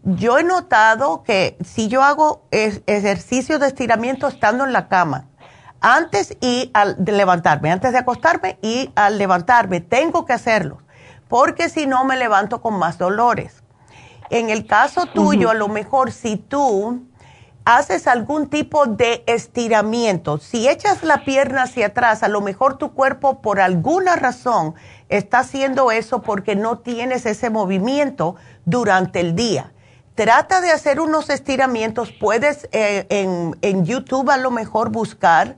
Yo 0.04 0.40
he 0.40 0.44
notado 0.44 1.22
que 1.24 1.58
si 1.64 1.88
yo 1.88 2.02
hago 2.02 2.48
ejercicio 2.52 3.60
de 3.60 3.68
estiramiento 3.68 4.28
estando 4.28 4.66
en 4.66 4.74
la 4.74 4.88
cama, 4.88 5.28
antes 5.82 6.38
y 6.40 6.72
al 6.74 7.04
de 7.04 7.12
levantarme, 7.12 7.72
antes 7.72 7.92
de 7.92 7.98
acostarme 7.98 8.58
y 8.62 8.92
al 8.96 9.18
levantarme, 9.18 9.82
tengo 9.82 10.26
que 10.26 10.34
hacerlo, 10.34 10.78
porque 11.28 11.70
si 11.70 11.88
no 11.88 12.06
me 12.06 12.16
levanto 12.16 12.62
con 12.62 12.76
más 12.80 12.98
dolores. 12.98 13.64
En 14.30 14.50
el 14.50 14.66
caso 14.66 15.08
tuyo, 15.08 15.50
a 15.50 15.54
lo 15.54 15.68
mejor 15.68 16.12
si 16.12 16.38
tú 16.38 17.02
haces 17.66 18.08
algún 18.08 18.48
tipo 18.48 18.86
de 18.86 19.24
estiramiento, 19.28 20.38
si 20.38 20.70
echas 20.70 21.04
la 21.04 21.26
pierna 21.26 21.64
hacia 21.64 21.88
atrás, 21.88 22.24
a 22.24 22.28
lo 22.28 22.42
mejor 22.42 22.78
tu 22.78 22.94
cuerpo 22.94 23.42
por 23.42 23.60
alguna 23.60 24.16
razón 24.16 24.76
está 25.10 25.40
haciendo 25.40 25.92
eso 25.92 26.22
porque 26.22 26.56
no 26.56 26.80
tienes 26.80 27.26
ese 27.26 27.50
movimiento 27.50 28.36
durante 28.66 29.20
el 29.20 29.36
día. 29.36 29.74
Trata 30.16 30.62
de 30.62 30.72
hacer 30.72 31.00
unos 31.00 31.30
estiramientos, 31.30 32.12
puedes 32.12 32.68
eh, 32.72 33.08
en, 33.10 33.86
YouTube 33.86 34.30
a 34.30 34.38
lo 34.38 34.52
mejor 34.52 34.90
buscar 34.90 35.56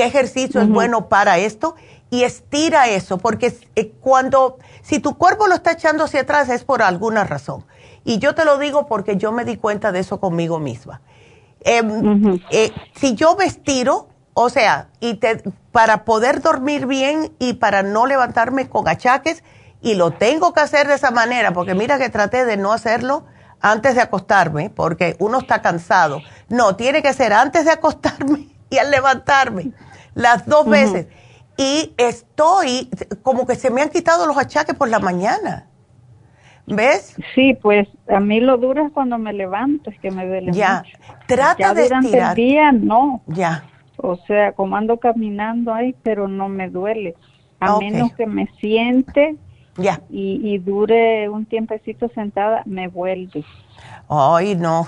qué 0.00 0.06
ejercicio 0.06 0.62
es 0.62 0.68
bueno 0.70 1.10
para 1.10 1.36
esto 1.36 1.74
y 2.08 2.22
estira 2.22 2.88
eso, 2.88 3.18
porque 3.18 3.54
eh, 3.76 3.92
cuando, 4.00 4.56
si 4.80 4.98
tu 4.98 5.18
cuerpo 5.18 5.46
lo 5.46 5.54
está 5.54 5.72
echando 5.72 6.04
hacia 6.04 6.22
atrás 6.22 6.48
es 6.48 6.64
por 6.64 6.80
alguna 6.80 7.24
razón. 7.24 7.66
Y 8.02 8.18
yo 8.18 8.34
te 8.34 8.46
lo 8.46 8.56
digo 8.56 8.86
porque 8.86 9.18
yo 9.18 9.30
me 9.30 9.44
di 9.44 9.58
cuenta 9.58 9.92
de 9.92 10.00
eso 10.00 10.18
conmigo 10.18 10.58
misma. 10.58 11.02
Em, 11.60 12.40
eh, 12.48 12.72
si 12.94 13.14
yo 13.14 13.36
me 13.36 13.44
estiro, 13.44 14.08
o 14.32 14.48
sea, 14.48 14.88
y 15.00 15.16
te, 15.16 15.42
para 15.70 16.06
poder 16.06 16.40
dormir 16.40 16.86
bien 16.86 17.34
y 17.38 17.52
para 17.52 17.82
no 17.82 18.06
levantarme 18.06 18.70
con 18.70 18.88
achaques, 18.88 19.44
y 19.82 19.96
lo 19.96 20.12
tengo 20.12 20.54
que 20.54 20.60
hacer 20.60 20.88
de 20.88 20.94
esa 20.94 21.10
manera, 21.10 21.52
porque 21.52 21.74
mira 21.74 21.98
que 21.98 22.08
traté 22.08 22.46
de 22.46 22.56
no 22.56 22.72
hacerlo 22.72 23.26
antes 23.60 23.96
de 23.96 24.00
acostarme, 24.00 24.70
porque 24.70 25.16
uno 25.18 25.40
está 25.40 25.60
cansado. 25.60 26.22
No, 26.48 26.74
tiene 26.76 27.02
que 27.02 27.12
ser 27.12 27.34
antes 27.34 27.66
de 27.66 27.72
acostarme 27.72 28.48
y 28.70 28.78
al 28.78 28.90
levantarme, 28.90 29.72
las 30.14 30.46
dos 30.46 30.66
veces. 30.68 31.06
Y 31.56 31.92
estoy, 31.98 32.88
como 33.22 33.46
que 33.46 33.54
se 33.54 33.70
me 33.70 33.82
han 33.82 33.90
quitado 33.90 34.26
los 34.26 34.38
achaques 34.38 34.74
por 34.74 34.88
la 34.88 34.98
mañana. 34.98 35.66
¿Ves? 36.66 37.16
Sí, 37.34 37.54
pues 37.60 37.88
a 38.08 38.20
mí 38.20 38.40
lo 38.40 38.56
duro 38.56 38.86
es 38.86 38.92
cuando 38.92 39.18
me 39.18 39.32
levanto, 39.32 39.90
es 39.90 39.98
que 39.98 40.10
me 40.10 40.26
duele 40.26 40.52
ya. 40.52 40.84
Trata 41.26 41.58
ya 41.58 41.74
de 41.74 41.82
durante 41.84 42.18
el 42.18 42.34
día 42.34 42.72
no. 42.72 43.22
Ya. 43.26 43.64
O 43.96 44.16
sea, 44.26 44.52
como 44.52 44.76
ando 44.76 44.98
caminando 44.98 45.74
ahí, 45.74 45.94
pero 46.02 46.28
no 46.28 46.48
me 46.48 46.70
duele. 46.70 47.16
A 47.58 47.78
menos 47.78 48.14
que 48.14 48.26
me 48.26 48.46
siente 48.60 49.36
ya. 49.76 50.00
Y, 50.08 50.40
y, 50.42 50.58
dure 50.58 51.28
un 51.28 51.44
tiempecito 51.44 52.08
sentada, 52.14 52.62
me 52.64 52.88
vuelve. 52.88 53.44
Ay, 54.08 54.54
no. 54.54 54.86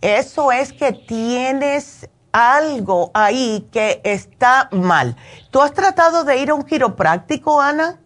Eso 0.00 0.52
es 0.52 0.72
que 0.72 0.92
tienes 0.92 2.08
algo 2.32 3.10
ahí 3.14 3.66
que 3.72 4.00
está 4.04 4.68
mal. 4.72 5.16
¿Tú 5.50 5.60
has 5.60 5.72
tratado 5.72 6.24
de 6.24 6.38
ir 6.42 6.50
a 6.50 6.54
un 6.54 6.62
quiropráctico, 6.62 7.60
Ana? 7.60 7.98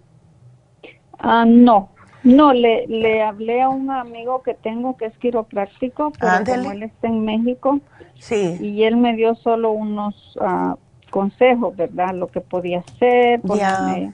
Ah, 1.18 1.44
no. 1.46 1.90
No, 2.22 2.52
le, 2.52 2.86
le 2.86 3.22
hablé 3.22 3.62
a 3.62 3.70
un 3.70 3.90
amigo 3.90 4.42
que 4.42 4.54
tengo 4.54 4.96
que 4.96 5.06
es 5.06 5.16
quiropráctico, 5.18 6.12
pero 6.20 6.44
como 6.44 6.72
él 6.72 6.82
está 6.82 7.08
en 7.08 7.24
México, 7.24 7.80
sí. 8.18 8.58
y 8.60 8.82
él 8.82 8.98
me 8.98 9.16
dio 9.16 9.34
solo 9.36 9.72
unos 9.72 10.36
uh, 10.36 10.76
consejos, 11.08 11.74
¿verdad? 11.76 12.14
Lo 12.14 12.26
que 12.26 12.42
podía 12.42 12.80
hacer, 12.80 13.40
ponerme 13.40 14.12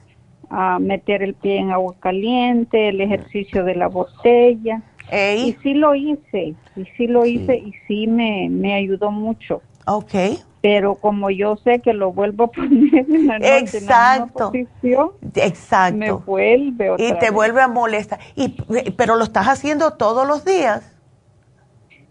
a 0.51 0.79
meter 0.79 1.23
el 1.25 1.35
pie 1.35 1.59
en 1.59 1.73
agua 1.73 1.97
caliente, 1.99 2.91
el 2.91 3.01
ejercicio 3.01 3.65
de 3.65 3.75
la 3.75 3.89
botella. 3.89 4.83
Y 5.13 5.57
sí 5.63 5.75
lo 5.75 5.95
hice, 5.95 6.55
y 6.77 6.85
sí 6.97 7.07
lo 7.09 7.27
hice 7.27 7.57
y 7.57 7.73
sí 7.87 8.07
me, 8.07 8.49
me 8.49 8.75
ayudó 8.75 9.11
mucho. 9.11 9.63
Ok. 9.87 10.15
Pero 10.61 10.97
como 10.97 11.31
yo 11.31 11.57
sé 11.57 11.81
que 11.81 11.93
lo 11.93 12.13
vuelvo 12.13 12.45
a 12.45 12.47
poner 12.53 13.07
en 13.09 13.27
la, 13.27 13.37
Exacto. 13.37 14.51
posición, 14.51 15.13
Exacto. 15.35 15.97
me 15.97 16.11
vuelve 16.13 16.91
otra 16.91 17.07
Y 17.07 17.19
te 17.19 17.31
vuelve 17.31 17.63
a 17.63 17.69
molestar. 17.69 18.19
Y, 18.35 18.49
pero 18.97 19.17
lo 19.17 19.25
estás 19.25 19.47
haciendo 19.47 19.93
todos 19.95 20.27
los 20.27 20.45
días. 20.45 20.93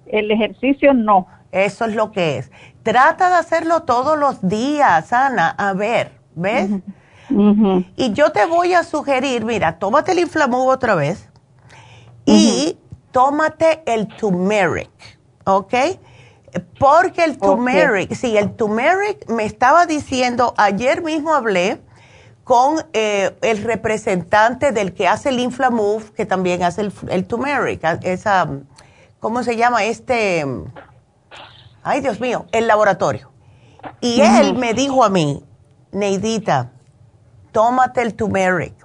El 0.07 0.31
ejercicio 0.31 0.93
no. 0.93 1.27
Eso 1.51 1.85
es 1.85 1.95
lo 1.95 2.11
que 2.11 2.37
es. 2.37 2.51
Trata 2.83 3.29
de 3.29 3.35
hacerlo 3.35 3.83
todos 3.83 4.17
los 4.17 4.47
días, 4.47 5.11
Ana. 5.13 5.49
A 5.57 5.73
ver, 5.73 6.11
¿ves? 6.35 6.69
Y 7.95 8.13
yo 8.13 8.31
te 8.31 8.45
voy 8.45 8.73
a 8.73 8.83
sugerir, 8.83 9.45
mira, 9.45 9.79
tómate 9.79 10.11
el 10.11 10.19
inflamú 10.19 10.69
otra 10.69 10.95
vez 10.95 11.29
y 12.25 12.77
tómate 13.11 13.81
el 13.85 14.07
turmeric, 14.07 14.91
¿ok? 15.45 15.73
Porque 16.79 17.23
el 17.23 17.37
turmeric, 17.37 18.13
sí, 18.13 18.37
el 18.37 18.55
turmeric 18.55 19.29
me 19.29 19.45
estaba 19.45 19.85
diciendo, 19.85 20.53
ayer 20.57 21.01
mismo 21.01 21.33
hablé 21.33 21.81
con 22.43 22.85
eh, 22.93 23.35
el 23.41 23.63
representante 23.63 24.71
del 24.71 24.93
que 24.93 25.07
hace 25.07 25.29
el 25.29 25.39
Inflamove, 25.39 26.11
que 26.13 26.25
también 26.25 26.63
hace 26.63 26.81
el, 26.81 26.93
el 27.09 27.25
turmeric, 27.25 27.83
esa, 28.03 28.47
¿cómo 29.19 29.43
se 29.43 29.55
llama? 29.55 29.83
Este, 29.83 30.45
ay 31.83 32.01
Dios 32.01 32.19
mío, 32.19 32.45
el 32.51 32.67
laboratorio. 32.67 33.31
Y 34.01 34.21
él 34.21 34.55
me 34.55 34.73
dijo 34.73 35.03
a 35.03 35.09
mí, 35.09 35.43
Neidita, 35.91 36.71
tómate 37.51 38.01
el 38.01 38.13
turmeric. 38.13 38.84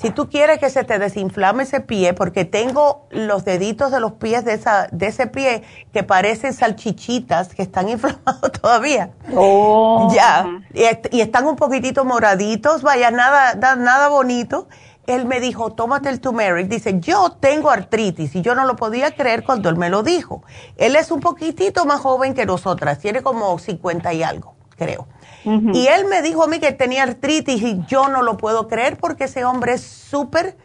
Si 0.00 0.08
tú 0.08 0.30
quieres 0.30 0.58
que 0.58 0.70
se 0.70 0.82
te 0.82 0.98
desinflame 0.98 1.64
ese 1.64 1.80
pie, 1.80 2.14
porque 2.14 2.46
tengo 2.46 3.06
los 3.10 3.44
deditos 3.44 3.90
de 3.92 4.00
los 4.00 4.12
pies 4.12 4.46
de, 4.46 4.54
esa, 4.54 4.88
de 4.92 5.08
ese 5.08 5.26
pie 5.26 5.62
que 5.92 6.02
parecen 6.02 6.54
salchichitas 6.54 7.54
que 7.54 7.60
están 7.60 7.88
inflamados 7.90 8.50
todavía. 8.62 9.10
Oh. 9.36 10.10
Ya. 10.14 10.46
Y, 10.72 11.20
están 11.20 11.46
un 11.46 11.56
poquitito 11.56 12.06
moraditos, 12.06 12.80
vaya, 12.80 13.10
nada, 13.10 13.54
nada 13.76 14.08
bonito. 14.08 14.68
Él 15.06 15.26
me 15.26 15.38
dijo, 15.38 15.72
tómate 15.72 16.08
el 16.08 16.20
turmeric. 16.20 16.68
Dice, 16.68 16.98
yo 17.00 17.32
tengo 17.32 17.68
artritis 17.68 18.34
y 18.34 18.40
yo 18.40 18.54
no 18.54 18.64
lo 18.64 18.76
podía 18.76 19.14
creer 19.14 19.44
cuando 19.44 19.68
él 19.68 19.76
me 19.76 19.90
lo 19.90 20.02
dijo. 20.02 20.42
Él 20.78 20.96
es 20.96 21.10
un 21.10 21.20
poquitito 21.20 21.84
más 21.84 22.00
joven 22.00 22.32
que 22.32 22.46
nosotras, 22.46 23.00
tiene 23.00 23.20
como 23.20 23.58
50 23.58 24.14
y 24.14 24.22
algo, 24.22 24.54
creo. 24.78 25.06
Y 25.44 25.86
él 25.86 26.04
me 26.06 26.22
dijo 26.22 26.44
a 26.44 26.46
mí 26.46 26.58
que 26.58 26.72
tenía 26.72 27.02
artritis 27.02 27.62
y 27.62 27.82
yo 27.86 28.08
no 28.08 28.22
lo 28.22 28.36
puedo 28.36 28.68
creer 28.68 28.98
porque 28.98 29.24
ese 29.24 29.44
hombre 29.44 29.74
es 29.74 29.82
súper, 29.82 30.56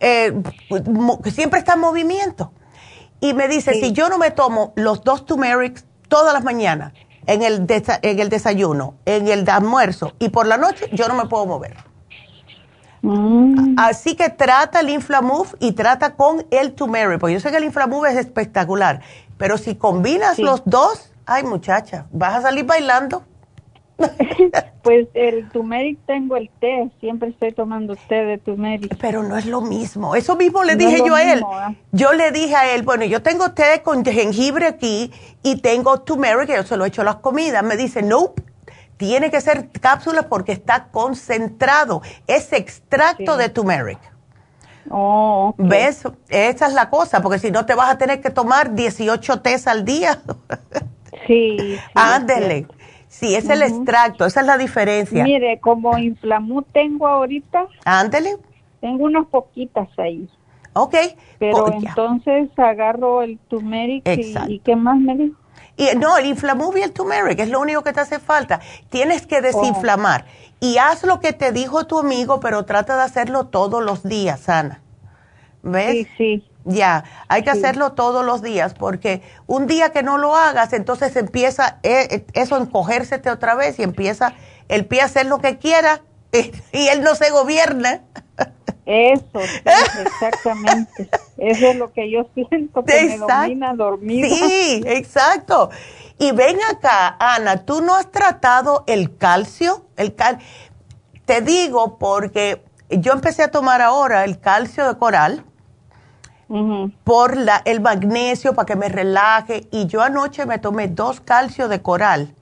eh, 0.00 0.34
siempre 1.32 1.60
está 1.60 1.74
en 1.74 1.80
movimiento. 1.80 2.52
Y 3.20 3.34
me 3.34 3.48
dice, 3.48 3.74
si 3.74 3.92
yo 3.92 4.08
no 4.08 4.18
me 4.18 4.30
tomo 4.30 4.72
los 4.76 5.02
dos 5.02 5.26
turmerics 5.26 5.84
todas 6.08 6.32
las 6.32 6.44
mañanas, 6.44 6.92
en 7.28 7.42
el, 7.42 7.66
en 7.68 8.18
el 8.18 8.28
desayuno, 8.30 8.94
en 9.04 9.28
el 9.28 9.48
almuerzo 9.48 10.14
y 10.18 10.30
por 10.30 10.46
la 10.46 10.56
noche, 10.56 10.88
yo 10.92 11.08
no 11.08 11.14
me 11.14 11.26
puedo 11.26 11.44
mover. 11.46 11.76
Mm. 13.02 13.76
Así 13.78 14.16
que 14.16 14.30
trata 14.30 14.80
el 14.80 14.88
Inflamove 14.90 15.50
y 15.60 15.72
trata 15.72 16.14
con 16.14 16.46
el 16.50 16.72
turmeric, 16.72 17.20
porque 17.20 17.34
yo 17.34 17.40
sé 17.40 17.50
que 17.50 17.58
el 17.58 17.64
Inflamove 17.64 18.10
es 18.10 18.16
espectacular, 18.16 19.02
pero 19.36 19.58
si 19.58 19.76
combinas 19.76 20.38
los 20.38 20.62
dos, 20.64 21.12
ay 21.26 21.44
muchacha, 21.44 22.06
vas 22.10 22.34
a 22.36 22.42
salir 22.42 22.64
bailando. 22.64 23.24
pues 24.82 25.08
el 25.14 25.48
turmeric 25.50 25.98
tengo 26.06 26.36
el 26.36 26.48
té, 26.60 26.90
siempre 27.00 27.30
estoy 27.30 27.52
tomando 27.52 27.96
té 27.96 28.24
de 28.24 28.38
turmeric. 28.38 28.96
Pero 29.00 29.22
no 29.22 29.36
es 29.36 29.46
lo 29.46 29.60
mismo, 29.60 30.14
eso 30.14 30.36
mismo 30.36 30.62
le 30.62 30.76
dije 30.76 30.98
yo 30.98 31.14
a 31.14 31.22
él. 31.22 31.42
¿ah? 31.44 31.74
Yo 31.92 32.12
le 32.12 32.30
dije 32.30 32.54
a 32.54 32.74
él, 32.74 32.82
bueno, 32.82 33.04
yo 33.04 33.22
tengo 33.22 33.52
té 33.52 33.82
con 33.82 34.04
jengibre 34.04 34.66
aquí 34.66 35.12
y 35.42 35.60
tengo 35.60 36.00
turmeric, 36.00 36.54
yo 36.54 36.62
se 36.62 36.76
lo 36.76 36.84
he 36.84 36.88
hecho 36.88 37.02
a 37.02 37.04
las 37.04 37.16
comidas. 37.16 37.62
Me 37.64 37.76
dice, 37.76 38.02
no, 38.02 38.34
tiene 38.96 39.30
que 39.30 39.40
ser 39.40 39.70
cápsulas 39.70 40.26
porque 40.26 40.52
está 40.52 40.88
concentrado, 40.88 42.02
es 42.26 42.52
extracto 42.52 43.36
de 43.36 43.48
turmeric. 43.48 43.98
Oh, 44.90 45.54
¿Ves? 45.58 46.04
Esa 46.28 46.66
es 46.66 46.72
la 46.72 46.88
cosa, 46.88 47.20
porque 47.20 47.38
si 47.38 47.50
no 47.50 47.66
te 47.66 47.74
vas 47.74 47.90
a 47.90 47.98
tener 47.98 48.20
que 48.20 48.30
tomar 48.30 48.74
18 48.74 49.40
tés 49.40 49.66
al 49.66 49.84
día. 49.84 50.20
sí. 51.26 51.78
Ándele. 51.94 52.66
Sí, 52.68 52.77
es 53.10 53.48
el 53.48 53.62
extracto, 53.62 54.26
esa 54.26 54.40
es 54.40 54.46
la 54.46 54.58
diferencia. 54.58 55.24
Mire, 55.24 55.58
como 55.60 55.96
inflamú 55.98 56.62
tengo 56.62 57.08
ahorita. 57.08 57.66
Ándele. 57.84 58.36
Tengo 58.80 59.04
unas 59.04 59.26
poquitas 59.26 59.88
ahí. 59.98 60.28
Ok. 60.74 60.94
Pero 61.38 61.72
entonces 61.72 62.50
agarro 62.56 63.22
el 63.22 63.38
turmeric 63.48 64.06
y, 64.06 64.60
¿qué 64.60 64.76
más 64.76 64.98
me 64.98 65.16
dijo? 65.16 65.36
Y, 65.76 65.88
no, 65.96 66.16
el 66.16 66.26
inflamú 66.26 66.76
y 66.76 66.82
el 66.82 66.92
turmeric 66.92 67.38
es 67.40 67.48
lo 67.48 67.60
único 67.60 67.82
que 67.82 67.92
te 67.92 68.00
hace 68.00 68.18
falta. 68.18 68.60
Tienes 68.90 69.26
que 69.26 69.40
desinflamar. 69.40 70.24
Y 70.60 70.78
haz 70.78 71.04
lo 71.04 71.20
que 71.20 71.32
te 71.32 71.52
dijo 71.52 71.86
tu 71.86 71.98
amigo, 71.98 72.40
pero 72.40 72.64
trata 72.64 72.96
de 72.96 73.02
hacerlo 73.02 73.46
todos 73.46 73.82
los 73.82 74.02
días, 74.02 74.48
Ana. 74.48 74.80
¿Ves? 75.62 75.92
Sí, 75.92 76.08
sí. 76.16 76.47
Ya, 76.68 77.04
hay 77.28 77.44
que 77.44 77.50
hacerlo 77.50 77.92
todos 77.92 78.22
los 78.22 78.42
días 78.42 78.74
porque 78.74 79.22
un 79.46 79.66
día 79.66 79.88
que 79.90 80.02
no 80.02 80.18
lo 80.18 80.36
hagas, 80.36 80.74
entonces 80.74 81.16
empieza 81.16 81.78
eh, 81.82 82.08
eh, 82.10 82.26
eso 82.34 82.58
encogérsete 82.58 83.30
otra 83.30 83.54
vez 83.54 83.78
y 83.78 83.84
empieza 83.84 84.34
el 84.68 84.84
pie 84.84 85.00
a 85.00 85.06
hacer 85.06 85.24
lo 85.24 85.38
que 85.38 85.56
quiera 85.56 86.02
y, 86.32 86.88
él 86.88 87.02
no 87.02 87.14
se 87.14 87.30
gobierna. 87.30 88.02
Eso, 88.84 89.40
exactamente. 90.02 91.08
Eso 91.38 91.68
es 91.68 91.76
lo 91.76 91.90
que 91.90 92.10
yo 92.10 92.28
siento, 92.34 92.84
que 92.84 93.02
me 93.02 93.16
domina 93.16 93.72
dormir. 93.72 94.26
Sí, 94.28 94.82
exacto. 94.84 95.70
Y 96.18 96.32
ven 96.32 96.58
acá, 96.70 97.16
Ana, 97.18 97.64
¿tú 97.64 97.80
no 97.80 97.94
has 97.94 98.10
tratado 98.12 98.84
el 98.86 99.16
calcio? 99.16 99.86
El 99.96 100.14
cal 100.14 100.38
Te 101.24 101.40
digo 101.40 101.96
porque 101.96 102.62
yo 102.90 103.14
empecé 103.14 103.44
a 103.44 103.50
tomar 103.50 103.80
ahora 103.80 104.24
el 104.24 104.38
calcio 104.38 104.86
de 104.86 104.98
coral 104.98 105.46
por 107.04 107.36
la, 107.36 107.60
el 107.66 107.80
magnesio 107.80 108.54
para 108.54 108.64
que 108.64 108.76
me 108.76 108.88
relaje 108.88 109.68
y 109.70 109.86
yo 109.86 110.00
anoche 110.00 110.46
me 110.46 110.58
tomé 110.58 110.88
dos 110.88 111.20
calcios 111.20 111.68
de 111.68 111.82
coral 111.82 112.34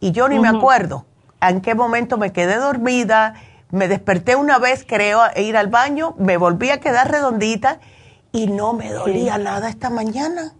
y 0.00 0.12
yo 0.12 0.28
ni 0.28 0.38
me 0.38 0.48
acuerdo 0.48 1.04
en 1.40 1.60
qué 1.60 1.74
momento 1.74 2.16
me 2.16 2.32
quedé 2.32 2.56
dormida, 2.56 3.34
me 3.70 3.88
desperté 3.88 4.36
una 4.36 4.58
vez 4.58 4.84
creo 4.86 5.20
a 5.20 5.38
ir 5.38 5.56
al 5.56 5.68
baño, 5.68 6.14
me 6.18 6.36
volví 6.36 6.70
a 6.70 6.80
quedar 6.80 7.10
redondita 7.10 7.80
y 8.32 8.46
no 8.46 8.72
me 8.72 8.90
dolía 8.90 9.38
nada 9.38 9.68
esta 9.68 9.90
mañana. 9.90 10.54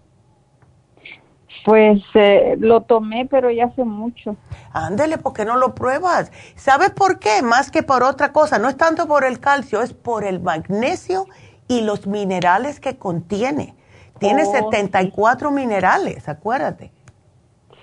Pues 1.65 2.03
eh, 2.13 2.57
lo 2.59 2.83
tomé, 2.83 3.27
pero 3.31 3.51
ya 3.51 3.67
hace 3.67 3.85
mucho. 3.85 4.37
Ándele, 4.73 5.17
¿por 5.17 5.33
qué 5.33 5.47
no 5.47 5.57
lo 5.57 5.75
pruebas? 5.75 6.31
¿Sabes 6.57 6.91
por 6.91 7.19
qué? 7.19 7.41
Más 7.41 7.71
que 7.71 7.83
por 7.83 8.03
otra 8.03 8.33
cosa. 8.33 8.59
No 8.59 8.69
es 8.69 8.77
tanto 8.77 9.07
por 9.07 9.25
el 9.25 9.41
calcio, 9.41 9.81
es 9.81 9.95
por 9.95 10.25
el 10.25 10.41
magnesio 10.41 11.27
y 11.69 11.83
los 11.83 12.07
minerales 12.07 12.81
que 12.81 12.97
contiene. 12.97 13.75
Tiene 14.19 14.45
74 14.45 15.51
minerales, 15.51 16.29
acuérdate. 16.29 16.93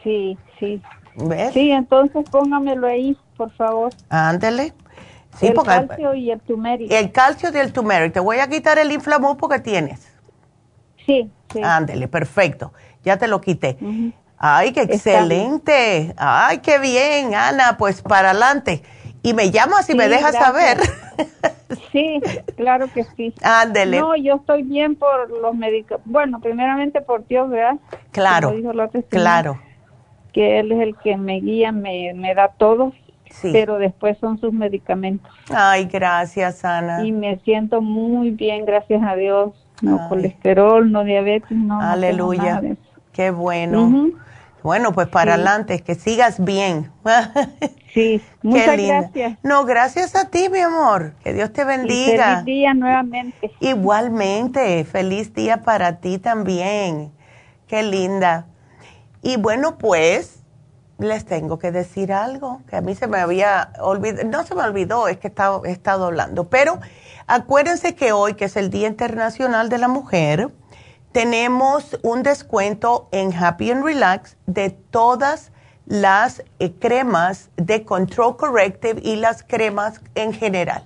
Sí, 0.03 0.37
sí. 0.59 0.81
¿Ves? 1.15 1.53
Sí, 1.53 1.71
entonces 1.71 2.25
póngamelo 2.29 2.87
ahí, 2.87 3.17
por 3.35 3.51
favor. 3.51 3.91
Ándele. 4.09 4.73
Sí, 5.37 5.47
el 5.47 5.53
calcio 5.53 6.13
y 6.13 6.31
el 6.31 6.39
turmeric. 6.41 6.91
El 6.91 7.11
calcio 7.11 7.49
y 7.53 7.57
el 7.57 7.71
turmeric. 7.73 8.13
Te 8.13 8.19
voy 8.19 8.37
a 8.37 8.47
quitar 8.47 8.79
el 8.79 8.91
inflamú 8.91 9.37
porque 9.37 9.59
tienes. 9.59 10.11
Sí, 11.05 11.29
sí. 11.51 11.61
Ándele, 11.63 12.07
perfecto 12.07 12.71
ya 13.03 13.17
te 13.17 13.27
lo 13.27 13.41
quité. 13.41 13.77
Ay, 14.37 14.71
qué 14.71 14.81
excelente. 14.81 16.13
Ay, 16.17 16.59
qué 16.59 16.79
bien, 16.79 17.35
Ana, 17.35 17.77
pues 17.77 18.01
para 18.01 18.31
adelante. 18.31 18.83
Y 19.23 19.33
me 19.33 19.51
llamas 19.51 19.89
y 19.89 19.95
me 19.95 20.07
dejas 20.07 20.35
saber. 20.35 20.77
Sí, 21.91 22.21
claro 22.57 22.87
que 22.93 23.03
sí. 23.15 23.33
Ándele. 23.41 23.99
No, 23.99 24.15
yo 24.15 24.35
estoy 24.35 24.63
bien 24.63 24.95
por 24.95 25.29
los 25.29 25.55
medicamentos. 25.55 26.11
Bueno, 26.11 26.39
primeramente 26.39 27.01
por 27.01 27.25
Dios, 27.27 27.49
¿verdad? 27.49 27.77
Claro, 28.11 28.53
claro. 29.09 29.59
Que 30.33 30.59
Él 30.59 30.71
es 30.71 30.81
el 30.81 30.97
que 30.97 31.17
me 31.17 31.39
guía, 31.39 31.71
me, 31.71 32.13
me 32.13 32.33
da 32.33 32.49
todo. 32.49 32.93
Sí. 33.29 33.49
Pero 33.53 33.77
después 33.77 34.17
son 34.19 34.37
sus 34.39 34.51
medicamentos. 34.51 35.31
Ay, 35.49 35.85
gracias, 35.85 36.65
Ana. 36.65 37.05
Y 37.05 37.13
me 37.13 37.39
siento 37.39 37.81
muy 37.81 38.31
bien, 38.31 38.65
gracias 38.65 39.01
a 39.03 39.15
Dios. 39.15 39.53
No 39.81 40.09
colesterol, 40.09 40.91
no 40.91 41.03
diabetes, 41.03 41.51
no. 41.51 41.81
Aleluya. 41.81 42.61
Qué 43.13 43.31
bueno. 43.31 44.11
Bueno, 44.63 44.91
pues 44.93 45.07
para 45.07 45.33
adelante, 45.33 45.81
que 45.81 45.95
sigas 45.95 46.43
bien. 46.43 46.91
sí, 47.93 48.21
muchas 48.43 48.77
gracias. 48.77 49.37
No, 49.43 49.65
gracias 49.65 50.15
a 50.15 50.29
ti, 50.29 50.49
mi 50.49 50.59
amor. 50.59 51.13
Que 51.23 51.33
Dios 51.33 51.51
te 51.51 51.63
bendiga. 51.63 52.41
feliz 52.41 52.45
día 52.45 52.73
nuevamente. 52.73 53.51
Igualmente, 53.59 54.83
feliz 54.85 55.33
día 55.33 55.63
para 55.63 55.97
ti 55.99 56.19
también. 56.19 57.11
Qué 57.67 57.83
linda. 57.83 58.47
Y 59.23 59.37
bueno, 59.37 59.77
pues 59.77 60.41
les 60.99 61.25
tengo 61.25 61.57
que 61.57 61.71
decir 61.71 62.13
algo 62.13 62.61
que 62.69 62.75
a 62.75 62.81
mí 62.81 62.95
se 62.95 63.07
me 63.07 63.19
había 63.19 63.71
olvidado, 63.79 64.27
no 64.29 64.43
se 64.43 64.55
me 64.55 64.61
olvidó, 64.61 65.07
es 65.07 65.17
que 65.17 65.27
he 65.27 65.29
estado, 65.29 65.65
he 65.65 65.71
estado 65.71 66.05
hablando, 66.05 66.49
pero 66.49 66.79
acuérdense 67.27 67.95
que 67.95 68.11
hoy, 68.11 68.35
que 68.35 68.45
es 68.45 68.55
el 68.55 68.69
Día 68.69 68.87
Internacional 68.87 69.69
de 69.69 69.77
la 69.79 69.87
Mujer, 69.87 70.49
tenemos 71.11 71.97
un 72.03 72.23
descuento 72.23 73.09
en 73.11 73.33
Happy 73.33 73.71
and 73.71 73.83
Relax 73.83 74.37
de 74.45 74.69
todas 74.69 75.51
las 75.85 76.43
eh, 76.59 76.71
cremas 76.79 77.49
de 77.57 77.83
Control 77.83 78.37
Corrective 78.37 79.01
y 79.03 79.17
las 79.17 79.43
cremas 79.43 79.99
en 80.15 80.33
general, 80.33 80.85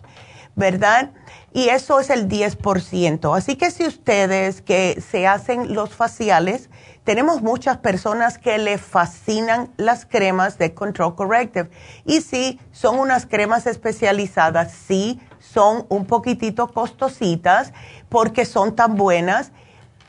¿verdad? 0.56 1.12
Y 1.54 1.70
eso 1.70 2.00
es 2.00 2.10
el 2.10 2.28
10%. 2.28 3.38
Así 3.38 3.56
que 3.56 3.72
si 3.72 3.86
ustedes 3.86 4.62
que 4.62 5.00
se 5.00 5.28
hacen 5.28 5.74
los 5.74 5.92
faciales, 5.92 6.70
tenemos 7.04 7.44
muchas 7.44 7.78
personas 7.78 8.40
que 8.40 8.58
le 8.58 8.80
fascinan 8.80 9.72
las 9.78 10.06
cremas 10.06 10.58
de 10.58 10.74
Control 10.74 11.16
Corrective. 11.16 11.70
Y 12.04 12.22
sí, 12.22 12.60
son 12.72 13.00
unas 13.00 13.28
cremas 13.28 13.68
especializadas, 13.68 14.72
sí, 14.72 15.22
son 15.40 15.86
un 15.90 16.08
poquitito 16.08 16.68
costositas 16.74 17.74
porque 18.10 18.44
son 18.44 18.76
tan 18.76 18.96
buenas 18.96 19.52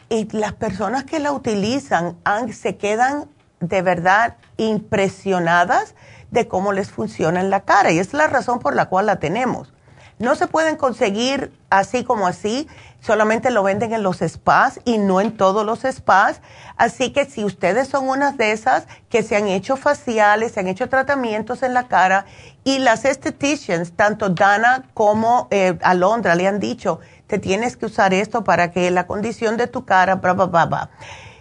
y 0.09 0.29
las 0.37 0.53
personas 0.53 1.05
que 1.05 1.19
la 1.19 1.33
utilizan 1.33 2.17
se 2.53 2.77
quedan 2.77 3.29
de 3.61 3.83
verdad 3.83 4.37
impresionadas 4.57 5.95
de 6.31 6.49
cómo 6.49 6.73
les 6.73 6.91
funciona 6.91 7.41
en 7.41 7.51
la 7.51 7.61
cara 7.61 7.91
y 7.93 7.99
es 7.99 8.13
la 8.13 8.27
razón 8.27 8.59
por 8.59 8.75
la 8.75 8.87
cual 8.87 9.07
la 9.07 9.17
tenemos. 9.17 9.73
No 10.19 10.35
se 10.35 10.47
pueden 10.47 10.77
conseguir 10.77 11.53
así 11.69 12.03
como 12.03 12.27
así, 12.27 12.69
solamente 13.01 13.51
lo 13.51 13.63
venden 13.63 13.93
en 13.93 14.03
los 14.03 14.21
spas 14.21 14.81
y 14.87 14.97
no 14.97 15.21
en 15.21 15.37
todos 15.37 15.67
los 15.67 15.81
spas. 15.81 16.41
Así 16.79 17.13
que 17.13 17.27
si 17.27 17.45
ustedes 17.45 17.89
son 17.89 18.09
unas 18.09 18.39
de 18.39 18.53
esas 18.53 18.87
que 19.11 19.23
se 19.23 19.37
han 19.37 19.47
hecho 19.47 19.77
faciales, 19.77 20.53
se 20.53 20.61
han 20.61 20.69
hecho 20.69 20.89
tratamientos 20.89 21.63
en 21.63 21.75
la 21.75 21.87
cara 21.87 22.25
y 22.65 22.79
las 22.79 23.05
estheticians, 23.05 23.93
tanto 23.93 24.31
Dana 24.31 24.85
como 24.95 25.49
eh, 25.51 25.79
Alondra, 25.83 26.35
le 26.35 26.49
han 26.49 26.61
dicho, 26.61 27.01
te 27.27 27.39
tienes 27.39 27.77
que 27.77 27.87
usar 27.87 28.15
esto 28.15 28.45
para 28.45 28.71
que 28.71 28.91
la 28.91 29.07
condición 29.07 29.57
de 29.57 29.67
tu 29.67 29.85
cara, 29.85 30.17
bla, 30.17 30.35
bla, 30.35 30.47
bla, 30.47 30.91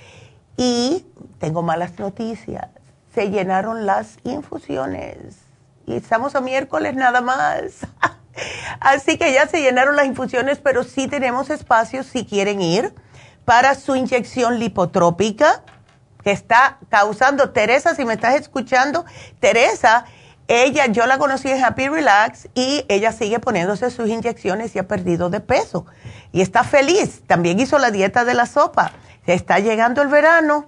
Y 0.59 1.07
tengo 1.39 1.63
malas 1.63 1.99
noticias. 1.99 2.69
Se 3.15 3.31
llenaron 3.31 3.87
las 3.87 4.19
infusiones. 4.25 5.46
Y 5.87 5.97
estamos 5.97 6.35
a 6.35 6.41
miércoles 6.41 6.95
nada 6.95 7.21
más. 7.21 7.87
Así 8.81 9.17
que 9.17 9.33
ya 9.33 9.47
se 9.47 9.63
llenaron 9.63 9.97
las 9.97 10.07
infusiones, 10.07 10.59
pero 10.59 10.85
sí 10.85 11.09
tenemos 11.09 11.49
espacio 11.51 12.03
si 12.03 12.27
quieren 12.27 12.61
ir 12.61 12.95
para 13.45 13.75
su 13.75 13.97
inyección 13.97 14.59
lipotrópica 14.59 15.63
que 16.23 16.33
está 16.33 16.79
causando. 16.91 17.51
Teresa, 17.51 17.95
si 17.95 18.05
me 18.05 18.15
estás 18.15 18.35
escuchando, 18.35 19.05
Teresa, 19.41 20.05
ella, 20.49 20.87
yo 20.87 21.07
la 21.07 21.19
conocí 21.19 21.49
en 21.49 21.65
Happy 21.65 21.89
Relax 21.89 22.49
y 22.55 22.85
ella 22.89 23.13
sigue 23.13 23.39
poniéndose 23.41 23.91
sus 23.91 24.09
inyecciones 24.09 24.75
y 24.77 24.81
ha 24.81 24.89
perdido 24.89 25.31
de 25.31 25.41
peso. 25.41 25.87
Y 26.33 26.41
está 26.41 26.65
feliz. 26.65 27.23
También 27.27 27.59
hizo 27.59 27.79
la 27.79 27.91
dieta 27.91 28.25
de 28.25 28.35
la 28.35 28.47
sopa. 28.47 28.93
Está 29.27 29.59
llegando 29.59 30.03
el 30.03 30.09
verano, 30.09 30.67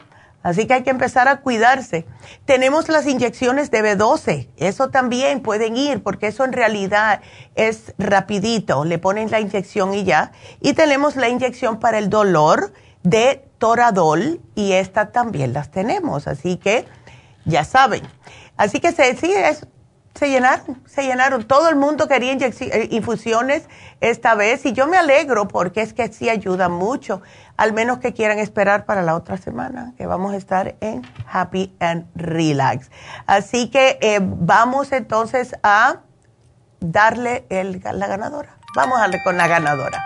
así 0.49 0.67
que 0.67 0.75
hay 0.75 0.83
que 0.83 0.91
empezar 0.91 1.29
a 1.29 1.41
cuidarse. 1.41 2.07
Tenemos 2.45 2.89
las 2.89 3.07
inyecciones 3.07 3.71
de 3.71 3.83
B12. 3.83 4.49
Eso 4.57 4.89
también 4.89 5.43
pueden 5.43 5.77
ir 5.77 6.03
porque 6.03 6.29
eso 6.29 6.45
en 6.45 6.53
realidad 6.53 7.21
es 7.55 7.95
rapidito. 7.99 8.85
Le 8.85 8.99
ponen 8.99 9.31
la 9.31 9.41
inyección 9.41 9.93
y 9.95 10.05
ya. 10.05 10.33
Y 10.61 10.73
tenemos 10.73 11.17
la 11.17 11.29
inyección 11.29 11.79
para 11.79 11.99
el 11.99 12.09
dolor 12.09 12.73
de 13.03 13.45
Toradol 13.59 14.41
y 14.55 14.73
esta 14.73 15.11
también 15.13 15.53
las 15.53 15.71
tenemos, 15.71 16.27
así 16.29 16.57
que 16.57 16.87
ya 17.45 17.65
saben. 17.65 18.03
Así 18.57 18.81
que 18.81 18.93
sí, 18.93 19.33
se 20.19 20.29
llenaron, 20.29 20.83
se 20.87 21.05
llenaron. 21.05 21.45
Todo 21.45 21.69
el 21.69 21.77
mundo 21.77 22.09
quería 22.09 22.33
eh, 22.33 22.89
infusiones 22.91 23.69
esta 24.01 24.35
vez 24.35 24.67
y 24.67 24.73
yo 24.73 24.89
me 24.89 24.99
alegro 24.99 25.47
porque 25.47 25.81
es 25.81 25.93
que 25.93 26.13
sí 26.13 26.29
ayuda 26.29 26.69
mucho, 26.69 27.23
al 27.57 27.73
menos 27.73 27.99
que 27.99 28.13
quieran 28.13 28.41
esperar 28.41 28.85
para 28.85 29.03
la 29.03 29.15
otra 29.15 29.37
semana, 29.37 29.93
que 29.97 30.07
vamos 30.07 30.33
a 30.33 30.37
estar 30.37 30.75
en 30.81 31.07
Happy 31.31 31.73
and 31.79 32.07
Relax. 32.17 32.91
Así 33.27 33.71
que 33.71 33.99
eh, 34.01 34.19
vamos 34.21 34.91
entonces 34.91 35.55
a 35.63 36.01
darle 36.81 37.47
el, 37.49 37.81
la 37.81 38.07
ganadora. 38.09 38.57
Vamos 38.75 38.99
a 38.99 39.03
darle 39.03 39.23
con 39.23 39.37
la 39.37 39.47
ganadora. 39.47 40.05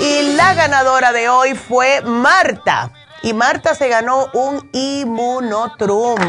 Y 0.00 0.34
la 0.34 0.54
ganadora 0.54 1.12
de 1.12 1.28
hoy 1.28 1.54
fue 1.54 2.00
Marta. 2.02 2.90
Y 3.22 3.32
Marta 3.32 3.74
se 3.74 3.88
ganó 3.88 4.26
un 4.34 4.68
inmunotrum. 4.72 6.20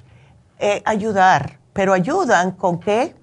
eh, 0.61 0.81
ayudar, 0.87 1.59
pero 1.75 1.93
ayudan 1.93 2.53
con 2.53 2.81
qué? 2.81 3.15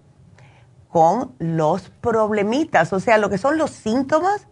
Con 0.89 1.33
los 1.39 1.89
problemitas, 1.89 2.93
o 2.93 2.99
sea, 2.99 3.17
lo 3.17 3.31
que 3.31 3.39
son 3.39 3.57
los 3.57 3.71
síntomas 3.71 4.47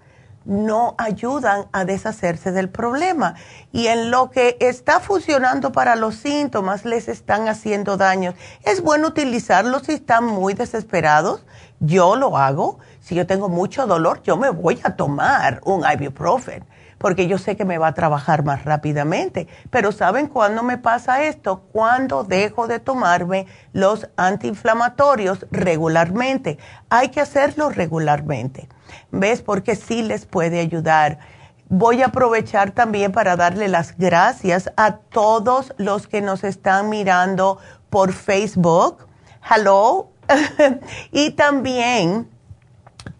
no 0.46 0.96
ayudan 0.98 1.68
a 1.72 1.86
deshacerse 1.86 2.52
del 2.52 2.70
problema. 2.70 3.36
Y 3.72 3.88
en 3.88 4.12
lo 4.12 4.30
que 4.30 4.58
está 4.60 5.00
funcionando 5.00 5.72
para 5.72 5.96
los 5.96 6.16
síntomas 6.16 6.86
les 6.86 7.08
están 7.08 7.48
haciendo 7.48 7.98
daño. 7.98 8.34
Es 8.64 8.82
bueno 8.82 9.08
utilizarlos 9.08 9.84
si 9.84 9.94
están 9.94 10.26
muy 10.26 10.54
desesperados. 10.54 11.44
Yo 11.86 12.16
lo 12.16 12.38
hago. 12.38 12.80
Si 13.00 13.16
yo 13.16 13.28
tengo 13.28 13.50
mucho 13.50 13.86
dolor, 13.86 14.22
yo 14.24 14.38
me 14.38 14.50
voy 14.50 14.80
a 14.84 14.96
tomar 14.96 15.62
un 15.64 15.84
ibuprofen 15.92 16.66
porque 16.98 17.28
yo 17.28 17.38
sé 17.38 17.56
que 17.56 17.66
me 17.66 17.78
va 17.78 17.90
a 17.90 17.94
trabajar 17.94 18.44
más 18.44 18.64
rápidamente. 18.66 19.48
Pero 19.70 19.92
¿saben 19.92 20.28
cuándo 20.28 20.64
me 20.64 20.78
pasa 20.78 21.24
esto? 21.24 21.62
Cuando 21.72 22.24
dejo 22.24 22.68
de 22.68 22.80
tomarme 22.80 23.48
los 23.74 24.10
antiinflamatorios 24.16 25.46
regularmente. 25.52 26.58
Hay 26.90 27.10
que 27.10 27.22
hacerlo 27.22 27.70
regularmente. 27.70 28.70
¿Ves? 29.12 29.42
Porque 29.42 29.76
sí 29.76 30.02
les 30.04 30.26
puede 30.26 30.60
ayudar. 30.60 31.20
Voy 31.68 32.02
a 32.02 32.08
aprovechar 32.08 32.72
también 32.72 33.12
para 33.12 33.36
darle 33.36 33.68
las 33.68 33.98
gracias 33.98 34.72
a 34.78 34.98
todos 34.98 35.74
los 35.78 36.08
que 36.08 36.22
nos 36.22 36.44
están 36.44 36.90
mirando 36.90 37.58
por 37.90 38.14
Facebook. 38.14 39.08
Hello. 39.48 40.15
y 41.12 41.32
también 41.32 42.30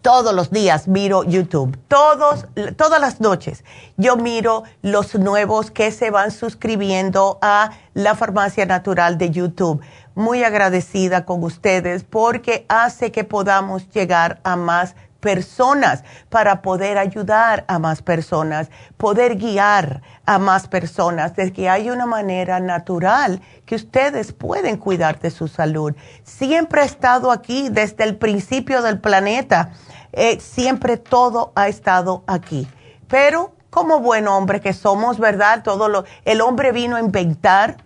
todos 0.02 0.34
los 0.34 0.50
días 0.50 0.88
miro 0.88 1.24
YouTube, 1.24 1.76
todos, 1.88 2.46
todas 2.76 3.00
las 3.00 3.20
noches 3.20 3.64
yo 3.96 4.16
miro 4.16 4.64
los 4.82 5.14
nuevos 5.14 5.70
que 5.70 5.90
se 5.90 6.10
van 6.10 6.30
suscribiendo 6.30 7.38
a 7.40 7.70
la 7.94 8.14
farmacia 8.14 8.66
natural 8.66 9.18
de 9.18 9.30
YouTube. 9.30 9.80
Muy 10.14 10.44
agradecida 10.44 11.24
con 11.24 11.42
ustedes 11.42 12.04
porque 12.04 12.66
hace 12.68 13.12
que 13.12 13.24
podamos 13.24 13.88
llegar 13.90 14.40
a 14.44 14.56
más 14.56 14.94
personas 15.20 16.04
para 16.28 16.62
poder 16.62 16.98
ayudar 16.98 17.64
a 17.68 17.78
más 17.78 18.02
personas, 18.02 18.70
poder 18.96 19.36
guiar 19.36 20.02
a 20.24 20.38
más 20.38 20.68
personas, 20.68 21.34
de 21.36 21.52
que 21.52 21.68
hay 21.68 21.90
una 21.90 22.06
manera 22.06 22.60
natural 22.60 23.40
que 23.64 23.74
ustedes 23.74 24.32
pueden 24.32 24.76
cuidar 24.76 25.18
de 25.20 25.30
su 25.30 25.48
salud. 25.48 25.94
Siempre 26.22 26.82
ha 26.82 26.84
estado 26.84 27.30
aquí 27.30 27.68
desde 27.70 28.04
el 28.04 28.16
principio 28.16 28.82
del 28.82 29.00
planeta, 29.00 29.70
eh, 30.12 30.38
siempre 30.40 30.96
todo 30.96 31.52
ha 31.54 31.68
estado 31.68 32.24
aquí. 32.26 32.68
Pero 33.08 33.52
como 33.70 34.00
buen 34.00 34.26
hombre 34.28 34.60
que 34.60 34.72
somos, 34.72 35.18
¿verdad? 35.18 35.62
Todo 35.62 35.88
lo, 35.88 36.04
el 36.24 36.40
hombre 36.40 36.72
vino 36.72 36.96
a 36.96 37.00
inventar 37.00 37.76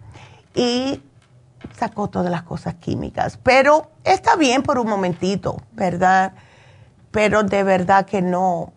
y 0.54 1.02
sacó 1.76 2.08
todas 2.08 2.30
las 2.30 2.42
cosas 2.42 2.74
químicas. 2.76 3.38
Pero 3.42 3.90
está 4.04 4.36
bien 4.36 4.62
por 4.62 4.78
un 4.78 4.88
momentito, 4.88 5.56
¿verdad? 5.72 6.32
Pero 7.10 7.42
de 7.42 7.62
verdad 7.62 8.06
que 8.06 8.22
no. 8.22 8.72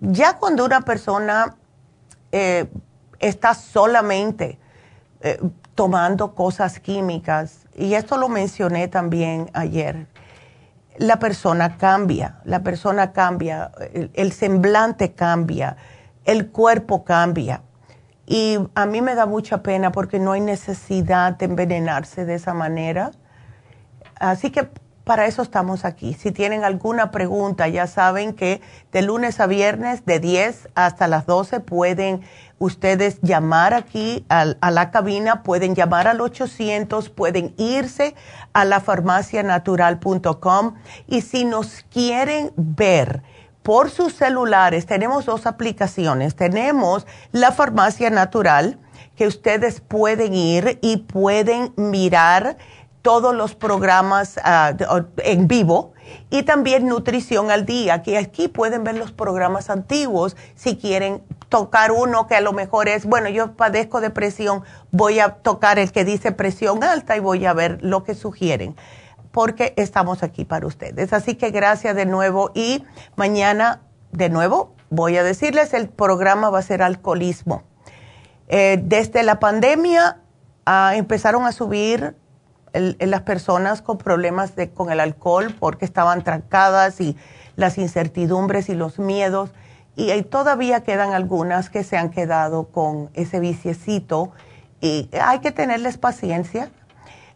Ya 0.00 0.38
cuando 0.38 0.64
una 0.64 0.80
persona 0.80 1.56
eh, 2.32 2.68
está 3.18 3.54
solamente 3.54 4.58
eh, 5.20 5.40
tomando 5.74 6.34
cosas 6.34 6.80
químicas, 6.80 7.66
y 7.74 7.94
esto 7.94 8.16
lo 8.18 8.28
mencioné 8.28 8.88
también 8.88 9.50
ayer, 9.54 10.06
la 10.98 11.18
persona 11.18 11.78
cambia, 11.78 12.40
la 12.44 12.62
persona 12.62 13.12
cambia, 13.12 13.70
el 14.12 14.32
semblante 14.32 15.12
cambia, 15.12 15.76
el 16.24 16.50
cuerpo 16.50 17.04
cambia. 17.04 17.62
Y 18.26 18.58
a 18.74 18.86
mí 18.86 19.02
me 19.02 19.14
da 19.14 19.26
mucha 19.26 19.62
pena 19.62 19.90
porque 19.90 20.18
no 20.18 20.32
hay 20.32 20.40
necesidad 20.40 21.36
de 21.38 21.46
envenenarse 21.46 22.24
de 22.24 22.34
esa 22.34 22.54
manera. 22.54 23.10
Así 24.18 24.50
que 24.50 24.68
para 25.04 25.26
eso 25.26 25.42
estamos 25.42 25.84
aquí. 25.84 26.14
Si 26.14 26.32
tienen 26.32 26.64
alguna 26.64 27.10
pregunta, 27.10 27.68
ya 27.68 27.86
saben 27.86 28.32
que 28.34 28.60
de 28.92 29.02
lunes 29.02 29.40
a 29.40 29.46
viernes, 29.46 30.04
de 30.06 30.20
10 30.20 30.68
hasta 30.74 31.08
las 31.08 31.26
12, 31.26 31.60
pueden 31.60 32.22
ustedes 32.58 33.20
llamar 33.22 33.74
aquí 33.74 34.24
a, 34.28 34.44
la 34.70 34.90
cabina, 34.92 35.42
pueden 35.42 35.74
llamar 35.74 36.06
al 36.06 36.20
800, 36.20 37.08
pueden 37.08 37.54
irse 37.56 38.14
a 38.52 38.64
la 38.64 38.80
farmacianatural.com 38.80 40.74
y 41.08 41.22
si 41.22 41.44
nos 41.44 41.84
quieren 41.90 42.52
ver 42.56 43.22
por 43.64 43.90
sus 43.90 44.14
celulares, 44.14 44.86
tenemos 44.86 45.26
dos 45.26 45.46
aplicaciones. 45.46 46.36
Tenemos 46.36 47.06
la 47.32 47.52
farmacia 47.52 48.10
natural 48.10 48.78
que 49.16 49.26
ustedes 49.26 49.80
pueden 49.80 50.34
ir 50.34 50.78
y 50.82 50.98
pueden 50.98 51.72
mirar 51.76 52.56
todos 53.02 53.34
los 53.34 53.54
programas 53.54 54.40
ah, 54.44 54.74
en 55.18 55.48
vivo 55.48 55.92
y 56.30 56.44
también 56.44 56.86
Nutrición 56.86 57.50
al 57.50 57.66
Día, 57.66 58.02
que 58.02 58.16
aquí 58.16 58.48
pueden 58.48 58.84
ver 58.84 58.96
los 58.96 59.12
programas 59.12 59.70
antiguos 59.70 60.36
si 60.54 60.76
quieren 60.76 61.22
tocar 61.48 61.92
uno 61.92 62.26
que 62.26 62.36
a 62.36 62.40
lo 62.40 62.52
mejor 62.52 62.88
es, 62.88 63.04
bueno, 63.04 63.28
yo 63.28 63.54
padezco 63.54 64.00
de 64.00 64.10
presión, 64.10 64.62
voy 64.90 65.18
a 65.18 65.30
tocar 65.34 65.78
el 65.78 65.92
que 65.92 66.04
dice 66.04 66.32
presión 66.32 66.82
alta 66.82 67.16
y 67.16 67.20
voy 67.20 67.44
a 67.44 67.52
ver 67.52 67.78
lo 67.82 68.04
que 68.04 68.14
sugieren, 68.14 68.76
porque 69.32 69.74
estamos 69.76 70.22
aquí 70.22 70.44
para 70.44 70.66
ustedes. 70.66 71.12
Así 71.12 71.34
que 71.34 71.50
gracias 71.50 71.94
de 71.96 72.06
nuevo 72.06 72.52
y 72.54 72.84
mañana 73.16 73.80
de 74.12 74.28
nuevo, 74.28 74.74
voy 74.90 75.16
a 75.16 75.24
decirles, 75.24 75.74
el 75.74 75.88
programa 75.88 76.50
va 76.50 76.60
a 76.60 76.62
ser 76.62 76.82
alcoholismo. 76.82 77.64
Eh, 78.48 78.78
desde 78.82 79.22
la 79.22 79.40
pandemia 79.40 80.18
ah, 80.66 80.92
empezaron 80.94 81.46
a 81.46 81.52
subir 81.52 82.14
las 82.72 83.22
personas 83.22 83.82
con 83.82 83.98
problemas 83.98 84.56
de, 84.56 84.70
con 84.70 84.90
el 84.90 85.00
alcohol 85.00 85.54
porque 85.58 85.84
estaban 85.84 86.24
trancadas 86.24 87.00
y 87.00 87.16
las 87.56 87.78
incertidumbres 87.78 88.68
y 88.68 88.74
los 88.74 88.98
miedos. 88.98 89.50
Y, 89.94 90.22
todavía 90.22 90.82
quedan 90.82 91.12
algunas 91.12 91.68
que 91.68 91.84
se 91.84 91.96
han 91.96 92.10
quedado 92.10 92.68
con 92.68 93.10
ese 93.14 93.40
viciecito. 93.40 94.32
Y 94.80 95.08
hay 95.20 95.40
que 95.40 95.52
tenerles 95.52 95.98
paciencia, 95.98 96.70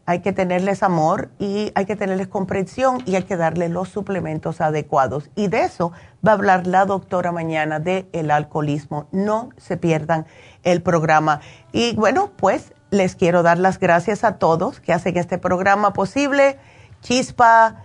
hay 0.07 0.21
que 0.21 0.33
tenerles 0.33 0.83
amor 0.83 1.31
y 1.39 1.71
hay 1.75 1.85
que 1.85 1.97
tenerles 1.97 2.29
comprensión 2.29 3.03
y 3.05 3.17
hay 3.17 3.25
que 3.25 3.37
darles 3.37 3.71
los 3.71 3.89
suplementos 3.89 4.61
adecuados. 4.61 5.31
Y 5.35 5.49
de 5.49 5.65
eso 5.65 5.93
va 6.27 6.33
a 6.33 6.35
hablar 6.35 6.67
la 6.67 6.87
doctora 6.87 7.31
mañana 7.31 7.79
del 7.79 8.07
el 8.13 8.31
alcoholismo. 8.31 9.07
No 9.13 9.51
se 9.59 9.77
pierdan 9.77 10.27
el 10.63 10.83
programa. 10.83 11.41
Y 11.73 11.95
bueno, 11.95 12.31
pues 12.37 12.73
les 12.97 13.17
quiero 13.17 13.43
dar 13.43 13.59
las 13.59 13.79
gracias 13.79 14.25
a 14.25 14.39
todos 14.39 14.81
que 14.81 14.93
hacen 14.93 15.17
este 15.17 15.39
programa 15.39 15.93
posible. 15.93 16.59
Chispa, 17.03 17.85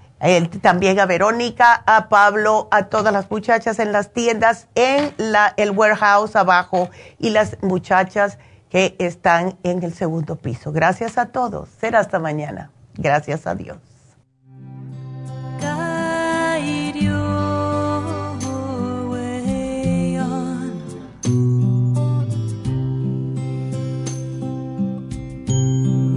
también 0.62 1.00
a 1.00 1.06
Verónica, 1.06 1.84
a 1.86 2.10
Pablo, 2.10 2.68
a 2.72 2.86
todas 2.86 3.12
las 3.12 3.30
muchachas 3.30 3.80
en 3.80 3.92
las 3.92 4.14
tiendas, 4.14 4.68
en 4.76 5.14
la, 5.18 5.54
el 5.58 5.72
warehouse 5.72 6.36
abajo 6.36 6.90
y 7.18 7.32
las 7.32 7.58
muchachas 7.62 8.38
que 8.70 8.96
están 9.00 9.58
en 9.64 9.84
el 9.84 9.94
segundo 9.94 10.36
piso. 10.36 10.72
Gracias 10.72 11.18
a 11.18 11.28
todos. 11.28 11.70
Será 11.80 12.00
hasta 12.00 12.20
mañana. 12.20 12.72
Gracias 12.96 13.48
a 13.48 13.56
Dios. 13.56 13.91